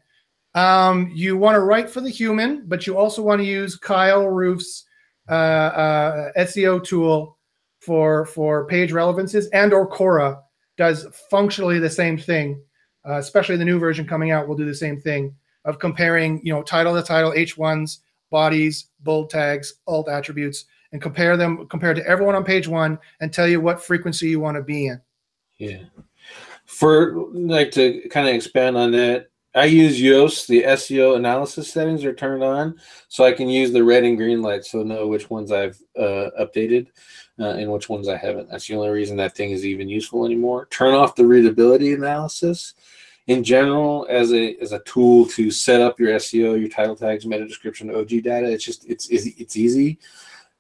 Um, 0.55 1.11
you 1.13 1.37
want 1.37 1.55
to 1.55 1.59
write 1.59 1.89
for 1.89 2.01
the 2.01 2.09
human, 2.09 2.63
but 2.67 2.87
you 2.87 2.97
also 2.97 3.21
want 3.21 3.39
to 3.41 3.45
use 3.45 3.75
Kyle 3.75 4.27
Roof's." 4.27 4.85
uh, 5.29 5.33
uh, 5.33 6.31
SEO 6.39 6.83
tool 6.83 7.37
for 7.79 8.25
for 8.25 8.65
page 8.65 8.91
relevances, 8.91 9.47
and 9.49 9.71
or 9.73 9.87
Cora 9.87 10.41
does 10.77 11.05
functionally 11.29 11.79
the 11.79 11.89
same 11.89 12.17
thing. 12.17 12.61
Uh, 13.07 13.17
especially 13.17 13.55
the 13.55 13.65
new 13.65 13.79
version 13.79 14.05
coming 14.05 14.31
out 14.31 14.47
will 14.47 14.57
do 14.57 14.65
the 14.65 14.75
same 14.75 14.99
thing 14.99 15.33
of 15.63 15.79
comparing, 15.79 16.41
you 16.43 16.51
know, 16.51 16.61
title 16.61 16.93
to 16.93 17.01
title, 17.01 17.31
H1s, 17.31 17.99
bodies, 18.29 18.87
bold 18.99 19.29
tags, 19.29 19.75
alt 19.87 20.09
attributes, 20.09 20.65
and 20.91 21.01
compare 21.01 21.37
them 21.37 21.67
compared 21.67 21.95
to 21.97 22.07
everyone 22.07 22.35
on 22.35 22.43
page 22.43 22.67
one, 22.67 22.99
and 23.19 23.31
tell 23.31 23.47
you 23.47 23.61
what 23.61 23.83
frequency 23.83 24.29
you 24.29 24.39
want 24.39 24.57
to 24.57 24.63
be 24.63 24.87
in. 24.87 25.01
Yeah. 25.57 25.83
For 26.65 27.13
like 27.33 27.71
to 27.71 28.07
kind 28.09 28.27
of 28.27 28.35
expand 28.35 28.77
on 28.77 28.91
that, 28.91 29.29
I 29.55 29.65
use 29.65 29.99
Yoast. 29.99 30.47
The 30.47 30.63
SEO 30.63 31.15
analysis 31.15 31.71
settings 31.71 32.05
are 32.05 32.13
turned 32.13 32.43
on, 32.43 32.79
so 33.07 33.25
I 33.25 33.31
can 33.31 33.49
use 33.49 33.71
the 33.71 33.83
red 33.83 34.03
and 34.03 34.17
green 34.17 34.41
lights 34.41 34.71
to 34.71 34.83
know 34.83 35.07
which 35.07 35.29
ones 35.29 35.51
I've 35.51 35.81
uh, 35.97 36.29
updated 36.39 36.87
uh, 37.39 37.53
and 37.53 37.71
which 37.71 37.89
ones 37.89 38.07
I 38.07 38.17
haven't. 38.17 38.49
That's 38.49 38.67
the 38.67 38.75
only 38.75 38.89
reason 38.89 39.17
that 39.17 39.35
thing 39.35 39.51
is 39.51 39.65
even 39.65 39.89
useful 39.89 40.25
anymore. 40.25 40.67
Turn 40.67 40.93
off 40.93 41.15
the 41.15 41.25
readability 41.25 41.93
analysis. 41.93 42.75
In 43.27 43.43
general, 43.43 44.07
as 44.09 44.33
a 44.33 44.55
as 44.57 44.71
a 44.71 44.79
tool 44.79 45.25
to 45.27 45.51
set 45.51 45.81
up 45.81 45.99
your 45.99 46.15
SEO, 46.15 46.59
your 46.59 46.69
title 46.69 46.95
tags, 46.95 47.25
meta 47.25 47.47
description, 47.47 47.93
OG 47.93 48.09
data, 48.23 48.51
it's 48.51 48.63
just 48.63 48.85
it's 48.87 49.07
it's, 49.09 49.25
it's 49.25 49.57
easy. 49.57 49.99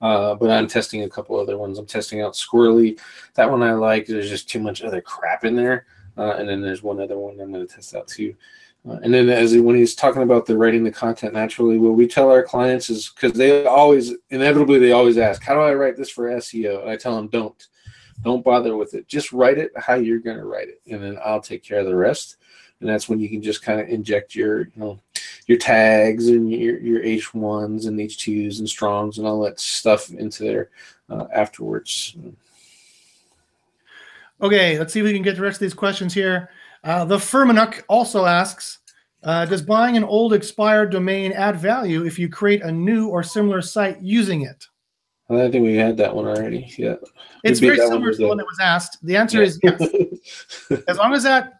Uh, 0.01 0.33
but 0.35 0.49
I'm 0.49 0.67
testing 0.67 1.03
a 1.03 1.09
couple 1.09 1.39
other 1.39 1.57
ones. 1.57 1.77
I'm 1.77 1.85
testing 1.85 2.21
out 2.21 2.33
Squirrly. 2.33 2.99
That 3.35 3.51
one 3.51 3.63
I 3.63 3.73
like. 3.73 4.07
There's 4.07 4.29
just 4.29 4.49
too 4.49 4.59
much 4.59 4.81
other 4.81 5.01
crap 5.01 5.43
in 5.43 5.55
there. 5.55 5.85
Uh, 6.17 6.35
and 6.37 6.47
then 6.47 6.61
there's 6.61 6.83
one 6.83 6.99
other 6.99 7.17
one 7.17 7.39
I'm 7.39 7.51
going 7.51 7.65
to 7.65 7.73
test 7.73 7.95
out 7.95 8.07
too. 8.07 8.35
Uh, 8.87 8.97
and 9.03 9.13
then 9.13 9.29
as 9.29 9.57
when 9.57 9.75
he's 9.75 9.95
talking 9.95 10.21
about 10.21 10.45
the 10.45 10.57
writing 10.57 10.83
the 10.83 10.91
content 10.91 11.33
naturally, 11.33 11.77
what 11.77 11.95
we 11.95 12.07
tell 12.07 12.31
our 12.31 12.43
clients 12.43 12.89
is 12.89 13.09
because 13.09 13.33
they 13.33 13.65
always 13.65 14.13
inevitably 14.29 14.79
they 14.79 14.93
always 14.93 15.17
ask, 15.17 15.43
how 15.43 15.53
do 15.53 15.59
I 15.59 15.73
write 15.73 15.97
this 15.97 16.09
for 16.09 16.29
SEO? 16.29 16.81
And 16.81 16.89
I 16.89 16.95
tell 16.95 17.15
them, 17.15 17.27
don't, 17.27 17.67
don't 18.21 18.43
bother 18.43 18.77
with 18.77 18.93
it. 18.93 19.07
Just 19.07 19.33
write 19.33 19.57
it 19.57 19.71
how 19.77 19.95
you're 19.95 20.19
going 20.19 20.37
to 20.37 20.45
write 20.45 20.69
it, 20.69 20.81
and 20.89 21.03
then 21.03 21.17
I'll 21.23 21.41
take 21.41 21.63
care 21.63 21.79
of 21.79 21.85
the 21.85 21.95
rest. 21.95 22.37
And 22.79 22.89
that's 22.89 23.09
when 23.09 23.19
you 23.19 23.29
can 23.29 23.41
just 23.41 23.61
kind 23.61 23.79
of 23.79 23.89
inject 23.89 24.35
your, 24.35 24.61
you 24.61 24.71
know, 24.77 24.99
your 25.47 25.57
tags 25.57 26.27
and 26.27 26.51
your 26.51 26.79
your 26.79 27.03
H 27.03 27.33
ones 27.33 27.87
and 27.87 27.99
H 27.99 28.19
twos 28.19 28.59
and 28.59 28.69
strongs 28.69 29.17
and 29.17 29.27
all 29.27 29.41
that 29.41 29.59
stuff 29.59 30.11
into 30.11 30.43
there 30.43 30.69
uh, 31.09 31.25
afterwards. 31.33 32.15
Okay, 34.41 34.79
let's 34.79 34.93
see 34.93 34.99
if 34.99 35.05
we 35.05 35.13
can 35.13 35.23
get 35.23 35.35
the 35.35 35.41
rest 35.41 35.57
of 35.57 35.61
these 35.61 35.73
questions 35.73 36.13
here. 36.13 36.49
Uh, 36.83 37.03
the 37.03 37.17
Firminuk 37.17 37.83
also 37.89 38.25
asks, 38.25 38.77
uh, 39.23 39.45
does 39.45 39.61
buying 39.61 39.97
an 39.97 40.03
old 40.03 40.33
expired 40.33 40.91
domain 40.91 41.33
add 41.33 41.57
value 41.57 42.05
if 42.05 42.17
you 42.17 42.29
create 42.29 42.61
a 42.61 42.71
new 42.71 43.09
or 43.09 43.21
similar 43.21 43.61
site 43.61 43.99
using 44.01 44.43
it? 44.43 44.67
I 45.29 45.49
think 45.49 45.63
we 45.63 45.75
had 45.75 45.97
that 45.97 46.15
one 46.15 46.25
already. 46.25 46.73
Yeah. 46.77 46.95
It's 47.43 47.59
very 47.59 47.77
similar 47.77 48.11
to 48.11 48.17
the 48.17 48.27
one 48.27 48.37
that 48.37 48.45
was 48.45 48.59
asked. 48.61 48.97
The 49.05 49.15
answer 49.15 49.39
yeah. 49.39 49.45
is 49.45 49.59
yes. 49.61 50.81
as 50.87 50.97
long 50.97 51.13
as 51.13 51.23
that 51.23 51.58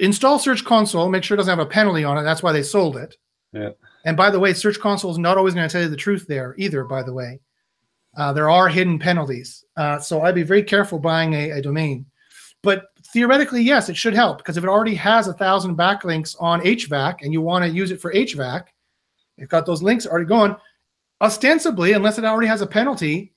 install 0.00 0.38
Search 0.38 0.64
Console, 0.64 1.08
make 1.08 1.24
sure 1.24 1.34
it 1.34 1.38
doesn't 1.38 1.58
have 1.58 1.66
a 1.66 1.70
penalty 1.70 2.04
on 2.04 2.18
it. 2.18 2.22
That's 2.22 2.42
why 2.42 2.52
they 2.52 2.62
sold 2.62 2.96
it. 2.96 3.16
Yeah. 3.52 3.70
And 4.04 4.16
by 4.16 4.30
the 4.30 4.40
way, 4.40 4.52
Search 4.52 4.78
Console 4.78 5.10
is 5.10 5.18
not 5.18 5.38
always 5.38 5.54
going 5.54 5.68
to 5.68 5.72
tell 5.72 5.82
you 5.82 5.88
the 5.88 5.96
truth 5.96 6.26
there 6.28 6.54
either, 6.58 6.84
by 6.84 7.02
the 7.02 7.12
way. 7.12 7.40
Uh, 8.16 8.32
there 8.32 8.50
are 8.50 8.68
hidden 8.68 8.98
penalties. 8.98 9.64
Uh, 9.76 9.98
so 9.98 10.22
I'd 10.22 10.34
be 10.34 10.42
very 10.42 10.62
careful 10.62 10.98
buying 10.98 11.34
a, 11.34 11.50
a 11.52 11.62
domain. 11.62 12.06
But 12.62 12.86
theoretically, 13.12 13.62
yes, 13.62 13.88
it 13.88 13.96
should 13.96 14.14
help 14.14 14.38
because 14.38 14.56
if 14.56 14.64
it 14.64 14.70
already 14.70 14.94
has 14.94 15.28
a 15.28 15.34
thousand 15.34 15.76
backlinks 15.76 16.34
on 16.40 16.60
HVAC 16.62 17.16
and 17.22 17.32
you 17.32 17.40
want 17.40 17.64
to 17.64 17.70
use 17.70 17.90
it 17.90 18.00
for 18.00 18.12
HVAC, 18.12 18.64
you've 19.36 19.48
got 19.48 19.66
those 19.66 19.82
links 19.82 20.06
already 20.06 20.26
going. 20.26 20.56
Ostensibly, 21.20 21.92
unless 21.92 22.18
it 22.18 22.24
already 22.24 22.48
has 22.48 22.60
a 22.62 22.66
penalty, 22.66 23.33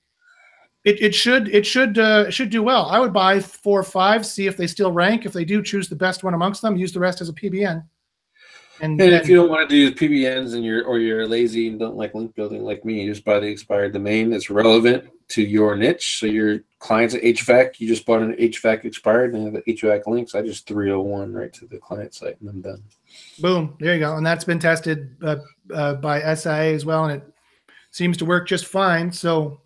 it, 0.84 1.02
it 1.02 1.14
should 1.14 1.48
it 1.48 1.66
should 1.66 1.98
uh, 1.98 2.30
should 2.30 2.50
do 2.50 2.62
well. 2.62 2.86
I 2.86 2.98
would 2.98 3.12
buy 3.12 3.40
four 3.40 3.80
or 3.80 3.84
five, 3.84 4.24
see 4.24 4.46
if 4.46 4.56
they 4.56 4.66
still 4.66 4.92
rank. 4.92 5.26
If 5.26 5.32
they 5.32 5.44
do, 5.44 5.62
choose 5.62 5.88
the 5.88 5.96
best 5.96 6.24
one 6.24 6.34
amongst 6.34 6.62
them. 6.62 6.76
Use 6.76 6.92
the 6.92 7.00
rest 7.00 7.20
as 7.20 7.28
a 7.28 7.32
PBN. 7.32 7.84
And, 8.80 9.00
and 9.00 9.12
if 9.12 9.28
you 9.28 9.34
don't 9.34 9.50
want 9.50 9.68
to 9.68 9.74
do 9.74 9.92
PBNs 9.92 10.54
and 10.54 10.64
you're 10.64 10.84
or 10.84 10.98
you're 10.98 11.26
lazy 11.26 11.68
and 11.68 11.78
don't 11.78 11.96
like 11.96 12.14
link 12.14 12.34
building 12.34 12.62
like 12.62 12.84
me, 12.84 13.02
you 13.02 13.12
just 13.12 13.24
buy 13.24 13.40
the 13.40 13.46
expired 13.48 13.92
domain 13.92 14.30
that's 14.30 14.50
relevant 14.50 15.08
to 15.28 15.42
your 15.42 15.76
niche. 15.76 16.18
So 16.20 16.26
your 16.26 16.60
clients 16.78 17.14
at 17.14 17.22
HVAC, 17.22 17.80
you 17.80 17.88
just 17.88 18.06
bought 18.06 18.22
an 18.22 18.34
HVAC 18.34 18.84
expired 18.84 19.34
and 19.34 19.44
have 19.44 19.64
the 19.64 19.72
HVAC 19.74 20.06
links. 20.06 20.34
I 20.34 20.42
just 20.42 20.66
301 20.68 21.32
right 21.32 21.52
to 21.54 21.66
the 21.66 21.78
client 21.78 22.14
site 22.14 22.40
and 22.40 22.48
I'm 22.48 22.60
done. 22.60 22.82
Boom. 23.40 23.76
There 23.80 23.94
you 23.94 24.00
go. 24.00 24.16
And 24.16 24.24
that's 24.24 24.44
been 24.44 24.60
tested 24.60 25.16
uh, 25.22 25.36
uh, 25.74 25.94
by 25.94 26.34
SIA 26.34 26.72
as 26.74 26.84
well, 26.84 27.06
and 27.06 27.20
it 27.20 27.28
seems 27.90 28.16
to 28.18 28.24
work 28.24 28.46
just 28.46 28.66
fine. 28.66 29.10
So, 29.10 29.60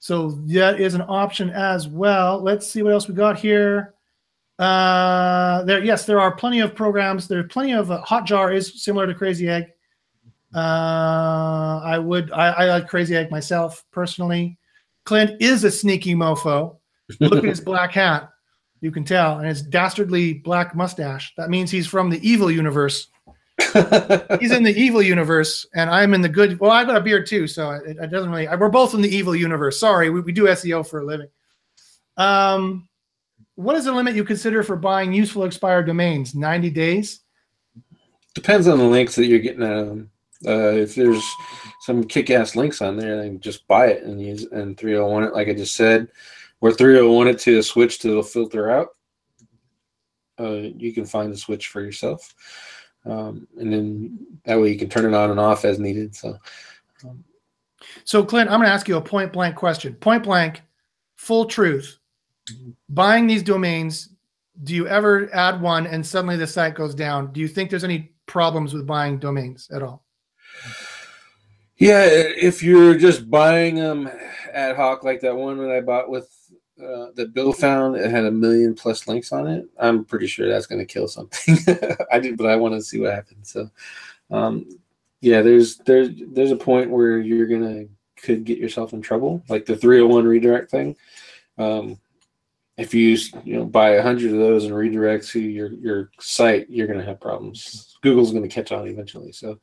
so 0.00 0.30
that 0.46 0.80
is 0.80 0.94
an 0.94 1.02
option 1.02 1.50
as 1.50 1.86
well. 1.86 2.42
Let's 2.42 2.70
see 2.70 2.82
what 2.82 2.92
else 2.92 3.06
we 3.06 3.14
got 3.14 3.38
here. 3.38 3.94
Uh, 4.58 5.62
there, 5.64 5.84
yes, 5.84 6.06
there 6.06 6.18
are 6.18 6.34
plenty 6.34 6.60
of 6.60 6.74
programs. 6.74 7.28
There 7.28 7.38
are 7.38 7.44
plenty 7.44 7.72
of 7.72 7.90
uh, 7.90 8.02
Hotjar 8.02 8.54
is 8.54 8.82
similar 8.82 9.06
to 9.06 9.14
Crazy 9.14 9.48
Egg. 9.48 9.66
Uh, 10.54 11.80
I 11.84 11.98
would, 11.98 12.32
I, 12.32 12.48
I 12.48 12.64
like 12.66 12.88
Crazy 12.88 13.14
Egg 13.14 13.30
myself 13.30 13.84
personally. 13.92 14.58
Clint 15.04 15.40
is 15.40 15.64
a 15.64 15.70
sneaky 15.70 16.14
mofo. 16.14 16.76
Look 17.20 17.44
at 17.44 17.44
his 17.44 17.60
black 17.62 17.92
hat. 17.92 18.30
You 18.80 18.90
can 18.90 19.04
tell, 19.04 19.38
and 19.38 19.46
his 19.46 19.60
dastardly 19.60 20.34
black 20.34 20.74
mustache. 20.74 21.34
That 21.36 21.50
means 21.50 21.70
he's 21.70 21.86
from 21.86 22.08
the 22.08 22.26
evil 22.26 22.50
universe. 22.50 23.08
He's 24.40 24.52
in 24.52 24.62
the 24.62 24.74
evil 24.76 25.02
universe, 25.02 25.66
and 25.74 25.90
I'm 25.90 26.14
in 26.14 26.20
the 26.20 26.28
good. 26.28 26.58
Well, 26.60 26.70
I've 26.70 26.86
got 26.86 26.96
a 26.96 27.00
beard 27.00 27.26
too, 27.26 27.46
so 27.46 27.70
it, 27.70 27.96
it 28.00 28.10
doesn't 28.10 28.30
really. 28.30 28.48
We're 28.56 28.68
both 28.68 28.94
in 28.94 29.00
the 29.00 29.14
evil 29.14 29.34
universe. 29.34 29.78
Sorry, 29.78 30.10
we, 30.10 30.20
we 30.20 30.32
do 30.32 30.44
SEO 30.44 30.86
for 30.86 31.00
a 31.00 31.04
living. 31.04 31.28
Um, 32.16 32.88
what 33.54 33.76
is 33.76 33.84
the 33.84 33.92
limit 33.92 34.14
you 34.14 34.24
consider 34.24 34.62
for 34.62 34.76
buying 34.76 35.12
useful 35.12 35.44
expired 35.44 35.86
domains? 35.86 36.34
90 36.34 36.70
days? 36.70 37.20
Depends 38.34 38.68
on 38.68 38.78
the 38.78 38.84
links 38.84 39.14
that 39.16 39.26
you're 39.26 39.38
getting 39.38 39.62
out 39.62 39.78
of 39.78 39.86
them. 39.88 40.10
Uh, 40.46 40.72
if 40.72 40.94
there's 40.94 41.22
some 41.82 42.02
kick-ass 42.02 42.56
links 42.56 42.80
on 42.80 42.96
there, 42.96 43.20
then 43.20 43.38
just 43.40 43.66
buy 43.68 43.88
it 43.88 44.04
and 44.04 44.20
use 44.20 44.44
and 44.52 44.78
301 44.78 45.24
it 45.24 45.34
like 45.34 45.48
I 45.48 45.54
just 45.54 45.74
said. 45.76 46.08
or 46.62 46.72
301 46.72 47.28
it 47.28 47.38
to 47.40 47.58
a 47.58 47.62
switch 47.62 47.98
to 48.00 48.22
filter 48.22 48.70
out, 48.70 48.88
uh, 50.38 50.70
you 50.76 50.92
can 50.94 51.04
find 51.04 51.30
the 51.30 51.36
switch 51.36 51.68
for 51.68 51.82
yourself, 51.82 52.34
um, 53.04 53.46
and 53.58 53.72
then 53.72 54.26
that 54.44 54.60
way 54.60 54.70
you 54.70 54.78
can 54.78 54.88
turn 54.88 55.06
it 55.06 55.16
on 55.16 55.30
and 55.30 55.40
off 55.40 55.64
as 55.64 55.78
needed. 55.78 56.14
So, 56.14 56.38
um, 57.04 57.24
so 58.04 58.24
Clint, 58.24 58.50
I'm 58.50 58.58
going 58.58 58.68
to 58.68 58.74
ask 58.74 58.88
you 58.88 58.96
a 58.96 59.00
point 59.00 59.32
blank 59.32 59.56
question. 59.56 59.94
Point 59.94 60.22
blank, 60.22 60.62
full 61.16 61.44
truth 61.46 62.00
buying 62.88 63.26
these 63.26 63.42
domains, 63.42 64.10
do 64.62 64.74
you 64.74 64.86
ever 64.86 65.32
add 65.34 65.60
one 65.60 65.86
and 65.86 66.04
suddenly 66.04 66.36
the 66.36 66.46
site 66.46 66.74
goes 66.74 66.94
down? 66.94 67.32
Do 67.32 67.40
you 67.40 67.48
think 67.48 67.70
there's 67.70 67.84
any 67.84 68.12
problems 68.26 68.74
with 68.74 68.86
buying 68.86 69.18
domains 69.18 69.68
at 69.72 69.82
all? 69.82 70.04
Yeah, 71.76 72.04
if 72.04 72.62
you're 72.62 72.94
just 72.94 73.30
buying 73.30 73.76
them 73.76 74.10
ad 74.52 74.76
hoc 74.76 75.02
like 75.02 75.20
that 75.20 75.34
one 75.34 75.58
that 75.58 75.70
I 75.70 75.80
bought 75.80 76.10
with 76.10 76.28
uh, 76.82 77.10
that 77.14 77.34
Bill 77.34 77.52
found. 77.52 77.96
It 77.96 78.10
had 78.10 78.24
a 78.24 78.30
million 78.30 78.74
plus 78.74 79.06
links 79.06 79.32
on 79.32 79.46
it. 79.46 79.66
I'm 79.78 80.04
pretty 80.04 80.26
sure 80.26 80.48
that's 80.48 80.66
going 80.66 80.78
to 80.80 80.86
kill 80.92 81.08
something. 81.08 81.56
I 82.12 82.18
did, 82.18 82.36
but 82.36 82.46
I 82.46 82.56
want 82.56 82.74
to 82.74 82.82
see 82.82 83.00
what 83.00 83.14
happens. 83.14 83.50
So, 83.52 83.70
um, 84.30 84.68
yeah, 85.20 85.42
there's 85.42 85.78
there's 85.78 86.10
there's 86.32 86.50
a 86.50 86.56
point 86.56 86.90
where 86.90 87.18
you're 87.18 87.46
gonna 87.46 87.84
could 88.16 88.44
get 88.44 88.58
yourself 88.58 88.92
in 88.92 89.00
trouble, 89.02 89.42
like 89.48 89.66
the 89.66 89.76
301 89.76 90.26
redirect 90.26 90.70
thing. 90.70 90.96
Um, 91.58 91.98
if 92.76 92.94
you 92.94 93.16
you 93.44 93.56
know 93.56 93.64
buy 93.66 93.90
a 93.90 94.02
hundred 94.02 94.32
of 94.32 94.38
those 94.38 94.64
and 94.64 94.74
redirect 94.74 95.28
to 95.28 95.40
your 95.40 95.72
your 95.72 96.10
site, 96.20 96.70
you're 96.70 96.86
gonna 96.86 97.04
have 97.04 97.20
problems. 97.20 97.98
Google's 98.02 98.32
gonna 98.32 98.48
catch 98.48 98.72
on 98.72 98.86
eventually. 98.88 99.32
So. 99.32 99.58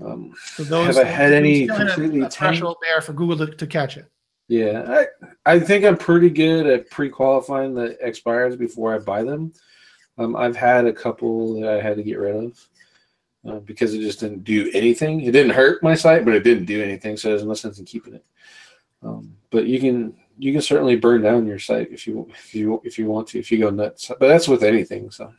Um, 0.00 0.32
So 0.54 0.62
those, 0.62 0.96
Have 0.96 1.04
I 1.04 1.08
had 1.08 1.32
any 1.32 1.64
in 1.64 2.22
a- 2.22 2.26
a 2.26 2.30
threshold 2.30 2.76
there 2.82 3.00
for 3.00 3.12
Google 3.12 3.36
to, 3.44 3.52
to 3.52 3.66
catch 3.66 3.96
it. 3.96 4.06
Yeah, 4.48 5.04
I, 5.44 5.54
I 5.54 5.60
think 5.60 5.84
I'm 5.84 5.98
pretty 5.98 6.30
good 6.30 6.66
at 6.66 6.90
pre-qualifying 6.90 7.74
the 7.74 7.98
expires 8.00 8.56
before 8.56 8.94
I 8.94 8.98
buy 8.98 9.22
them. 9.22 9.52
Um, 10.16 10.34
I've 10.36 10.56
had 10.56 10.86
a 10.86 10.92
couple 10.92 11.60
that 11.60 11.68
I 11.68 11.80
had 11.80 11.96
to 11.98 12.02
get 12.02 12.18
rid 12.18 12.34
of 12.34 12.68
uh, 13.46 13.58
because 13.60 13.94
it 13.94 14.00
just 14.00 14.20
didn't 14.20 14.44
do 14.44 14.70
anything. 14.74 15.20
It 15.20 15.32
didn't 15.32 15.52
hurt 15.52 15.82
my 15.82 15.94
site, 15.94 16.24
but 16.24 16.34
it 16.34 16.44
didn't 16.44 16.64
do 16.64 16.82
anything, 16.82 17.16
so 17.16 17.28
there's 17.28 17.44
no 17.44 17.54
sense 17.54 17.78
in 17.78 17.84
keeping 17.84 18.14
it. 18.14 18.24
Um, 19.02 19.36
but 19.50 19.66
you 19.66 19.78
can 19.78 20.16
you 20.38 20.52
can 20.52 20.62
certainly 20.62 20.96
burn 20.96 21.22
down 21.22 21.46
your 21.46 21.58
site 21.58 21.92
if 21.92 22.06
you 22.06 22.28
if 22.30 22.54
you 22.54 22.80
if 22.84 22.98
you 22.98 23.06
want 23.06 23.28
to 23.28 23.38
if 23.38 23.52
you 23.52 23.58
go 23.58 23.70
nuts. 23.70 24.10
But 24.18 24.28
that's 24.28 24.48
with 24.48 24.64
anything. 24.64 25.10
So 25.10 25.32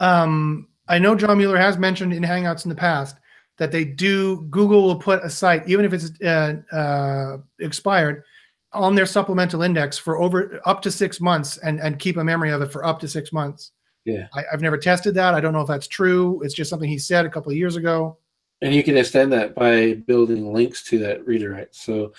Um, 0.00 0.68
I 0.86 0.98
know 0.98 1.14
John 1.14 1.38
Mueller 1.38 1.58
has 1.58 1.78
mentioned 1.78 2.12
in 2.12 2.22
Hangouts 2.22 2.64
in 2.64 2.68
the 2.68 2.74
past 2.74 3.16
that 3.62 3.70
they 3.70 3.84
do. 3.84 4.42
Google 4.50 4.82
will 4.82 4.96
put 4.98 5.22
a 5.22 5.30
site, 5.30 5.68
even 5.68 5.84
if 5.84 5.92
it's 5.92 6.20
uh, 6.20 6.54
uh, 6.74 7.38
expired, 7.60 8.24
on 8.72 8.96
their 8.96 9.06
supplemental 9.06 9.62
index 9.62 9.96
for 9.96 10.20
over 10.20 10.60
up 10.66 10.82
to 10.82 10.90
six 10.90 11.20
months, 11.20 11.58
and 11.58 11.78
and 11.78 12.00
keep 12.00 12.16
a 12.16 12.24
memory 12.24 12.50
of 12.50 12.60
it 12.60 12.72
for 12.72 12.84
up 12.84 12.98
to 12.98 13.06
six 13.06 13.32
months. 13.32 13.70
Yeah. 14.04 14.26
I, 14.34 14.42
I've 14.52 14.60
never 14.60 14.76
tested 14.76 15.14
that. 15.14 15.34
I 15.34 15.40
don't 15.40 15.52
know 15.52 15.60
if 15.60 15.68
that's 15.68 15.86
true. 15.86 16.42
It's 16.42 16.54
just 16.54 16.70
something 16.70 16.88
he 16.88 16.98
said 16.98 17.24
a 17.24 17.30
couple 17.30 17.52
of 17.52 17.56
years 17.56 17.76
ago. 17.76 18.18
and 18.62 18.74
you 18.74 18.82
can 18.82 18.96
extend 18.96 19.32
that 19.32 19.54
by 19.54 19.94
building 19.94 20.52
links 20.52 20.82
to 20.84 20.98
that 21.00 21.24
redirect. 21.24 21.76
So, 21.76 22.12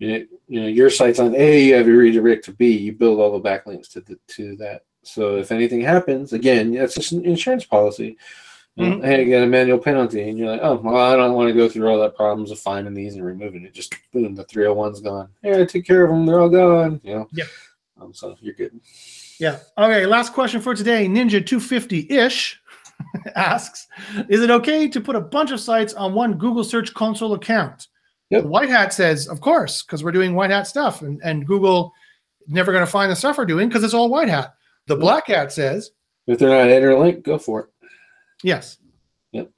you 0.00 0.08
know, 0.08 0.26
you 0.48 0.60
know 0.60 0.66
your 0.66 0.90
site's 0.90 1.20
on 1.20 1.36
A, 1.36 1.66
you 1.66 1.74
have 1.74 1.86
your 1.86 1.98
redirect 1.98 2.46
to 2.46 2.52
B. 2.52 2.76
You 2.76 2.92
build 2.94 3.20
all 3.20 3.38
the 3.38 3.48
backlinks 3.48 3.92
to 3.92 4.00
the, 4.00 4.18
to 4.34 4.56
that. 4.56 4.82
So 5.04 5.36
if 5.36 5.52
anything 5.52 5.82
happens, 5.82 6.32
again, 6.32 6.72
that's 6.72 6.94
just 6.94 7.12
an 7.12 7.24
insurance 7.24 7.64
policy. 7.64 8.18
Know, 8.80 9.00
Hey, 9.02 9.24
you 9.24 9.30
got 9.30 9.42
a 9.42 9.46
manual 9.46 9.78
penalty, 9.78 10.28
and 10.28 10.38
you're 10.38 10.50
like, 10.50 10.60
oh, 10.62 10.76
well, 10.76 10.96
I 10.96 11.16
don't 11.16 11.34
want 11.34 11.48
to 11.48 11.54
go 11.54 11.68
through 11.68 11.88
all 11.88 12.00
that 12.00 12.16
problems 12.16 12.50
of 12.50 12.58
finding 12.58 12.94
these 12.94 13.14
and 13.14 13.24
removing 13.24 13.64
it. 13.64 13.74
Just 13.74 13.94
boom, 14.12 14.34
the 14.34 14.44
301's 14.44 15.00
gone. 15.00 15.28
Yeah, 15.42 15.58
I 15.58 15.64
took 15.64 15.84
care 15.84 16.04
of 16.04 16.10
them. 16.10 16.26
They're 16.26 16.40
all 16.40 16.48
gone. 16.48 17.00
You 17.04 17.14
know. 17.14 17.28
Yeah. 17.32 17.44
Um, 18.00 18.14
so 18.14 18.36
you're 18.40 18.54
good. 18.54 18.80
Yeah. 19.38 19.58
Okay. 19.78 20.06
Last 20.06 20.32
question 20.32 20.60
for 20.60 20.74
today. 20.74 21.06
Ninja 21.06 21.44
250 21.44 22.10
ish 22.10 22.60
asks 23.34 23.88
Is 24.28 24.40
it 24.40 24.50
okay 24.50 24.88
to 24.88 25.00
put 25.00 25.16
a 25.16 25.20
bunch 25.20 25.50
of 25.50 25.60
sites 25.60 25.94
on 25.94 26.14
one 26.14 26.34
Google 26.34 26.64
Search 26.64 26.92
Console 26.94 27.34
account? 27.34 27.88
Yep. 28.30 28.44
White 28.44 28.68
Hat 28.68 28.92
says, 28.92 29.28
Of 29.28 29.40
course, 29.40 29.82
because 29.82 30.04
we're 30.04 30.12
doing 30.12 30.34
White 30.34 30.50
Hat 30.50 30.66
stuff 30.66 31.02
and, 31.02 31.20
and 31.24 31.46
Google 31.46 31.92
never 32.46 32.72
going 32.72 32.84
to 32.84 32.90
find 32.90 33.10
the 33.10 33.16
stuff 33.16 33.38
we're 33.38 33.44
doing 33.44 33.68
because 33.68 33.84
it's 33.84 33.94
all 33.94 34.08
White 34.08 34.28
Hat. 34.28 34.54
The 34.86 34.96
Black 34.96 35.26
Hat 35.26 35.52
says, 35.52 35.90
If 36.26 36.38
they're 36.38 36.48
not 36.48 36.70
interlinked, 36.70 37.22
go 37.22 37.38
for 37.38 37.60
it. 37.60 37.69
Yes. 38.42 38.78
Yep. 39.32 39.50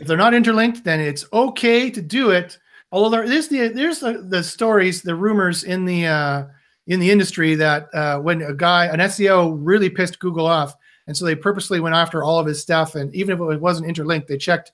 If 0.00 0.06
they're 0.06 0.16
not 0.16 0.34
interlinked, 0.34 0.84
then 0.84 1.00
it's 1.00 1.24
okay 1.32 1.90
to 1.90 2.02
do 2.02 2.30
it. 2.30 2.58
Although 2.92 3.10
there 3.10 3.24
is 3.24 3.48
the 3.48 3.68
there's 3.68 4.00
the, 4.00 4.26
the 4.28 4.42
stories, 4.42 5.02
the 5.02 5.14
rumors 5.14 5.62
in 5.62 5.84
the 5.84 6.06
uh, 6.06 6.44
in 6.86 6.98
the 6.98 7.10
industry 7.10 7.54
that 7.54 7.88
uh, 7.94 8.18
when 8.18 8.42
a 8.42 8.52
guy, 8.52 8.86
an 8.86 8.98
SEO, 9.00 9.56
really 9.60 9.88
pissed 9.88 10.18
Google 10.18 10.46
off, 10.46 10.74
and 11.06 11.16
so 11.16 11.24
they 11.24 11.36
purposely 11.36 11.78
went 11.78 11.94
after 11.94 12.24
all 12.24 12.40
of 12.40 12.46
his 12.46 12.60
stuff, 12.60 12.96
and 12.96 13.14
even 13.14 13.34
if 13.34 13.40
it 13.40 13.60
wasn't 13.60 13.86
interlinked, 13.86 14.26
they 14.26 14.36
checked 14.36 14.72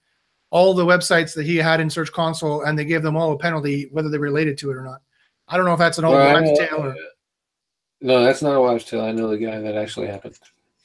all 0.51 0.73
the 0.73 0.86
websites 0.86 1.35
that 1.35 1.44
he 1.44 1.57
had 1.57 1.81
in 1.81 1.90
Search 1.90 2.11
Console, 2.11 2.62
and 2.62 2.78
they 2.78 2.85
gave 2.85 3.03
them 3.03 3.16
all 3.16 3.32
a 3.32 3.39
penalty, 3.39 3.89
whether 3.93 4.09
they 4.09 4.19
related 4.19 4.57
to 4.59 4.70
it 4.70 4.77
or 4.77 4.82
not. 4.82 5.03
I 5.48 5.57
don't 5.57 5.66
know 5.66 5.74
if 5.74 5.78
that's 5.78 5.98
an 5.98 6.05
old 6.05 6.15
Well, 6.15 6.35
wives' 6.35 6.59
tale 6.59 6.82
or 6.82 6.97
No, 8.01 8.24
that's 8.24 8.40
not 8.43 8.57
a 8.57 8.61
wives' 8.61 8.85
tale. 8.85 9.03
I 9.03 9.12
know 9.12 9.28
the 9.28 9.39
guy 9.39 9.59
that 9.61 9.74
actually 9.74 10.07
happened. 10.07 10.39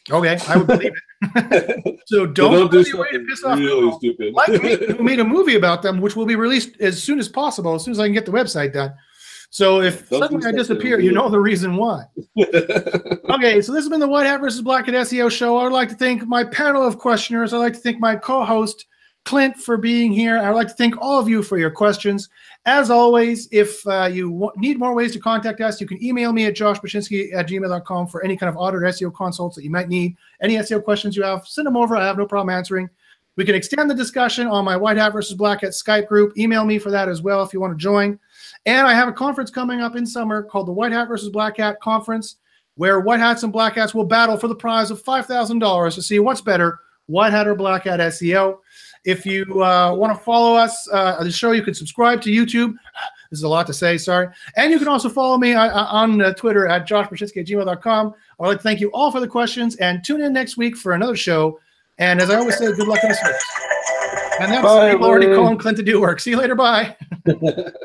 Okay, 0.10 0.38
I 0.48 0.58
would 0.58 0.68
believe 0.68 0.94
it. 0.94 2.00
So 2.08 2.26
don't, 2.26 2.52
don't 2.52 2.72
do 2.72 2.80
be 2.80 2.84
to 2.84 2.98
something 2.98 3.26
piss 3.28 3.44
off 3.44 3.60
really 3.60 3.82
Google. 3.82 4.00
stupid. 4.00 4.34
like 4.34 4.50
me, 4.64 4.76
who 4.76 5.04
made 5.04 5.20
a 5.20 5.24
movie 5.24 5.56
about 5.56 5.82
them, 5.82 6.02
which 6.02 6.16
will 6.16 6.26
be 6.26 6.36
released 6.36 6.82
as 6.82 7.02
soon 7.02 7.20
as 7.20 7.30
possible, 7.30 7.76
as 7.76 7.84
soon 7.84 7.92
as 7.94 8.00
I 8.00 8.08
can 8.08 8.14
get 8.14 8.26
the 8.26 8.32
website 8.32 8.74
done. 8.74 8.94
So 9.52 9.82
if 9.82 10.10
Don't 10.10 10.22
suddenly 10.22 10.48
I 10.48 10.52
disappear, 10.52 11.00
you 11.00 11.12
know 11.12 11.30
the 11.30 11.40
reason 11.40 11.76
why. 11.76 12.06
Okay, 13.32 13.62
so 13.62 13.72
this 13.72 13.84
has 13.84 13.90
been 13.90 14.02
the 14.02 14.08
White 14.08 14.26
Hat 14.26 14.42
versus 14.42 14.62
Black 14.62 14.88
Hat 14.88 14.96
SEO 14.96 15.32
show. 15.32 15.58
I'd 15.58 15.72
like 15.72 15.88
to 15.90 15.96
thank 15.96 16.26
my 16.28 16.44
panel 16.44 16.86
of 16.86 16.98
questioners. 16.98 17.54
I'd 17.54 17.60
like 17.60 17.74
to 17.74 17.80
thank 17.80 18.00
my 18.00 18.16
co-host 18.16 18.86
Clint 19.24 19.56
for 19.56 19.78
being 19.78 20.12
here. 20.12 20.38
I'd 20.38 20.50
like 20.52 20.68
to 20.68 20.74
thank 20.74 20.98
all 21.00 21.20
of 21.20 21.30
you 21.30 21.44
for 21.44 21.58
your 21.58 21.72
questions. 21.72 22.30
As 22.66 22.92
always, 22.92 23.48
if 23.52 23.86
uh, 23.88 24.06
you 24.12 24.30
wa- 24.30 24.52
need 24.56 24.78
more 24.78 24.94
ways 24.94 25.14
to 25.14 25.20
contact 25.20 25.62
us, 25.62 25.82
you 25.82 25.88
can 25.88 26.04
email 26.04 26.32
me 26.32 26.46
at 26.46 26.56
joshbachynski 26.56 27.34
at 27.34 27.48
gmail.com 27.48 28.08
for 28.08 28.24
any 28.24 28.38
kind 28.38 28.50
of 28.50 28.58
audit 28.58 28.84
or 28.84 28.86
SEO 28.86 29.14
consults 29.14 29.56
that 29.56 29.64
you 29.64 29.72
might 29.72 29.90
need. 29.90 30.16
Any 30.42 30.56
SEO 30.56 30.84
questions 30.84 31.16
you 31.16 31.24
have, 31.24 31.48
send 31.48 31.66
them 31.66 31.76
over. 31.76 31.96
I 31.96 32.06
have 32.06 32.18
no 32.18 32.28
problem 32.28 32.56
answering. 32.56 32.90
We 33.36 33.46
can 33.46 33.56
extend 33.56 33.90
the 33.90 33.96
discussion 33.96 34.46
on 34.46 34.66
my 34.66 34.78
White 34.78 34.98
Hat 34.98 35.14
versus 35.14 35.36
Black 35.36 35.62
Hat 35.62 35.72
Skype 35.72 36.08
group. 36.08 36.38
Email 36.38 36.66
me 36.66 36.78
for 36.78 36.92
that 36.92 37.10
as 37.10 37.22
well 37.22 37.42
if 37.42 37.54
you 37.54 37.62
want 37.62 37.74
to 37.74 37.82
join. 37.82 38.20
And 38.66 38.86
I 38.86 38.94
have 38.94 39.08
a 39.08 39.14
conference 39.14 39.50
coming 39.50 39.82
up 39.82 39.96
in 39.96 40.06
summer 40.06 40.44
called 40.44 40.68
the 40.68 40.74
White 40.74 40.92
Hat 40.92 41.08
versus 41.08 41.30
Black 41.30 41.58
Hat 41.58 41.80
Conference, 41.82 42.36
where 42.76 43.00
white 43.00 43.20
hats 43.20 43.44
and 43.44 43.54
black 43.54 43.76
hats 43.76 43.96
will 43.96 44.06
battle 44.06 44.38
for 44.38 44.48
the 44.48 44.56
prize 44.56 44.92
of 44.92 45.02
$5,000 45.04 45.96
to 45.96 46.02
see 46.02 46.20
what's 46.20 46.42
better, 46.42 46.80
white 47.08 47.32
hat 47.32 47.48
or 47.48 47.56
black 47.56 47.86
hat 47.86 48.00
SEO. 48.00 48.60
If 49.04 49.26
you 49.26 49.64
uh, 49.64 49.96
want 49.96 50.16
to 50.16 50.24
follow 50.24 50.56
us 50.56 50.88
uh, 50.92 51.18
on 51.20 51.26
the 51.26 51.32
show, 51.32 51.52
you 51.52 51.64
can 51.64 51.74
subscribe 51.74 52.22
to 52.22 52.30
YouTube. 52.30 52.76
This 53.32 53.40
is 53.40 53.44
a 53.44 53.48
lot 53.48 53.66
to 53.68 53.74
say, 53.74 53.98
sorry. 53.98 54.28
And 54.58 54.74
you 54.74 54.78
can 54.78 54.90
also 54.90 55.08
follow 55.08 55.38
me 55.38 55.54
uh, 55.54 55.64
uh, 55.66 55.88
on 55.90 56.22
uh, 56.22 56.34
Twitter 56.34 56.68
at 56.68 56.86
joshbachynski 56.86 57.38
at 57.38 57.48
gmail.com. 57.48 58.14
I'd 58.42 58.46
like 58.46 58.58
to 58.58 58.64
thank 58.64 58.82
you 58.82 58.90
all 58.90 59.10
for 59.10 59.22
the 59.22 59.28
questions 59.28 59.78
and 59.78 60.04
tune 60.04 60.20
in 60.20 60.34
next 60.34 60.58
week 60.58 60.76
for 60.76 60.92
another 60.92 61.16
show. 61.16 61.58
And 61.98 62.20
as 62.20 62.30
I 62.30 62.36
always 62.36 62.58
say, 62.58 62.66
good 62.74 62.90
luck 62.90 63.02
in 63.02 63.08
the 63.08 63.16
search. 63.16 63.42
And 64.42 64.52
that's 64.52 64.64
Bye, 64.64 64.92
people 64.92 65.08
already 65.08 65.34
calling 65.34 65.58
Clint 65.58 65.78
to 65.78 65.84
do 65.84 66.02
work. 66.02 66.20
See 66.20 66.32
you 66.32 66.38
later. 66.38 66.56
Bye. 66.56 66.98